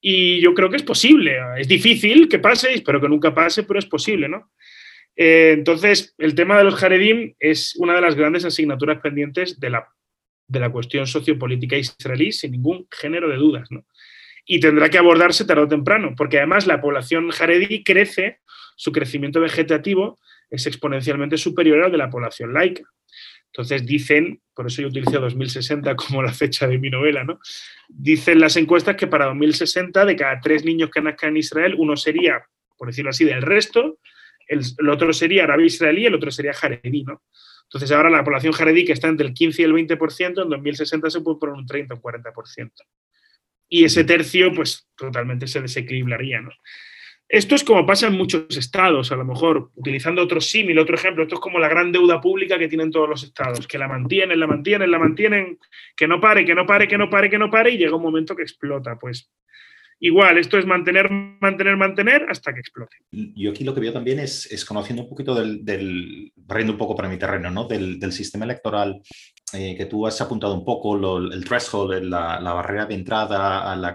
Y 0.00 0.40
yo 0.40 0.52
creo 0.52 0.68
que 0.68 0.76
es 0.76 0.82
posible. 0.82 1.38
Es 1.56 1.68
difícil 1.68 2.28
que 2.28 2.38
pase, 2.38 2.74
espero 2.74 3.00
que 3.00 3.08
nunca 3.08 3.32
pase, 3.34 3.62
pero 3.62 3.78
es 3.78 3.86
posible, 3.86 4.28
¿no? 4.28 4.50
Eh, 5.16 5.52
entonces, 5.52 6.14
el 6.18 6.34
tema 6.34 6.58
de 6.58 6.64
los 6.64 6.74
Jaredim 6.74 7.34
es 7.38 7.76
una 7.76 7.94
de 7.94 8.00
las 8.00 8.14
grandes 8.14 8.44
asignaturas 8.44 9.00
pendientes 9.00 9.60
de 9.60 9.70
la, 9.70 9.88
de 10.48 10.60
la 10.60 10.70
cuestión 10.70 11.06
sociopolítica 11.06 11.76
israelí, 11.76 12.32
sin 12.32 12.52
ningún 12.52 12.86
género 12.90 13.28
de 13.28 13.36
dudas, 13.36 13.70
¿no? 13.70 13.86
Y 14.44 14.58
tendrá 14.58 14.90
que 14.90 14.98
abordarse 14.98 15.44
tarde 15.44 15.62
o 15.62 15.68
temprano, 15.68 16.14
porque 16.16 16.38
además 16.38 16.66
la 16.66 16.80
población 16.80 17.30
jaredí 17.30 17.84
crece, 17.84 18.40
su 18.74 18.90
crecimiento 18.90 19.40
vegetativo 19.40 20.18
es 20.52 20.66
exponencialmente 20.66 21.38
superior 21.38 21.82
al 21.82 21.90
de 21.90 21.98
la 21.98 22.10
población 22.10 22.52
laica. 22.52 22.84
Entonces 23.46 23.84
dicen, 23.86 24.40
por 24.54 24.66
eso 24.66 24.82
yo 24.82 24.88
utilizo 24.88 25.18
2060 25.18 25.96
como 25.96 26.22
la 26.22 26.32
fecha 26.32 26.66
de 26.66 26.78
mi 26.78 26.90
novela, 26.90 27.24
¿no? 27.24 27.40
Dicen 27.88 28.38
las 28.38 28.56
encuestas 28.56 28.96
que 28.96 29.06
para 29.06 29.26
2060 29.26 30.04
de 30.04 30.16
cada 30.16 30.40
tres 30.40 30.64
niños 30.64 30.90
que 30.90 31.00
nazcan 31.00 31.30
en 31.30 31.38
Israel, 31.38 31.74
uno 31.76 31.96
sería, 31.96 32.46
por 32.76 32.88
decirlo 32.88 33.10
así, 33.10 33.24
del 33.24 33.42
resto, 33.42 33.98
el, 34.46 34.62
otro 34.88 35.12
sería 35.12 35.44
árabe 35.44 35.66
israelí, 35.66 36.06
el 36.06 36.14
otro 36.14 36.30
sería 36.30 36.52
jaredí, 36.52 37.02
¿no? 37.04 37.22
Entonces 37.64 37.90
ahora 37.92 38.10
la 38.10 38.22
población 38.22 38.52
jaredí 38.52 38.84
que 38.84 38.92
está 38.92 39.08
entre 39.08 39.26
el 39.26 39.32
15 39.32 39.62
y 39.62 39.64
el 39.64 39.72
20%, 39.72 40.42
en 40.42 40.48
2060 40.50 41.10
se 41.10 41.20
puede 41.22 41.38
poner 41.38 41.54
un 41.54 41.66
30 41.66 41.94
o 41.94 42.02
40%. 42.02 42.70
Y 43.68 43.84
ese 43.84 44.04
tercio, 44.04 44.52
pues 44.52 44.86
totalmente 44.94 45.46
se 45.46 45.62
desequilibraría, 45.62 46.42
¿no? 46.42 46.50
Esto 47.32 47.54
es 47.54 47.64
como 47.64 47.86
pasa 47.86 48.08
en 48.08 48.12
muchos 48.12 48.54
estados, 48.58 49.10
a 49.10 49.16
lo 49.16 49.24
mejor, 49.24 49.70
utilizando 49.74 50.20
otro 50.20 50.38
símil, 50.38 50.78
otro 50.78 50.96
ejemplo, 50.96 51.22
esto 51.22 51.36
es 51.36 51.40
como 51.40 51.58
la 51.58 51.66
gran 51.66 51.90
deuda 51.90 52.20
pública 52.20 52.58
que 52.58 52.68
tienen 52.68 52.90
todos 52.90 53.08
los 53.08 53.24
estados, 53.24 53.66
que 53.66 53.78
la 53.78 53.88
mantienen, 53.88 54.38
la 54.38 54.46
mantienen, 54.46 54.90
la 54.90 54.98
mantienen, 54.98 55.58
que 55.96 56.06
no 56.06 56.20
pare, 56.20 56.44
que 56.44 56.54
no 56.54 56.66
pare, 56.66 56.86
que 56.86 56.98
no 56.98 57.08
pare, 57.08 57.30
que 57.30 57.38
no 57.38 57.50
pare, 57.50 57.70
y 57.70 57.78
llega 57.78 57.96
un 57.96 58.02
momento 58.02 58.36
que 58.36 58.42
explota. 58.42 58.98
Pues 58.98 59.32
igual, 59.98 60.36
esto 60.36 60.58
es 60.58 60.66
mantener, 60.66 61.10
mantener, 61.10 61.74
mantener 61.78 62.26
hasta 62.28 62.52
que 62.52 62.60
explote. 62.60 62.98
Yo 63.10 63.52
aquí 63.52 63.64
lo 63.64 63.72
que 63.72 63.80
veo 63.80 63.94
también 63.94 64.18
es, 64.18 64.62
conociendo 64.66 65.04
un 65.04 65.08
poquito 65.08 65.34
del, 65.34 65.64
del, 65.64 66.34
un 66.36 66.76
poco 66.76 66.94
para 66.94 67.08
mi 67.08 67.16
terreno, 67.16 67.50
¿no? 67.50 67.66
del 67.66 68.12
sistema 68.12 68.44
electoral 68.44 69.00
eh, 69.54 69.76
que 69.76 69.84
tú 69.84 70.06
has 70.06 70.18
apuntado 70.20 70.54
un 70.54 70.64
poco, 70.64 70.96
el 71.18 71.44
threshold, 71.44 72.04
la, 72.04 72.38
barrera 72.40 72.86
de 72.86 72.94
entrada 72.94 73.70
a 73.70 73.76
la 73.76 73.94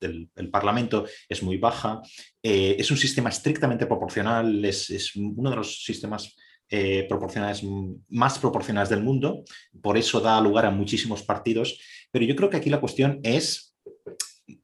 del 0.00 0.28
el 0.36 0.50
Parlamento 0.50 1.06
es 1.26 1.42
muy 1.42 1.56
baja. 1.56 2.02
Eh, 2.42 2.76
es 2.78 2.90
un 2.90 2.98
sistema 2.98 3.30
estrictamente 3.30 3.86
proporcional, 3.86 4.62
es, 4.64 4.90
es 4.90 5.16
uno 5.16 5.48
de 5.48 5.56
los 5.56 5.82
sistemas 5.82 6.36
eh, 6.68 7.06
proporcionales 7.08 7.62
más 8.10 8.38
proporcionales 8.38 8.90
del 8.90 9.02
mundo, 9.02 9.44
por 9.80 9.96
eso 9.96 10.20
da 10.20 10.40
lugar 10.42 10.66
a 10.66 10.70
muchísimos 10.70 11.22
partidos, 11.22 11.80
pero 12.10 12.26
yo 12.26 12.36
creo 12.36 12.50
que 12.50 12.58
aquí 12.58 12.68
la 12.68 12.80
cuestión 12.80 13.20
es, 13.22 13.74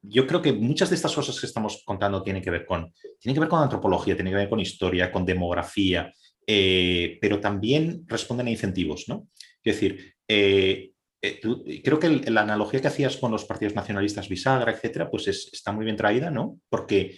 yo 0.03 0.27
creo 0.27 0.43
que 0.43 0.53
muchas 0.53 0.91
de 0.91 0.95
estas 0.95 1.15
cosas 1.15 1.39
que 1.39 1.47
estamos 1.47 1.81
contando 1.83 2.21
tienen 2.21 2.43
que 2.43 2.51
ver 2.51 2.67
con, 2.67 2.93
tienen 3.19 3.33
que 3.33 3.39
ver 3.39 3.49
con 3.49 3.63
antropología, 3.63 4.15
tienen 4.15 4.33
que 4.33 4.37
ver 4.37 4.49
con 4.49 4.59
historia, 4.59 5.11
con 5.11 5.25
demografía, 5.25 6.13
pero 6.45 7.39
también 7.39 8.03
responden 8.05 8.45
a 8.45 8.51
incentivos, 8.51 9.05
¿no? 9.07 9.27
Es 9.63 9.73
decir, 9.73 10.14
eh, 10.27 10.91
eh, 11.21 11.81
creo 11.83 11.99
que 11.99 12.09
la 12.29 12.41
analogía 12.41 12.81
que 12.81 12.87
hacías 12.87 13.17
con 13.17 13.31
los 13.31 13.45
partidos 13.45 13.75
nacionalistas 13.75 14.29
bisagra, 14.29 14.71
etcétera, 14.71 15.09
pues 15.09 15.27
está 15.27 15.71
muy 15.71 15.85
bien 15.85 15.97
traída, 15.97 16.29
¿no? 16.29 16.59
Porque 16.69 17.17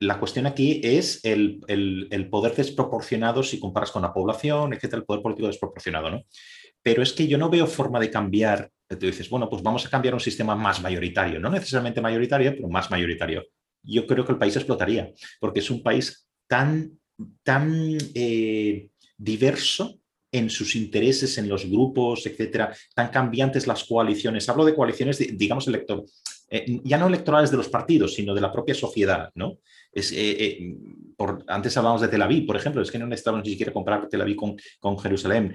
la 0.00 0.18
cuestión 0.18 0.46
aquí 0.46 0.80
es 0.82 1.20
el, 1.24 1.60
poder 2.30 2.54
desproporcionado 2.54 3.42
si 3.42 3.60
comparas 3.60 3.90
con 3.90 4.02
la 4.02 4.12
población, 4.12 4.72
etcétera, 4.72 5.00
el 5.00 5.04
poder 5.04 5.22
político 5.22 5.46
desproporcionado, 5.46 6.10
¿no? 6.10 6.22
Pero 6.82 7.02
es 7.02 7.12
que 7.12 7.28
yo 7.28 7.38
no 7.38 7.50
veo 7.50 7.66
forma 7.66 8.00
de 8.00 8.10
cambiar. 8.10 8.70
Tú 8.88 9.06
dices, 9.06 9.30
bueno, 9.30 9.48
pues 9.48 9.62
vamos 9.62 9.86
a 9.86 9.90
cambiar 9.90 10.14
un 10.14 10.20
sistema 10.20 10.56
más 10.56 10.82
mayoritario, 10.82 11.38
no 11.38 11.48
necesariamente 11.50 12.00
mayoritario, 12.00 12.52
pero 12.54 12.68
más 12.68 12.90
mayoritario. 12.90 13.44
Yo 13.82 14.06
creo 14.06 14.24
que 14.24 14.32
el 14.32 14.38
país 14.38 14.56
explotaría, 14.56 15.10
porque 15.40 15.60
es 15.60 15.70
un 15.70 15.82
país 15.82 16.28
tan, 16.48 16.98
tan 17.42 17.96
eh, 18.14 18.88
diverso 19.16 20.01
en 20.32 20.48
sus 20.48 20.74
intereses, 20.74 21.36
en 21.38 21.48
los 21.48 21.68
grupos, 21.68 22.26
etcétera, 22.26 22.74
tan 22.94 23.08
cambiantes 23.08 23.66
las 23.66 23.84
coaliciones. 23.84 24.48
Hablo 24.48 24.64
de 24.64 24.74
coaliciones, 24.74 25.18
digamos, 25.36 25.68
elector, 25.68 26.04
eh, 26.48 26.80
ya 26.84 26.98
no 26.98 27.06
electorales 27.06 27.50
de 27.50 27.58
los 27.58 27.68
partidos, 27.68 28.14
sino 28.14 28.34
de 28.34 28.40
la 28.40 28.50
propia 28.50 28.74
sociedad, 28.74 29.30
¿no? 29.34 29.58
Es, 29.92 30.10
eh, 30.12 30.16
eh, 30.44 30.76
por, 31.16 31.44
antes 31.46 31.76
hablábamos 31.76 32.00
de 32.00 32.08
Tel 32.08 32.22
Aviv, 32.22 32.46
por 32.46 32.56
ejemplo, 32.56 32.80
es 32.82 32.90
que 32.90 32.98
no 32.98 33.06
necesitamos 33.06 33.44
ni 33.44 33.50
siquiera 33.50 33.72
comprar 33.72 34.08
Tel 34.08 34.22
Aviv 34.22 34.36
con, 34.36 34.56
con 34.80 34.98
Jerusalén 34.98 35.54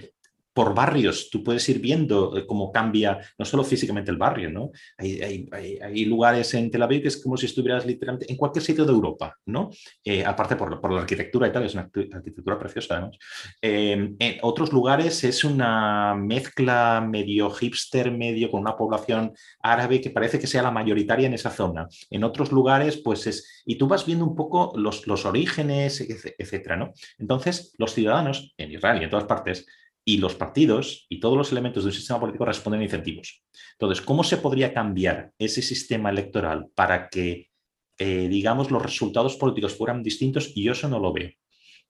por 0.58 0.74
barrios, 0.74 1.30
tú 1.30 1.44
puedes 1.44 1.70
ir 1.70 1.78
viendo 1.78 2.36
eh, 2.36 2.48
cómo 2.48 2.72
cambia 2.72 3.20
no 3.38 3.46
solo 3.46 3.64
físicamente 3.64 4.10
el 4.10 4.18
barrio, 4.18 4.50
¿no? 4.50 4.72
Hay, 4.98 5.48
hay, 5.52 6.06
lugares 6.06 6.52
en 6.56 6.72
Tel 6.72 6.82
Aviv 6.82 7.04
que 7.04 7.10
es 7.10 7.22
como 7.22 7.38
si 7.38 7.46
estuvieras 7.46 7.86
literalmente 7.86 8.26
en 8.28 8.36
cualquier 8.36 8.64
sitio 8.64 8.84
de 8.84 8.92
Europa, 8.92 9.38
¿no? 9.46 9.70
Eh, 10.04 10.26
aparte 10.26 10.56
por, 10.56 10.82
por, 10.82 10.92
la 10.92 11.02
arquitectura 11.02 11.48
y 11.48 11.52
tal, 11.52 11.64
es 11.64 11.76
una 11.76 11.92
arquitectura 12.12 12.58
preciosa 12.58 12.96
además. 12.96 13.20
Em, 13.62 14.16
en 14.18 14.40
otros 14.42 14.74
lugares 14.74 15.24
es 15.24 15.44
una 15.44 16.16
mezcla 16.16 17.08
medio 17.08 17.52
hipster, 17.52 18.10
medio 18.10 18.50
con 18.50 18.62
una 18.62 18.76
población 18.76 19.34
árabe 19.62 20.02
que 20.02 20.10
parece 20.10 20.40
que 20.40 20.48
sea 20.48 20.64
la 20.64 20.72
mayoritaria 20.72 21.28
en 21.28 21.36
esa 21.36 21.52
zona. 21.52 21.88
En 22.10 22.24
otros 22.24 22.52
lugares, 22.52 22.98
pues 22.98 23.28
es... 23.28 23.62
Y 23.64 23.76
tú 23.76 23.88
vas 23.88 24.08
viendo 24.08 24.26
un 24.26 24.36
poco 24.36 24.74
los, 24.76 25.06
los 25.06 25.24
orígenes, 25.24 26.02
etcétera, 26.40 26.78
¿no? 26.78 26.94
Entonces, 27.20 27.76
los 27.78 27.94
ciudadanos 27.94 28.56
en 28.58 28.72
Israel 28.72 29.00
y 29.00 29.04
en 29.04 29.12
todas 29.12 29.26
partes 29.26 29.68
y 30.08 30.20
los 30.20 30.36
partidos 30.36 31.06
y 31.10 31.20
todos 31.20 31.38
los 31.38 31.52
elementos 31.52 31.84
de 31.84 31.90
un 31.90 31.94
sistema 31.94 32.18
político 32.18 32.46
responden 32.46 32.80
a 32.80 32.86
incentivos. 32.86 33.44
Entonces, 33.74 34.02
¿cómo 34.02 34.24
se 34.24 34.38
podría 34.38 34.74
cambiar 34.74 35.34
ese 35.38 35.62
sistema 35.62 36.10
electoral 36.10 36.68
para 36.74 37.10
que, 37.10 37.50
eh, 37.98 38.30
digamos, 38.30 38.72
los 38.72 38.82
resultados 38.82 39.36
políticos 39.36 39.76
fueran 39.76 40.02
distintos? 40.02 40.54
Y 40.56 40.64
yo 40.64 40.72
eso 40.72 40.88
no 40.88 40.98
lo 40.98 41.12
veo. 41.12 41.32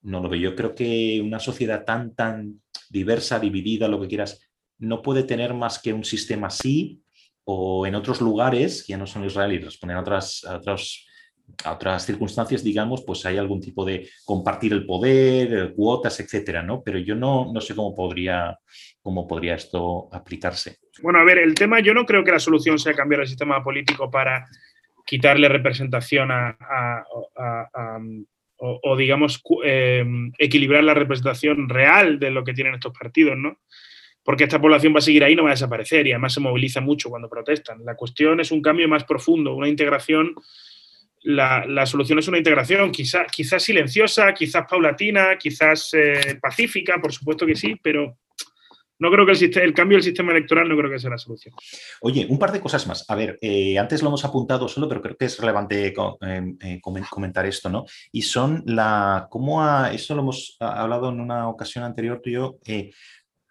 No 0.02 0.20
lo 0.20 0.30
veo. 0.30 0.40
Yo 0.40 0.56
creo 0.56 0.74
que 0.74 1.22
una 1.24 1.40
sociedad 1.40 1.86
tan, 1.86 2.16
tan 2.16 2.60
diversa, 2.90 3.40
dividida, 3.40 3.88
lo 3.88 4.02
que 4.02 4.08
quieras, 4.08 4.42
no 4.80 5.04
puede 5.04 5.22
tener 5.22 5.54
más 5.54 5.78
que 5.78 5.94
un 5.94 6.04
sistema 6.04 6.48
así 6.48 7.04
o 7.44 7.86
en 7.86 7.94
otros 7.94 8.20
lugares, 8.20 8.88
ya 8.88 8.98
no 8.98 9.06
son 9.06 9.26
israelíes, 9.26 9.66
responden 9.66 9.98
a, 9.98 10.02
otras, 10.02 10.44
a 10.44 10.58
otros 10.58 11.06
a 11.64 11.74
otras 11.74 12.06
circunstancias, 12.06 12.64
digamos, 12.64 13.04
pues 13.06 13.26
hay 13.26 13.38
algún 13.38 13.62
tipo 13.62 13.84
de 13.86 14.10
compartir 14.26 14.74
el 14.74 14.86
poder, 14.86 15.74
cuotas, 15.76 16.20
etcétera, 16.20 16.62
¿no? 16.62 16.84
Pero 16.84 17.00
yo 17.00 17.16
no, 17.16 17.52
no 17.52 17.62
sé 17.62 17.76
cómo 17.76 17.96
podría, 17.96 18.58
cómo 19.02 19.28
podría 19.28 19.56
esto 19.56 20.10
aplicarse. 20.12 20.78
Bueno, 21.02 21.20
a 21.20 21.24
ver, 21.24 21.40
el 21.40 21.56
tema, 21.56 21.80
yo 21.80 21.94
no 21.94 22.06
creo 22.06 22.24
que 22.24 22.32
la 22.32 22.40
solución 22.40 22.78
sea 22.78 22.94
cambiar 22.94 23.22
el 23.22 23.28
sistema 23.28 23.64
político 23.64 24.10
para 24.10 24.48
quitarle 25.06 25.48
representación 25.48 26.30
a, 26.32 27.06
o, 28.58 28.98
digamos, 28.98 29.42
em, 29.64 30.32
equilibrar 30.38 30.84
la 30.84 30.94
representación 30.94 31.70
real 31.70 32.20
de 32.20 32.32
lo 32.32 32.44
que 32.44 32.54
tienen 32.54 32.74
estos 32.74 32.98
partidos, 32.98 33.38
¿no? 33.38 33.60
Porque 34.24 34.44
esta 34.44 34.60
población 34.60 34.94
va 34.94 34.98
a 34.98 35.02
seguir 35.02 35.24
ahí, 35.24 35.36
no 35.36 35.44
va 35.44 35.50
a 35.50 35.54
desaparecer 35.54 36.06
y 36.06 36.12
además 36.12 36.34
se 36.34 36.42
moviliza 36.42 36.82
mucho 36.82 37.10
cuando 37.10 37.30
protestan. 37.30 37.86
La 37.86 37.96
cuestión 37.96 38.42
es 38.42 38.52
un 38.52 38.62
cambio 38.62 38.90
más 38.90 39.06
profundo, 39.06 39.56
una 39.56 39.70
integración 39.70 40.36
la, 41.24 41.86
solución 41.86 42.20
es 42.20 42.28
una 42.28 42.38
integración, 42.38 42.92
quizás 42.92 43.28
quizá 43.32 43.60
silenciosa, 43.60 44.34
quizás 44.34 44.66
paulatina, 44.70 45.38
quizás 45.38 45.94
eh, 45.94 46.38
pacífica, 46.42 47.00
por 47.02 47.12
supuesto 47.12 47.46
que 47.46 47.56
sí, 47.56 47.76
pero 47.82 48.18
no 49.00 49.12
creo 49.12 49.26
que 49.26 49.34
el, 49.34 49.58
el, 49.60 49.74
cambio 49.74 49.98
del 49.98 50.04
sistema 50.04 50.32
electoral 50.32 50.68
no 50.68 50.76
creo 50.78 50.90
que 50.90 51.00
sea 51.00 51.12
la 51.12 51.18
solución. 51.18 51.54
Oye, 52.02 52.26
un 52.30 52.40
par 52.40 52.52
de 52.52 52.60
cosas 52.60 52.88
más. 52.88 53.06
A 53.08 53.16
ver, 53.16 53.38
eh, 53.42 53.78
antes 53.78 54.02
lo 54.02 54.08
hemos 54.08 54.26
apuntado 54.26 54.68
solo, 54.68 54.88
pero 54.88 55.02
creo 55.02 55.18
que 55.18 55.26
es 55.26 55.40
relevante 55.40 55.94
eh, 55.94 56.80
comentar 56.82 57.46
esto, 57.46 57.70
¿no? 57.70 57.86
Y 58.12 58.24
son 58.24 58.64
la, 58.66 59.28
cómo 59.30 59.64
ha, 59.64 59.94
eso 59.94 60.16
lo 60.16 60.22
hemos 60.22 60.58
hablado 60.60 61.10
en 61.10 61.20
una 61.20 61.48
ocasión 61.48 61.84
anterior 61.84 62.22
tú 62.24 62.30
y 62.30 62.34
yo, 62.34 62.58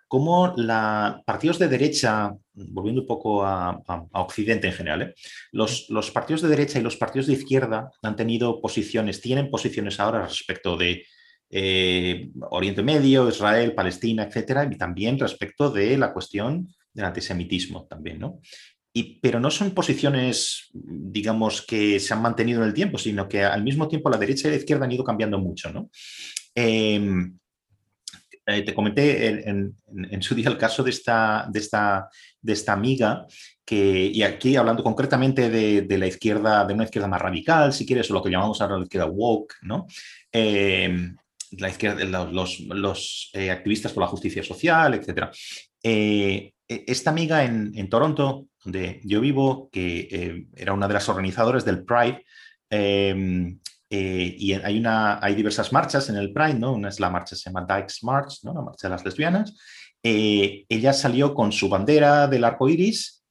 cómo 0.09 0.55
la, 0.57 1.23
partidos 1.27 1.59
de 1.59 1.69
derecha, 1.69 2.35
volviendo 2.53 3.03
un 3.03 3.07
poco 3.07 3.45
a, 3.45 3.81
Occidente 4.13 4.69
en 4.69 4.73
general, 4.73 5.03
¿eh? 5.03 5.15
los, 5.53 6.11
partidos 6.13 6.43
de 6.43 6.49
derecha 6.49 6.79
y 6.79 6.83
los 6.83 6.97
partidos 6.97 7.27
de 7.27 7.35
izquierda 7.35 7.91
han 8.03 8.17
tenido 8.17 8.61
posiciones, 8.61 9.21
tienen 9.21 9.51
posiciones 9.51 9.99
ahora 10.01 10.27
respecto 10.27 10.77
de 10.77 11.05
eh, 11.51 12.31
Oriente 12.51 12.83
Medio, 12.83 13.29
Israel, 13.29 13.75
Palestina, 13.75 14.25
etcétera, 14.25 14.69
y 14.71 14.77
también 14.77 15.19
respecto 15.19 15.71
de 15.71 15.97
la 15.97 16.13
cuestión 16.13 16.69
del 16.93 17.05
antisemitismo 17.05 17.87
también, 17.87 18.19
¿no? 18.19 18.41
Y, 18.93 19.21
pero 19.21 19.39
no 19.39 19.51
son 19.51 19.73
posiciones, 19.73 20.71
digamos, 20.73 21.61
que 21.61 22.01
se 22.01 22.15
han 22.15 22.23
mantenido 22.23 22.63
en 22.63 22.69
el 22.69 22.75
tiempo, 22.75 22.97
sino 22.97 23.29
que 23.29 23.45
al 23.45 23.63
mismo 23.63 23.89
tiempo 23.89 24.09
la 24.09 24.17
derecha 24.17 24.49
y 24.49 24.53
la 24.53 24.57
izquierda 24.57 24.87
han 24.87 24.93
ido 24.93 25.05
cambiando 25.05 25.39
mucho, 25.39 25.71
¿no? 25.71 25.91
Em, 26.55 27.39
eh, 28.49 28.63
te 28.63 28.75
comenté 28.75 29.49
en, 29.49 29.75
su 30.23 30.35
día 30.37 30.49
el 30.49 30.57
caso 30.57 30.85
de 30.85 30.91
esta, 30.91 31.49
de 31.51 31.59
esta, 31.59 32.09
de 32.41 32.53
esta 32.53 32.73
amiga 32.73 33.27
que, 33.65 34.07
y 34.07 34.23
aquí 34.23 34.55
hablando 34.55 34.85
concretamente 34.85 35.51
de, 35.51 35.99
la 35.99 36.07
izquierda, 36.07 36.65
de 36.65 36.75
una 36.75 36.85
izquierda 36.85 37.09
más 37.09 37.21
radical, 37.21 37.73
si 37.73 37.85
quieres, 37.85 38.09
o 38.09 38.15
lo 38.15 38.23
que 38.23 38.31
llamamos 38.31 38.61
ahora 38.61 38.79
la 38.79 38.85
izquierda 38.85 39.07
woke, 39.07 39.55
¿no? 39.63 39.87
Eh, 40.31 41.11
la 41.59 41.69
izquierda, 41.69 42.25
los, 42.31 42.61
los 42.61 43.31
eh, 43.33 43.51
activistas 43.51 43.93
por 43.93 44.05
la 44.05 44.09
justicia 44.09 44.45
social, 44.45 44.95
etc. 44.95 45.29
E, 45.83 46.53
esta 46.69 47.11
amiga 47.11 47.45
en, 47.45 47.73
en, 47.75 47.89
Toronto, 47.89 48.47
donde 48.65 49.01
yo 49.03 49.21
vivo, 49.21 49.69
que 49.73 50.47
era 50.55 50.73
una 50.73 50.87
de 50.87 50.95
las 50.95 51.09
organizadoras 51.09 51.65
del 51.65 51.85
Pride, 51.85 52.25
eh, 53.91 54.35
y 54.39 54.53
hay, 54.53 54.79
una, 54.79 55.19
hay 55.25 55.35
diversas 55.35 55.73
marchas 55.73 56.09
en 56.09 56.17
el 56.17 56.33
Pride, 56.33 56.55
¿no? 56.55 56.73
Una 56.73 56.89
es 56.89 57.01
la 57.01 57.11
marcha, 57.11 57.37
se 57.37 57.51
llama 57.51 57.67
Dykes 57.67 58.03
March, 58.03 58.41
¿no? 58.43 58.55
La 58.55 58.63
marcha 58.63 58.89
de 58.89 58.95
las 58.95 59.05
lesbianas. 59.05 59.57
Eh, 60.03 60.65
ella 60.69 60.93
salió 60.93 61.35
con 61.35 61.53
su 61.53 61.69
bandera 61.69 62.27
del 62.27 62.45
arco 62.45 62.69
iris, 62.69 63.25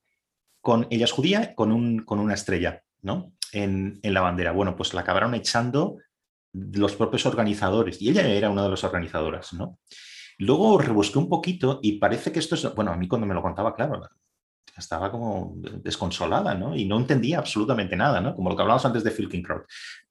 con, 0.62 0.88
ella 0.90 1.06
es 1.06 1.12
judía, 1.12 1.54
con, 1.56 1.72
un, 1.72 2.00
con 2.00 2.20
una 2.20 2.34
estrella, 2.34 2.84
¿no? 3.02 3.34
En, 3.52 4.00
en, 4.02 4.14
la 4.14 4.22
bandera. 4.22 4.52
Bueno, 4.52 4.76
pues 4.76 4.94
la 4.94 5.02
acabaron 5.02 5.36
echando 5.36 5.98
los 6.54 6.96
propios 6.96 7.26
organizadores, 7.26 8.02
y 8.02 8.10
ella 8.10 8.28
era 8.28 8.50
una 8.50 8.64
de 8.64 8.70
las 8.70 8.84
organizadoras, 8.84 9.54
¿no? 9.54 9.80
Luego 10.38 10.78
rebusqué 10.78 11.18
un 11.18 11.30
poquito 11.30 11.80
y 11.82 11.98
parece 11.98 12.32
que 12.32 12.40
esto 12.40 12.56
es, 12.56 12.76
bueno, 12.76 12.92
a 12.92 12.98
mí 12.98 13.08
cuando 13.08 13.28
me 13.28 13.34
lo 13.34 13.42
contaba, 13.42 13.74
claro, 13.74 14.02
estaba 14.78 15.12
como 15.12 15.54
desconsolada, 15.84 16.54
¿no? 16.54 16.76
Y 16.76 16.86
no 16.86 16.98
entendía 16.98 17.40
absolutamente 17.40 17.96
nada, 17.96 18.20
¿no? 18.22 18.36
Como 18.36 18.50
lo 18.50 18.56
que 18.56 18.62
hablábamos 18.62 18.86
antes 18.86 19.04
de 19.04 19.12
Filking 19.12 19.42
Crowd, 19.42 19.64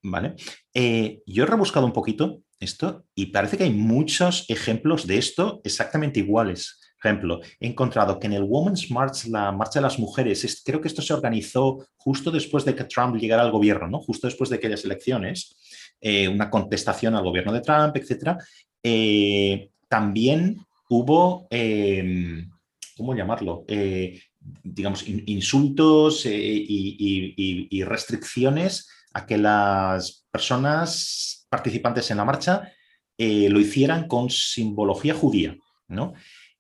¿vale? 0.03 0.35
Eh, 0.73 1.21
yo 1.27 1.45
he 1.45 1.47
rebuscado 1.47 1.87
un 1.87 1.93
poquito 1.93 2.41
esto 2.61 3.05
y 3.15 3.27
parece 3.27 3.57
que 3.57 3.65
hay 3.65 3.73
muchos 3.73 4.47
ejemplos 4.49 5.07
de 5.07 5.19
esto 5.19 5.61
exactamente 5.65 6.21
iguales. 6.21 6.81
Por 7.01 7.11
ejemplo, 7.11 7.41
he 7.61 7.69
encontrado 7.69 8.19
que 8.19 8.27
en 8.27 8.33
el 8.33 8.45
Women's 8.45 8.91
March, 8.91 9.27
la 9.27 9.53
marcha 9.53 9.79
de 9.79 9.83
las 9.83 9.99
mujeres, 9.99 10.63
creo 10.65 10.81
que 10.81 10.89
esto 10.89 11.03
se 11.03 11.13
organizó 11.13 11.87
justo 11.97 12.31
después 12.31 12.65
de 12.65 12.75
que 12.75 12.85
Trump 12.85 13.17
llegara 13.17 13.43
al 13.43 13.51
gobierno, 13.51 13.87
¿no? 13.89 14.01
justo 14.01 14.27
después 14.27 14.49
de 14.49 14.57
aquellas 14.57 14.85
elecciones, 14.87 15.55
eh, 16.01 16.27
una 16.29 16.49
contestación 16.49 17.15
al 17.15 17.23
gobierno 17.23 17.53
de 17.53 17.61
Trump, 17.61 17.97
etc. 17.97 18.39
Eh, 18.83 19.69
también 19.87 20.57
hubo, 20.89 21.47
em, 21.51 22.51
¿cómo 22.97 23.15
llamarlo? 23.15 23.65
Eh, 23.69 24.21
digamos, 24.63 25.05
insultos 25.07 26.27
y 26.27 27.85
restricciones 27.85 28.89
a 29.15 29.27
que 29.27 29.39
las 29.39 30.27
personas 30.31 31.47
participantes 31.49 32.11
en 32.11 32.17
la 32.19 32.25
marcha 32.25 32.73
eh, 33.17 33.49
lo 33.49 33.61
hicieran 33.61 34.09
con 34.09 34.29
simbología 34.29 35.15
judía. 35.15 35.57
¿no? 35.89 36.15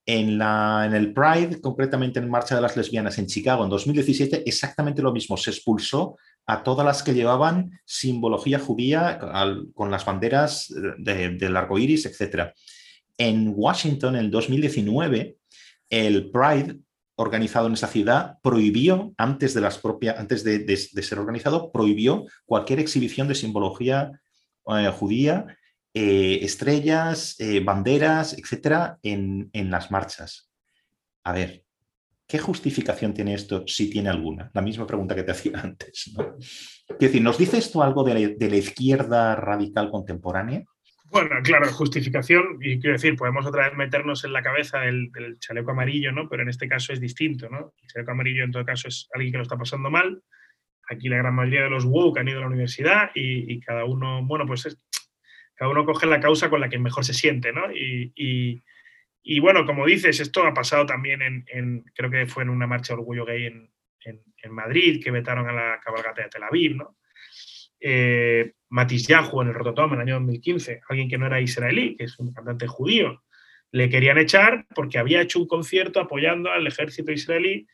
En, 0.06 0.38
la, 0.38 0.84
en, 0.86 0.94
el 0.94 1.12
Pride, 1.12 1.60
concretamente 1.60 2.20
en 2.20 2.30
Marcha 2.30 2.54
de 2.54 2.60
las 2.60 2.76
Lesbianas 2.76 3.18
en 3.18 3.26
Chicago 3.26 3.64
en 3.64 3.70
2017, 3.70 4.44
exactamente 4.46 5.02
lo 5.02 5.12
mismo. 5.12 5.36
Se 5.36 5.50
expulsó 5.50 6.16
a 6.46 6.62
todas 6.62 6.86
las 6.86 7.02
que 7.02 7.14
llevaban 7.14 7.80
simbología 7.84 8.58
judía 8.58 9.18
con 9.74 9.90
las 9.90 10.04
banderas 10.04 10.72
del 10.98 11.56
arco 11.56 11.78
iris, 11.78 12.06
etc. 12.06 12.52
En 13.16 13.52
Washington, 13.56 14.16
en 14.16 14.30
2019, 14.30 15.36
el 15.88 16.30
Pride 16.30 16.78
organizado 17.16 17.66
en 17.66 17.74
esa 17.74 17.86
ciudad 17.86 18.38
prohibió, 18.42 19.14
antes 19.16 19.54
de, 19.54 19.60
las 19.60 19.78
propias, 19.78 20.18
antes 20.18 20.42
de, 20.44 20.76
ser 20.76 21.18
organizado, 21.18 21.70
prohibió 21.70 22.26
cualquier 22.44 22.80
exhibición 22.80 23.28
de 23.28 23.34
simbología 23.34 24.10
eh, 24.66 24.90
judía, 24.92 25.46
eh, 25.92 26.40
estrellas, 26.42 27.36
eh, 27.38 27.60
banderas, 27.60 28.36
etcétera, 28.36 28.98
en, 29.02 29.50
las 29.70 29.90
marchas. 29.90 30.50
A 31.22 31.32
ver, 31.32 31.64
¿qué 32.26 32.38
justificación 32.38 33.14
tiene 33.14 33.34
esto, 33.34 33.64
si 33.66 33.90
tiene 33.90 34.10
alguna? 34.10 34.50
La 34.52 34.62
misma 34.62 34.86
pregunta 34.86 35.14
que 35.14 35.22
te 35.22 35.30
hacía 35.32 35.60
antes. 35.60 36.12
¿no? 36.16 36.36
Quiero 36.86 36.98
decir, 36.98 37.22
¿nos 37.22 37.38
dice 37.38 37.58
esto 37.58 37.82
algo 37.82 38.02
de 38.02 38.48
la 38.50 38.56
izquierda 38.56 39.36
radical 39.36 39.90
contemporánea? 39.90 40.64
Bueno, 41.14 41.36
claro, 41.44 41.70
justificación, 41.70 42.58
y 42.60 42.80
quiero 42.80 42.94
decir, 42.94 43.14
podemos 43.14 43.46
otra 43.46 43.68
vez 43.68 43.78
meternos 43.78 44.24
en 44.24 44.32
la 44.32 44.42
cabeza 44.42 44.80
del, 44.80 45.12
chaleco 45.38 45.70
amarillo, 45.70 46.10
¿no? 46.10 46.28
Pero 46.28 46.42
en 46.42 46.48
este 46.48 46.66
caso 46.66 46.92
es 46.92 46.98
distinto, 47.00 47.48
¿no? 47.48 47.72
El 47.80 47.88
chaleco 47.88 48.10
amarillo 48.10 48.42
en 48.42 48.50
todo 48.50 48.64
caso 48.64 48.88
es 48.88 49.08
alguien 49.14 49.30
que 49.30 49.36
lo 49.36 49.44
está 49.44 49.56
pasando 49.56 49.92
mal. 49.92 50.24
Aquí 50.90 51.08
la 51.08 51.18
gran 51.18 51.36
mayoría 51.36 51.62
de 51.62 51.70
los 51.70 51.84
woke 51.84 52.18
han 52.18 52.26
ido 52.26 52.38
a 52.38 52.40
la 52.40 52.48
universidad 52.48 53.12
y, 53.14 53.60
cada 53.60 53.84
uno, 53.84 54.24
bueno, 54.24 54.44
pues 54.44 54.76
cada 55.54 55.70
uno 55.70 55.84
coge 55.84 56.06
la 56.06 56.18
causa 56.18 56.50
con 56.50 56.60
la 56.60 56.68
que 56.68 56.80
mejor 56.80 57.04
se 57.04 57.14
siente, 57.14 57.52
¿no? 57.52 57.70
Y, 57.72 58.60
bueno, 59.38 59.66
como 59.66 59.86
dices, 59.86 60.18
esto 60.18 60.44
ha 60.44 60.52
pasado 60.52 60.84
también 60.84 61.22
en, 61.22 61.84
creo 61.94 62.10
que 62.10 62.26
fue 62.26 62.42
en 62.42 62.48
una 62.48 62.66
marcha 62.66 62.92
de 62.92 62.98
orgullo 62.98 63.24
gay 63.24 63.46
en, 63.46 63.70
en 64.00 64.52
Madrid, 64.52 65.00
que 65.00 65.12
vetaron 65.12 65.48
a 65.48 65.52
la 65.52 65.78
cabalgata 65.78 66.22
de 66.22 66.28
Tel 66.28 66.42
Aviv, 66.42 66.74
¿no? 66.74 66.96
Eh, 67.86 68.52
Matis 68.70 69.06
Yahu 69.06 69.42
en 69.42 69.48
el 69.48 69.54
Rototom 69.54 69.92
en 69.92 70.00
el 70.00 70.08
año 70.08 70.14
2015, 70.14 70.80
alguien 70.88 71.06
que 71.06 71.18
no 71.18 71.26
era 71.26 71.38
israelí, 71.38 71.96
que 71.96 72.04
es 72.04 72.18
un 72.18 72.32
cantante 72.32 72.66
judío. 72.66 73.22
Le 73.72 73.90
querían 73.90 74.16
echar 74.16 74.66
porque 74.74 74.98
había 74.98 75.20
hecho 75.20 75.38
un 75.38 75.46
concierto 75.46 76.00
apoyando 76.00 76.50
al 76.50 76.66
ejército 76.66 77.12
israelí 77.12 77.66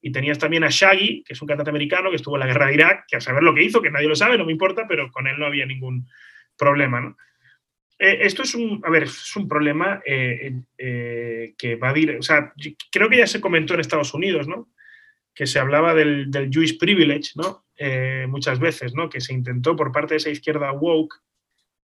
y 0.00 0.10
tenías 0.10 0.38
también 0.38 0.64
a 0.64 0.68
Shaggy, 0.70 1.22
que 1.22 1.34
es 1.34 1.42
un 1.42 1.48
cantante 1.48 1.68
americano 1.68 2.08
que 2.08 2.16
estuvo 2.16 2.36
en 2.36 2.40
la 2.40 2.46
guerra 2.46 2.68
de 2.68 2.74
Irak, 2.74 3.04
que 3.06 3.16
a 3.16 3.20
saber 3.20 3.42
lo 3.42 3.54
que 3.54 3.62
hizo, 3.62 3.82
que 3.82 3.90
nadie 3.90 4.08
lo 4.08 4.16
sabe, 4.16 4.38
no 4.38 4.46
me 4.46 4.52
importa, 4.52 4.86
pero 4.88 5.10
con 5.10 5.26
él 5.26 5.38
no 5.38 5.44
había 5.44 5.66
ningún 5.66 6.08
problema. 6.56 7.14
Eh, 7.98 8.20
esto 8.22 8.42
es 8.42 8.54
un, 8.54 8.80
a 8.84 8.90
ver, 8.90 9.02
es 9.02 9.36
un 9.36 9.46
problema 9.46 10.00
eh, 10.06 10.54
eh, 10.78 11.54
que 11.58 11.76
va 11.76 11.90
a 11.90 11.98
ir, 11.98 12.16
o 12.16 12.22
sea, 12.22 12.54
creo 12.90 13.10
que 13.10 13.18
ya 13.18 13.26
se 13.26 13.40
comentó 13.40 13.74
en 13.74 13.80
Estados 13.80 14.14
Unidos, 14.14 14.48
¿no? 14.48 14.70
Que 15.34 15.46
se 15.46 15.58
hablaba 15.58 15.94
del, 15.94 16.30
del 16.30 16.50
Jewish 16.50 16.78
privilege, 16.78 17.30
¿no? 17.36 17.62
Eh, 17.84 18.26
muchas 18.28 18.60
veces, 18.60 18.94
¿no? 18.94 19.08
que 19.08 19.20
se 19.20 19.32
intentó 19.32 19.74
por 19.74 19.90
parte 19.90 20.14
de 20.14 20.18
esa 20.18 20.30
izquierda 20.30 20.70
woke 20.70 21.16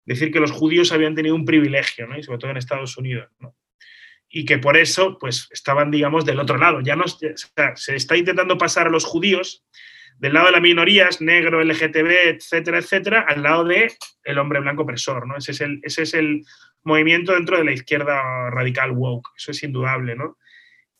decir 0.03 0.29
que 0.29 0.41
los 0.41 0.51
judíos 0.51 0.91
habían 0.91 1.15
tenido 1.15 1.35
un 1.35 1.45
privilegio, 1.45 2.05
¿no? 2.05 2.21
sobre 2.21 2.37
todo 2.37 2.51
en 2.51 2.57
Estados 2.57 2.97
Unidos. 2.97 3.29
¿no? 3.39 3.55
Y 4.27 4.43
que 4.43 4.57
por 4.57 4.75
eso 4.75 5.17
pues, 5.17 5.47
estaban, 5.51 5.91
digamos, 5.91 6.25
del 6.25 6.39
otro 6.39 6.57
lado. 6.57 6.81
Ya 6.81 6.97
no, 6.97 7.05
se 7.07 7.95
está 7.95 8.17
intentando 8.17 8.57
pasar 8.57 8.87
a 8.87 8.89
los 8.89 9.05
judíos 9.05 9.63
del 10.17 10.33
lado 10.33 10.47
de 10.47 10.51
las 10.51 10.61
minorías, 10.61 11.21
negro, 11.21 11.63
LGTB, 11.63 12.11
etcétera, 12.25 12.79
etcétera, 12.79 13.25
al 13.27 13.43
lado 13.43 13.63
del 13.63 13.91
el 14.25 14.37
hombre 14.37 14.59
blanco 14.59 14.83
opresor. 14.83 15.25
¿no? 15.25 15.37
Ese, 15.37 15.51
es 15.51 15.61
el, 15.61 15.79
ese 15.83 16.01
es 16.01 16.13
el 16.13 16.43
movimiento 16.83 17.33
dentro 17.33 17.57
de 17.57 17.63
la 17.63 17.71
izquierda 17.71 18.49
radical 18.49 18.91
woke. 18.91 19.29
Eso 19.37 19.51
es 19.51 19.63
indudable. 19.63 20.15
¿no? 20.17 20.37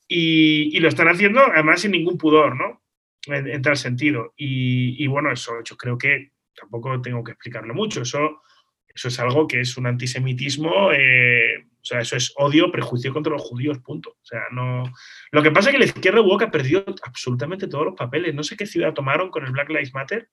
Y, 0.08 0.76
y, 0.76 0.80
lo 0.80 0.88
están 0.88 1.08
haciendo 1.08 1.42
además 1.42 1.82
sin 1.82 1.92
ningún 1.92 2.18
pudor. 2.18 2.56
¿no? 2.56 2.86
en, 3.28 3.62
tal 3.62 3.78
sentido. 3.78 4.34
Y, 4.38 5.06
bueno, 5.08 5.32
eso 5.32 5.54
yo 5.64 5.76
creo 5.78 5.98
que 5.98 6.32
tampoco 6.60 7.02
tengo 7.02 7.24
que 7.24 7.32
explicarlo 7.32 7.74
mucho. 7.74 8.02
Eso, 8.02 8.42
eso 8.88 9.08
es 9.08 9.20
algo 9.20 9.48
que 9.48 9.62
es 9.62 9.78
un 9.78 9.88
antisemitismo, 9.88 10.92
eh, 10.92 11.58
o 11.58 11.88
sea, 11.88 12.02
eso 12.02 12.16
es 12.16 12.34
odio, 12.38 12.72
prejuicio 12.72 13.14
contra 13.14 13.34
los 13.34 13.44
judíos, 13.44 13.80
punto. 13.80 14.12
O 14.12 14.26
sea, 14.26 14.42
no... 14.52 14.84
Lo 15.32 15.44
que 15.44 15.52
pasa 15.52 15.70
es 15.70 15.74
que 15.74 15.80
la 15.80 15.86
izquierda 15.86 16.22
woke 16.22 16.44
ha 16.44 16.52
perdido 16.52 16.84
absolutamente 17.04 17.68
todos 17.68 17.86
los 17.86 17.96
papeles. 17.96 18.34
No 18.34 18.44
sé 18.44 18.58
qué 18.58 18.66
ciudad 18.66 18.94
tomaron 18.94 19.30
con 19.30 19.46
el 19.46 19.52
Black 19.52 19.70
Lives 19.70 19.94
Matter. 19.94 20.30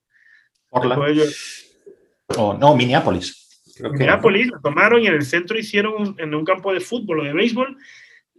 Oh, 0.71 2.57
no, 2.59 2.75
Minneapolis. 2.75 3.39
Minneapolis 3.81 4.47
lo 4.49 4.61
tomaron 4.61 5.03
y 5.03 5.07
en 5.07 5.15
el 5.15 5.25
centro 5.25 5.59
hicieron 5.59 6.15
en 6.19 6.35
un 6.35 6.45
campo 6.45 6.73
de 6.73 6.81
fútbol 6.81 7.21
o 7.21 7.25
de 7.25 7.33
béisbol 7.35 7.77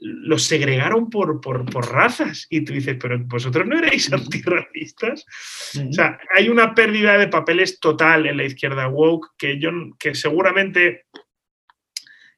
los 0.04 0.43
segregaron 0.43 1.10
por, 1.10 1.39
por, 1.39 1.66
razas. 1.89 2.45
Y 2.49 2.62
tú 2.62 2.74
dices, 2.74 2.97
pero 2.99 3.18
vosotros 3.26 3.66
no 3.66 3.78
erais 3.78 4.12
antirracistas. 4.14 5.26
O 5.88 5.93
sea, 5.93 6.20
hay 6.36 6.49
una 6.49 6.76
pérdida 6.76 7.18
de 7.18 7.30
papeles 7.30 7.80
total 7.80 8.26
en 8.26 8.38
la 8.38 8.43
izquierda 8.43 8.88
woke 8.89 9.32
que, 9.38 9.60
yo, 9.60 9.72
que 9.97 10.14
seguramente 10.14 11.06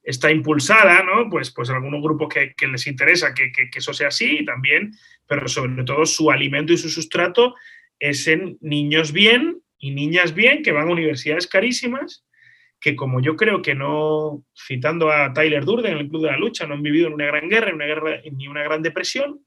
está 0.04 0.32
impulsada, 0.32 1.02
¿no? 1.04 1.28
Pues, 1.30 1.52
pues 1.52 1.72
algunos 1.72 2.04
grupos 2.04 2.30
que, 2.30 2.68
les 2.68 2.86
interesa 2.86 3.34
que, 3.34 3.52
que, 3.52 3.70
eso 3.74 3.94
sea 3.94 4.10
así 4.10 4.46
también, 4.46 4.92
pero 5.28 5.48
sobre 5.48 5.84
todo 5.84 6.06
su 6.06 6.30
alimento 6.30 6.72
y 6.72 6.78
su 6.78 6.90
sustrato 6.90 7.56
es 7.98 8.28
en 8.28 8.60
niños 8.62 9.12
bien 9.12 9.62
y 9.80 9.92
niñas 9.92 10.36
bien 10.36 10.62
que 10.62 10.72
van 10.72 10.88
a 10.88 10.92
universidades 10.92 11.48
carísimas 11.48 12.26
que 12.80 12.96
como 12.96 13.22
yo 13.22 13.36
creo 13.36 13.62
que 13.62 13.76
no, 13.76 14.44
citando 14.56 15.12
a 15.12 15.34
Tyler 15.34 15.66
Durden 15.66 15.94
en 15.94 15.98
el 16.00 16.10
Club 16.10 16.24
de 16.24 16.32
la 16.32 16.38
Lucha, 16.38 16.68
no 16.68 16.76
han 16.76 16.84
vivido 16.84 17.08
en 17.08 17.14
una 17.14 17.26
gran 17.26 17.50
guerra, 17.50 17.72
ni 18.32 18.48
una 18.48 18.64
gran 18.64 18.82
depresión, 18.82 19.46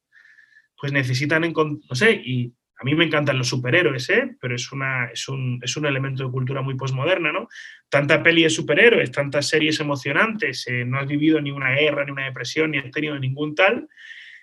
pues 0.77 0.93
necesitan, 0.93 1.53
no 1.53 1.95
sé, 1.95 2.21
y 2.25 2.53
a 2.81 2.85
mí 2.85 2.95
me 2.95 3.05
encantan 3.05 3.39
los 3.39 3.49
superhéroes, 3.49 4.09
¿eh? 4.11 4.37
pero 4.41 4.55
es, 4.55 4.71
una, 4.71 5.07
es, 5.07 5.29
un, 5.29 5.59
es 5.63 5.77
un 5.77 5.87
elemento 5.87 6.25
de 6.25 6.31
cultura 6.31 6.63
muy 6.63 6.77
posmoderna, 6.77 7.33
¿no? 7.33 7.49
Tanta 7.89 8.23
peli 8.23 8.45
de 8.45 8.51
superhéroes, 8.51 9.11
tantas 9.11 9.49
series 9.49 9.81
emocionantes, 9.81 10.65
eh, 10.69 10.85
no 10.85 10.99
has 10.99 11.09
vivido 11.09 11.41
ni 11.41 11.51
una 11.51 11.75
guerra, 11.75 12.05
ni 12.05 12.13
una 12.13 12.27
depresión, 12.27 12.71
ni 12.71 12.79
has 12.79 12.91
tenido 12.93 13.19
ningún 13.19 13.57
tal, 13.57 13.89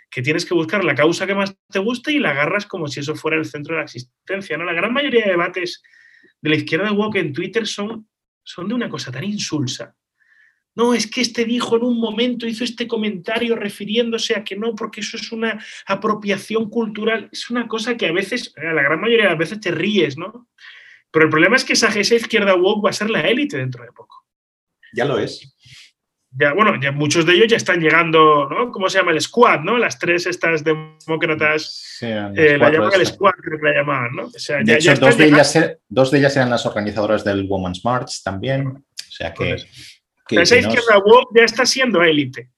que 0.10 0.22
tienes 0.22 0.46
que 0.46 0.54
buscar 0.54 0.84
la 0.84 0.96
causa 0.96 1.26
que 1.26 1.36
más 1.36 1.58
te 1.70 1.80
guste 1.80 2.12
y 2.12 2.20
la 2.20 2.32
agarras 2.32 2.66
como 2.66 2.88
si 2.88 3.00
eso 3.00 3.16
fuera 3.16 3.38
el 3.38 3.46
centro 3.46 3.76
de 3.76 3.80
la 3.80 3.86
existencia, 3.86 4.58
¿no? 4.58 4.66
La 4.66 4.74
gran 4.74 4.94
mayoría 4.94 5.24
de 5.24 5.32
debates 5.32 5.82
de 6.42 6.50
la 6.50 6.58
izquierda 6.58 6.92
woke 6.92 7.16
en 7.16 7.32
Twitter 7.32 7.66
son 7.66 8.08
son 8.46 8.70
de 8.70 8.76
una 8.76 8.90
cosa 8.90 9.12
tan 9.12 9.26
insulsa. 9.26 9.94
No, 10.76 10.94
es 10.94 11.08
que 11.08 11.22
este 11.22 11.46
dijo 11.46 11.78
en 11.78 11.84
un 11.84 11.98
momento, 11.98 12.46
hizo 12.46 12.64
este 12.66 12.88
comentario 12.88 13.56
refiriéndose 13.56 14.36
a 14.36 14.44
que 14.44 14.58
no, 14.58 14.76
porque 14.76 15.00
eso 15.00 15.16
es 15.16 15.32
una 15.32 15.64
apropiación 15.88 16.70
cultural. 16.70 17.30
Es 17.32 17.50
una 17.50 17.68
cosa 17.68 17.96
que 17.96 18.08
a 18.08 18.12
veces, 18.12 18.54
la 18.58 18.84
gran 18.84 19.00
mayoría 19.00 19.26
de 19.26 19.30
las 19.30 19.40
veces 19.40 19.62
te 19.62 19.72
ríes, 19.72 20.18
¿no? 20.18 20.50
Pero 21.12 21.26
el 21.26 21.32
problema 21.32 21.56
es 21.56 21.64
que 21.64 21.74
esa, 21.74 21.88
esa 21.88 22.16
izquierda 22.16 22.56
woke 22.56 22.86
va 22.86 22.90
a 22.90 22.94
ser 22.94 23.10
la 23.10 23.22
élite 23.22 23.58
dentro 23.58 23.86
de 23.86 23.92
poco. 23.94 24.26
Ya 24.94 25.06
lo 25.06 25.18
es. 25.18 25.56
Ya, 26.38 26.54
bueno, 26.54 26.78
ya 26.82 26.92
muchos 26.92 27.26
de 27.26 27.34
ellos 27.34 27.48
ya 27.48 27.56
están 27.56 27.80
llegando, 27.80 28.50
¿no? 28.50 28.70
¿Cómo 28.70 28.90
se 28.90 28.98
llama? 28.98 29.12
El 29.12 29.22
squad, 29.22 29.62
¿no? 29.62 29.78
Las 29.78 29.98
tres 29.98 30.26
estas 30.26 30.64
democratas, 30.66 31.98
eh, 32.02 32.58
la 32.60 32.70
llaman 32.70 32.92
el 32.94 33.06
squad, 33.06 33.36
creo 33.42 33.58
que 33.58 33.66
la 33.66 33.74
llamaban, 33.74 34.16
¿no? 34.16 34.24
O 34.26 34.30
sea, 34.32 34.62
de 34.62 34.76
hecho, 34.76 34.94
dos, 34.96 35.18
de 35.18 35.26
ellas, 35.28 35.56
e, 35.56 35.80
dos, 35.88 36.12
de 36.12 36.18
ellas, 36.18 36.36
eran 36.36 36.50
las 36.50 36.66
organizadoras 36.66 37.24
del 37.24 37.46
Women's 37.48 37.86
March 37.86 38.22
también. 38.22 38.68
O 38.68 39.12
sea 39.12 39.34
que... 39.34 39.56
que 40.28 40.42
esa 40.42 40.58
izquierda 40.58 41.02
ya 41.34 41.44
está 41.44 41.66
siendo 41.66 42.04
élite. 42.04 42.50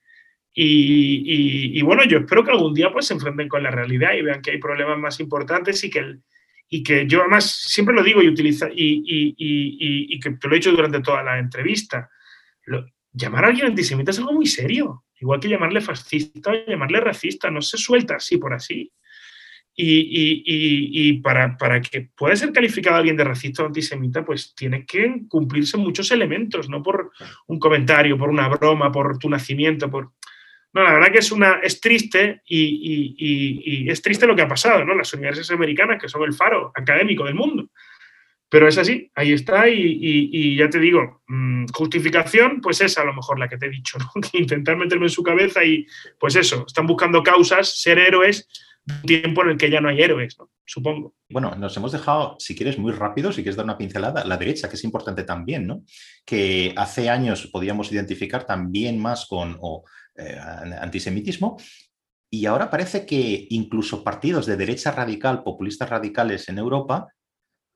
Y, 0.59 1.77
y, 1.77 1.81
bueno, 1.83 2.03
yo 2.03 2.17
espero 2.17 2.43
que 2.43 2.49
algún 2.49 2.73
día 2.73 2.91
pues 2.91 3.05
se 3.05 3.13
enfrenten 3.13 3.47
con 3.47 3.61
la 3.61 3.69
realidad 3.69 4.13
y 4.13 4.23
vean 4.23 4.41
que 4.41 4.49
hay 4.49 4.57
problemas 4.57 4.97
más 4.97 5.19
importantes 5.19 5.83
y 5.83 5.91
que, 5.91 5.99
el, 5.99 6.23
y 6.67 6.81
que 6.81 7.05
yo 7.05 7.19
además 7.19 7.45
siempre 7.45 7.93
lo 7.93 8.01
digo 8.01 8.23
y, 8.23 8.27
utiliza, 8.27 8.67
y, 8.73 9.35
y, 9.37 10.19
que 10.19 10.31
te 10.31 10.47
lo 10.47 10.55
he 10.55 10.57
dicho 10.57 10.71
durante 10.71 11.01
toda 11.01 11.21
la 11.21 11.37
entrevista. 11.37 12.09
Lo, 12.65 12.83
llamar 13.13 13.45
a 13.45 13.47
alguien 13.47 13.67
antisemita 13.67 14.11
es 14.11 14.19
algo 14.19 14.33
muy 14.33 14.45
serio. 14.45 15.03
Igual 15.19 15.39
que 15.39 15.49
llamarle 15.49 15.81
fascista 15.81 16.51
o 16.51 16.53
llamarle 16.67 16.99
racista, 16.99 17.49
no 17.49 17.61
se 17.61 17.77
suelta 17.77 18.15
así 18.15 18.37
por 18.37 18.53
así. 18.53 18.91
Y, 19.79 21.21
para, 21.21 21.55
para, 21.55 21.79
que 21.81 22.09
pueda 22.15 22.35
ser 22.35 22.51
calificado 22.51 22.97
alguien 22.97 23.15
de 23.15 23.23
racista 23.23 23.61
o 23.61 23.67
antisemita, 23.67 24.25
pues 24.25 24.55
tiene 24.55 24.85
que 24.85 25.21
cumplirse 25.27 25.77
muchos 25.77 26.09
elementos, 26.11 26.67
no 26.67 26.81
por 26.81 27.11
un 27.45 27.59
comentario, 27.59 28.17
por 28.17 28.29
una 28.29 28.47
broma, 28.47 28.91
por 28.91 29.19
tu 29.19 29.29
nacimiento, 29.29 29.89
por... 29.89 30.13
No, 30.73 30.83
la 30.83 30.93
verdad 30.93 31.11
que 31.11 31.19
es, 31.19 31.31
una, 31.31 31.59
es 31.61 31.79
triste 31.79 32.41
y, 32.47 33.87
es 33.89 34.01
triste 34.01 34.25
lo 34.25 34.35
que 34.35 34.41
ha 34.41 34.47
pasado, 34.47 34.83
¿no? 34.83 34.95
Las 34.95 35.13
universidades 35.13 35.51
americanas, 35.51 36.01
que 36.01 36.09
son 36.09 36.23
el 36.23 36.33
faro 36.33 36.71
académico 36.75 37.25
del 37.25 37.35
mundo. 37.35 37.69
Pero 38.49 38.67
es 38.67 38.77
así, 38.77 39.11
ahí 39.15 39.33
está 39.33 39.67
y, 39.67 40.55
ya 40.55 40.69
te 40.69 40.79
digo, 40.79 41.21
mm, 41.27 41.65
justificación, 41.73 42.61
pues 42.61 42.79
es 42.81 42.97
a 42.97 43.03
lo 43.03 43.13
mejor 43.13 43.39
la 43.39 43.49
que 43.49 43.57
te 43.57 43.65
he 43.65 43.69
dicho, 43.69 43.97
¿no? 44.15 44.21
intentar 44.33 44.77
meterme 44.77 45.07
en 45.07 45.11
su 45.11 45.23
cabeza 45.23 45.63
y 45.65 45.85
pues 46.19 46.35
eso, 46.35 46.65
están 46.65 46.87
buscando 46.87 47.21
causas, 47.23 47.81
ser 47.81 47.99
héroes, 47.99 48.47
un 48.85 49.01
tiempo 49.01 49.43
en 49.43 49.49
el 49.49 49.57
que 49.57 49.69
ya 49.69 49.81
no 49.81 49.89
hay 49.89 50.01
héroes, 50.01 50.37
supongo. 50.65 51.13
Bueno, 51.29 51.55
nos 51.55 51.75
hemos 51.75 51.91
dejado, 51.91 52.37
si 52.39 52.55
quieres, 52.55 52.77
muy 52.77 52.93
rápido, 52.93 53.33
si 53.33 53.41
quieres 53.41 53.57
dar 53.57 53.65
una 53.65 53.77
pincelada, 53.77 54.23
la 54.23 54.37
derecha, 54.37 54.69
que 54.69 54.75
es 54.75 54.83
importante 54.85 55.23
también, 55.23 55.67
¿no? 55.67 55.83
Que 56.25 56.73
hace 56.77 57.09
años 57.09 57.47
podíamos 57.47 57.91
identificar 57.91 58.45
también 58.45 58.97
más 58.97 59.25
con 59.25 59.59
eh, 60.15 60.39
antisemitismo 60.79 61.57
y 62.29 62.45
ahora 62.45 62.69
parece 62.69 63.05
que 63.05 63.47
incluso 63.49 64.03
partidos 64.03 64.45
de 64.45 64.57
derecha 64.57 64.91
radical, 64.91 65.43
populistas 65.43 65.89
radicales 65.89 66.49
en 66.49 66.57
Europa, 66.57 67.07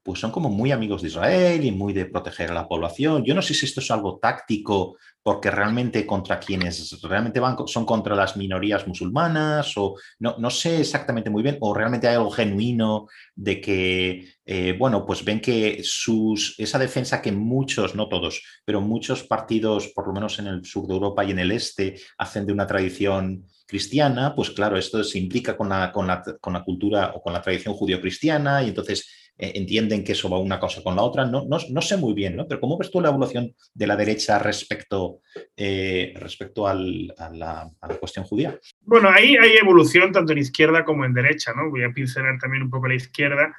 pues 0.03 0.19
son 0.19 0.31
como 0.31 0.49
muy 0.49 0.71
amigos 0.71 1.01
de 1.01 1.09
Israel 1.09 1.63
y 1.63 1.71
muy 1.71 1.93
de 1.93 2.05
proteger 2.05 2.51
a 2.51 2.55
la 2.55 2.67
población. 2.67 3.23
Yo 3.23 3.35
no 3.35 3.41
sé 3.41 3.53
si 3.53 3.65
esto 3.65 3.81
es 3.81 3.91
algo 3.91 4.17
táctico 4.19 4.97
porque 5.23 5.51
realmente 5.51 6.05
contra 6.05 6.39
quienes 6.39 6.99
realmente 7.03 7.39
van 7.39 7.55
son 7.67 7.85
contra 7.85 8.15
las 8.15 8.35
minorías 8.37 8.87
musulmanas 8.87 9.77
o 9.77 9.95
no, 10.19 10.35
no 10.39 10.49
sé 10.49 10.79
exactamente 10.79 11.29
muy 11.29 11.43
bien 11.43 11.57
o 11.59 11.73
realmente 11.73 12.07
hay 12.07 12.15
algo 12.15 12.31
genuino 12.31 13.07
de 13.35 13.61
que, 13.61 14.27
eh, 14.45 14.75
bueno, 14.77 15.05
pues 15.05 15.23
ven 15.23 15.39
que 15.39 15.81
sus, 15.83 16.55
esa 16.57 16.79
defensa 16.79 17.21
que 17.21 17.31
muchos, 17.31 17.93
no 17.93 18.09
todos, 18.09 18.41
pero 18.65 18.81
muchos 18.81 19.23
partidos, 19.23 19.89
por 19.89 20.07
lo 20.07 20.13
menos 20.13 20.39
en 20.39 20.47
el 20.47 20.65
sur 20.65 20.87
de 20.87 20.93
Europa 20.95 21.23
y 21.23 21.31
en 21.31 21.39
el 21.39 21.51
este, 21.51 21.99
hacen 22.17 22.47
de 22.47 22.53
una 22.53 22.65
tradición 22.65 23.45
cristiana, 23.67 24.33
pues 24.35 24.49
claro, 24.49 24.77
esto 24.77 25.03
se 25.03 25.19
implica 25.19 25.55
con 25.55 25.69
la, 25.69 25.91
con 25.91 26.07
la, 26.07 26.23
con 26.41 26.53
la 26.53 26.63
cultura 26.63 27.13
o 27.15 27.21
con 27.21 27.31
la 27.31 27.41
tradición 27.41 27.75
judío-cristiana 27.75 28.63
y 28.63 28.69
entonces 28.69 29.20
eh, 29.37 29.53
entienden 29.55 30.03
que 30.03 30.11
eso 30.11 30.29
va 30.29 30.37
una 30.37 30.59
cosa 30.59 30.83
con 30.83 30.95
la 30.95 31.01
otra. 31.01 31.25
No, 31.25 31.45
no, 31.47 31.81
sé 31.81 31.97
muy 31.97 32.13
bien, 32.13 32.35
¿no? 32.35 32.47
Pero 32.47 32.59
¿cómo 32.59 32.77
ves 32.77 32.91
tú 32.91 33.01
la 33.01 33.09
evolución 33.09 33.53
de 33.73 33.87
la 33.87 33.95
derecha 33.95 34.37
respecto, 34.37 35.21
eh, 35.57 36.13
respecto 36.15 36.67
a, 36.67 36.73
la, 36.73 37.71
cuestión 37.99 38.25
judía? 38.25 38.59
Bueno, 38.81 39.09
ahí 39.09 39.35
hay 39.37 39.57
evolución 39.57 40.11
tanto 40.11 40.33
en 40.33 40.39
izquierda 40.39 40.85
como 40.85 41.05
en 41.05 41.13
derecha, 41.13 41.53
¿no? 41.55 41.69
Voy 41.69 41.83
a 41.83 41.91
pincelar 41.91 42.37
también 42.39 42.63
un 42.63 42.69
poco 42.69 42.87
la 42.87 42.95
izquierda. 42.95 43.55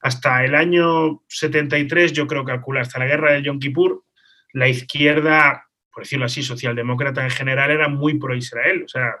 Hasta 0.00 0.44
el 0.44 0.54
año 0.54 1.22
73, 1.28 2.12
yo 2.12 2.26
creo 2.26 2.44
que 2.44 2.52
calcula, 2.52 2.80
hasta 2.80 2.98
la 2.98 3.06
guerra 3.06 3.32
de 3.32 3.42
Yom 3.42 3.58
Kippur, 3.58 4.04
la 4.52 4.68
izquierda, 4.68 5.66
por 5.92 6.04
decirlo 6.04 6.26
así, 6.26 6.42
socialdemócrata 6.42 7.22
en 7.22 7.30
general, 7.30 7.70
era 7.70 7.88
muy 7.88 8.18
pro-Israel. 8.18 8.84
O 8.84 8.88
sea, 8.88 9.16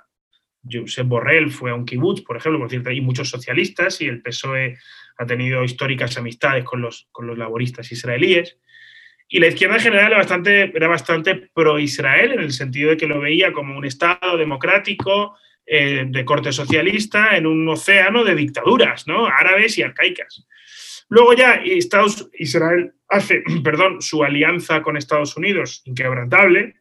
Josep 0.70 1.06
Borrell 1.06 1.50
fue 1.50 1.70
a 1.70 1.74
un 1.74 1.84
kibutz, 1.84 2.22
por 2.22 2.36
ejemplo, 2.36 2.58
por 2.58 2.70
cierto, 2.70 2.90
hay 2.90 3.00
muchos 3.00 3.28
socialistas 3.28 4.00
y 4.00 4.06
el 4.06 4.22
PSOE 4.22 4.76
ha 5.18 5.26
tenido 5.26 5.64
históricas 5.64 6.16
amistades 6.18 6.64
con 6.64 6.80
los, 6.80 7.08
con 7.12 7.26
los 7.26 7.38
laboristas 7.38 7.90
israelíes. 7.92 8.58
Y 9.28 9.40
la 9.40 9.48
izquierda 9.48 9.76
en 9.76 9.82
general 9.82 10.06
era 10.08 10.18
bastante, 10.18 10.76
era 10.76 10.88
bastante 10.88 11.50
pro-Israel 11.52 12.32
en 12.32 12.40
el 12.40 12.52
sentido 12.52 12.90
de 12.90 12.96
que 12.96 13.06
lo 13.06 13.20
veía 13.20 13.52
como 13.52 13.76
un 13.76 13.84
Estado 13.84 14.36
democrático 14.36 15.36
eh, 15.64 16.04
de 16.06 16.24
corte 16.24 16.52
socialista 16.52 17.36
en 17.36 17.46
un 17.46 17.68
océano 17.68 18.22
de 18.22 18.36
dictaduras 18.36 19.08
¿no? 19.08 19.26
árabes 19.26 19.76
y 19.78 19.82
arcaicas. 19.82 20.46
Luego 21.08 21.34
ya 21.34 21.54
Estados, 21.54 22.28
Israel 22.34 22.92
hace 23.08 23.42
perdón, 23.64 24.00
su 24.00 24.22
alianza 24.22 24.82
con 24.82 24.96
Estados 24.96 25.36
Unidos 25.36 25.82
inquebrantable, 25.84 26.76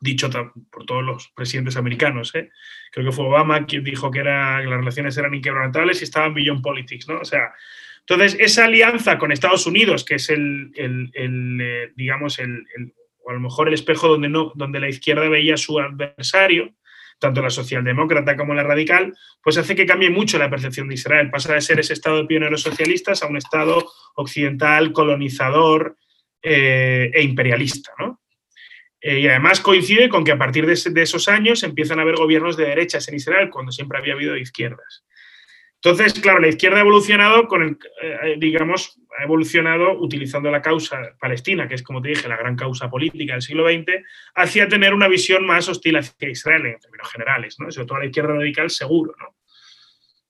dicho 0.00 0.30
por 0.70 0.86
todos 0.86 1.02
los 1.02 1.28
presidentes 1.28 1.76
americanos. 1.76 2.34
¿eh? 2.34 2.50
Creo 2.92 3.06
que 3.06 3.12
fue 3.12 3.26
Obama 3.26 3.66
quien 3.66 3.84
dijo 3.84 4.10
que, 4.10 4.22
las 4.22 4.64
relaciones 4.64 5.16
eran 5.16 5.34
inquebrantables 5.34 6.00
y 6.00 6.04
estaban 6.04 6.34
beyond 6.34 6.62
politics, 6.62 7.08
¿no? 7.08 7.20
O 7.20 7.24
sea, 7.24 7.52
entonces 8.00 8.36
esa 8.40 8.64
alianza 8.64 9.18
con 9.18 9.32
Estados 9.32 9.66
Unidos, 9.66 10.04
que 10.04 10.14
es 10.14 10.30
el, 10.30 10.72
eh, 10.76 11.92
digamos, 11.94 12.38
el, 12.38 12.64
o 13.22 13.30
a 13.30 13.34
lo 13.34 13.40
mejor 13.40 13.68
el 13.68 13.74
espejo 13.74 14.08
donde, 14.08 14.28
no, 14.28 14.52
donde 14.54 14.80
la 14.80 14.88
izquierda 14.88 15.28
veía 15.28 15.54
a 15.54 15.58
su 15.58 15.78
adversario, 15.78 16.74
tanto 17.18 17.42
la 17.42 17.50
socialdemócrata 17.50 18.36
como 18.36 18.54
la 18.54 18.62
radical, 18.62 19.14
pues 19.42 19.58
hace 19.58 19.74
que 19.74 19.86
cambie 19.86 20.08
mucho 20.08 20.38
la 20.38 20.48
percepción 20.48 20.88
de 20.88 20.94
Israel. 20.94 21.30
Pasa 21.30 21.52
de 21.52 21.60
ser 21.60 21.80
ese 21.80 21.92
Estado 21.92 22.18
de 22.18 22.26
pioneros 22.26 22.62
socialistas 22.62 23.22
a 23.22 23.26
un 23.26 23.36
Estado 23.36 23.84
occidental, 24.14 24.92
colonizador 24.92 25.96
eh, 26.40 27.10
e 27.12 27.22
imperialista, 27.22 27.92
¿no? 27.98 28.20
Eh, 29.00 29.20
y 29.20 29.28
además 29.28 29.60
coincide 29.60 30.08
con 30.08 30.24
que 30.24 30.32
a 30.32 30.38
partir 30.38 30.66
de, 30.66 31.02
esos 31.02 31.28
años 31.28 31.62
empiezan 31.62 31.98
a 31.98 32.02
haber 32.02 32.16
gobiernos 32.16 32.56
de 32.56 32.66
derechas 32.66 33.08
en 33.08 33.14
Israel, 33.14 33.50
cuando 33.50 33.70
siempre 33.70 33.98
había 33.98 34.14
habido 34.14 34.36
izquierdas. 34.36 35.04
Entonces, 35.80 36.14
claro, 36.14 36.40
la 36.40 36.48
izquierda 36.48 36.78
ha 36.78 36.80
evolucionado 36.80 37.46
con 37.46 37.62
el, 37.62 37.78
eh, 38.02 38.34
digamos, 38.38 39.00
ha 39.16 39.22
evolucionado 39.22 39.92
utilizando 40.00 40.50
la 40.50 40.60
causa 40.60 41.16
palestina, 41.20 41.68
que 41.68 41.76
es, 41.76 41.84
como 41.84 42.02
te 42.02 42.08
dije, 42.08 42.28
la 42.28 42.36
gran 42.36 42.56
causa 42.56 42.90
política 42.90 43.34
del 43.34 43.42
siglo 43.42 43.68
XX, 43.68 44.02
hacia 44.34 44.66
tener 44.66 44.92
una 44.92 45.06
visión 45.06 45.46
más 45.46 45.68
hostil 45.68 45.96
hacia 45.96 46.28
Israel 46.28 46.66
en 46.66 46.80
términos 46.80 47.12
generales, 47.12 47.56
¿no? 47.60 47.70
Sobre 47.70 47.86
todo 47.86 47.98
la 47.98 48.06
izquierda 48.06 48.34
radical, 48.34 48.70
seguro, 48.70 49.14
¿no? 49.20 49.36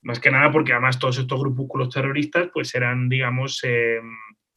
Más 0.02 0.20
que 0.20 0.30
nada 0.30 0.52
porque 0.52 0.72
además 0.72 0.98
todos 0.98 1.18
estos 1.18 1.40
grupúsculos 1.40 1.88
terroristas, 1.88 2.50
pues 2.52 2.74
eran, 2.74 3.08
digamos, 3.08 3.60
eh, 3.64 4.00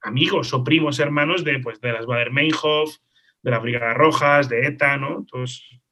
amigos 0.01 0.53
o 0.53 0.64
primos 0.64 0.99
hermanos 0.99 1.45
de, 1.45 1.59
pues, 1.59 1.80
de 1.80 1.93
las 1.93 2.05
Bader-Meinhof, 2.05 2.97
de 3.42 3.52
las 3.52 3.62
Brigadas 3.62 3.98
Rojas, 3.98 4.50
de 4.50 4.66
ETA, 4.68 4.98
¿no? 4.98 5.26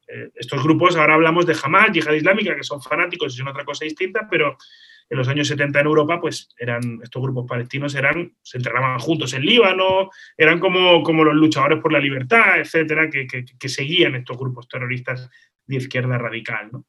Eh, 0.08 0.30
estos 0.36 0.64
grupos, 0.64 0.95
ahora 0.95 1.14
hablamos 1.14 1.45
de 1.45 1.56
Hamas, 1.62 1.91
Yihad 1.91 2.14
Islámica, 2.14 2.56
que 2.56 2.64
son 2.64 2.82
fanáticos 2.82 3.34
y 3.34 3.38
son 3.38 3.47
otra 3.47 3.64
cosa 3.64 3.86
distinta, 3.86 4.28
pero 4.30 4.58
en 5.10 5.18
los 5.18 5.28
años 5.28 5.47
70 5.47 5.80
en 5.80 5.86
Europa, 5.86 6.22
pues 6.22 6.50
eran, 6.58 7.00
estos 7.02 7.22
grupos 7.22 7.45
palestinos 7.47 7.95
eran, 7.95 8.36
se 8.41 8.58
entrenaban 8.58 9.00
juntos 9.00 9.34
en 9.34 9.43
Líbano, 9.43 10.10
eran 10.38 10.60
como, 10.60 11.02
como 11.02 11.24
los 11.24 11.36
luchadores 11.36 11.80
por 11.80 11.91
la 11.91 12.00
libertad, 12.00 12.60
etcétera, 12.60 13.10
que, 13.10 13.26
que, 13.28 13.70
seguían 13.70 14.16
estos 14.16 14.38
grupos 14.38 14.68
terroristas 14.68 15.30
de 15.66 15.78
izquierda 15.78 16.18
radical, 16.18 16.70
¿no? 16.72 16.86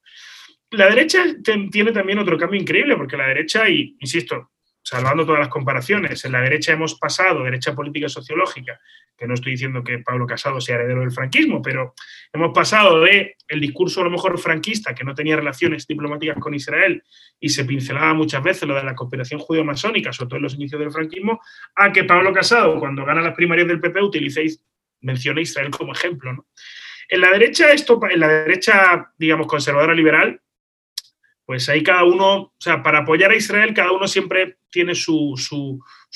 La 0.72 0.88
derecha 0.88 1.24
tiene 1.72 1.90
también 1.90 2.20
otro 2.20 2.38
cambio 2.38 2.60
increíble, 2.60 2.96
porque 2.96 3.16
la 3.16 3.26
derecha, 3.26 3.68
y 3.68 3.96
insisto, 3.98 4.52
salvando 4.82 5.24
todas 5.24 5.40
las 5.40 5.48
comparaciones, 5.48 6.24
en 6.24 6.32
la 6.32 6.40
derecha 6.40 6.72
hemos 6.72 6.94
pasado, 6.94 7.44
derecha 7.44 7.74
política 7.74 8.08
sociológica, 8.08 8.80
que 9.16 9.26
no 9.26 9.34
estoy 9.34 9.52
diciendo 9.52 9.84
que 9.84 9.98
Pablo 9.98 10.26
Casado 10.26 10.60
sea 10.60 10.76
heredero 10.76 11.00
del 11.00 11.12
franquismo, 11.12 11.60
pero 11.60 11.94
hemos 12.32 12.52
pasado 12.54 13.00
de 13.00 13.36
el 13.48 13.60
discurso 13.60 14.00
a 14.00 14.04
lo 14.04 14.10
mejor 14.10 14.38
franquista, 14.38 14.94
que 14.94 15.04
no 15.04 15.14
tenía 15.14 15.36
relaciones 15.36 15.86
diplomáticas 15.86 16.38
con 16.38 16.54
Israel 16.54 17.02
y 17.38 17.50
se 17.50 17.66
pincelaba 17.66 18.14
muchas 18.14 18.42
veces 18.42 18.66
lo 18.66 18.74
de 18.74 18.84
la 18.84 18.94
cooperación 18.94 19.38
judío-masónica, 19.38 20.12
sobre 20.12 20.28
todo 20.28 20.36
en 20.38 20.42
los 20.44 20.54
inicios 20.54 20.80
del 20.80 20.90
franquismo, 20.90 21.40
a 21.76 21.92
que 21.92 22.04
Pablo 22.04 22.32
Casado, 22.32 22.78
cuando 22.80 23.04
gana 23.04 23.20
las 23.20 23.34
primarias 23.34 23.68
del 23.68 23.80
PP, 23.80 24.00
utilicéis, 24.00 24.64
menciona 25.02 25.42
Israel 25.42 25.70
como 25.70 25.92
ejemplo. 25.92 26.46
En 27.08 27.20
la 27.20 27.30
derecha, 27.30 27.72
esto, 27.72 28.00
en 28.08 28.20
la 28.20 28.28
derecha, 28.28 29.12
digamos, 29.18 29.46
conservadora 29.46 29.94
liberal, 29.94 30.40
pues 31.50 31.68
ahí 31.68 31.82
cada 31.82 32.04
uno, 32.04 32.32
o 32.36 32.54
sea, 32.58 32.80
para 32.80 32.98
apoyar 32.98 33.32
a 33.32 33.34
Israel, 33.34 33.74
cada 33.74 33.90
uno 33.90 34.06
siempre 34.06 34.58
tiene 34.70 34.94
su, 34.94 35.34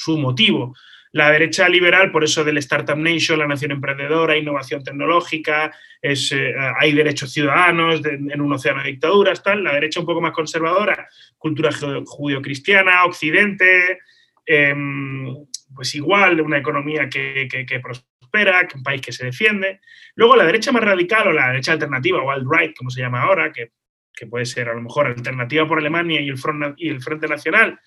motivo. 0.07 0.77
La 1.11 1.29
derecha 1.33 1.69
liberal, 1.69 2.13
por 2.13 2.23
eso 2.23 2.45
del 2.45 2.59
Startup 2.59 2.97
Nation, 2.97 3.41
la 3.41 3.49
nación 3.49 3.73
emprendedora, 3.73 4.37
innovación 4.37 4.85
tecnológica, 4.85 5.75
es, 6.01 6.31
eh, 6.31 6.55
hay 6.79 6.93
derechos 6.93 7.33
ciudadanos 7.33 8.01
en 8.05 8.41
un 8.41 8.53
océano 8.53 8.85
de 8.85 8.91
dictaduras, 8.91 9.43
tal. 9.43 9.65
La 9.65 9.73
derecha 9.73 9.99
un 9.99 10.07
poco 10.07 10.21
más 10.21 10.31
conservadora, 10.31 11.09
cultura 11.37 11.71
judío-cristiana, 11.73 13.05
occidente, 13.05 13.99
em, 14.47 15.35
pues 15.75 15.97
igual, 15.97 16.41
una 16.43 16.59
economía 16.59 17.09
que, 17.09 17.49
que, 17.49 17.81
prospera, 17.81 18.69
un 18.73 18.85
país 18.85 19.01
que 19.01 19.11
se 19.11 19.25
defiende. 19.25 19.81
Luego 20.15 20.37
la 20.37 20.47
derecha 20.47 20.71
más 20.71 20.85
radical 20.85 21.27
o 21.27 21.33
la 21.33 21.49
derecha 21.49 21.73
alternativa 21.73 22.23
o 22.23 22.31
alt-right, 22.31 22.77
como 22.77 22.91
se 22.91 23.01
llama 23.01 23.23
ahora, 23.23 23.53
que 23.53 23.73
que 24.15 24.27
puede 24.27 24.47
ser 24.47 24.69
a 24.69 24.75
lo 24.75 24.83
mejor 24.83 25.07
Alternativa 25.07 25.67
por 25.67 25.79
Alemania 25.79 26.21
y 26.21 26.29
el, 26.29 27.03
Frente 27.03 27.29
Nacional, 27.29 27.79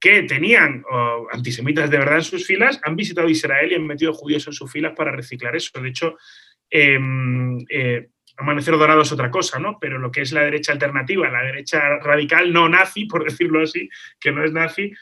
que 0.00 0.22
tenían 0.22 0.84
antisemitas 1.32 1.90
de 1.90 1.98
verdad 1.98 2.16
en 2.16 2.22
sus 2.22 2.46
filas, 2.46 2.80
han 2.82 2.96
visitado 2.96 3.28
Israel 3.28 3.72
y 3.72 3.74
han 3.74 3.86
metido 3.86 4.12
judíos 4.12 4.46
en 4.46 4.52
sus 4.52 4.70
filas 4.70 4.92
para 4.96 5.12
reciclar 5.12 5.56
eso. 5.56 5.80
De 5.80 5.88
hecho, 5.88 6.16
em, 6.70 7.58
eh, 7.68 8.08
Amanecer 8.38 8.76
Dorado 8.76 9.00
es 9.00 9.12
otra 9.12 9.30
cosa, 9.30 9.58
¿no? 9.58 9.78
Pero 9.80 9.98
lo 9.98 10.10
que 10.10 10.20
es 10.20 10.32
la 10.32 10.42
derecha 10.42 10.72
alternativa, 10.72 11.30
la 11.30 11.42
derecha 11.42 11.98
radical 11.98 12.52
no 12.52 12.68
nazi, 12.68 13.06
por 13.06 13.24
decirlo 13.24 13.62
así, 13.62 13.88
que 14.20 14.30
no 14.30 14.44
es 14.44 14.52
nazi, 14.52 14.92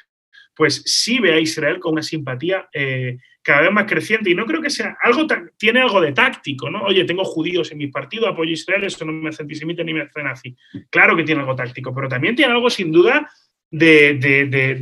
pues 0.55 0.83
sí 0.87 1.19
ve 1.19 1.35
a 1.35 1.41
Israel 1.41 1.81
con 1.81 1.95
una 1.95 2.03
simpatía 2.03 2.69
eh, 2.73 3.19
cada 3.45 3.61
vez 3.61 3.71
más 3.71 3.85
creciente. 3.85 4.31
Y 4.31 4.35
no 4.35 4.47
creo 4.47 4.61
que 4.61 4.71
sea 4.71 4.97
algo, 5.03 5.27
tiene 5.57 5.81
algo 5.81 6.01
de 6.01 6.13
táctico, 6.13 6.71
¿no? 6.71 6.83
Oye, 6.85 7.05
tengo 7.05 7.25
judíos 7.25 7.71
en 7.71 7.79
mi 7.79 7.89
partido, 7.89 8.27
apoyo 8.27 8.51
a 8.51 8.55
Israel, 8.55 8.85
eso 8.85 9.05
no 9.05 9.13
me 9.13 9.29
hace 9.29 9.43
antisemita 9.43 9.85
ni 9.85 9.93
me 9.93 10.03
hace 10.03 10.23
nazi. 10.23 10.57
Claro 10.91 11.15
que 11.15 11.23
tiene 11.23 11.43
algo 11.43 11.55
táctico, 11.55 11.95
pero 11.95 12.09
también 12.09 12.35
tiene 12.35 12.53
algo 12.53 12.71
sin 12.71 12.91
duda 12.91 13.31
de, 13.71 14.15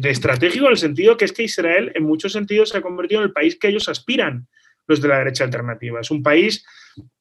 de, 0.00 0.10
estratégico 0.10 0.66
en 0.66 0.72
el 0.72 0.78
sentido 0.78 1.16
que 1.16 1.24
es 1.24 1.32
que 1.32 1.42
Israel 1.42 1.92
en 1.94 2.04
muchos 2.04 2.32
sentidos 2.32 2.68
se 2.68 2.78
ha 2.78 2.82
convertido 2.82 3.22
en 3.22 3.28
el 3.28 3.32
país 3.32 3.58
que 3.58 3.68
ellos 3.68 3.88
aspiran, 3.88 4.46
los 4.86 5.00
de 5.00 5.08
la 5.08 5.18
derecha 5.18 5.44
alternativa. 5.44 6.00
Es 6.00 6.10
un 6.10 6.22
país 6.22 6.64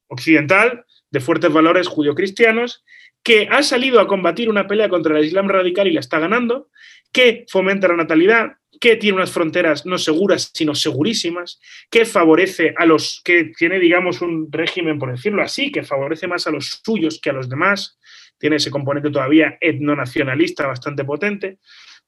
occidental 0.08 0.86
de 1.10 1.20
fuertes 1.20 1.52
valores 1.52 1.88
judio-cristianos 1.88 2.84
que 3.24 3.48
ha 3.50 3.64
salido 3.64 4.00
a 4.00 4.08
combatir 4.08 4.50
una 4.50 4.68
pelea 4.68 4.90
contra 4.90 5.18
el 5.18 5.26
Islam 5.26 5.48
radical 5.48 5.88
y 5.88 5.94
la 5.94 6.00
está 6.00 6.20
ganando, 6.20 6.70
que 7.12 7.46
fomenta 7.50 7.88
la 7.88 7.96
natalidad, 7.96 8.58
que 8.82 8.96
tiene 8.96 9.18
unas 9.18 9.32
fronteras 9.32 9.86
no 9.86 10.00
seguras, 10.00 10.50
sino 10.56 10.74
segurísimas, 10.74 11.62
que 11.92 12.04
favorece 12.04 12.74
a 12.76 12.88
los 12.88 13.22
que 13.24 13.54
tiene, 13.56 13.80
digamos, 13.80 14.22
un 14.22 14.52
régimen, 14.52 14.98
por 14.98 15.12
decirlo 15.12 15.44
así, 15.44 15.72
que 15.72 15.84
favorece 15.84 16.28
más 16.28 16.48
a 16.48 16.52
los 16.52 16.82
suyos 16.84 17.20
que 17.22 17.30
a 17.30 17.34
los 17.34 17.48
demás, 17.48 18.00
tiene 18.40 18.56
ese 18.56 18.72
componente 18.72 19.12
todavía 19.12 19.56
etnonacionalista 19.62 20.66
bastante 20.66 21.06
potente. 21.06 21.60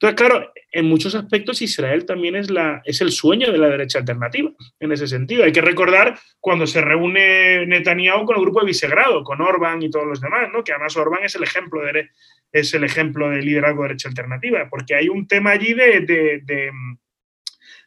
Entonces, 0.04 0.28
claro, 0.28 0.52
en 0.74 0.86
muchos 0.86 1.16
aspectos 1.16 1.62
Israel 1.62 2.06
también 2.06 2.36
es, 2.36 2.50
la, 2.50 2.82
es 2.84 3.00
el 3.00 3.10
sueño 3.10 3.54
de 3.54 3.58
la 3.58 3.70
derecha 3.70 4.00
alternativa, 4.00 4.52
en 4.82 4.92
ese 4.92 5.08
sentido. 5.08 5.46
Hay 5.46 5.54
que 5.54 5.62
recordar 5.62 6.20
cuando 6.42 6.68
se 6.68 6.82
reúne 6.82 7.66
Netanyahu 7.66 8.26
con 8.26 8.36
el 8.36 8.42
grupo 8.42 8.60
de 8.60 8.66
Visegrado, 8.66 9.24
con 9.24 9.40
Orbán 9.40 9.82
y 9.82 9.90
todos 9.90 10.06
los 10.06 10.20
demás, 10.20 10.50
¿no? 10.52 10.62
que 10.62 10.74
además 10.74 10.98
Orbán 10.98 11.24
es 11.24 11.36
el 11.36 11.44
ejemplo 11.44 11.80
de, 11.86 12.10
es 12.52 12.74
el 12.74 12.84
ejemplo 12.84 13.30
de 13.30 13.44
liderazgo 13.44 13.84
de 13.84 13.88
derecha 13.88 14.10
alternativa, 14.10 14.68
porque 14.70 14.94
hay 14.94 15.08
un 15.08 15.26
tema 15.26 15.52
allí 15.52 15.74
de, 15.74 16.02
de, 16.02 16.72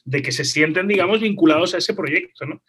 de 0.04 0.22
que 0.22 0.32
se 0.32 0.46
sienten, 0.46 0.88
digamos, 0.88 1.20
vinculados 1.20 1.74
a 1.74 1.78
ese 1.78 1.92
proyecto. 1.92 2.46
¿no? 2.46 2.62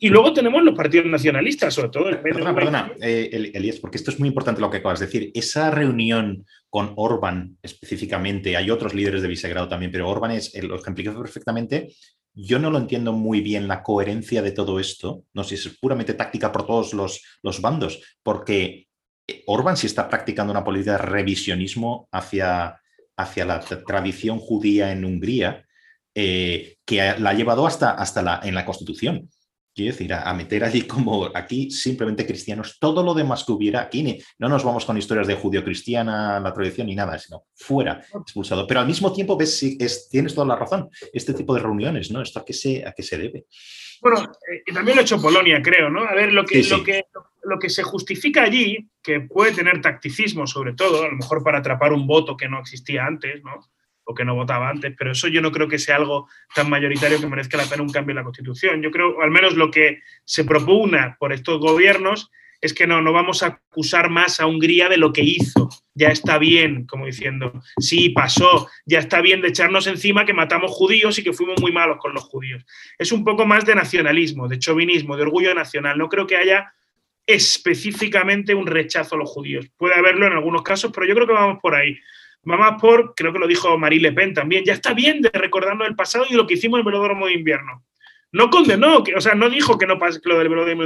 Y 0.00 0.10
luego 0.10 0.32
tenemos 0.32 0.62
los 0.62 0.76
partidos 0.76 1.06
nacionalistas, 1.06 1.74
sobre 1.74 1.88
todo 1.88 2.08
el 2.08 2.20
Perdona, 2.20 2.54
perdona, 2.54 2.92
eh, 3.00 3.50
Elías, 3.52 3.80
porque 3.80 3.96
esto 3.96 4.12
es 4.12 4.20
muy 4.20 4.28
importante 4.28 4.60
lo 4.60 4.70
que 4.70 4.76
acabas 4.76 5.00
de 5.00 5.06
decir. 5.06 5.32
Esa 5.34 5.72
reunión 5.72 6.46
con 6.70 6.92
Orban 6.94 7.58
específicamente, 7.62 8.56
hay 8.56 8.70
otros 8.70 8.94
líderes 8.94 9.22
de 9.22 9.28
Visegrado 9.28 9.68
también, 9.68 9.90
pero 9.90 10.08
Orban 10.08 10.30
es, 10.30 10.54
lo 10.62 10.76
ejemplifica 10.76 11.18
perfectamente. 11.18 11.92
Yo 12.32 12.60
no 12.60 12.70
lo 12.70 12.78
entiendo 12.78 13.12
muy 13.12 13.40
bien 13.40 13.66
la 13.66 13.82
coherencia 13.82 14.40
de 14.40 14.52
todo 14.52 14.78
esto. 14.78 15.24
No 15.34 15.42
sé 15.42 15.56
si 15.56 15.68
es 15.68 15.78
puramente 15.78 16.14
táctica 16.14 16.52
por 16.52 16.64
todos 16.64 16.94
los, 16.94 17.20
los 17.42 17.60
bandos, 17.60 18.00
porque 18.22 18.86
eh, 19.26 19.42
Orban 19.46 19.76
sí 19.76 19.88
está 19.88 20.08
practicando 20.08 20.52
una 20.52 20.62
política 20.62 20.92
de 20.92 20.98
revisionismo 20.98 22.08
hacia, 22.12 22.80
hacia 23.16 23.44
la 23.44 23.58
tradición 23.58 24.38
judía 24.38 24.92
en 24.92 25.04
Hungría, 25.04 25.66
eh, 26.14 26.76
que 26.84 27.14
la 27.18 27.30
ha 27.30 27.34
llevado 27.34 27.66
hasta, 27.66 27.90
hasta 27.90 28.22
la, 28.22 28.40
en 28.44 28.54
la 28.54 28.64
Constitución. 28.64 29.28
Quiero 29.78 29.92
decir, 29.92 30.12
a, 30.12 30.34
meter 30.34 30.64
allí 30.64 30.82
como 30.88 31.30
aquí 31.32 31.70
simplemente 31.70 32.26
cristianos, 32.26 32.78
todo 32.80 33.00
lo 33.04 33.14
demás 33.14 33.44
que 33.44 33.52
hubiera 33.52 33.82
aquí, 33.82 34.18
no 34.40 34.48
nos 34.48 34.64
vamos 34.64 34.84
con 34.84 34.98
historias 34.98 35.28
de 35.28 35.36
judío-cristiana, 35.36 36.40
la 36.40 36.52
tradición 36.52 36.88
ni 36.88 36.96
nada, 36.96 37.16
sino 37.16 37.44
fuera, 37.54 38.04
expulsado. 38.20 38.66
Pero 38.66 38.80
al 38.80 38.88
mismo 38.88 39.12
tiempo, 39.12 39.36
ves, 39.36 39.62
es, 39.62 40.08
tienes 40.08 40.34
toda 40.34 40.48
la 40.48 40.56
razón, 40.56 40.90
este 41.12 41.32
tipo 41.32 41.54
de 41.54 41.60
reuniones, 41.60 42.10
¿no? 42.10 42.20
¿Esto 42.20 42.40
a 42.40 42.44
qué 42.44 42.54
se, 42.54 42.84
a 42.84 42.90
qué 42.90 43.04
se 43.04 43.18
debe? 43.18 43.44
Bueno, 44.02 44.24
eh, 44.52 44.72
también 44.74 44.96
lo 44.96 45.02
ha 45.02 45.04
hecho 45.04 45.22
Polonia, 45.22 45.62
creo, 45.62 45.88
¿no? 45.88 46.02
A 46.02 46.12
ver, 46.12 46.32
lo 46.32 46.44
que, 46.44 46.60
Lo, 46.64 46.82
que, 46.82 47.04
lo 47.44 47.60
que 47.60 47.70
se 47.70 47.84
justifica 47.84 48.42
allí, 48.42 48.88
que 49.00 49.20
puede 49.20 49.52
tener 49.52 49.80
tacticismo 49.80 50.48
sobre 50.48 50.72
todo, 50.72 51.04
a 51.04 51.08
lo 51.08 51.14
mejor 51.14 51.44
para 51.44 51.58
atrapar 51.58 51.92
un 51.92 52.04
voto 52.04 52.36
que 52.36 52.48
no 52.48 52.58
existía 52.58 53.06
antes, 53.06 53.44
¿no? 53.44 53.60
O 54.10 54.14
que 54.14 54.24
no 54.24 54.34
votaba 54.34 54.70
antes, 54.70 54.94
pero 54.96 55.12
eso 55.12 55.28
yo 55.28 55.42
no 55.42 55.52
creo 55.52 55.68
que 55.68 55.78
sea 55.78 55.96
algo 55.96 56.28
tan 56.54 56.70
mayoritario 56.70 57.20
que 57.20 57.26
merezca 57.26 57.58
la 57.58 57.66
pena 57.66 57.82
un 57.82 57.92
cambio 57.92 58.12
en 58.12 58.16
la 58.16 58.24
Constitución. 58.24 58.80
Yo 58.80 58.90
creo, 58.90 59.20
al 59.20 59.30
menos 59.30 59.54
lo 59.54 59.70
que 59.70 60.00
se 60.24 60.44
propugna 60.44 61.18
por 61.20 61.34
estos 61.34 61.60
gobiernos 61.60 62.30
es 62.62 62.72
que 62.72 62.86
no, 62.86 63.02
no 63.02 63.12
vamos 63.12 63.42
a 63.42 63.48
acusar 63.48 64.08
más 64.08 64.40
a 64.40 64.46
Hungría 64.46 64.88
de 64.88 64.96
lo 64.96 65.12
que 65.12 65.22
hizo. 65.22 65.68
Ya 65.92 66.08
está 66.08 66.38
bien, 66.38 66.86
como 66.86 67.04
diciendo, 67.04 67.52
sí, 67.78 68.08
pasó, 68.08 68.70
ya 68.86 68.98
está 68.98 69.20
bien 69.20 69.42
de 69.42 69.48
echarnos 69.48 69.86
encima 69.86 70.24
que 70.24 70.32
matamos 70.32 70.70
judíos 70.70 71.18
y 71.18 71.22
que 71.22 71.34
fuimos 71.34 71.60
muy 71.60 71.70
malos 71.70 71.98
con 71.98 72.14
los 72.14 72.24
judíos. 72.24 72.64
Es 72.98 73.12
un 73.12 73.24
poco 73.24 73.44
más 73.44 73.66
de 73.66 73.74
nacionalismo, 73.74 74.48
de 74.48 74.58
chauvinismo, 74.58 75.18
de 75.18 75.24
orgullo 75.24 75.54
nacional. 75.54 75.98
No 75.98 76.08
creo 76.08 76.26
que 76.26 76.38
haya 76.38 76.72
específicamente 77.26 78.54
un 78.54 78.66
rechazo 78.66 79.16
a 79.16 79.18
los 79.18 79.28
judíos. 79.28 79.66
Puede 79.76 79.94
haberlo 79.94 80.26
en 80.26 80.32
algunos 80.32 80.62
casos, 80.62 80.90
pero 80.94 81.06
yo 81.06 81.14
creo 81.14 81.26
que 81.26 81.34
vamos 81.34 81.58
por 81.60 81.74
ahí. 81.74 81.98
Vamos 82.42 82.80
por, 82.80 83.14
creo 83.14 83.32
que 83.32 83.38
lo 83.38 83.46
dijo 83.46 83.76
Marie 83.78 84.00
Le 84.00 84.12
Pen 84.12 84.32
también, 84.34 84.64
ya 84.64 84.72
está 84.72 84.94
bien 84.94 85.20
de 85.20 85.30
recordarnos 85.30 85.86
el 85.86 85.96
pasado 85.96 86.24
y 86.28 86.34
lo 86.34 86.46
que 86.46 86.54
hicimos 86.54 86.78
en 86.78 86.86
el 86.86 86.92
velódromo 86.92 87.26
de 87.26 87.34
invierno. 87.34 87.84
No 88.30 88.50
condenó, 88.50 89.02
que, 89.02 89.14
o 89.14 89.20
sea, 89.22 89.34
no 89.34 89.48
dijo 89.48 89.78
que 89.78 89.86
no 89.86 89.98
pase 89.98 90.20
que 90.20 90.28
lo 90.28 90.38
del 90.38 90.50
velódromo 90.50 90.84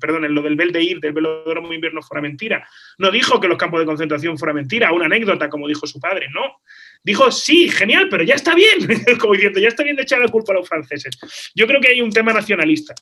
perdón, 0.00 0.34
lo 0.34 0.42
del 0.42 0.56
Beldeir, 0.56 0.98
del 0.98 1.12
velódromo 1.12 1.68
de 1.68 1.76
invierno 1.76 2.02
fuera 2.02 2.20
mentira. 2.20 2.68
No 2.98 3.12
dijo 3.12 3.38
que 3.38 3.46
los 3.46 3.56
campos 3.56 3.78
de 3.78 3.86
concentración 3.86 4.36
fuera 4.36 4.52
mentira, 4.52 4.92
una 4.92 5.06
anécdota, 5.06 5.48
como 5.48 5.68
dijo 5.68 5.86
su 5.86 6.00
padre, 6.00 6.26
no. 6.34 6.62
Dijo, 7.04 7.30
sí, 7.30 7.68
genial, 7.68 8.08
pero 8.10 8.24
ya 8.24 8.34
está 8.34 8.56
bien, 8.56 8.88
como 9.20 9.34
diciendo, 9.34 9.60
ya 9.60 9.68
está 9.68 9.84
bien 9.84 9.94
de 9.94 10.02
echar 10.02 10.20
la 10.20 10.28
culpa 10.28 10.52
a 10.52 10.56
los 10.56 10.68
franceses. 10.68 11.16
Yo 11.54 11.66
creo 11.68 11.80
que 11.80 11.88
hay 11.88 12.02
un 12.02 12.10
tema 12.10 12.32
nacionalista. 12.32 12.92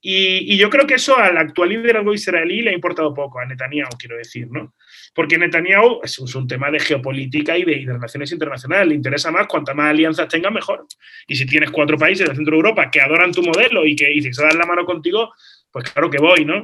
Y, 0.00 0.56
yo 0.56 0.70
creo 0.70 0.86
que 0.86 0.94
eso 0.94 1.16
al 1.16 1.36
actual 1.36 1.70
liderazgo 1.70 2.14
israelí 2.14 2.62
le 2.62 2.70
ha 2.70 2.74
importado 2.74 3.12
poco, 3.12 3.40
a 3.40 3.46
Netanyahu, 3.46 3.90
quiero 3.98 4.16
decir, 4.16 4.46
¿no? 4.48 4.74
Porque 5.12 5.36
Netanyahu 5.36 6.00
es 6.04 6.18
un, 6.18 6.46
tema 6.46 6.70
de 6.70 6.78
geopolítica 6.78 7.58
y 7.58 7.64
de, 7.64 7.84
relaciones 7.84 8.30
internacionales. 8.30 8.88
Le 8.88 8.94
interesa 8.94 9.32
más, 9.32 9.48
cuantas 9.48 9.74
más 9.74 9.90
alianzas 9.90 10.28
tenga, 10.28 10.50
mejor. 10.50 10.86
Y 11.26 11.34
si 11.34 11.46
tienes 11.46 11.70
cuatro 11.72 11.98
países 11.98 12.26
del 12.26 12.36
centro 12.36 12.52
de 12.52 12.58
Europa 12.58 12.90
que 12.90 13.00
adoran 13.00 13.32
tu 13.32 13.42
modelo 13.42 13.84
y 13.84 13.96
que 13.96 14.12
y 14.12 14.22
se 14.22 14.42
dan 14.42 14.56
la 14.56 14.66
mano 14.66 14.84
contigo, 14.84 15.32
pues 15.72 15.90
claro 15.90 16.08
que 16.08 16.18
voy, 16.18 16.44
¿no? 16.44 16.62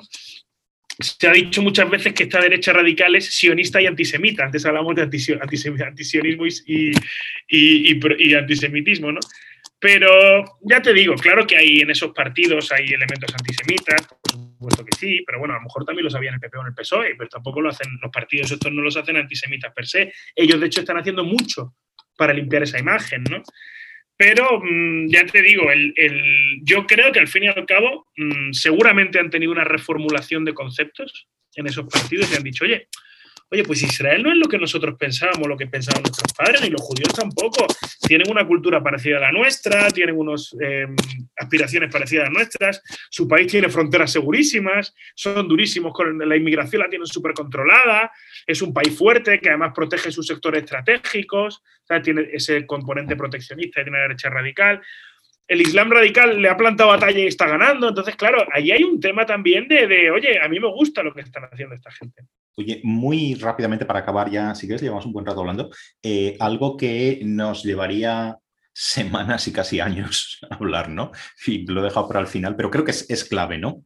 Se 1.00 1.26
ha 1.26 1.32
dicho 1.32 1.60
muchas 1.60 1.90
veces 1.90 2.12
que 2.12 2.22
esta 2.24 2.40
derecha 2.40 2.72
radical 2.72 3.16
es 3.16 3.34
sionista 3.34 3.82
y 3.82 3.86
antisemita. 3.86 4.44
Antes 4.44 4.64
hablamos 4.64 4.94
de 4.94 5.02
antisionismo 5.02 6.46
y, 6.46 6.92
y 7.48 8.34
antisemitismo, 8.34 9.10
¿no? 9.10 9.20
Pero 9.84 10.42
ya 10.62 10.80
te 10.80 10.94
digo, 10.94 11.14
claro 11.14 11.46
que 11.46 11.58
hay 11.58 11.80
en 11.80 11.90
esos 11.90 12.10
partidos 12.12 12.72
hay 12.72 12.86
elementos 12.86 13.30
antisemitas, 13.34 14.06
por 14.06 14.32
supuesto 14.32 14.82
que 14.82 14.96
sí, 14.96 15.22
pero 15.26 15.38
bueno, 15.38 15.52
a 15.52 15.58
lo 15.58 15.64
mejor 15.64 15.84
también 15.84 16.04
los 16.04 16.14
había 16.14 16.30
en 16.30 16.36
el 16.36 16.40
PP 16.40 16.56
o 16.56 16.62
en 16.62 16.68
el 16.68 16.74
PSOE, 16.74 17.14
pero 17.18 17.28
tampoco 17.28 17.60
lo 17.60 17.68
hacen, 17.68 17.98
los 18.00 18.10
partidos 18.10 18.50
estos 18.50 18.72
no 18.72 18.80
los 18.80 18.96
hacen 18.96 19.18
antisemitas 19.18 19.74
per 19.74 19.86
se. 19.86 20.10
Ellos, 20.34 20.58
de 20.58 20.68
hecho, 20.68 20.80
están 20.80 20.96
haciendo 20.96 21.22
mucho 21.22 21.74
para 22.16 22.32
limpiar 22.32 22.62
esa 22.62 22.78
imagen, 22.78 23.24
¿no? 23.24 23.42
Pero 24.16 24.58
mm, 24.62 25.08
ya 25.08 25.26
te 25.26 25.42
digo, 25.42 25.70
el, 25.70 25.92
yo 26.62 26.86
creo 26.86 27.12
que 27.12 27.20
al 27.20 27.28
fin 27.28 27.42
y 27.42 27.48
al 27.48 27.66
cabo 27.66 28.06
mm, 28.16 28.52
seguramente 28.52 29.18
han 29.18 29.28
tenido 29.28 29.52
una 29.52 29.64
reformulación 29.64 30.46
de 30.46 30.54
conceptos 30.54 31.28
en 31.56 31.66
esos 31.66 31.86
partidos 31.92 32.32
y 32.32 32.36
han 32.36 32.42
dicho, 32.42 32.64
oye, 32.64 32.88
Oye, 33.50 33.62
pues 33.62 33.82
Israel 33.82 34.22
no 34.22 34.32
es 34.32 34.38
lo 34.38 34.46
que 34.46 34.58
nosotros 34.58 34.96
pensábamos, 34.98 35.46
lo 35.46 35.56
que 35.56 35.66
pensaban 35.66 36.02
nuestros 36.02 36.32
padres, 36.32 36.62
ni 36.62 36.70
los 36.70 36.80
judíos 36.80 37.12
tampoco. 37.12 37.66
Tienen 38.06 38.30
una 38.30 38.46
cultura 38.46 38.82
parecida 38.82 39.18
a 39.18 39.20
la 39.20 39.32
nuestra, 39.32 39.88
tienen 39.90 40.16
unas 40.16 40.54
em, 40.60 40.96
aspiraciones 41.36 41.92
parecidas 41.92 42.28
a 42.28 42.30
nuestras, 42.30 42.82
su 43.10 43.28
país 43.28 43.46
tiene 43.46 43.68
fronteras 43.68 44.10
segurísimas, 44.12 44.94
son 45.14 45.46
durísimos 45.46 45.92
con 45.92 46.18
la 46.18 46.36
inmigración, 46.36 46.82
la 46.82 46.88
tienen 46.88 47.06
súper 47.06 47.32
controlada, 47.32 48.10
es 48.46 48.60
un 48.62 48.72
país 48.72 48.96
fuerte 48.96 49.38
que 49.38 49.50
además 49.50 49.72
protege 49.74 50.10
sus 50.10 50.26
sectores 50.26 50.62
estratégicos, 50.62 51.62
tiene 52.02 52.28
ese 52.32 52.66
componente 52.66 53.14
proteccionista 53.14 53.82
tiene 53.82 53.98
la 53.98 54.04
derecha 54.04 54.30
radical 54.30 54.80
el 55.46 55.60
Islam 55.60 55.90
radical 55.90 56.40
le 56.40 56.48
ha 56.48 56.56
plantado 56.56 56.90
batalla 56.90 57.18
y 57.18 57.26
está 57.26 57.46
ganando. 57.46 57.88
Entonces, 57.88 58.16
claro, 58.16 58.46
ahí 58.52 58.70
hay 58.70 58.82
un 58.82 59.00
tema 59.00 59.26
también 59.26 59.68
de, 59.68 60.10
oye, 60.10 60.40
a 60.40 60.48
mí 60.48 60.58
me 60.58 60.68
gusta 60.68 61.02
lo 61.02 61.12
que 61.12 61.20
están 61.20 61.44
haciendo 61.44 61.74
esta 61.74 61.90
gente. 61.90 62.22
Oye, 62.56 62.80
muy 62.84 63.34
rápidamente 63.34 63.84
para 63.84 64.00
acabar 64.00 64.30
ya, 64.30 64.54
si 64.54 64.66
quieres, 64.66 64.82
llevamos 64.82 65.06
un 65.06 65.12
buen 65.12 65.26
rato 65.26 65.40
hablando, 65.40 65.70
eh, 66.02 66.36
algo 66.38 66.76
que 66.76 67.20
nos 67.24 67.64
llevaría 67.64 68.38
semanas 68.72 69.48
y 69.48 69.52
casi 69.52 69.80
años 69.80 70.38
a 70.48 70.54
hablar, 70.56 70.88
¿no? 70.88 71.12
Y 71.46 71.66
lo 71.66 71.80
he 71.80 71.84
dejado 71.84 72.08
para 72.08 72.20
el 72.20 72.26
final, 72.26 72.56
pero 72.56 72.70
creo 72.70 72.84
que 72.84 72.92
es 72.92 73.24
clave, 73.24 73.58
¿no? 73.58 73.84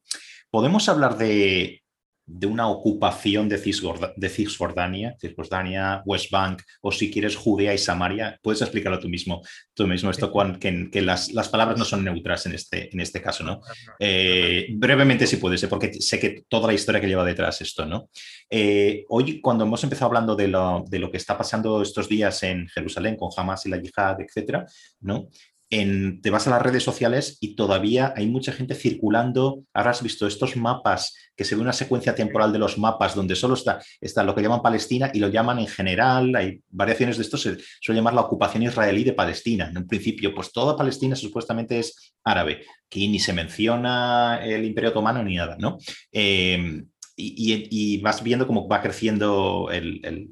Podemos 0.51 0.89
hablar 0.89 1.17
de 1.19 1.83
de 2.29 2.47
una 2.47 2.69
ocupación 2.69 3.49
de, 3.49 3.59
Cisjordania, 3.59 5.17
Cisjordania, 5.19 6.03
West 6.05 6.31
Bank, 6.31 6.63
o 6.83 6.93
si 6.93 7.11
quieres 7.11 7.35
Judea 7.35 7.73
y 7.73 7.79
Samaria, 7.79 8.39
puedes 8.43 8.61
explicarlo 8.61 9.01
tú 9.01 9.09
mismo, 9.09 9.41
tú 9.73 9.87
mismo 9.87 10.11
esto, 10.11 10.29
Juan, 10.29 10.59
que, 10.59 10.91
que 10.91 11.01
las, 11.01 11.31
palabras 11.51 11.79
no 11.79 11.87
son 11.87 12.05
neutras 12.05 12.45
en 12.45 12.55
este, 12.55 12.91
en 12.93 13.01
este 13.01 13.23
caso, 13.23 13.45
¿no? 13.45 13.63
Eh, 13.99 14.67
brevemente 14.73 15.27
si 15.27 15.39
puedes, 15.39 15.63
¿eh? 15.63 15.69
porque 15.69 15.95
sé 15.95 16.21
que 16.21 16.43
toda 16.49 16.67
la 16.67 16.75
historia 16.75 17.01
que 17.01 17.09
lleva 17.09 17.25
detrás 17.25 17.63
esto, 17.63 17.87
¿no? 17.87 18.11
Eh, 18.51 19.07
hoy, 19.09 19.41
cuando 19.41 19.65
hemos 19.65 19.83
empezado 19.83 20.07
hablando 20.07 20.37
de 20.37 20.49
lo, 20.49 20.85
de 20.87 20.99
lo, 20.99 21.11
que 21.11 21.17
está 21.17 21.39
pasando 21.39 21.81
estos 21.81 22.09
días 22.11 22.43
en 22.43 22.69
Jerusalén 22.69 23.17
con 23.17 23.31
Hamas 23.35 23.65
y 23.65 23.71
la 23.71 23.79
yihad, 23.79 24.21
etcétera, 24.21 24.67
¿no? 25.01 25.31
Te 25.71 26.31
vas 26.31 26.47
a 26.47 26.51
las 26.51 26.63
redes 26.63 26.83
sociales 26.83 27.37
y 27.41 27.55
todavía 27.55 28.15
hay 28.17 28.27
mucha 28.27 28.53
gente 28.53 28.75
circulando. 28.75 29.65
Ahora 29.75 29.91
has 29.91 30.03
visto 30.03 30.27
estos 30.27 30.57
mapas, 30.57 31.15
que 31.37 31.45
se 31.45 31.55
ve 31.55 31.61
una 31.61 31.75
secuencia 31.75 32.15
temporal 32.15 32.53
de 32.53 32.59
los 32.59 32.79
mapas 32.79 33.15
donde 33.15 33.37
solo 33.37 33.55
está, 33.55 33.79
está 34.01 34.25
lo 34.25 34.35
que 34.35 34.43
llaman 34.43 34.63
Palestina 34.63 35.11
y 35.13 35.21
lo 35.21 35.29
llaman 35.29 35.59
en 35.59 35.67
general, 35.67 36.35
hay 36.37 36.63
variaciones 36.71 37.19
de 37.19 37.23
esto, 37.23 37.37
se 37.37 37.59
suele 37.81 38.01
llamar 38.01 38.15
la 38.15 38.23
ocupación 38.23 38.63
israelí 38.63 39.05
de 39.05 39.13
Palestina. 39.13 39.69
En 39.69 39.77
un 39.77 39.87
principio, 39.87 40.35
pues 40.35 40.53
toda 40.53 40.77
Palestina 40.77 41.15
supuestamente 41.15 41.79
es 41.79 42.15
árabe, 42.25 42.65
que 42.89 43.01
ni 43.01 43.19
se 43.19 43.35
menciona 43.35 44.41
el 44.43 44.65
Imperio 44.65 44.91
Otomano 44.91 45.23
ni 45.23 45.37
nada, 45.37 45.57
¿no? 45.59 45.77
Em, 46.11 46.89
y, 47.21 48.01
vas 48.01 48.23
viendo 48.23 48.47
cómo 48.47 48.69
va 48.69 48.81
creciendo 48.81 49.69
el 49.73 50.31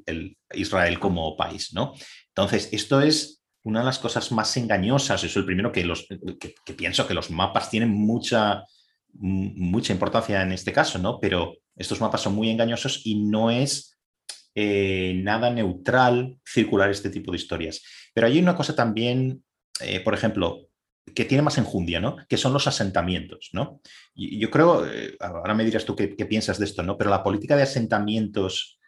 Israel 0.53 0.99
como 0.99 1.35
país, 1.35 1.73
¿no? 1.73 1.93
Entonces, 2.29 2.69
esto 2.71 3.01
es 3.01 3.36
una 3.63 3.79
de 3.79 3.85
las 3.85 3.99
cosas 3.99 4.31
más 4.31 4.55
engañosas, 4.57 5.23
eso 5.23 5.27
es 5.27 5.35
el 5.37 5.45
primero 5.45 5.71
que, 5.71 5.83
los, 5.83 6.07
que, 6.39 6.73
pienso 6.73 7.07
que 7.07 7.13
los 7.13 7.29
mapas 7.29 7.69
tienen 7.69 7.89
mucha, 7.89 8.63
mucha 9.13 9.93
importancia 9.93 10.41
en 10.41 10.53
este 10.53 10.71
caso, 10.71 10.99
¿no? 10.99 11.19
Pero 11.19 11.57
estos 11.75 11.99
mapas 12.01 12.21
son 12.21 12.35
muy 12.35 12.49
engañosos 12.49 13.01
y 13.05 13.15
no 13.15 13.51
es 13.51 13.97
eh, 14.55 15.21
nada 15.23 15.51
neutral 15.51 16.39
circular 16.43 16.89
este 16.89 17.11
tipo 17.11 17.31
de 17.31 17.37
historias. 17.37 17.83
Pero 18.13 18.25
hay 18.25 18.39
una 18.39 18.55
cosa 18.55 18.75
también, 18.75 19.43
eh, 19.81 19.99
por 19.99 20.13
ejemplo, 20.13 20.69
que 21.13 21.25
tiene 21.25 21.43
más 21.43 21.57
enjundia, 21.57 21.99
¿no? 21.99 22.17
Que 22.27 22.37
son 22.37 22.53
los 22.53 22.67
asentamientos, 22.67 23.49
¿no? 23.53 23.81
Y 24.15 24.39
yo 24.39 24.49
creo, 24.49 24.85
eh, 24.87 25.15
ahora 25.19 25.53
me 25.53 25.63
dirás 25.63 25.85
tú 25.85 25.95
qué, 25.95 26.07
piensas 26.07 26.57
de 26.57 26.65
esto, 26.65 26.83
¿no? 26.83 26.97
Pero 26.97 27.09
la 27.09 27.23
política 27.23 27.55
de 27.55 27.63
asentamientos, 27.63 28.79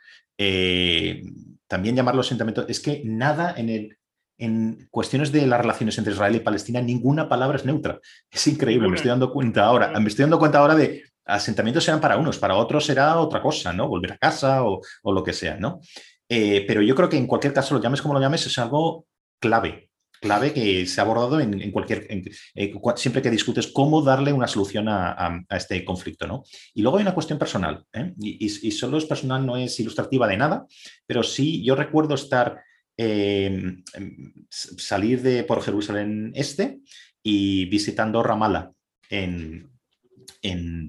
también 1.68 1.96
llamarlo 1.96 2.22
asentamientos, 2.22 2.66
es 2.68 2.80
que 2.80 3.02
nada 3.06 3.54
en 3.56 3.70
el, 3.70 3.99
en 4.40 4.88
cuestiones 4.90 5.32
de 5.32 5.46
las 5.46 5.60
relaciones 5.60 5.98
entre 5.98 6.14
Israel 6.14 6.36
y 6.36 6.40
Palestina, 6.40 6.82
ninguna 6.82 7.28
palabra 7.28 7.58
es 7.58 7.66
neutra. 7.66 8.00
Es 8.32 8.48
increíble, 8.48 8.88
me 8.88 8.96
estoy 8.96 9.10
dando 9.10 9.32
cuenta 9.32 9.66
ahora. 9.66 9.92
Me 10.00 10.08
estoy 10.08 10.24
dando 10.24 10.40
cuenta 10.40 10.60
ahora 10.60 10.76
de 10.76 11.04
asentamientos 11.26 11.84
serán 11.84 12.02
para 12.02 12.18
unos, 12.18 12.40
para 12.40 12.56
otros 12.56 12.86
será 12.86 13.20
otra 13.20 13.42
cosa, 13.42 13.74
¿no? 13.74 13.88
Volver 13.88 14.14
a 14.14 14.18
casa 14.18 14.64
o, 14.64 14.82
lo 15.04 15.24
que 15.24 15.34
sea, 15.34 15.58
¿no? 15.58 15.82
Eh, 16.28 16.64
pero 16.68 16.82
yo 16.82 16.96
creo 16.96 17.10
que 17.10 17.18
en 17.18 17.28
cualquier 17.28 17.54
caso, 17.54 17.76
lo 17.76 17.82
llames 17.82 18.02
como 18.02 18.14
lo 18.14 18.22
llames, 18.22 18.46
es 18.46 18.58
algo 18.58 19.06
clave, 19.40 19.90
clave 20.22 20.54
que 20.54 20.86
se 20.86 21.02
ha 21.02 21.04
abordado 21.04 21.40
en, 21.40 21.72
cualquier, 21.72 22.08
eh, 22.10 22.74
siempre 22.96 23.22
que 23.22 23.30
discutes 23.30 23.68
cómo 23.68 24.02
darle 24.02 24.34
una 24.34 24.48
solución 24.48 24.88
a, 24.90 25.44
este 25.50 25.84
conflicto, 25.84 26.28
¿no? 26.28 26.44
Y 26.74 26.82
luego 26.82 26.98
hay 26.98 27.04
una 27.04 27.14
cuestión 27.14 27.38
personal, 27.38 27.84
¿eh? 27.94 28.14
y, 28.20 28.46
y, 28.46 28.72
solo 28.72 28.98
es 28.98 29.06
personal, 29.06 29.46
no 29.46 29.58
es 29.58 29.80
ilustrativa 29.80 30.28
de 30.28 30.38
nada, 30.38 30.66
pero 31.06 31.24
sí 31.24 31.64
yo 31.64 31.76
recuerdo 31.76 32.16
estar 32.16 32.62
Em, 33.02 33.82
em, 33.94 34.34
salir 34.50 35.22
de 35.22 35.46
por 35.46 35.62
Jerusalén 35.62 36.34
Este 36.36 36.82
y 37.24 37.64
visitando 37.70 38.22
Ramallah 38.22 38.74
en, 39.10 39.72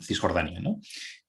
Cisjordania. 0.02 0.60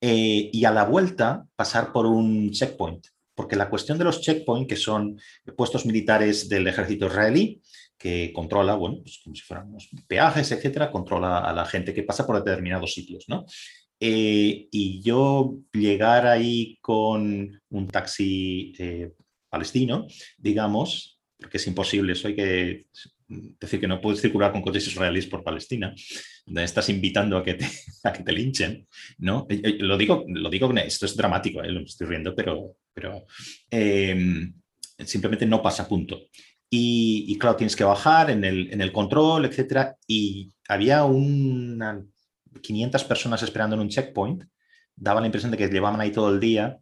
Eh, 0.01 0.49
y 0.51 0.65
a 0.65 0.71
la 0.71 0.85
vuelta 0.85 1.45
pasar 1.55 1.91
por 1.91 2.07
un 2.07 2.49
checkpoint, 2.49 3.05
porque 3.35 3.55
la 3.55 3.69
cuestión 3.69 3.99
de 3.99 4.05
los 4.05 4.21
checkpoints, 4.21 4.67
que 4.67 4.75
son 4.75 5.19
puestos 5.55 5.85
militares 5.85 6.49
del 6.49 6.65
ejército 6.65 7.05
israelí, 7.05 7.61
que 7.95 8.33
controla, 8.33 8.73
bueno, 8.73 9.01
pues 9.03 9.19
como 9.23 9.35
si 9.35 9.43
fueran 9.43 9.77
peajes, 10.07 10.51
etcétera, 10.51 10.91
controla 10.91 11.37
a 11.39 11.53
la 11.53 11.65
gente 11.65 11.93
que 11.93 12.01
pasa 12.01 12.25
por 12.25 12.43
determinados 12.43 12.91
sitios, 12.91 13.25
¿no? 13.27 13.45
Eh, 13.99 14.67
y 14.71 14.99
yo 15.03 15.57
llegar 15.73 16.25
ahí 16.25 16.79
con 16.81 17.61
un 17.69 17.87
taxi 17.87 18.73
eh, 18.79 19.11
palestino, 19.51 20.07
digamos, 20.37 21.19
porque 21.37 21.57
es 21.57 21.67
imposible 21.67 22.13
eso, 22.13 22.27
hay 22.27 22.35
que 22.35 22.85
decir 23.27 23.79
que 23.79 23.87
no 23.87 24.01
puedes 24.01 24.21
circular 24.21 24.51
con 24.51 24.61
coches 24.61 24.87
israelíes 24.87 25.27
por 25.27 25.43
Palestina, 25.43 25.93
donde 26.45 26.63
estás 26.63 26.89
invitando 26.89 27.37
a 27.37 27.43
que 27.43 27.55
te, 27.55 27.65
que 28.15 28.23
te 28.23 28.31
linchen, 28.31 28.87
¿no? 29.19 29.45
Eh, 29.49 29.61
eh, 29.63 29.77
lo 29.79 29.97
digo, 29.97 30.23
lo 30.27 30.49
digo, 30.49 30.71
esto 30.77 31.05
es 31.05 31.15
dramático, 31.15 31.61
¿eh? 31.61 31.69
lo 31.69 31.81
estoy 31.81 32.07
riendo, 32.07 32.35
pero, 32.35 32.77
pero 32.93 33.25
em, 33.69 34.53
simplemente 34.97 35.45
no 35.45 35.61
pasa 35.61 35.87
punto. 35.87 36.21
Y, 36.73 37.37
claro, 37.37 37.57
tienes 37.57 37.75
que 37.75 37.83
bajar 37.83 38.29
en 38.29 38.45
el, 38.45 38.71
en 38.71 38.79
el 38.79 38.93
control, 38.93 39.43
etcétera, 39.43 39.97
y 40.07 40.53
había 40.69 41.03
una 41.03 42.01
500 42.61 43.03
personas 43.03 43.43
esperando 43.43 43.75
en 43.75 43.81
un 43.81 43.89
checkpoint, 43.89 44.43
daba 44.95 45.19
la 45.19 45.27
impresión 45.27 45.51
de 45.51 45.57
que 45.57 45.67
llevaban 45.67 45.99
ahí 45.99 46.11
todo 46.11 46.33
el 46.33 46.39
día 46.39 46.79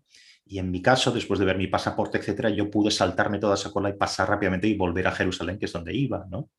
y 0.50 0.58
en 0.58 0.72
mi 0.72 0.82
caso, 0.82 1.12
después 1.12 1.40
de 1.40 1.46
ver 1.46 1.60
mi 1.60 1.68
pasaporte, 1.68 2.18
etcétera, 2.18 2.50
yo 2.50 2.72
pude 2.72 2.90
saltarme 2.90 3.38
toda 3.38 3.54
esa 3.54 3.72
cola 3.72 3.90
y 3.90 3.94
pasar 3.94 4.28
rápidamente 4.28 4.68
y 4.68 4.76
volver 4.76 5.06
a 5.06 5.12
Jerusalén, 5.12 5.60
que 5.60 5.66
es 5.66 5.72
donde 5.72 5.96
iba, 5.96 6.26
¿no? 6.28 6.50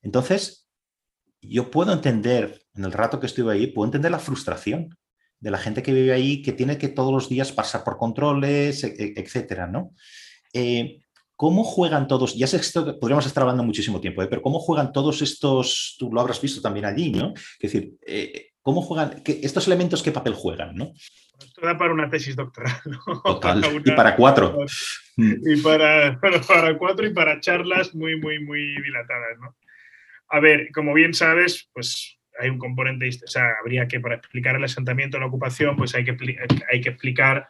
Entonces, 0.00 0.68
yo 1.42 1.68
puedo 1.68 1.92
entender, 1.92 2.62
en 2.76 2.84
el 2.84 2.92
rato 2.92 3.18
que 3.18 3.26
estuve 3.26 3.52
ahí, 3.52 3.66
puedo 3.66 3.88
entender 3.88 4.12
la 4.12 4.20
frustración 4.20 4.96
de 5.40 5.50
la 5.50 5.58
gente 5.58 5.82
que 5.82 5.92
vive 5.92 6.12
ahí, 6.12 6.40
que 6.40 6.52
tiene 6.52 6.78
que 6.78 6.86
todos 6.86 7.12
los 7.12 7.28
días 7.28 7.50
pasar 7.50 7.82
por 7.82 7.96
controles, 7.96 8.84
e, 8.84 8.94
e, 8.96 9.20
etcétera, 9.20 9.66
¿no? 9.66 9.90
Eh, 10.52 11.00
¿Cómo 11.34 11.64
juegan 11.64 12.06
todos? 12.06 12.36
Ya 12.36 12.46
sé 12.46 12.60
que 12.60 12.92
podríamos 12.92 13.26
estar 13.26 13.42
hablando 13.42 13.64
muchísimo 13.64 14.00
tiempo, 14.00 14.22
¿eh? 14.22 14.28
pero 14.28 14.40
¿cómo 14.40 14.60
juegan 14.60 14.92
todos 14.92 15.20
estos? 15.20 15.96
Tú 15.98 16.12
lo 16.12 16.20
habrás 16.20 16.40
visto 16.40 16.62
también 16.62 16.86
allí, 16.86 17.10
¿no? 17.10 17.34
Es 17.34 17.72
decir, 17.72 17.96
eh, 18.06 18.50
¿cómo 18.62 18.82
juegan? 18.82 19.20
¿Estos 19.24 19.66
elementos 19.66 20.02
qué 20.02 20.12
papel 20.12 20.34
juegan, 20.34 20.76
¿no? 20.76 20.92
Esto 21.38 21.60
da 21.60 21.76
para 21.76 21.92
una 21.92 22.08
tesis 22.08 22.36
doctoral. 22.36 22.72
y 23.84 23.90
para 23.92 24.16
cuatro. 24.16 24.58
Y 25.16 25.60
para, 25.62 26.18
para, 26.20 26.76
cuatro 26.78 27.06
y 27.06 27.12
para 27.12 27.40
charlas 27.40 27.94
muy, 27.94 28.18
muy, 28.18 28.38
muy 28.40 28.80
dilatadas. 28.82 29.38
¿no? 29.40 29.56
A 30.28 30.40
ver, 30.40 30.70
como 30.72 30.94
bien 30.94 31.14
sabes, 31.14 31.68
pues 31.72 32.18
hay 32.38 32.50
un 32.50 32.58
componente, 32.58 33.08
o 33.08 33.28
sea, 33.28 33.54
habría 33.60 33.88
que, 33.88 34.00
para 34.00 34.16
explicar 34.16 34.56
el 34.56 34.64
asentamiento, 34.64 35.18
la 35.18 35.26
ocupación, 35.26 35.76
pues 35.76 35.94
hay 35.94 36.04
que, 36.04 36.16
hay 36.70 36.80
que 36.80 36.88
explicar 36.90 37.48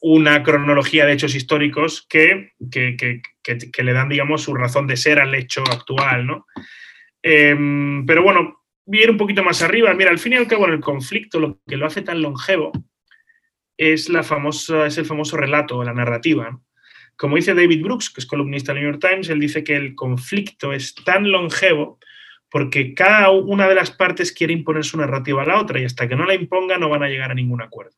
una 0.00 0.42
cronología 0.42 1.04
de 1.04 1.12
hechos 1.12 1.34
históricos 1.34 2.06
que, 2.08 2.52
que, 2.70 2.96
que, 2.96 3.20
que, 3.42 3.82
le 3.82 3.92
dan, 3.92 4.08
digamos, 4.08 4.42
su 4.42 4.54
razón 4.54 4.86
de 4.86 4.96
ser 4.96 5.18
al 5.18 5.34
hecho 5.34 5.62
actual, 5.70 6.26
¿no? 6.26 6.46
Em, 7.22 8.06
pero 8.06 8.22
bueno, 8.22 8.62
ir 8.86 9.10
un 9.10 9.18
poquito 9.18 9.42
más 9.42 9.62
arriba. 9.62 9.92
Mira, 9.94 10.10
al 10.10 10.18
fin 10.18 10.32
y 10.32 10.36
al 10.36 10.46
cabo, 10.46 10.66
en 10.66 10.74
el 10.74 10.80
conflicto, 10.80 11.38
lo 11.38 11.60
que 11.66 11.76
lo 11.76 11.86
hace 11.86 12.02
tan 12.02 12.22
longevo 12.22 12.72
es, 13.80 14.10
la 14.10 14.22
famosa, 14.22 14.86
es 14.86 14.98
el 14.98 15.06
famoso 15.06 15.38
relato, 15.38 15.82
la 15.82 15.94
narrativa. 15.94 16.60
Como 17.16 17.36
dice 17.36 17.54
David 17.54 17.82
Brooks, 17.82 18.10
que 18.10 18.20
es 18.20 18.26
columnista 18.26 18.74
del 18.74 18.82
New 18.82 18.92
York 18.92 19.02
Times, 19.02 19.30
él 19.30 19.40
dice 19.40 19.64
que 19.64 19.74
el 19.74 19.94
conflicto 19.94 20.74
es 20.74 20.94
tan 20.94 21.30
longevo 21.30 21.98
porque 22.50 22.92
cada 22.92 23.30
una 23.30 23.66
de 23.68 23.74
las 23.74 23.90
partes 23.90 24.32
quiere 24.32 24.52
imponer 24.52 24.84
su 24.84 24.98
narrativa 24.98 25.42
a 25.42 25.46
la 25.46 25.58
otra 25.58 25.80
y 25.80 25.86
hasta 25.86 26.06
que 26.06 26.14
no 26.14 26.26
la 26.26 26.34
imponga 26.34 26.76
no 26.76 26.90
van 26.90 27.04
a 27.04 27.08
llegar 27.08 27.30
a 27.30 27.34
ningún 27.34 27.62
acuerdo. 27.62 27.96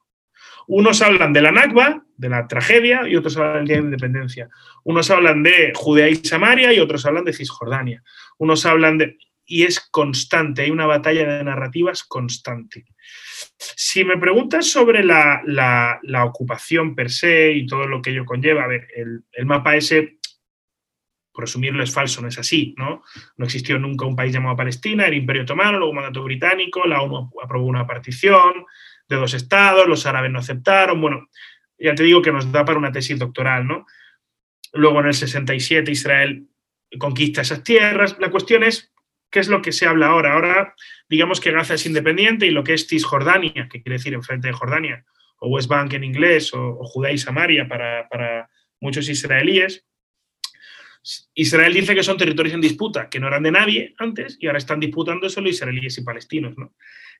Unos 0.68 1.02
hablan 1.02 1.32
de 1.32 1.42
la 1.42 1.50
Nakba, 1.50 2.04
de 2.16 2.28
la 2.28 2.46
tragedia, 2.46 3.08
y 3.08 3.16
otros 3.16 3.36
hablan 3.36 3.64
del 3.64 3.66
Día 3.66 3.76
de 3.78 3.82
Independencia. 3.82 4.48
Unos 4.84 5.10
hablan 5.10 5.42
de 5.42 5.72
Judea 5.74 6.08
y 6.08 6.14
Samaria 6.14 6.72
y 6.72 6.78
otros 6.78 7.04
hablan 7.06 7.24
de 7.24 7.32
Cisjordania. 7.32 8.04
Unos 8.38 8.64
hablan 8.66 8.98
de... 8.98 9.18
Y 9.44 9.64
es 9.64 9.80
constante, 9.90 10.62
hay 10.62 10.70
una 10.70 10.86
batalla 10.86 11.26
de 11.26 11.44
narrativas 11.44 12.04
constante. 12.04 12.84
Si 13.58 14.04
me 14.04 14.16
preguntas 14.16 14.66
sobre 14.66 15.04
la, 15.04 16.00
ocupación 16.24 16.94
per 16.94 17.10
se 17.10 17.52
y 17.52 17.66
todo 17.66 17.86
lo 17.86 18.00
que 18.00 18.10
ello 18.10 18.24
conlleva, 18.24 18.64
a 18.64 18.68
ver, 18.68 18.88
el, 18.94 19.46
mapa 19.46 19.76
ese, 19.76 20.18
por 21.32 21.44
resumirlo, 21.44 21.82
es 21.82 21.92
falso, 21.92 22.22
no 22.22 22.28
es 22.28 22.38
así, 22.38 22.74
¿no? 22.78 23.02
No 23.36 23.44
existió 23.44 23.78
nunca 23.78 24.06
un 24.06 24.16
país 24.16 24.32
llamado 24.32 24.56
Palestina, 24.56 25.06
el 25.06 25.14
Imperio 25.14 25.42
Otomano, 25.42 25.78
luego 25.78 25.92
mandato 25.92 26.22
británico, 26.22 26.86
la 26.86 27.02
ONU 27.02 27.30
aprobó 27.42 27.66
una 27.66 27.86
partición 27.86 28.64
de 29.08 29.16
dos 29.16 29.34
estados, 29.34 29.86
los 29.86 30.06
árabes 30.06 30.30
no 30.30 30.38
aceptaron, 30.38 31.00
bueno, 31.00 31.28
ya 31.78 31.94
te 31.94 32.04
digo 32.04 32.22
que 32.22 32.32
nos 32.32 32.50
da 32.52 32.64
para 32.64 32.78
una 32.78 32.92
tesis 32.92 33.18
doctoral, 33.18 33.66
¿no? 33.66 33.86
Luego 34.72 35.00
en 35.00 35.06
el 35.06 35.14
67 35.14 35.90
Israel 35.90 36.46
conquista 36.98 37.42
esas 37.42 37.62
tierras. 37.62 38.16
La 38.18 38.30
cuestión 38.30 38.62
es 38.62 38.91
¿qué 39.32 39.40
es 39.40 39.48
lo 39.48 39.62
que 39.62 39.72
se 39.72 39.86
habla 39.86 40.08
ahora? 40.08 40.34
Ahora, 40.34 40.74
digamos 41.08 41.40
que 41.40 41.50
Gaza 41.50 41.74
es 41.74 41.86
independiente 41.86 42.46
y 42.46 42.50
lo 42.50 42.62
que 42.62 42.74
es 42.74 42.86
Cisjordania, 42.86 43.68
que 43.68 43.82
quiere 43.82 43.96
decir 43.96 44.14
enfrente 44.14 44.46
de 44.46 44.52
Jordania, 44.52 45.04
o 45.40 45.48
West 45.48 45.68
Bank 45.68 45.94
en 45.94 46.04
inglés, 46.04 46.54
o, 46.54 46.76
Judá 46.84 47.10
y 47.10 47.18
Samaria 47.18 47.66
para, 47.66 48.48
muchos 48.80 49.08
israelíes. 49.08 49.84
Israel 51.34 51.72
dice 51.72 51.94
que 51.94 52.02
son 52.02 52.16
territorios 52.16 52.54
en 52.54 52.60
disputa, 52.60 53.08
que 53.08 53.18
no 53.18 53.28
eran 53.28 53.42
de 53.42 53.52
nadie 53.52 53.94
antes 53.98 54.36
y 54.38 54.46
ahora 54.46 54.58
están 54.58 54.78
disputando 54.78 55.28
solo 55.28 55.48
israelíes 55.48 55.98
y 55.98 56.02
palestinos. 56.02 56.56
¿no? 56.56 56.74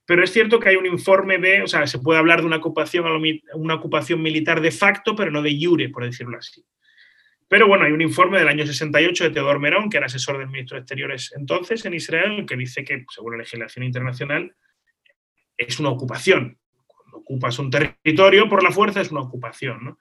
Pero 0.05 0.23
es 0.23 0.33
cierto 0.33 0.61
que 0.61 0.69
hay 0.69 0.77
un 0.77 0.87
informe 0.87 1.39
de, 1.39 1.63
o 1.63 1.67
sea, 1.69 1.87
se 1.87 1.99
puede 1.99 2.19
hablar 2.19 2.41
de 2.41 2.47
una 2.47 2.57
ocupación, 2.57 3.07
una 3.55 3.75
ocupación 3.75 4.21
militar 4.21 4.61
de 4.61 4.73
facto, 4.73 5.17
pero 5.17 5.31
no 5.31 5.41
de 5.41 5.57
jure, 5.61 5.89
por 5.89 6.05
decirlo 6.05 6.37
así. 6.37 6.65
Pero 7.53 7.69
bueno, 7.69 7.85
hay 7.85 7.93
un 7.93 8.01
informe 8.01 8.39
del 8.39 8.49
año 8.49 8.65
68 8.65 9.25
de 9.25 9.31
Teodor 9.31 9.59
Merón, 9.59 9.91
que 9.91 9.99
era 9.99 10.07
asesor 10.07 10.39
del 10.39 10.47
ministro 10.47 10.77
de 10.77 10.81
Exteriores 10.81 11.35
entonces 11.37 11.85
en 11.85 11.93
Israel, 11.93 12.47
que 12.49 12.57
dice 12.57 12.83
que, 12.83 13.05
según 13.15 13.33
la 13.33 13.43
legislación 13.43 13.85
internacional, 13.85 14.57
es 15.59 15.79
una 15.79 15.91
ocupación. 15.91 16.59
Cuando 16.87 17.19
ocupas 17.19 17.59
un 17.59 17.69
territorio 17.69 18.49
por 18.49 18.63
la 18.63 18.71
fuerza 18.71 19.03
es 19.03 19.11
una 19.11 19.21
ocupación. 19.21 19.99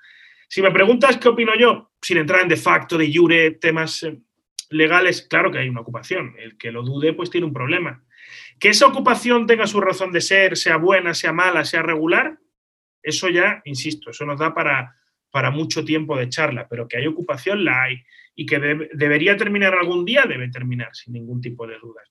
Si 0.48 0.61
me 0.61 0.72
preguntas 0.72 1.18
qué 1.18 1.28
opino 1.28 1.52
yo, 1.60 1.91
sin 2.02 2.19
entrar 2.19 2.40
en 2.40 2.48
de 2.48 2.56
facto, 2.56 2.98
de 2.98 3.14
jure, 3.14 3.52
temas, 3.52 4.03
eh, 4.03 4.18
legales, 4.69 5.23
claro 5.23 5.52
que 5.52 5.57
hay 5.57 5.68
una 5.68 5.82
ocupación. 5.82 6.36
El 6.40 6.57
que 6.57 6.72
lo 6.72 6.84
dude, 6.84 7.11
pues 7.11 7.30
tiene 7.30 7.48
un 7.48 7.53
problema. 7.53 8.02
Que 8.61 8.69
esa 8.69 8.88
ocupación 8.88 9.45
tenga 9.45 9.68
su 9.68 9.82
razón 9.82 10.14
de 10.14 10.22
ser, 10.22 10.56
sea 10.56 10.78
buena, 10.78 11.14
sea 11.14 11.34
mala, 11.34 11.65
sea 11.65 11.82
regular, 11.82 12.40
eso 13.03 13.28
ya, 13.28 13.61
insisto, 13.65 14.11
eso 14.11 14.26
nos 14.26 14.40
da 14.40 14.53
para, 14.53 14.95
para 15.32 15.52
mucho 15.52 15.84
tiempo 15.84 16.18
de 16.18 16.30
charla, 16.30 16.68
pero 16.70 16.88
que 16.88 16.98
hay 16.98 17.08
ocupación, 17.08 17.66
la 17.66 17.84
hay. 17.84 18.03
Y 18.36 18.45
que 18.45 18.60
debería 18.94 19.36
terminar 19.38 19.74
algún 19.74 20.06
día, 20.06 20.26
debe 20.28 20.49
terminar, 20.49 20.95
sin 20.95 21.14
ningún 21.14 21.41
tipo 21.41 21.68
de 21.68 21.78
dudas. 21.80 22.10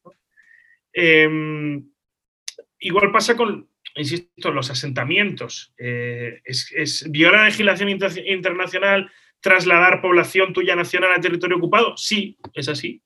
Em, 0.93 1.89
igual 2.79 3.13
pasa 3.13 3.37
con, 3.37 3.69
insisto, 3.97 4.51
los 4.51 4.71
asentamientos. 4.71 5.73
Eh, 5.79 6.41
es, 6.45 7.07
¿Viola 7.11 7.39
la 7.39 7.45
legislación 7.47 7.89
internacional 8.27 9.11
trasladar 9.41 10.03
población 10.03 10.53
tuya 10.53 10.77
nacional 10.77 11.13
a 11.17 11.21
territorio 11.21 11.57
ocupado? 11.57 11.97
Sí, 11.97 12.39
es 12.55 12.69
así. 12.69 13.03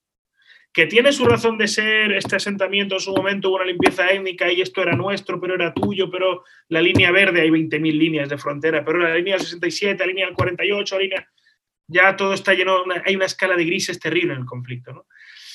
¿Que 0.75 0.87
tiene 0.87 1.13
su 1.13 1.25
razón 1.25 1.57
de 1.57 1.69
ser 1.69 2.11
este 2.13 2.35
asentamiento 2.35 2.97
en 2.97 3.01
su 3.01 3.13
momento, 3.13 3.49
hubo 3.49 3.57
una 3.57 3.65
limpieza 3.65 4.09
étnica 4.09 4.53
y 4.53 4.61
esto 4.61 4.83
era 4.83 4.97
nuestro, 4.97 5.41
pero 5.41 5.55
era 5.55 5.73
tuyo, 5.73 6.11
pero 6.11 6.43
la 6.69 6.83
línea 6.83 7.13
verde, 7.13 7.43
hay 7.43 7.49
20.000 7.49 7.97
líneas 7.97 8.29
de 8.29 8.39
frontera, 8.39 8.85
pero 8.85 8.99
la 8.99 9.15
línea 9.15 9.39
67, 9.39 9.97
la 9.97 10.07
línea 10.07 10.33
48, 10.35 10.97
la 10.97 11.01
línea... 11.01 11.29
Ya 11.87 12.17
todo 12.17 12.33
está 12.35 12.55
lleno, 12.55 12.83
hay 13.05 13.15
una 13.15 13.27
escala 13.27 13.57
de 13.57 13.65
grises 13.65 14.01
terrible 14.01 14.33
en 14.33 14.41
el 14.41 14.47
conflicto. 14.47 14.93
¿no? 14.93 15.07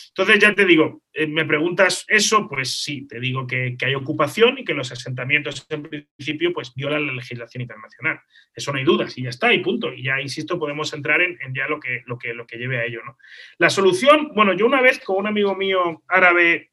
Entonces, 0.09 0.39
ya 0.39 0.53
te 0.53 0.65
digo, 0.65 1.01
eh, 1.13 1.27
me 1.27 1.45
preguntas 1.45 2.03
eso, 2.07 2.47
pues 2.47 2.81
sí, 2.81 3.07
te 3.07 3.19
digo 3.19 3.47
que, 3.47 3.77
hay 3.81 3.95
ocupación 3.95 4.57
y 4.57 4.65
que 4.65 4.73
los 4.73 4.91
asentamientos 4.91 5.65
en 5.69 5.83
principio 5.83 6.51
pues 6.51 6.73
violan 6.75 7.07
la 7.07 7.13
legislación 7.13 7.61
internacional. 7.61 8.19
Eso 8.53 8.71
no 8.71 8.79
hay 8.79 8.83
dudas 8.83 9.17
y 9.17 9.23
ya 9.23 9.29
está, 9.29 9.53
y 9.53 9.59
punto. 9.59 9.93
Y 9.93 10.03
ya, 10.03 10.19
insisto, 10.19 10.59
podemos 10.59 10.93
entrar 10.93 11.21
en, 11.21 11.37
ya 11.53 11.67
lo 11.67 11.79
que, 11.79 12.03
lo, 12.05 12.17
que, 12.17 12.33
lo 12.33 12.45
que 12.45 12.57
lleve 12.57 12.79
a 12.79 12.85
ello. 12.85 13.01
¿no? 13.05 13.17
La 13.57 13.69
solución, 13.69 14.31
bueno, 14.35 14.53
yo 14.53 14.65
una 14.65 14.81
vez 14.81 14.99
con 14.99 15.17
un 15.17 15.27
amigo 15.27 15.55
mío 15.55 16.03
árabe 16.07 16.71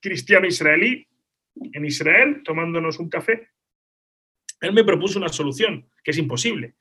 cristiano 0.00 0.46
israelí 0.46 1.06
en 1.72 1.84
Israel, 1.84 2.42
tomándonos 2.44 2.98
un 2.98 3.08
café, 3.08 3.50
él 4.60 4.72
me 4.72 4.84
propuso 4.84 5.18
una 5.18 5.28
solución 5.28 5.90
que 6.02 6.12
es 6.12 6.18
imposible 6.18 6.74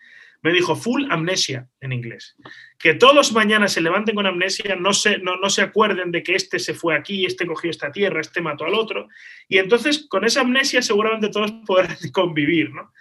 me 0.46 0.54
dijo 0.54 0.76
full 0.76 1.08
amnesia 1.10 1.68
en 1.82 1.92
inglés. 1.92 2.38
Que 2.78 2.94
todos 2.94 3.34
mañana 3.34 3.68
se 3.68 3.82
levanten 3.82 4.14
con 4.14 4.28
amnesia, 4.28 4.76
no 4.76 4.94
se, 4.94 5.18
no, 5.18 5.38
no 5.38 5.50
se 5.50 5.64
acuerden 5.64 6.12
de 6.12 6.22
que 6.22 6.36
este 6.36 6.60
se 6.60 6.76
fue 6.76 6.96
aquí, 6.96 7.26
este 7.26 7.48
cogió 7.48 7.72
esta 7.72 7.92
tierra, 7.92 8.22
este 8.22 8.42
mató 8.42 8.64
al 8.66 8.76
otro. 8.76 9.08
Y 9.50 9.58
entonces 9.58 10.06
con 10.08 10.24
esa 10.24 10.42
amnesia 10.42 10.84
seguramente 10.84 11.30
todos 11.30 11.52
podrán 11.66 11.98
convivir, 12.14 12.70
¿no? 12.70 12.94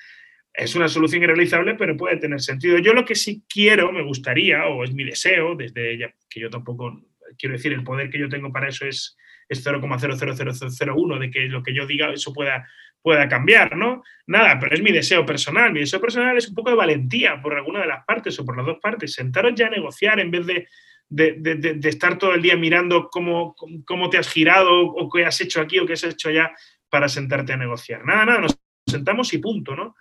Es 0.54 0.74
una 0.74 0.88
solución 0.88 1.22
irrealizable, 1.22 1.74
pero 1.74 1.98
puede 1.98 2.16
tener 2.16 2.40
sentido. 2.40 2.78
Yo 2.78 2.94
lo 2.94 3.04
que 3.04 3.14
sí 3.14 3.44
quiero, 3.46 3.92
me 3.92 4.02
gustaría, 4.02 4.64
o 4.64 4.82
es 4.82 4.94
mi 4.94 5.04
deseo, 5.04 5.54
desde 5.54 5.92
ella, 5.92 6.14
que 6.30 6.40
yo 6.40 6.48
tampoco, 6.48 6.98
quiero 7.36 7.56
decir, 7.56 7.74
el 7.74 7.84
poder 7.84 8.08
que 8.08 8.20
yo 8.20 8.30
tengo 8.30 8.50
para 8.50 8.68
eso 8.68 8.86
es, 8.86 9.18
es 9.50 9.62
0,00001, 9.62 11.18
de 11.18 11.30
que 11.30 11.40
lo 11.40 11.62
que 11.62 11.74
yo 11.74 11.86
diga 11.86 12.10
eso 12.10 12.32
pueda 12.32 12.66
pueda 13.04 13.28
cambiar, 13.28 13.76
¿no? 13.76 14.02
Nada, 14.26 14.58
pero 14.58 14.74
es 14.74 14.80
mi 14.80 14.90
deseo 14.90 15.26
personal. 15.26 15.74
Mi 15.74 15.80
deseo 15.80 16.00
personal 16.00 16.38
es 16.38 16.48
un 16.48 16.54
poco 16.54 16.70
de 16.70 16.76
valentía 16.76 17.38
por 17.42 17.54
alguna 17.54 17.82
de 17.82 17.86
las 17.86 18.02
partes 18.06 18.38
o 18.40 18.46
por 18.46 18.56
las 18.56 18.64
dos 18.64 18.78
partes. 18.80 19.12
Sentaros 19.12 19.52
ya 19.54 19.66
a 19.66 19.70
negociar 19.70 20.20
en 20.20 20.30
vez 20.30 20.46
de, 20.46 20.66
de, 21.10 21.78
estar 21.86 22.16
todo 22.16 22.32
el 22.32 22.40
día 22.40 22.56
mirando 22.56 23.10
cómo, 23.10 23.54
cómo, 23.84 24.08
te 24.08 24.16
has 24.16 24.32
girado 24.32 24.86
o 24.86 25.10
qué 25.10 25.26
has 25.26 25.38
hecho 25.42 25.60
aquí 25.60 25.78
o 25.78 25.84
qué 25.84 25.92
has 25.92 26.04
hecho 26.04 26.30
allá 26.30 26.50
para 26.88 27.10
sentarte 27.10 27.52
a 27.52 27.58
negociar. 27.58 28.06
Nada, 28.06 28.24
nada, 28.24 28.40
nos 28.40 28.58
sentamos 28.86 29.34
y 29.34 29.38
punto, 29.38 29.76
¿no? 29.76 29.96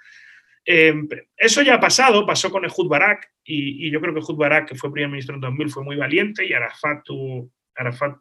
Em, 0.64 1.06
eso 1.36 1.62
ya 1.62 1.76
ha 1.76 1.80
pasado, 1.82 2.26
pasó 2.26 2.50
con 2.50 2.64
el 2.64 2.72
Barak 2.88 3.34
y, 3.44 3.92
yo 3.92 4.00
creo 4.00 4.14
que 4.14 4.34
Barak, 4.34 4.70
que 4.70 4.76
fue 4.76 4.94
primer 4.94 5.10
ministro 5.10 5.36
en 5.36 5.42
2000, 5.42 5.70
fue 5.70 5.84
muy 5.84 5.98
valiente 5.98 6.46
y 6.46 6.54
Arafat, 6.54 7.04
Arafat 7.76 8.16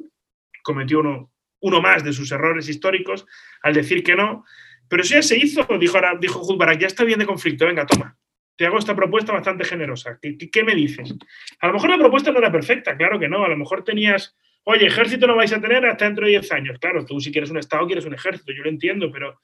cometió 0.65 0.99
uno, 0.99 1.33
uno 1.61 1.81
más 1.81 2.03
de 2.03 2.13
sus 2.13 2.31
errores 2.33 2.69
históricos 2.69 3.27
al 3.63 3.75
decir 3.75 4.03
que 4.03 4.17
no. 4.17 4.45
Pero 4.93 5.05
eso 5.05 5.15
ya 5.15 5.23
se 5.23 5.39
hizo, 5.39 5.67
dijo, 5.81 5.99
dijo 6.21 6.73
ya 6.79 6.87
está 6.87 7.03
bien 7.03 7.19
de 7.19 7.25
conflicto, 7.25 7.65
venga, 7.65 7.87
toma. 7.87 8.15
Te 8.59 8.67
hago 8.67 8.77
esta 8.77 8.95
propuesta 8.95 9.33
bastante 9.33 9.65
generosa. 9.65 10.19
¿Qué, 10.21 10.65
me 10.65 10.75
dices? 10.75 11.15
A 11.61 11.69
lo 11.69 11.73
mejor 11.73 11.89
la 11.89 11.97
propuesta 11.97 12.31
no 12.31 12.37
era 12.37 12.53
perfecta, 12.53 12.95
claro 12.95 13.19
que 13.19 13.27
no. 13.27 13.43
A 13.43 13.49
lo 13.49 13.57
mejor 13.57 13.85
tenías, 13.85 14.37
oye, 14.65 14.85
ejército 14.85 15.27
no 15.27 15.35
vais 15.35 15.51
a 15.55 15.63
tener 15.63 15.87
hasta 15.87 16.05
dentro 16.05 16.27
de 16.27 16.33
10 16.33 16.53
años. 16.53 16.79
Claro, 16.79 17.07
tú 17.07 17.19
si 17.21 17.33
quieres 17.33 17.49
un 17.49 17.57
Estado 17.57 17.87
quieres 17.87 18.05
un 18.05 18.13
ejército, 18.13 18.53
yo 18.53 18.65
lo 18.65 18.69
entiendo, 18.69 19.11
pero 19.11 19.41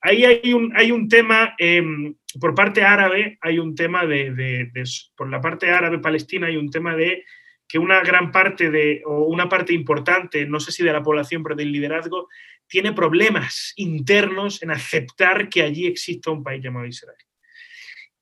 ahí 0.00 0.24
hay 0.24 0.52
un, 0.52 0.72
hay 0.76 0.90
un 0.90 1.08
tema, 1.08 1.54
em, 1.56 2.16
por 2.40 2.56
parte 2.56 2.82
árabe, 2.82 3.38
hay 3.42 3.60
un 3.60 3.76
tema 3.76 4.06
de, 4.06 4.72
por 5.14 5.30
la 5.30 5.40
parte 5.40 5.70
árabe 5.70 6.00
palestina, 6.00 6.48
hay 6.48 6.56
un 6.56 6.68
tema 6.68 6.96
de 6.96 7.24
que 7.68 7.78
una 7.78 8.00
gran 8.00 8.32
parte 8.32 8.72
de, 8.72 9.02
o 9.06 9.26
una 9.26 9.48
parte 9.48 9.72
importante, 9.72 10.46
no 10.46 10.58
sé 10.58 10.72
si 10.72 10.82
de 10.82 10.92
la 10.92 11.04
población, 11.04 11.44
pero 11.44 11.54
del 11.54 11.70
liderazgo, 11.70 12.26
tiene 12.70 12.92
problemas 12.92 13.72
internos 13.76 14.62
en 14.62 14.70
aceptar 14.70 15.48
que 15.48 15.62
allí 15.62 15.86
exista 15.86 16.30
un 16.30 16.44
país 16.44 16.62
llamado 16.62 16.86
Israel. 16.86 17.18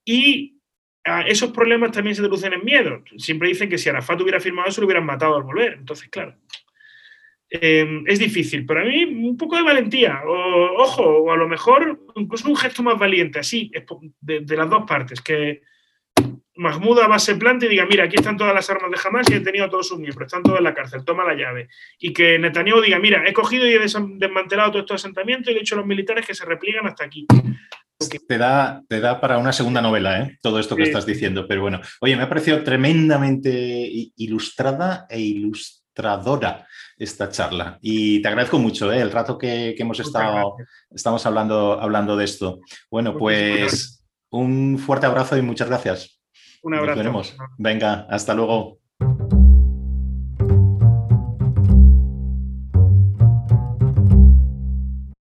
Y 0.04 0.56
ah, 1.04 1.22
esos 1.28 1.52
problemas 1.52 1.92
también 1.92 2.16
se 2.16 2.22
traducen 2.22 2.54
en 2.54 2.64
miedo. 2.64 3.04
Siempre 3.18 3.48
dicen 3.48 3.68
que 3.68 3.76
si 3.76 3.90
Arafat 3.90 4.20
hubiera 4.22 4.40
firmado 4.40 4.68
eso, 4.68 4.80
lo 4.80 4.86
hubieran 4.86 5.04
matado 5.04 5.36
al 5.36 5.42
volver. 5.42 5.74
Entonces, 5.74 6.08
claro, 6.08 6.34
em, 7.50 8.04
es 8.06 8.18
difícil. 8.18 8.64
Pero 8.64 8.80
a 8.80 8.84
mí, 8.84 9.04
un 9.04 9.36
poco 9.36 9.56
de 9.56 9.62
valentía. 9.62 10.22
O, 10.26 10.82
ojo, 10.82 11.02
o 11.02 11.30
a 11.30 11.36
lo 11.36 11.46
mejor 11.46 12.00
incluso 12.16 12.48
un 12.48 12.56
gesto 12.56 12.82
más 12.82 12.98
valiente, 12.98 13.38
así, 13.38 13.70
de, 14.20 14.40
de 14.40 14.56
las 14.56 14.70
dos 14.70 14.84
partes, 14.88 15.20
que 15.20 15.60
Mahmoud 16.58 16.98
Abbas 16.98 17.22
se 17.22 17.36
plante 17.36 17.66
y 17.66 17.68
diga, 17.68 17.86
mira, 17.86 18.04
aquí 18.04 18.16
están 18.16 18.36
todas 18.36 18.52
las 18.52 18.68
armas 18.68 18.90
de 18.90 18.98
Hamas 19.02 19.30
y 19.30 19.34
he 19.34 19.40
tenido 19.40 19.66
a 19.66 19.70
todos 19.70 19.86
sus 19.86 19.98
miembros, 19.98 20.26
están 20.26 20.42
todos 20.42 20.58
en 20.58 20.64
la 20.64 20.74
cárcel, 20.74 21.04
toma 21.04 21.24
la 21.24 21.34
llave. 21.34 21.68
Y 22.00 22.12
que 22.12 22.36
Netanyahu 22.36 22.80
diga, 22.80 22.98
mira, 22.98 23.22
he 23.26 23.32
cogido 23.32 23.64
y 23.64 23.74
he 23.74 23.78
desmantelado 23.78 24.72
todo 24.72 24.80
estos 24.80 24.96
asentamientos 24.96 25.52
y 25.52 25.56
he 25.56 25.60
dicho 25.60 25.76
a 25.76 25.78
los 25.78 25.86
militares 25.86 26.26
que 26.26 26.34
se 26.34 26.44
repliegan 26.44 26.86
hasta 26.86 27.04
aquí. 27.04 27.26
Te 28.26 28.38
da, 28.38 28.82
te 28.88 28.98
da 28.98 29.20
para 29.20 29.38
una 29.38 29.52
segunda 29.52 29.80
novela, 29.80 30.20
¿eh? 30.20 30.38
todo 30.42 30.58
esto 30.58 30.74
que 30.74 30.82
estás 30.82 31.06
diciendo. 31.06 31.46
Pero 31.46 31.62
bueno, 31.62 31.80
oye, 32.00 32.16
me 32.16 32.24
ha 32.24 32.28
parecido 32.28 32.64
tremendamente 32.64 33.88
ilustrada 34.16 35.06
e 35.08 35.20
ilustradora 35.20 36.66
esta 36.96 37.30
charla. 37.30 37.78
Y 37.80 38.20
te 38.20 38.28
agradezco 38.28 38.58
mucho 38.58 38.92
¿eh? 38.92 39.00
el 39.00 39.12
rato 39.12 39.38
que, 39.38 39.76
hemos 39.78 40.00
estado 40.00 40.56
estamos 40.90 41.24
hablando, 41.24 41.80
hablando 41.80 42.16
de 42.16 42.24
esto. 42.24 42.60
Bueno, 42.90 43.16
pues 43.16 44.04
un 44.30 44.76
fuerte 44.76 45.06
abrazo 45.06 45.36
y 45.36 45.42
muchas 45.42 45.68
gracias. 45.68 46.17
Un 46.62 46.74
abrazo. 46.74 47.22
Venga, 47.58 48.06
hasta 48.10 48.34
luego. 48.34 48.77